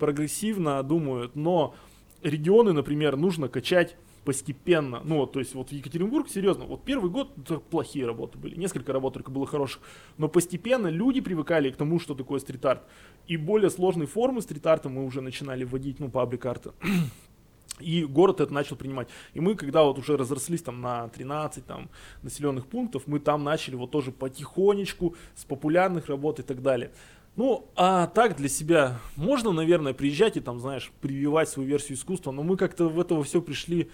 прогрессивно 0.00 0.82
думают, 0.82 1.36
но 1.36 1.74
регионы, 2.22 2.72
например, 2.72 3.16
нужно 3.16 3.48
качать 3.48 3.96
постепенно. 4.24 5.00
Ну, 5.04 5.18
вот, 5.18 5.32
то 5.32 5.38
есть, 5.38 5.54
вот 5.54 5.70
в 5.70 5.72
Екатеринбург, 5.72 6.28
серьезно, 6.28 6.64
вот 6.64 6.84
первый 6.84 7.10
год 7.10 7.34
плохие 7.70 8.06
работы 8.06 8.38
были, 8.38 8.56
несколько 8.56 8.92
работ 8.92 9.14
только 9.14 9.30
было 9.30 9.46
хороших, 9.46 9.82
но 10.18 10.28
постепенно 10.28 10.88
люди 10.88 11.20
привыкали 11.20 11.70
к 11.70 11.76
тому, 11.76 12.00
что 12.00 12.14
такое 12.14 12.40
стрит-арт. 12.40 12.82
И 13.28 13.36
более 13.36 13.70
сложные 13.70 14.06
формы 14.06 14.42
стрит-арта 14.42 14.88
мы 14.88 15.04
уже 15.04 15.20
начинали 15.20 15.64
вводить, 15.64 16.00
ну, 16.00 16.08
паблик-арта. 16.08 16.74
И 17.80 18.04
город 18.04 18.40
это 18.40 18.52
начал 18.52 18.76
принимать. 18.76 19.08
И 19.32 19.40
мы, 19.40 19.54
когда 19.54 19.84
вот 19.84 19.98
уже 19.98 20.18
разрослись 20.18 20.62
там 20.62 20.82
на 20.82 21.08
13 21.08 21.64
там, 21.64 21.88
населенных 22.22 22.66
пунктов, 22.66 23.04
мы 23.06 23.20
там 23.20 23.42
начали 23.42 23.74
вот 23.74 23.90
тоже 23.90 24.12
потихонечку 24.12 25.16
с 25.34 25.44
популярных 25.44 26.08
работ 26.08 26.40
и 26.40 26.42
так 26.42 26.60
далее. 26.62 26.90
Ну, 27.36 27.68
а 27.76 28.06
так 28.08 28.36
для 28.36 28.48
себя 28.48 29.00
можно, 29.16 29.52
наверное, 29.52 29.94
приезжать 29.94 30.36
и 30.36 30.40
там, 30.40 30.60
знаешь, 30.60 30.90
прививать 31.00 31.48
свою 31.48 31.68
версию 31.68 31.96
искусства, 31.96 32.32
но 32.32 32.42
мы 32.42 32.56
как-то 32.56 32.88
в 32.88 33.00
это 33.00 33.22
все 33.22 33.40
пришли 33.40 33.88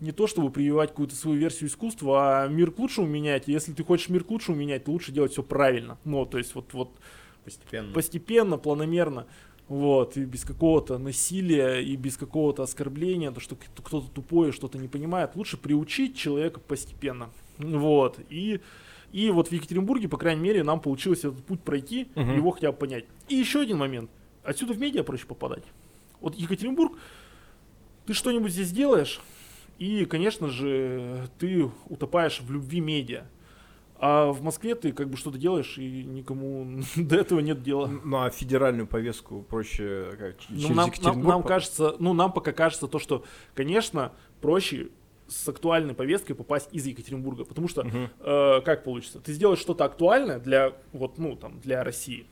не 0.00 0.10
то, 0.10 0.26
чтобы 0.26 0.50
прививать 0.50 0.90
какую-то 0.90 1.14
свою 1.14 1.38
версию 1.38 1.68
искусства, 1.68 2.42
а 2.42 2.48
мир 2.48 2.72
к 2.72 2.78
лучшему 2.78 3.06
менять. 3.06 3.48
И 3.48 3.52
если 3.52 3.72
ты 3.72 3.84
хочешь 3.84 4.08
мир 4.08 4.24
к 4.24 4.30
лучшему 4.30 4.56
менять, 4.56 4.84
то 4.84 4.90
лучше 4.90 5.12
делать 5.12 5.32
все 5.32 5.42
правильно. 5.44 5.96
Ну, 6.04 6.26
то 6.26 6.38
есть 6.38 6.54
вот, 6.54 6.72
вот 6.72 6.90
Постепенно. 7.44 7.92
постепенно, 7.92 8.58
планомерно, 8.58 9.26
вот, 9.68 10.16
и 10.16 10.24
без 10.24 10.42
какого-то 10.44 10.98
насилия, 10.98 11.80
и 11.80 11.94
без 11.96 12.16
какого-то 12.16 12.62
оскорбления, 12.64 13.30
то, 13.30 13.40
что 13.40 13.54
кто- 13.54 13.82
кто-то 13.82 14.08
тупой 14.08 14.50
что-то 14.52 14.78
не 14.78 14.88
понимает, 14.88 15.36
лучше 15.36 15.56
приучить 15.56 16.16
человека 16.16 16.58
постепенно, 16.58 17.30
вот, 17.58 18.18
и, 18.28 18.60
и 19.12 19.30
вот 19.30 19.48
в 19.48 19.52
Екатеринбурге, 19.52 20.08
по 20.08 20.16
крайней 20.16 20.42
мере, 20.42 20.62
нам 20.64 20.80
получилось 20.80 21.20
этот 21.20 21.44
путь 21.44 21.60
пройти, 21.60 22.08
Мгм. 22.14 22.34
его 22.36 22.50
хотя 22.50 22.72
бы 22.72 22.78
понять. 22.78 23.04
И 23.28 23.34
еще 23.36 23.60
один 23.60 23.78
момент, 23.78 24.10
отсюда 24.42 24.72
в 24.72 24.78
медиа 24.78 25.02
проще 25.04 25.26
попадать. 25.26 25.64
Вот 26.20 26.34
Екатеринбург, 26.34 26.98
ты 28.06 28.14
что-нибудь 28.14 28.52
здесь 28.52 28.72
делаешь, 28.72 29.20
и, 29.78 30.04
конечно 30.04 30.48
же, 30.48 31.28
ты 31.38 31.70
утопаешь 31.88 32.40
в 32.40 32.50
любви 32.50 32.80
медиа. 32.80 33.24
А 34.04 34.32
в 34.32 34.42
Москве 34.42 34.74
ты 34.74 34.92
как 34.92 35.08
бы 35.10 35.16
что-то 35.16 35.38
делаешь, 35.38 35.78
и 35.78 36.02
никому 36.02 36.82
до 36.96 37.16
этого 37.16 37.38
нет 37.40 37.62
дела. 37.62 37.86
Ну, 37.86 38.16
а 38.22 38.30
федеральную 38.30 38.86
повестку 38.88 39.42
проще 39.42 40.16
как, 40.18 40.36
Ну, 40.48 40.56
через 40.60 40.76
нам, 40.76 40.90
нам- 41.02 41.22
нам 41.22 41.42
по- 41.42 41.48
кажется, 41.48 41.94
ну, 42.00 42.12
нам 42.12 42.32
пока 42.32 42.52
кажется 42.52 42.88
то, 42.88 42.98
что, 42.98 43.24
конечно, 43.54 44.12
проще 44.40 44.88
с 45.32 45.48
актуальной 45.48 45.94
повесткой 45.94 46.34
попасть 46.34 46.68
из 46.72 46.86
Екатеринбурга, 46.86 47.44
потому 47.44 47.68
что 47.68 47.84
Мгм. 47.84 48.10
э, 48.20 48.60
как 48.64 48.84
получится? 48.84 49.20
Ты 49.20 49.32
сделаешь 49.32 49.58
что-то 49.58 49.84
актуальное 49.84 50.38
для 50.38 50.72
вот, 50.92 51.18
ну, 51.18 51.36
там, 51.36 51.58
для 51.60 51.82
России. 51.82 52.26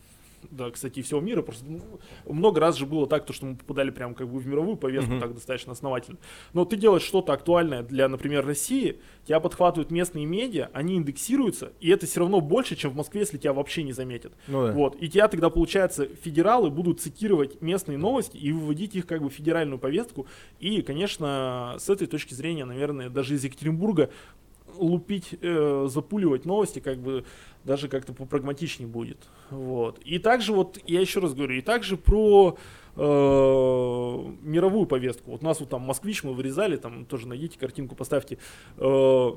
Да, 0.51 0.71
кстати, 0.71 1.03
всего 1.03 1.21
мира. 1.21 1.43
Просто 1.43 1.65
ну, 1.67 1.81
много 2.27 2.61
раз 2.61 2.77
же 2.77 2.87
было 2.87 3.07
так, 3.07 3.27
то, 3.27 3.33
что 3.33 3.47
мы 3.47 3.57
попадали 3.57 3.91
прям 3.91 4.15
как 4.15 4.29
бы 4.29 4.39
в 4.39 4.47
мировую 4.47 4.77
повестку 4.77 5.13
Мгм. 5.13 5.21
так 5.21 5.35
достаточно 5.35 5.73
основательно. 5.73 6.19
Но 6.53 6.65
ты 6.65 6.77
делаешь 6.77 7.03
что-то 7.03 7.33
актуальное 7.33 7.83
для, 7.83 8.09
например, 8.09 8.47
России, 8.47 9.01
тебя 9.27 9.41
подхватывают 9.41 9.91
местные 9.91 10.27
медиа, 10.27 10.71
они 10.73 10.97
индексируются, 10.97 11.73
и 11.81 11.91
это 11.91 12.07
все 12.07 12.21
равно 12.21 12.41
больше, 12.41 12.77
чем 12.77 12.91
в 12.91 12.97
Москве, 12.97 13.21
если 13.21 13.39
тебя 13.39 13.53
вообще 13.53 13.83
не 13.83 13.93
заметят. 13.93 14.33
Ну 14.49 14.67
да. 14.67 14.73
Вот. 14.73 14.97
И 15.01 15.09
тебя 15.09 15.29
тогда, 15.29 15.51
получается, 15.51 16.07
федералы 16.07 16.71
будут 16.71 17.01
цитировать 17.01 17.61
местные 17.61 17.99
новости 17.99 18.37
и 18.37 18.53
выводить 18.53 18.95
их 18.95 19.07
как 19.07 19.23
бы 19.23 19.29
в 19.31 19.33
федеральную 19.33 19.79
повестку. 19.79 20.27
И, 20.59 20.83
конечно, 20.83 21.77
с 21.79 21.89
этой 21.89 22.07
точки 22.07 22.35
зрения, 22.35 22.65
наверное, 22.65 23.09
даже 23.11 23.35
из 23.35 23.45
Екатеринбурга 23.45 24.11
лупить, 24.81 25.35
э, 25.41 25.87
запуливать 25.89 26.45
новости, 26.45 26.81
как 26.81 26.99
бы 26.99 27.25
даже 27.65 27.89
как-то 27.89 28.13
попрагматичнее 28.13 28.89
будет. 28.89 29.19
Вот. 29.51 29.99
И 30.01 30.19
также 30.19 30.53
вот, 30.53 30.79
я 30.87 31.01
еще 31.01 31.21
раз 31.21 31.35
говорю, 31.35 31.55
и 31.57 31.61
также 31.61 31.97
про 31.97 32.57
э, 32.97 33.01
мировую 33.01 34.87
повестку. 34.87 35.33
Вот 35.33 35.43
у 35.43 35.45
нас 35.45 35.61
вот 35.61 35.69
там 35.69 35.83
москвич 35.83 36.25
мы 36.25 36.33
вырезали, 36.33 36.77
там 36.77 37.05
тоже 37.05 37.29
найдите 37.29 37.59
картинку, 37.59 37.95
поставьте. 37.95 38.39
Э, 38.79 39.31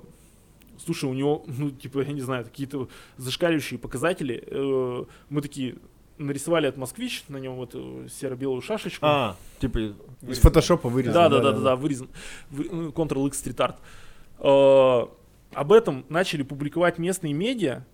слушай, 0.77 1.05
у 1.05 1.13
него, 1.13 1.43
ну, 1.47 1.71
типа, 1.71 1.99
я 1.99 2.13
не 2.13 2.21
знаю, 2.21 2.45
какие-то 2.45 2.87
зашкаливающие 3.17 3.79
показатели. 3.79 4.43
Э, 4.47 5.05
мы 5.29 5.41
такие 5.41 5.75
нарисовали 6.17 6.67
от 6.67 6.77
москвич, 6.77 7.23
на 7.27 7.37
нем 7.37 7.55
вот 7.55 7.69
эту 7.69 8.07
серо-белую 8.09 8.61
шашечку. 8.61 9.05
А, 9.05 9.35
типа 9.59 9.79
из 9.79 9.93
Вырезан. 10.21 10.41
фотошопа 10.43 10.89
вырезан. 10.89 11.13
Да, 11.13 11.29
да, 11.29 11.39
да, 11.39 11.51
да, 11.51 11.59
да, 11.59 11.75
вырезан. 11.75 12.07
Вы- 12.51 12.69
ну, 12.71 12.89
Ctrl-X. 12.89 13.43
Э, 14.39 15.07
Об 15.53 15.71
этом 15.71 16.05
начали 16.09 16.43
публиковать 16.43 16.97
местные 16.97 17.33
медиа, 17.33 17.85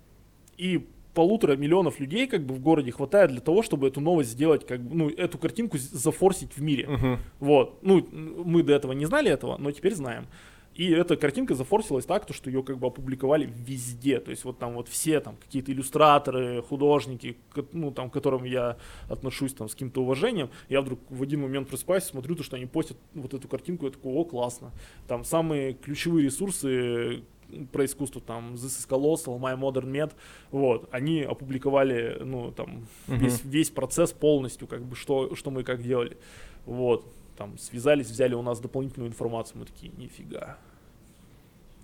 и 0.58 0.86
полутора 1.14 1.56
миллионов 1.56 2.00
людей 2.00 2.28
как 2.28 2.46
бы 2.46 2.54
в 2.54 2.60
городе 2.60 2.92
хватает 2.92 3.32
для 3.32 3.42
того, 3.42 3.64
чтобы 3.64 3.88
эту 3.88 4.02
новость 4.02 4.32
сделать, 4.32 4.66
как 4.66 4.82
бы, 4.82 4.96
ну, 4.96 5.10
эту 5.10 5.38
картинку 5.38 5.78
зафорсить 5.78 6.56
в 6.56 6.62
мире. 6.62 6.88
Мгм. 6.88 7.20
Вот. 7.40 7.80
Ну, 7.82 8.06
мы 8.12 8.64
до 8.64 8.74
этого 8.74 8.94
не 8.94 9.06
знали 9.06 9.32
этого, 9.32 9.58
но 9.58 9.72
теперь 9.72 9.96
знаем. 9.96 10.28
И 10.76 10.92
эта 10.92 11.18
картинка 11.18 11.56
зафорсилась 11.56 12.06
так, 12.06 12.26
то, 12.26 12.34
что 12.34 12.50
ее 12.50 12.64
как 12.64 12.78
бы 12.78 12.88
опубликовали 12.88 13.52
везде. 13.54 14.22
То 14.22 14.32
есть 14.32 14.46
вот 14.46 14.60
там 14.60 14.76
вот 14.76 14.88
все 14.88 15.20
там 15.20 15.36
какие-то 15.36 15.74
иллюстраторы, 15.74 16.62
художники, 16.62 17.36
ну 17.74 17.92
там 17.92 18.10
к 18.10 18.14
которым 18.14 18.46
я 18.46 18.78
отношусь 19.10 19.54
там 19.54 19.68
с 19.68 19.74
каким-то 19.74 20.04
уважением, 20.04 20.50
я 20.70 20.80
вдруг 20.82 21.00
в 21.10 21.22
один 21.22 21.42
момент 21.42 21.68
просыпаюсь, 21.68 22.04
смотрю, 22.04 22.36
то, 22.36 22.44
что 22.44 22.56
они 22.56 22.66
постят 22.66 22.98
вот 23.14 23.34
эту 23.34 23.48
картинку, 23.50 23.88
я 23.88 23.92
такой, 23.92 24.14
о, 24.14 24.24
классно. 24.24 24.72
Там 25.08 25.26
самые 25.26 25.74
ключевые 25.74 26.26
ресурсы 26.26 27.24
про 27.72 27.86
искусство, 27.86 28.22
там, 28.22 28.54
This 28.56 28.68
is 28.80 28.88
Colossal, 28.88 29.40
My 29.40 29.58
Modern 29.60 29.90
Med, 29.92 30.12
вот, 30.52 30.88
они 30.92 31.22
опубликовали, 31.22 32.18
ну, 32.24 32.52
там, 32.52 32.88
Мгм. 33.08 33.18
весь, 33.20 33.44
весь 33.44 33.70
процесс 33.70 34.12
полностью, 34.12 34.68
как 34.68 34.84
бы, 34.84 34.96
что, 34.96 35.36
что 35.36 35.52
мы 35.52 35.64
как 35.64 35.82
делали, 35.82 36.18
вот, 36.66 37.06
там, 37.38 37.58
связались, 37.58 38.08
взяли 38.10 38.34
у 38.36 38.42
нас 38.42 38.60
дополнительную 38.60 39.10
информацию, 39.10 39.60
мы 39.60 39.66
такие, 39.66 39.92
нифига. 39.98 40.58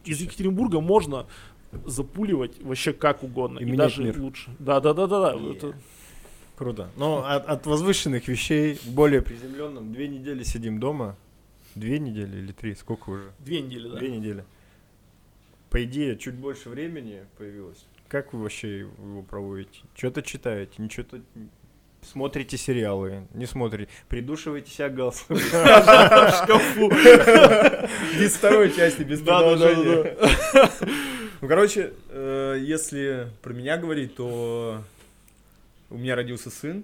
Из 0.03 0.21
Екатеринбурга 0.21 0.79
можно 0.81 1.25
запуливать 1.85 2.61
вообще 2.61 2.93
как 2.93 3.23
угодно, 3.23 3.59
И 3.59 3.65
и, 3.65 3.75
даже 3.75 4.03
мир. 4.03 4.19
лучше. 4.19 4.51
Да, 4.59 4.79
да, 4.79 4.93
да, 4.93 5.07
да, 5.07 5.31
да. 5.33 5.39
Е. 5.39 5.55
это- 5.55 5.73
Круто. 6.57 6.89
Но 6.95 7.25
от, 7.25 7.45
от 7.47 7.65
возвышенных 7.65 8.29
вещей 8.29 8.75
к 8.75 8.83
более 8.85 9.21
приземленным. 9.21 9.91
Две 9.91 10.07
недели 10.07 10.43
сидим 10.43 10.79
дома. 10.79 11.17
Две 11.75 11.99
недели 11.99 12.37
или 12.37 12.53
три? 12.53 12.75
Сколько 12.75 13.09
уже? 13.09 13.31
Две 13.39 13.59
недели, 13.61 13.89
да. 13.89 13.97
Две 13.97 14.11
недели. 14.11 14.45
По 15.69 15.83
идее, 15.83 16.17
чуть 16.17 16.35
больше 16.35 16.69
времени 16.69 17.25
появилось. 17.37 17.85
Как 18.07 18.33
вы 18.33 18.43
вообще 18.43 18.79
его 18.79 19.23
проводите? 19.23 19.79
Что-то 19.95 20.21
читаете? 20.21 20.73
Ничего-то 20.77 21.21
смотрите 22.01 22.57
сериалы? 22.57 23.27
Не 23.33 23.45
смотрите? 23.45 23.91
Придушиваете 24.07 24.71
себя 24.71 24.89
галстуком? 24.89 25.37
В 25.39 26.31
шкафу. 26.43 26.89
Без 28.19 28.33
второй 28.33 28.73
части, 28.73 29.03
без 29.03 29.21
продолжения. 29.21 30.15
Ну, 31.41 31.49
короче, 31.49 31.93
э, 32.09 32.57
если 32.59 33.27
про 33.43 33.53
меня 33.53 33.77
говорить, 33.77 34.15
то 34.15 34.81
у 35.89 35.97
меня 35.97 36.15
родился 36.15 36.49
сын, 36.49 36.83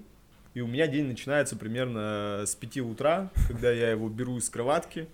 и 0.54 0.62
у 0.62 0.68
меня 0.68 0.88
день 0.88 1.08
начинается 1.08 1.56
примерно 1.56 2.44
с 2.46 2.54
5 2.56 2.78
утра, 2.80 3.32
когда 3.48 3.72
я 3.72 3.90
его 3.92 4.08
беру 4.10 4.38
из 4.38 4.50
кроватки, 4.50 5.08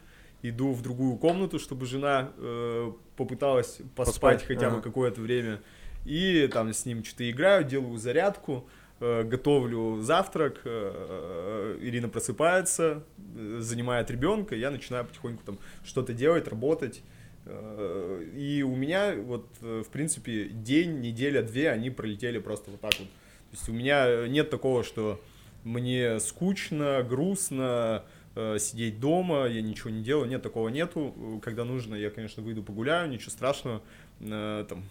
иду 0.43 0.71
в 0.73 0.81
другую 0.81 1.17
комнату, 1.17 1.59
чтобы 1.59 1.85
жена 1.85 2.31
э, 2.37 2.91
попыталась 3.15 3.79
поспать, 3.95 4.05
Поспать, 4.05 4.43
хотя 4.43 4.69
бы 4.69 4.75
ага. 4.77 4.81
какое-то 4.81 5.21
время, 5.21 5.61
и 6.05 6.47
там 6.51 6.71
с 6.73 6.85
ним 6.85 7.03
что-то 7.03 7.29
играю, 7.29 7.63
делаю 7.63 7.97
зарядку, 7.97 8.67
э, 8.99 9.23
готовлю 9.23 10.01
завтрак, 10.01 10.61
э, 10.63 11.77
Ирина 11.81 12.07
просыпается, 12.09 13.03
э, 13.35 13.57
занимает 13.59 14.11
ребенка, 14.11 14.55
я 14.55 14.71
начинаю 14.71 15.05
потихоньку 15.05 15.43
там 15.45 15.57
что-то 15.83 16.13
делать, 16.13 16.47
работать. 16.47 17.01
Э, 17.45 18.23
И 18.35 18.61
у 18.63 18.75
меня 18.75 19.15
вот, 19.15 19.47
э, 19.61 19.83
в 19.85 19.89
принципе, 19.89 20.49
день, 20.49 20.99
неделя, 20.99 21.41
две, 21.41 21.71
они 21.71 21.89
пролетели 21.89 22.39
просто 22.39 22.71
вот 22.71 22.81
так 22.81 22.93
вот. 22.99 23.07
То 23.07 23.53
есть 23.53 23.69
у 23.69 23.73
меня 23.73 24.27
нет 24.27 24.49
такого, 24.49 24.83
что 24.83 25.21
мне 25.63 26.19
скучно, 26.19 27.03
грустно 27.07 28.03
э, 28.05 28.16
сидеть 28.59 28.99
дома, 28.99 29.45
я 29.47 29.61
ничего 29.61 29.89
не 29.89 30.03
делаю, 30.03 30.27
нет, 30.29 30.41
такого 30.41 30.69
нету. 30.69 31.13
Э, 31.17 31.39
Когда 31.41 31.63
нужно, 31.65 31.95
я, 31.95 32.09
конечно, 32.09 32.43
выйду 32.43 32.63
погуляю, 32.63 33.09
ничего 33.09 33.31
страшного. 33.31 33.81
Э, 34.19 34.65
Там, 34.67 34.83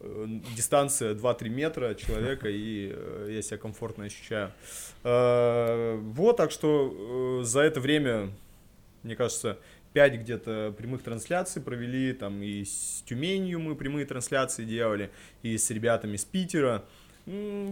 э, 0.00 0.26
дистанция 0.56 1.14
2-3 1.14 1.48
метра 1.48 1.90
от 1.90 1.98
человека, 1.98 2.48
и 2.48 2.92
э, 2.94 3.30
я 3.30 3.42
себя 3.42 3.58
комфортно 3.58 4.04
ощущаю. 4.04 4.52
Э, 5.04 5.96
Вот, 5.96 6.36
так 6.36 6.50
что 6.50 7.40
э, 7.40 7.44
за 7.44 7.60
это 7.60 7.80
время, 7.80 8.30
мне 9.02 9.16
кажется, 9.16 9.58
5 9.94 10.20
где-то 10.20 10.74
прямых 10.76 11.02
трансляций 11.02 11.62
провели, 11.62 12.12
там 12.12 12.42
и 12.42 12.64
с 12.64 13.02
Тюменью 13.06 13.58
мы 13.58 13.74
прямые 13.74 14.06
трансляции 14.06 14.64
делали, 14.64 15.10
и 15.42 15.56
с 15.56 15.70
ребятами 15.70 16.16
с 16.16 16.24
Питера. 16.24 16.84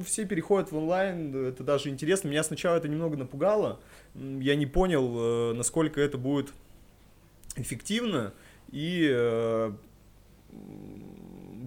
Все 0.05 0.27
переходят 0.27 0.71
в 0.71 0.77
онлайн, 0.77 1.47
это 1.47 1.65
даже 1.65 1.89
интересно. 1.89 2.29
Меня 2.29 2.45
сначала 2.45 2.77
это 2.77 2.89
немного 2.89 3.17
напугало, 3.17 3.81
я 4.15 4.55
не 4.55 4.67
понял, 4.67 5.51
э, 5.51 5.53
насколько 5.55 5.99
это 6.01 6.19
будет 6.19 6.53
эффективно, 7.57 8.35
и 8.71 9.09
э, 9.11 9.73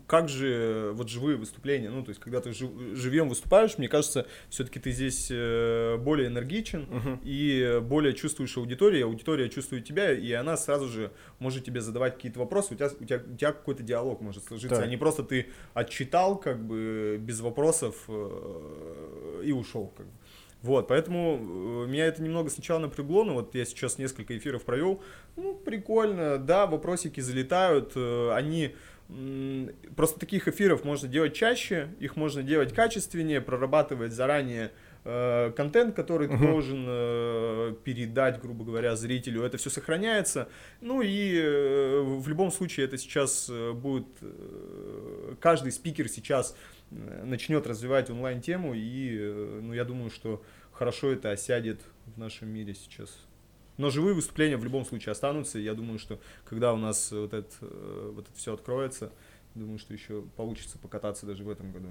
как 0.09 0.27
же 0.27 0.91
вот 0.95 1.07
живые 1.07 1.37
выступления, 1.37 1.89
ну, 1.91 2.03
то 2.03 2.09
есть, 2.09 2.19
когда 2.19 2.41
ты 2.41 2.51
жив- 2.51 2.71
живьем 2.95 3.29
выступаешь, 3.29 3.77
мне 3.77 3.87
кажется, 3.87 4.25
все-таки 4.49 4.79
ты 4.79 4.91
здесь 4.91 5.27
э, 5.31 5.97
более 5.97 6.27
энергичен, 6.27 6.87
Мгм. 6.89 7.19
и 7.23 7.79
более 7.83 8.13
чувствуешь 8.13 8.57
аудиторию, 8.57 9.05
аудитория 9.05 9.47
чувствует 9.49 9.85
тебя, 9.85 10.11
и 10.11 10.31
она 10.31 10.57
сразу 10.57 10.87
же 10.87 11.11
может 11.37 11.63
тебе 11.63 11.79
задавать 11.81 12.15
какие-то 12.15 12.39
вопросы, 12.39 12.73
у 12.73 12.77
тебя, 12.77 12.87
у 12.99 13.05
тебя, 13.05 13.21
у 13.33 13.35
тебя 13.37 13.51
какой-то 13.51 13.83
диалог 13.83 14.19
может 14.21 14.43
сложиться, 14.45 14.75
Так. 14.77 14.85
а 14.85 14.87
не 14.87 14.97
просто 14.97 15.23
ты 15.23 15.45
отчитал 15.75 16.37
как 16.39 16.59
бы 16.65 17.17
без 17.21 17.39
вопросов 17.41 17.95
э, 18.07 19.41
и 19.45 19.51
ушел. 19.51 19.93
Как 19.95 20.05
бы. 20.07 20.11
Вот, 20.61 20.87
поэтому 20.89 21.37
э, 21.85 21.87
меня 21.87 22.07
это 22.07 22.21
немного 22.21 22.49
сначала 22.49 22.79
напрягло, 22.79 23.23
но 23.23 23.35
вот 23.35 23.55
я 23.55 23.63
сейчас 23.63 23.97
несколько 23.97 24.37
эфиров 24.37 24.63
провел, 24.65 25.01
ну, 25.37 25.53
прикольно, 25.55 26.37
да, 26.37 26.65
вопросики 26.67 27.21
залетают, 27.21 27.93
э, 27.95 28.31
они... 28.33 28.75
Просто 29.95 30.19
таких 30.19 30.47
эфиров 30.47 30.83
можно 30.83 31.07
делать 31.07 31.33
чаще, 31.33 31.89
их 31.99 32.15
можно 32.15 32.43
делать 32.43 32.73
качественнее, 32.73 33.41
прорабатывать 33.41 34.11
заранее 34.13 34.71
э, 35.03 35.51
контент, 35.55 35.95
который 35.95 36.27
ты 36.27 36.35
Мгм. 36.35 36.45
должен 36.45 36.85
э, 36.87 37.75
передать, 37.83 38.39
грубо 38.39 38.63
говоря, 38.63 38.95
зрителю, 38.95 39.41
это 39.41 39.57
все 39.57 39.71
сохраняется. 39.71 40.47
Ну 40.81 41.01
и 41.01 41.39
э, 41.41 42.01
в 42.01 42.27
любом 42.27 42.51
случае 42.51 42.85
это 42.85 42.99
сейчас 42.99 43.47
э, 43.49 43.71
будет, 43.73 44.05
э, 44.21 45.33
каждый 45.41 45.71
спикер 45.71 46.07
сейчас 46.07 46.55
э, 46.91 47.23
начнет 47.25 47.65
развивать 47.65 48.11
онлайн-тему, 48.11 48.73
и 48.75 49.17
ну, 49.61 49.73
я 49.73 49.85
думаю, 49.85 50.11
что 50.11 50.43
хорошо 50.71 51.11
это 51.11 51.31
осядет 51.31 51.81
в 52.15 52.19
нашем 52.19 52.49
мире 52.49 52.75
сейчас. 52.75 53.09
Но 53.79 53.89
живые 53.89 54.13
выступления 54.13 54.57
в 54.57 54.63
любом 54.65 54.83
случае 54.83 55.13
останутся, 55.13 55.57
я 55.57 55.73
думаю, 55.73 55.99
что 55.99 56.19
когда 56.43 56.73
у 56.73 56.75
нас 56.75 57.13
вот 57.13 57.33
это, 57.33 57.47
э, 57.61 58.11
вот 58.13 58.27
это 58.27 58.37
все 58.37 58.53
откроется, 58.53 59.09
думаю, 59.55 59.79
что 59.79 59.93
еще 59.93 60.21
получится 60.35 60.77
покататься 60.77 61.25
даже 61.25 61.45
в 61.45 61.49
этом 61.49 61.71
году. 61.71 61.87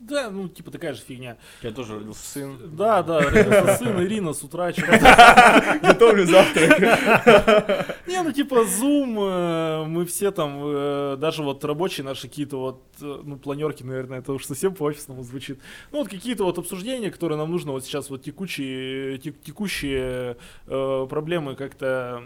Да, 0.00 0.30
ну, 0.30 0.48
типа 0.48 0.70
такая 0.70 0.94
же 0.94 1.02
фигня. 1.02 1.36
Я 1.62 1.72
тоже 1.72 1.96
родился 1.98 2.24
сын. 2.24 2.58
Да, 2.74 3.02
да, 3.02 3.20
родился 3.20 3.76
сын, 3.76 4.02
Ирина 4.02 4.32
с 4.32 4.42
утра 4.42 4.72
Готовлю 5.82 6.24
завтрак. 6.24 7.96
Не, 8.06 8.22
ну 8.22 8.32
типа 8.32 8.64
Zoom, 8.64 9.16
э, 9.18 9.84
мы 9.86 10.06
все 10.06 10.30
там, 10.30 10.58
э, 10.64 11.16
даже 11.18 11.42
вот 11.42 11.62
рабочие 11.64 12.04
наши 12.04 12.28
какие-то 12.28 12.58
вот, 12.58 12.82
э, 13.02 13.20
ну 13.24 13.36
планерки, 13.36 13.82
наверное, 13.82 14.20
это 14.20 14.32
уж 14.32 14.46
совсем 14.46 14.74
по-офисному 14.74 15.22
звучит. 15.22 15.60
Ну 15.92 15.98
вот 15.98 16.08
какие-то 16.08 16.44
вот 16.44 16.58
обсуждения, 16.58 17.10
которые 17.10 17.36
нам 17.36 17.50
нужно 17.50 17.72
вот 17.72 17.84
сейчас 17.84 18.08
вот 18.08 18.22
текущие, 18.22 19.18
тек- 19.18 19.42
текущие 19.42 20.38
проблемы 20.66 21.56
как-то 21.56 22.22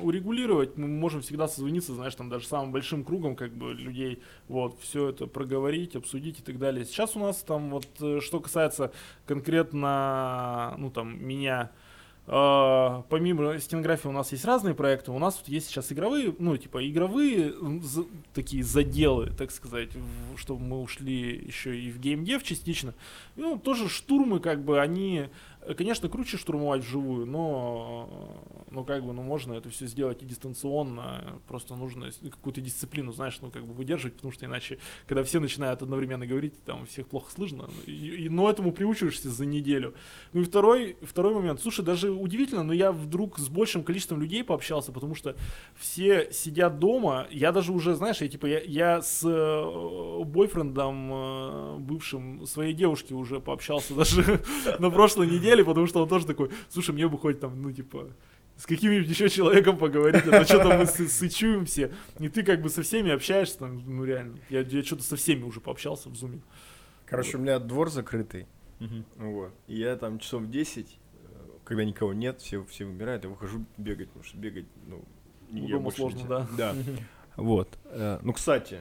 урегулировать, 0.00 0.76
мы 0.76 0.88
можем 0.88 1.22
всегда 1.22 1.48
созвониться, 1.48 1.94
знаешь, 1.94 2.14
там 2.14 2.28
даже 2.28 2.46
самым 2.46 2.70
большим 2.70 3.02
кругом 3.02 3.34
как 3.34 3.52
бы 3.52 3.72
людей, 3.72 4.22
вот, 4.48 4.78
все 4.82 5.08
это 5.08 5.26
проговорить, 5.26 5.96
обсудить 5.96 6.40
и 6.40 6.42
так 6.42 6.58
далее. 6.58 6.84
Сейчас 6.98 7.14
у 7.14 7.20
нас 7.20 7.36
там 7.44 7.70
вот, 7.70 7.86
э, 8.00 8.18
что 8.20 8.40
касается 8.40 8.90
конкретно, 9.24 10.74
ну 10.78 10.90
там, 10.90 11.24
меня, 11.24 11.70
а, 12.26 13.04
помимо 13.08 13.56
стенографии 13.60 14.08
у 14.08 14.12
нас 14.12 14.32
есть 14.32 14.44
разные 14.44 14.74
проекты. 14.74 15.12
У 15.12 15.18
нас 15.20 15.38
вот 15.38 15.46
есть 15.48 15.68
сейчас 15.68 15.92
игровые, 15.92 16.34
ну, 16.40 16.56
типа, 16.56 16.84
игровые 16.90 17.54
за- 17.82 18.04
такие 18.34 18.64
заделы, 18.64 19.30
так 19.30 19.52
сказать, 19.52 19.90
в- 19.94 20.36
чтобы 20.38 20.64
мы 20.64 20.82
ушли 20.82 21.36
еще 21.46 21.78
и 21.78 21.92
в 21.92 22.00
геймдев 22.00 22.42
частично. 22.42 22.94
Ну, 23.36 23.60
тоже 23.60 23.88
штурмы, 23.88 24.40
как 24.40 24.64
бы, 24.64 24.80
они, 24.80 25.28
э, 25.28 25.57
конечно, 25.74 26.08
круче 26.08 26.36
штурмовать 26.36 26.82
вживую, 26.82 27.26
но, 27.26 28.08
э, 28.10 28.64
ну, 28.70 28.84
как 28.84 29.04
бы, 29.04 29.12
ну, 29.12 29.22
можно 29.22 29.54
это 29.54 29.68
все 29.70 29.86
сделать 29.86 30.22
и 30.22 30.26
дистанционно. 30.26 31.40
Просто 31.46 31.74
нужно 31.76 32.10
какую-то 32.30 32.60
дисциплину, 32.60 33.12
знаешь, 33.12 33.38
ну, 33.42 33.50
как 33.50 33.66
бы 33.66 33.72
выдерживать, 33.74 34.14
потому 34.16 34.32
что 34.32 34.46
иначе, 34.46 34.78
когда 35.06 35.22
все 35.24 35.40
начинают 35.40 35.82
одновременно 35.82 36.26
говорить, 36.26 36.62
там 36.64 36.86
всех 36.86 37.06
плохо 37.08 37.30
слышно. 37.32 37.68
И, 37.86 37.92
и- 37.92 38.28
но 38.28 38.48
этому 38.50 38.72
приучиваешься 38.72 39.30
за 39.30 39.46
неделю. 39.46 39.94
Ну 40.32 40.40
и 40.42 40.44
второй, 40.44 40.96
второй 41.02 41.34
момент. 41.34 41.60
Слушай, 41.60 41.84
даже 41.84 42.10
удивительно, 42.10 42.62
но 42.62 42.72
я 42.72 42.92
вдруг 42.92 43.38
с 43.38 43.48
большим 43.48 43.82
количеством 43.84 44.20
людей 44.20 44.44
пообщался, 44.44 44.92
потому 44.92 45.14
что 45.14 45.36
все 45.76 46.28
сидят 46.32 46.78
дома. 46.78 47.26
Я 47.30 47.52
даже 47.52 47.72
уже, 47.72 47.94
знаешь, 47.94 48.20
я 48.20 48.28
типа 48.28 48.46
я, 48.46 48.60
я 48.60 49.02
с 49.02 49.22
э, 49.24 50.24
бойфрендом 50.24 51.10
э, 51.12 51.76
бывшим 51.78 52.46
своей 52.46 52.72
девушки 52.74 53.12
уже 53.12 53.40
пообщался 53.40 53.94
даже 53.96 54.42
на 54.78 54.90
прошлой 54.90 55.26
неделе, 55.28 55.57
потому 55.64 55.86
что 55.86 56.02
он 56.02 56.08
тоже 56.08 56.26
такой, 56.26 56.50
слушай, 56.68 56.92
мне 56.94 57.08
бы 57.08 57.18
хоть 57.18 57.40
там, 57.40 57.60
ну 57.62 57.72
типа 57.72 58.08
с 58.56 58.66
каким-нибудь 58.66 59.08
еще 59.08 59.28
человеком 59.28 59.78
поговорить, 59.78 60.26
а 60.26 60.30
то 60.40 60.44
что-то 60.44 60.76
мы 60.76 60.82
сы- 60.84 61.06
сычуем 61.08 61.64
все. 61.64 61.92
И 62.18 62.28
ты 62.28 62.42
как 62.42 62.60
бы 62.60 62.68
со 62.70 62.82
всеми 62.82 63.10
общаешься, 63.12 63.58
там, 63.58 63.82
ну 63.86 64.04
реально. 64.04 64.36
Я, 64.50 64.60
я 64.60 64.82
что-то 64.82 65.02
со 65.04 65.14
всеми 65.16 65.44
уже 65.44 65.60
пообщался 65.60 66.08
в 66.08 66.16
зуме. 66.16 66.40
Короче, 67.06 67.36
у 67.36 67.40
меня 67.40 67.58
двор 67.60 67.88
закрытый. 67.90 68.46
Мгм. 68.80 69.04
Вот. 69.16 69.52
И 69.68 69.78
я 69.78 69.96
там 69.96 70.18
часов 70.18 70.48
10, 70.50 70.86
э, 70.88 71.26
когда 71.64 71.84
никого 71.84 72.12
нет, 72.12 72.40
все, 72.40 72.64
все 72.64 72.84
вымирают, 72.84 73.24
я 73.24 73.30
выхожу 73.30 73.64
бегать, 73.76 74.08
потому 74.08 74.24
что 74.24 74.36
бегать, 74.38 74.66
ну, 74.86 75.04
Ну, 75.50 75.66
я 75.68 75.78
больше 75.78 75.98
сложно, 75.98 76.18
не- 76.18 76.26
да. 76.26 76.48
Да. 76.56 76.74
Вот. 77.36 77.78
Э, 77.84 78.18
Ну, 78.22 78.32
кстати, 78.32 78.80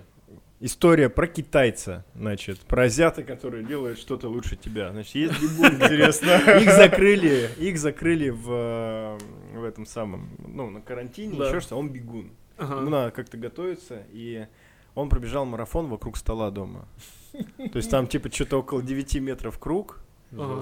история 0.60 1.10
про 1.10 1.28
китайца, 1.28 2.06
значит, 2.16 2.60
про 2.62 2.84
азиата, 2.84 3.24
который 3.24 3.64
делает 3.64 3.98
что-то 4.00 4.28
лучше 4.30 4.56
тебя. 4.56 4.92
Значит, 4.92 5.16
есть 5.16 5.34
бегун, 5.42 5.76
интересно. 5.76 6.32
Их 6.60 6.72
закрыли, 6.72 7.50
их 7.58 7.78
закрыли 7.78 8.30
в, 8.30 9.18
в 9.54 9.64
этом 9.64 9.86
самом, 9.86 10.30
ну, 10.40 10.70
на 10.70 10.82
карантине, 10.82 11.38
еще 11.38 11.60
что, 11.60 11.76
он 11.78 11.90
бегун. 11.90 12.32
Ему 12.60 12.90
надо 12.90 13.12
как-то 13.12 13.38
готовиться, 13.38 14.04
и 14.12 14.48
он 14.96 15.10
пробежал 15.10 15.46
марафон 15.46 15.88
вокруг 15.88 16.18
стола 16.18 16.50
дома. 16.50 16.88
То 17.34 17.76
есть 17.78 17.92
там 17.92 18.08
типа 18.08 18.32
что-то 18.32 18.58
около 18.60 18.82
9 18.82 19.16
метров 19.22 19.60
круг, 19.60 20.00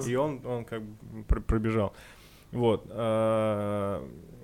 и 0.06 0.14
он, 0.14 0.40
он 0.46 0.64
как 0.64 0.82
бы 0.82 1.24
пр- 1.24 1.40
пробежал. 1.40 1.94
Вот. 2.52 2.86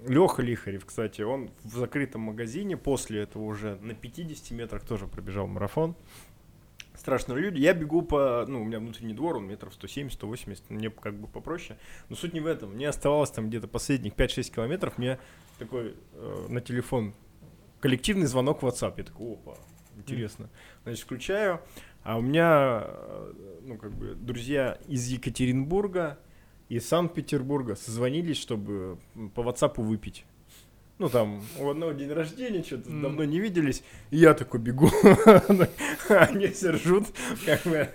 Леха 0.07 0.43
Лихарев, 0.43 0.85
кстати, 0.85 1.23
он 1.23 1.51
в 1.63 1.77
закрытом 1.77 2.23
магазине 2.23 2.77
после 2.77 3.21
этого 3.21 3.45
уже 3.45 3.77
на 3.77 3.95
50 3.95 4.51
метрах 4.53 4.85
тоже 4.85 5.07
пробежал 5.07 5.47
марафон. 5.47 5.97
Страшные 6.95 7.39
люди. 7.41 7.59
Я 7.59 7.75
бегу 7.75 8.03
по, 8.03 8.45
ну, 8.47 8.63
у 8.63 8.65
меня 8.65 8.79
внутренний 8.79 9.15
двор, 9.15 9.37
он 9.37 9.47
метров 9.47 9.73
170-180, 9.81 10.63
мне 10.69 10.91
как 10.91 11.15
бы 11.15 11.27
попроще. 11.27 11.79
Но 12.09 12.17
суть 12.17 12.33
не 12.33 12.41
в 12.41 12.47
этом. 12.47 12.75
Мне 12.75 12.89
оставалось 12.89 13.31
там 13.31 13.49
где-то 13.49 13.67
последних 13.67 14.13
5-6 14.13 14.55
километров, 14.55 14.99
мне 14.99 15.19
такой 15.59 15.97
э, 16.13 16.47
на 16.49 16.61
телефон 16.61 17.15
коллективный 17.81 18.27
звонок 18.27 18.63
в 18.63 18.67
WhatsApp. 18.67 18.95
Я 18.99 19.05
такой, 19.05 19.33
опа, 19.33 19.57
интересно. 19.97 20.51
Значит, 20.85 21.05
включаю, 21.05 21.61
а 22.03 22.19
у 22.19 22.21
меня, 22.21 22.85
э, 22.85 23.33
ну, 23.63 23.79
как 23.79 23.93
бы, 23.93 24.15
друзья 24.15 24.79
из 24.87 25.07
Екатеринбурга 25.09 26.19
и 26.73 26.81
Санкт-Петербурга 26.81 27.75
созвонились, 27.75 28.39
чтобы 28.39 28.97
по 29.35 29.43
WhatsApp 29.43 29.75
выпить. 29.77 30.25
Ну, 30.99 31.11
там, 31.11 31.45
у 31.59 31.69
одного 31.69 31.93
день 31.93 32.11
рождения, 32.11 32.63
что-то 32.63 32.89
М. 32.89 33.03
давно 33.03 33.25
не 33.25 33.41
виделись, 33.41 33.83
и 34.11 34.17
я 34.17 34.33
такой 34.33 34.59
бегу, 34.59 34.89
они 36.09 36.47
все 36.47 36.71
ржут, 36.71 37.09
как 37.45 37.63
бы, 37.65 37.91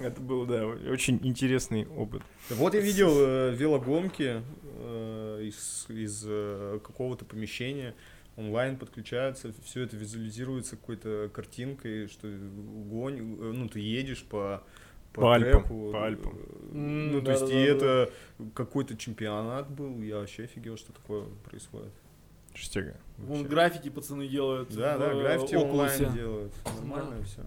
это 0.00 0.18
был, 0.22 0.46
да, 0.46 0.66
очень 0.66 1.18
интересный 1.22 1.86
опыт. 1.88 2.22
Вот 2.48 2.72
я 2.72 2.80
видел 2.80 3.12
э, 3.18 3.54
велогонки 3.54 4.40
э, 4.62 5.42
из, 5.42 5.84
из 5.90 6.24
э, 6.26 6.80
какого-то 6.82 7.26
помещения, 7.26 7.94
онлайн 8.36 8.78
подключаются, 8.78 9.52
все 9.62 9.82
это 9.82 9.98
визуализируется 9.98 10.76
какой-то 10.76 11.30
картинкой, 11.34 12.06
что 12.08 12.28
гонь, 12.28 13.18
э, 13.18 13.52
ну 13.52 13.68
ты 13.68 13.80
едешь 13.80 14.24
по 14.24 14.62
По 15.12 15.34
Альпам, 15.34 15.50
треку, 15.64 15.92
по 15.92 16.04
Альпам. 16.06 16.32
э, 16.38 16.74
М, 16.74 17.12
Ну, 17.12 17.20
то 17.22 17.30
есть, 17.32 17.42
и 17.50 17.66
да-да-да-да. 17.66 18.02
это 18.04 18.12
какой-то 18.54 18.96
чемпионат 18.96 19.68
был, 19.70 20.00
я 20.02 20.18
вообще 20.18 20.44
офигел, 20.44 20.76
что 20.76 20.92
такое 20.92 21.24
происходит. 21.48 21.92
Шестяга. 22.54 22.96
Вон 23.18 23.44
граффити 23.44 23.88
пацаны 23.90 24.26
делают. 24.28 24.74
Да, 24.74 24.96
да, 24.98 25.12
э, 25.12 25.20
граффити 25.20 25.54
онлайн 25.56 26.12
делают. 26.14 26.52
Нормально 26.80 27.22
все. 27.24 27.42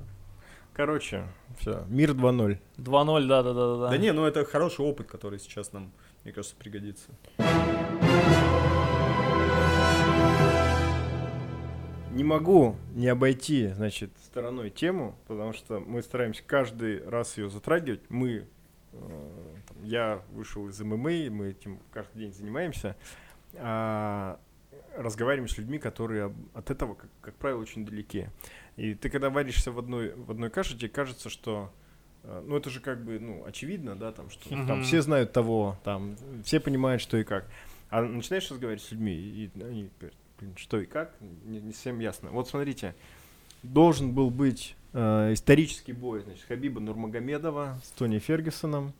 Короче, 0.73 1.23
все, 1.59 1.85
мир 1.87 2.11
2.0. 2.11 2.59
2-0, 2.77 3.27
да, 3.27 3.43
да, 3.43 3.53
да, 3.53 3.77
да. 3.77 3.89
Да 3.89 3.97
не, 3.97 4.11
ну 4.13 4.25
это 4.25 4.43
хороший 4.45 4.83
опыт, 4.85 5.07
который 5.07 5.39
сейчас 5.39 5.71
нам, 5.73 5.91
мне 6.23 6.33
кажется, 6.33 6.55
пригодится. 6.57 7.09
Не 12.15 12.23
могу 12.23 12.77
не 12.93 13.09
обойти, 13.09 13.67
значит, 13.73 14.09
стороной 14.23 14.69
тему, 14.69 15.17
потому 15.27 15.51
что 15.51 15.81
мы 15.81 16.01
стараемся 16.01 16.43
каждый 16.47 17.05
раз 17.07 17.37
ее 17.37 17.49
затрагивать. 17.49 17.99
Мы, 18.07 18.45
э, 18.93 19.55
там, 19.67 19.83
я 19.83 20.21
вышел 20.31 20.69
из 20.69 20.79
ММА, 20.79 21.29
мы 21.29 21.49
этим 21.49 21.77
каждый 21.91 22.19
день 22.19 22.33
занимаемся, 22.33 22.95
а 23.55 24.39
разговариваем 24.95 25.49
с 25.49 25.57
людьми, 25.57 25.77
которые 25.77 26.33
от 26.53 26.71
этого, 26.71 26.93
как, 26.93 27.09
как 27.19 27.35
правило, 27.35 27.59
очень 27.59 27.85
далеки. 27.85 28.27
И 28.77 28.93
ты 28.95 29.09
когда 29.09 29.29
варишься 29.29 29.73
в 29.73 29.79
одной, 29.79 30.13
в 30.15 30.31
одной 30.31 30.49
каше, 30.49 30.77
тебе 30.77 30.87
кажется, 30.87 31.29
что 31.29 31.69
э, 32.23 32.43
ну, 32.47 32.55
это 32.55 32.69
же 32.69 32.79
как 32.79 33.03
бы, 33.03 33.19
ну, 33.19 33.43
очевидно, 33.45 33.97
да, 33.97 34.13
там, 34.13 34.29
что 34.29 34.47
там 34.47 34.61
Мгм. 34.61 34.83
все 34.83 35.01
знают 35.01 35.33
того, 35.33 35.77
там, 35.83 36.15
все 36.45 36.61
понимают, 36.61 37.01
что 37.01 37.17
и 37.17 37.25
как. 37.25 37.45
А 37.89 38.01
начинаешь 38.01 38.49
разговаривать 38.49 38.83
с 38.83 38.91
людьми, 38.91 39.13
и 39.13 39.51
они 39.61 39.89
говорят, 39.99 40.17
блин, 40.39 40.53
что 40.57 40.79
и 40.79 40.85
как, 40.85 41.15
не, 41.21 41.59
не 41.59 41.71
всем 41.71 41.99
ясно. 41.99 42.29
Вот 42.31 42.47
смотрите, 42.47 42.95
должен 43.63 44.13
был 44.13 44.29
быть 44.29 44.75
э, 44.93 45.33
исторический 45.33 45.93
бой, 45.93 46.21
значит, 46.21 46.45
Хабиба 46.45 46.79
Нурмагомедова 46.79 47.79
с 47.83 47.89
Тони 47.91 48.19
Фергюсоном. 48.19 48.93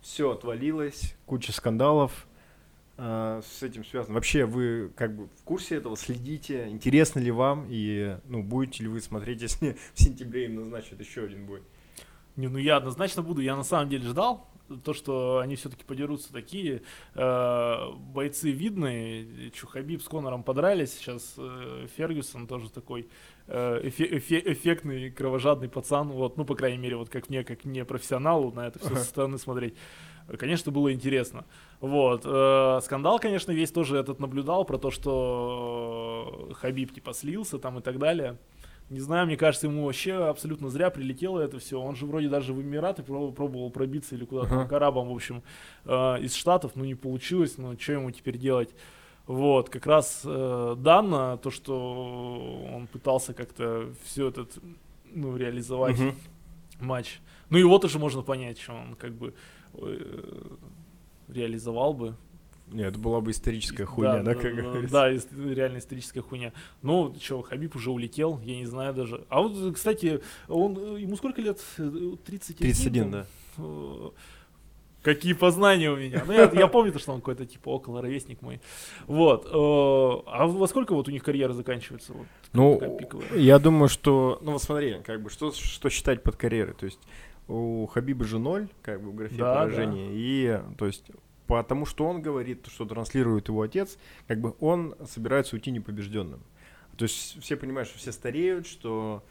Все 0.00 0.30
отвалилось, 0.30 1.16
куча 1.26 1.52
скандалов 1.52 2.26
э, 2.96 3.42
с 3.44 3.62
этим 3.62 3.84
связано. 3.84 4.14
Вообще, 4.14 4.44
вы 4.44 4.90
как 4.96 5.16
бы 5.16 5.28
в 5.40 5.42
курсе 5.44 5.76
этого, 5.76 5.96
следите, 5.96 6.68
интересно 6.68 7.20
ли 7.20 7.30
вам, 7.30 7.66
и, 7.68 8.18
ну, 8.26 8.42
будете 8.42 8.84
ли 8.84 8.88
вы 8.88 9.00
смотреть, 9.00 9.42
если 9.42 9.76
в 9.94 10.00
сентябре 10.00 10.46
им 10.46 10.56
назначат 10.56 11.00
еще 11.00 11.24
один 11.24 11.46
бой. 11.46 11.62
Не, 12.36 12.48
ну 12.48 12.58
я 12.58 12.76
однозначно 12.76 13.22
буду. 13.22 13.40
Я 13.40 13.56
на 13.56 13.64
самом 13.64 13.88
деле 13.88 14.06
ждал 14.06 14.46
то, 14.84 14.92
что 14.94 15.38
они 15.38 15.56
все-таки 15.56 15.84
подерутся 15.84 16.32
такие. 16.32 16.82
э, 17.14 17.76
бойцы 18.12 18.50
видные. 18.50 19.50
Чё, 19.50 19.66
Хабиб 19.66 20.02
с 20.02 20.08
Конором 20.08 20.42
подрались. 20.42 20.94
Сейчас 20.94 21.34
э, 21.38 21.86
Фергюсон 21.96 22.46
тоже 22.46 22.70
такой 22.70 23.08
э, 23.46 23.80
эфе- 23.88 24.10
эфе- 24.18 24.42
эффектный, 24.52 25.10
кровожадный 25.10 25.68
пацан. 25.68 26.08
Вот, 26.10 26.36
ну, 26.36 26.44
по 26.44 26.54
крайней 26.54 26.78
мере, 26.78 26.96
вот 26.96 27.08
как 27.08 27.28
мне, 27.28 27.44
как 27.44 27.64
не 27.64 27.84
профессионалу, 27.84 28.52
на 28.52 28.66
это 28.68 28.78
все 28.78 28.94
со 28.96 29.04
стороны 29.04 29.38
смотреть. 29.38 29.74
Конечно, 30.38 30.72
было 30.72 30.92
интересно. 30.92 31.44
Вот. 31.80 32.22
э, 32.24 32.80
скандал, 32.82 33.20
конечно, 33.20 33.52
весь 33.52 33.70
тоже 33.70 33.96
этот 33.96 34.18
наблюдал 34.18 34.64
про 34.64 34.76
то, 34.78 34.90
что 34.90 36.50
Хабиб 36.60 36.92
типа 36.92 37.12
слился 37.12 37.58
там 37.58 37.78
и 37.78 37.82
так 37.82 37.98
далее. 37.98 38.36
Не 38.88 39.00
знаю, 39.00 39.26
мне 39.26 39.36
кажется, 39.36 39.66
ему 39.66 39.84
вообще 39.84 40.12
абсолютно 40.14 40.68
зря 40.68 40.90
прилетело 40.90 41.40
это 41.40 41.58
все. 41.58 41.80
Он 41.80 41.96
же 41.96 42.06
вроде 42.06 42.28
даже 42.28 42.52
в 42.52 42.62
Эмираты 42.62 43.02
пробовал, 43.02 43.70
пробиться 43.70 44.14
или 44.14 44.24
куда-то 44.24 44.54
Ага. 44.60 44.68
к 44.68 44.72
арабам, 44.72 45.08
в 45.08 45.12
общем, 45.14 45.42
э, 45.84 46.20
из 46.20 46.34
Штатов, 46.34 46.72
ну 46.76 46.84
не 46.84 46.94
получилось, 46.94 47.58
ну 47.58 47.76
что 47.78 47.92
ему 47.94 48.10
теперь 48.12 48.38
делать? 48.38 48.74
Вот, 49.26 49.70
как 49.70 49.86
раз 49.86 50.22
э, 50.24 50.74
Данна, 50.78 51.36
то, 51.38 51.50
что 51.50 52.64
он 52.72 52.86
пытался 52.86 53.34
как-то 53.34 53.92
все 54.04 54.28
этот, 54.28 54.56
ну, 55.12 55.36
реализовать 55.36 55.98
Мгм. 55.98 56.14
матч. 56.78 57.18
Ну 57.50 57.58
его 57.58 57.78
тоже 57.80 57.98
можно 57.98 58.22
понять, 58.22 58.60
что 58.60 58.74
он 58.74 58.94
как 58.94 59.14
бы 59.14 59.34
э, 59.74 60.42
реализовал 61.26 61.92
бы. 61.92 62.14
Нет, 62.72 62.88
это 62.88 62.98
была 62.98 63.20
бы 63.20 63.30
историческая 63.30 63.84
хуйня, 63.84 64.22
да, 64.22 64.34
как 64.34 64.56
да, 64.56 64.62
говорится. 64.62 64.92
да, 64.92 65.10
реально 65.54 65.78
историческая 65.78 66.20
хуйня. 66.20 66.52
Ну, 66.82 67.14
что, 67.20 67.40
Хабиб 67.42 67.76
уже 67.76 67.90
улетел, 67.90 68.40
я 68.42 68.56
не 68.56 68.66
знаю 68.66 68.92
даже. 68.92 69.24
А 69.28 69.40
вот, 69.40 69.74
кстати, 69.74 70.20
он, 70.48 70.76
э, 70.76 71.00
ему 71.00 71.16
сколько 71.16 71.40
лет? 71.40 71.60
Э, 71.78 72.16
31? 72.26 72.72
31, 72.72 73.02
там? 73.12 73.26
да. 73.56 74.10
Какие 75.02 75.34
познания 75.34 75.88
у 75.92 75.96
меня. 75.96 76.24
Ну, 76.26 76.32
я, 76.32 76.50
я 76.52 76.66
помню, 76.66 76.92
что 76.98 77.12
он 77.12 77.20
какой-то 77.20 77.46
типа 77.46 77.68
около 77.68 78.02
ровесник 78.02 78.42
мой. 78.42 78.60
Вот. 79.06 79.46
э, 79.46 79.48
А 79.52 80.46
во 80.48 80.66
сколько 80.66 80.94
вот 80.94 81.06
у 81.06 81.12
них 81.12 81.22
карьера 81.22 81.52
заканчивается? 81.52 82.12
Вот, 82.12 82.26
Ну, 82.52 82.74
такая 82.80 82.98
пиковая. 82.98 83.38
я 83.38 83.60
думаю, 83.60 83.88
что... 83.88 84.40
Ну, 84.42 84.50
вот 84.52 84.62
смотри, 84.62 84.96
как 85.04 85.22
бы, 85.22 85.30
что, 85.30 85.52
что 85.52 85.88
считать 85.90 86.24
под 86.24 86.34
карьерой? 86.34 86.74
То 86.74 86.86
есть 86.86 86.98
у 87.46 87.86
Хабиба 87.86 88.24
же 88.24 88.40
ноль, 88.40 88.66
как 88.82 89.00
бы, 89.00 89.10
в 89.10 89.14
графе 89.14 89.36
Да, 89.36 89.54
поражения. 89.54 90.08
И, 90.10 90.60
то 90.76 90.86
есть, 90.86 91.04
потому 91.46 91.86
что 91.86 92.06
он 92.06 92.22
говорит, 92.22 92.66
что 92.66 92.84
транслирует 92.84 93.48
его 93.48 93.62
отец, 93.62 93.98
как 94.26 94.40
бы 94.40 94.54
он 94.60 94.94
собирается 95.06 95.56
уйти 95.56 95.70
непобежденным. 95.70 96.42
То 96.96 97.04
есть 97.04 97.40
все 97.42 97.56
понимают, 97.56 97.88
что 97.88 97.98
все 97.98 98.12
стареют, 98.12 98.66
что 98.66 99.22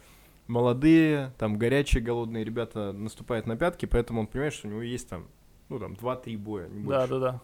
молодые, 0.46 1.32
там, 1.38 1.58
горячие, 1.58 2.02
голодные 2.02 2.44
ребята 2.44 2.92
наступают 2.92 3.46
на 3.46 3.56
пятки, 3.56 3.86
поэтому 3.86 4.20
он 4.20 4.26
понимает, 4.26 4.54
что 4.54 4.68
у 4.68 4.70
него 4.70 4.82
есть 4.82 5.08
там, 5.08 5.26
ну, 5.68 5.78
там, 5.78 5.94
2-3 5.94 6.38
боя, 6.38 6.68
не 6.68 6.80
больше. 6.80 7.00
Да, 7.00 7.06
да, 7.06 7.18
да. 7.18 7.42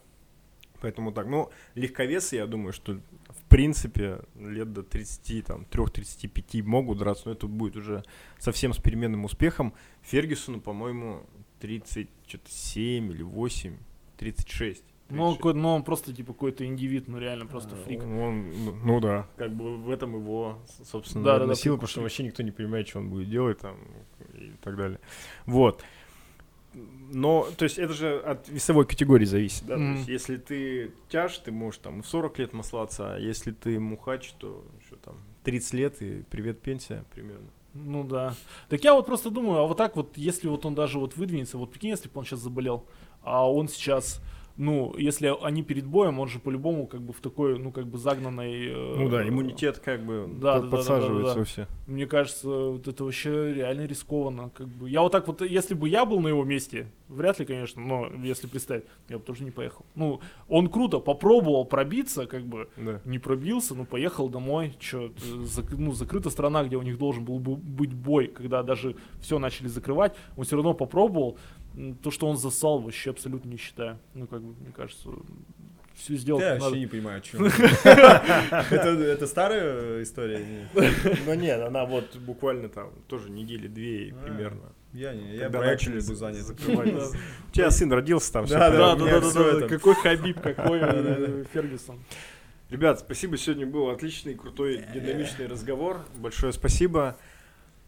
Поэтому 0.80 1.12
так, 1.12 1.26
ну, 1.28 1.50
легковесы, 1.76 2.36
я 2.36 2.46
думаю, 2.46 2.72
что 2.72 2.94
в 3.28 3.44
принципе 3.48 4.20
лет 4.34 4.72
до 4.72 4.82
30, 4.82 5.46
там, 5.46 5.66
3-35 5.70 6.62
могут 6.62 6.98
драться, 6.98 7.24
но 7.26 7.32
это 7.32 7.46
будет 7.46 7.76
уже 7.76 8.02
совсем 8.38 8.72
с 8.72 8.78
переменным 8.78 9.24
успехом. 9.24 9.74
Фергюсону, 10.02 10.60
по-моему, 10.60 11.22
37 11.60 13.12
или 13.12 13.22
8, 13.22 13.76
36. 14.22 14.84
Ну, 15.10 15.22
он, 15.24 15.34
36. 15.34 15.36
какой- 15.38 15.54
ну, 15.54 15.68
он 15.74 15.82
просто 15.82 16.14
типа 16.14 16.32
какой-то 16.32 16.64
индивид, 16.64 17.08
ну 17.08 17.18
реально 17.18 17.46
просто 17.46 17.74
А, 17.74 17.84
фрик. 17.84 18.02
Он, 18.02 18.50
ну, 18.64 18.74
ну 18.84 19.00
да, 19.00 19.26
как 19.36 19.52
бы 19.52 19.76
в 19.76 19.90
этом 19.90 20.14
его, 20.14 20.58
собственно, 20.84 21.24
Да, 21.24 21.44
да, 21.46 21.54
сила, 21.54 21.74
потому 21.74 21.88
что 21.88 22.00
вообще 22.02 22.22
никто 22.24 22.42
не 22.42 22.50
понимает, 22.50 22.88
что 22.88 23.00
он 23.00 23.10
будет 23.10 23.28
делать 23.28 23.58
там 23.58 23.76
и 24.34 24.52
так 24.62 24.76
далее. 24.76 24.98
Вот. 25.46 25.82
Но, 26.74 27.46
то 27.58 27.64
есть, 27.64 27.76
это 27.78 27.92
же 27.92 28.18
от 28.20 28.48
весовой 28.48 28.86
категории 28.86 29.26
зависит, 29.26 29.66
да? 29.66 29.74
То 29.74 29.80
Мгм. 29.80 29.96
есть, 29.96 30.08
если 30.08 30.36
ты 30.38 30.92
тяж, 31.10 31.36
ты 31.38 31.52
можешь 31.52 31.80
там 31.80 32.02
в 32.02 32.06
40 32.06 32.38
лет 32.38 32.54
маслаться, 32.54 33.14
а 33.14 33.18
если 33.18 33.50
ты 33.50 33.78
мухач, 33.78 34.32
то 34.38 34.64
что 34.86 34.96
там, 34.96 35.16
30 35.44 35.74
лет 35.74 36.00
и 36.00 36.22
привет 36.30 36.62
пенсия 36.62 37.04
примерно. 37.14 37.48
Ну 37.74 38.04
да. 38.04 38.34
Так 38.70 38.82
я 38.84 38.94
вот 38.94 39.04
просто 39.04 39.30
думаю, 39.30 39.58
а 39.60 39.66
вот 39.66 39.76
так 39.76 39.96
вот, 39.96 40.16
если 40.16 40.48
вот 40.48 40.64
он 40.64 40.74
даже 40.74 40.98
вот 40.98 41.16
выдвинется, 41.16 41.58
вот 41.58 41.70
прикинь, 41.72 41.90
если 41.90 42.08
бы 42.08 42.18
он 42.18 42.24
сейчас 42.24 42.40
заболел, 42.40 42.86
а 43.22 43.50
он 43.50 43.68
сейчас 43.68 44.20
ну, 44.58 44.94
если 44.98 45.32
они 45.42 45.62
перед 45.62 45.86
боем, 45.86 46.20
он 46.20 46.28
же 46.28 46.38
по-любому 46.38 46.86
как 46.86 47.00
бы 47.00 47.14
в 47.14 47.20
такой, 47.22 47.58
ну, 47.58 47.72
как 47.72 47.86
бы 47.86 47.96
загнанной... 47.96 48.66
э, 48.68 48.94
Ну 48.98 49.08
да, 49.08 49.26
иммунитет 49.26 49.78
как 49.78 50.04
бы 50.04 50.28
Да, 50.28 50.60
под- 50.60 50.62
да, 50.64 50.70
да, 50.70 50.76
подсаживается 50.76 51.34
да, 51.34 51.40
да. 51.40 51.44
все. 51.44 51.66
Мне 51.86 52.06
кажется, 52.06 52.48
вот 52.48 52.86
это 52.86 53.02
вообще 53.02 53.54
реально 53.54 53.86
рискованно. 53.86 54.50
Как 54.50 54.68
бы. 54.68 54.90
Я 54.90 55.00
вот 55.00 55.10
так 55.10 55.26
вот, 55.26 55.40
если 55.40 55.72
бы 55.72 55.88
я 55.88 56.04
был 56.04 56.20
на 56.20 56.28
его 56.28 56.44
месте, 56.44 56.86
вряд 57.08 57.38
ли, 57.40 57.46
конечно, 57.46 57.80
но 57.82 58.08
если 58.22 58.46
представить, 58.46 58.84
я 59.08 59.16
бы 59.16 59.24
тоже 59.24 59.42
не 59.42 59.50
поехал. 59.50 59.86
Ну, 59.94 60.20
он 60.48 60.68
круто 60.68 60.98
попробовал 61.00 61.64
пробиться, 61.64 62.26
как 62.26 62.44
бы, 62.44 62.68
Да. 62.76 63.00
не 63.06 63.18
пробился, 63.18 63.74
ну, 63.74 63.86
поехал 63.86 64.28
домой. 64.28 64.74
Чё, 64.78 65.06
э, 65.06 65.10
зак- 65.44 65.74
ну, 65.78 65.92
закрыта 65.92 66.28
страна, 66.28 66.62
где 66.62 66.76
у 66.76 66.82
них 66.82 66.98
должен 66.98 67.24
был 67.24 67.38
бы 67.38 67.56
быть 67.56 67.94
бой, 67.94 68.26
когда 68.26 68.62
даже 68.62 68.96
все 69.22 69.38
начали 69.38 69.68
закрывать, 69.68 70.14
он 70.36 70.44
все 70.44 70.56
равно 70.56 70.74
попробовал. 70.74 71.38
То, 72.02 72.10
что 72.10 72.26
он 72.28 72.36
засал, 72.36 72.80
вообще 72.80 73.10
абсолютно 73.10 73.48
не 73.48 73.56
считаю. 73.56 73.98
Ну, 74.14 74.26
как 74.26 74.42
бы, 74.42 74.54
мне 74.60 74.72
кажется, 74.76 75.08
все 75.94 76.16
сделать 76.16 76.42
Я 76.42 76.50
надо. 76.54 76.64
вообще 76.64 76.80
не 76.80 76.86
понимаю, 76.86 77.18
о 77.18 77.20
чем. 77.20 77.44
Это 78.70 79.26
старая 79.26 80.02
история? 80.02 80.68
Ну 81.26 81.34
нет, 81.34 81.60
она 81.60 81.84
вот 81.84 82.16
буквально 82.16 82.68
там 82.68 82.92
тоже 83.08 83.30
недели 83.30 83.68
две 83.68 84.12
А, 84.12 84.24
примерно. 84.24 84.72
Я 84.92 85.14
не, 85.14 85.36
я 85.36 85.48
проектами 85.48 85.94
начали 85.94 86.08
был 86.08 86.16
занят. 86.16 86.42
закрывать. 86.42 86.88
У 87.48 87.52
тебя 87.52 87.70
сын 87.70 87.90
родился 87.92 88.32
там. 88.32 88.46
всё 88.46 88.58
Да. 88.58 88.70
Да, 88.70 88.96
да, 88.96 89.20
да, 89.20 89.60
да. 89.60 89.68
Какой 89.68 89.94
Хабиб, 89.94 90.40
какой 90.40 90.80
э, 90.82 91.44
Фергюсон. 91.52 91.98
Ребят, 92.68 93.00
спасибо, 93.00 93.36
сегодня 93.36 93.66
был 93.66 93.90
отличный, 93.90 94.34
крутой, 94.34 94.84
динамичный 94.94 95.46
разговор. 95.46 96.00
Большое 96.16 96.52
спасибо. 96.52 97.16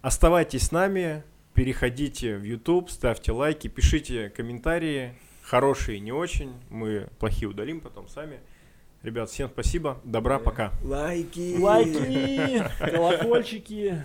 Оставайтесь 0.02 0.66
с 0.66 0.72
нами, 0.72 1.24
переходите 1.54 2.36
в 2.36 2.42
YouTube, 2.42 2.90
ставьте 2.90 3.32
лайки, 3.32 3.68
пишите 3.68 4.28
комментарии, 4.30 5.14
хорошие, 5.42 6.00
не 6.00 6.12
очень. 6.12 6.52
Мы 6.68 7.08
плохие 7.18 7.48
удалим 7.48 7.80
потом 7.80 8.08
сами. 8.08 8.40
Ребят, 9.02 9.30
всем 9.30 9.48
спасибо, 9.50 10.00
добра, 10.04 10.38
пока. 10.38 10.72
Лайки! 10.82 11.56
Лайки, 11.58 12.62
колокольчики. 12.78 14.02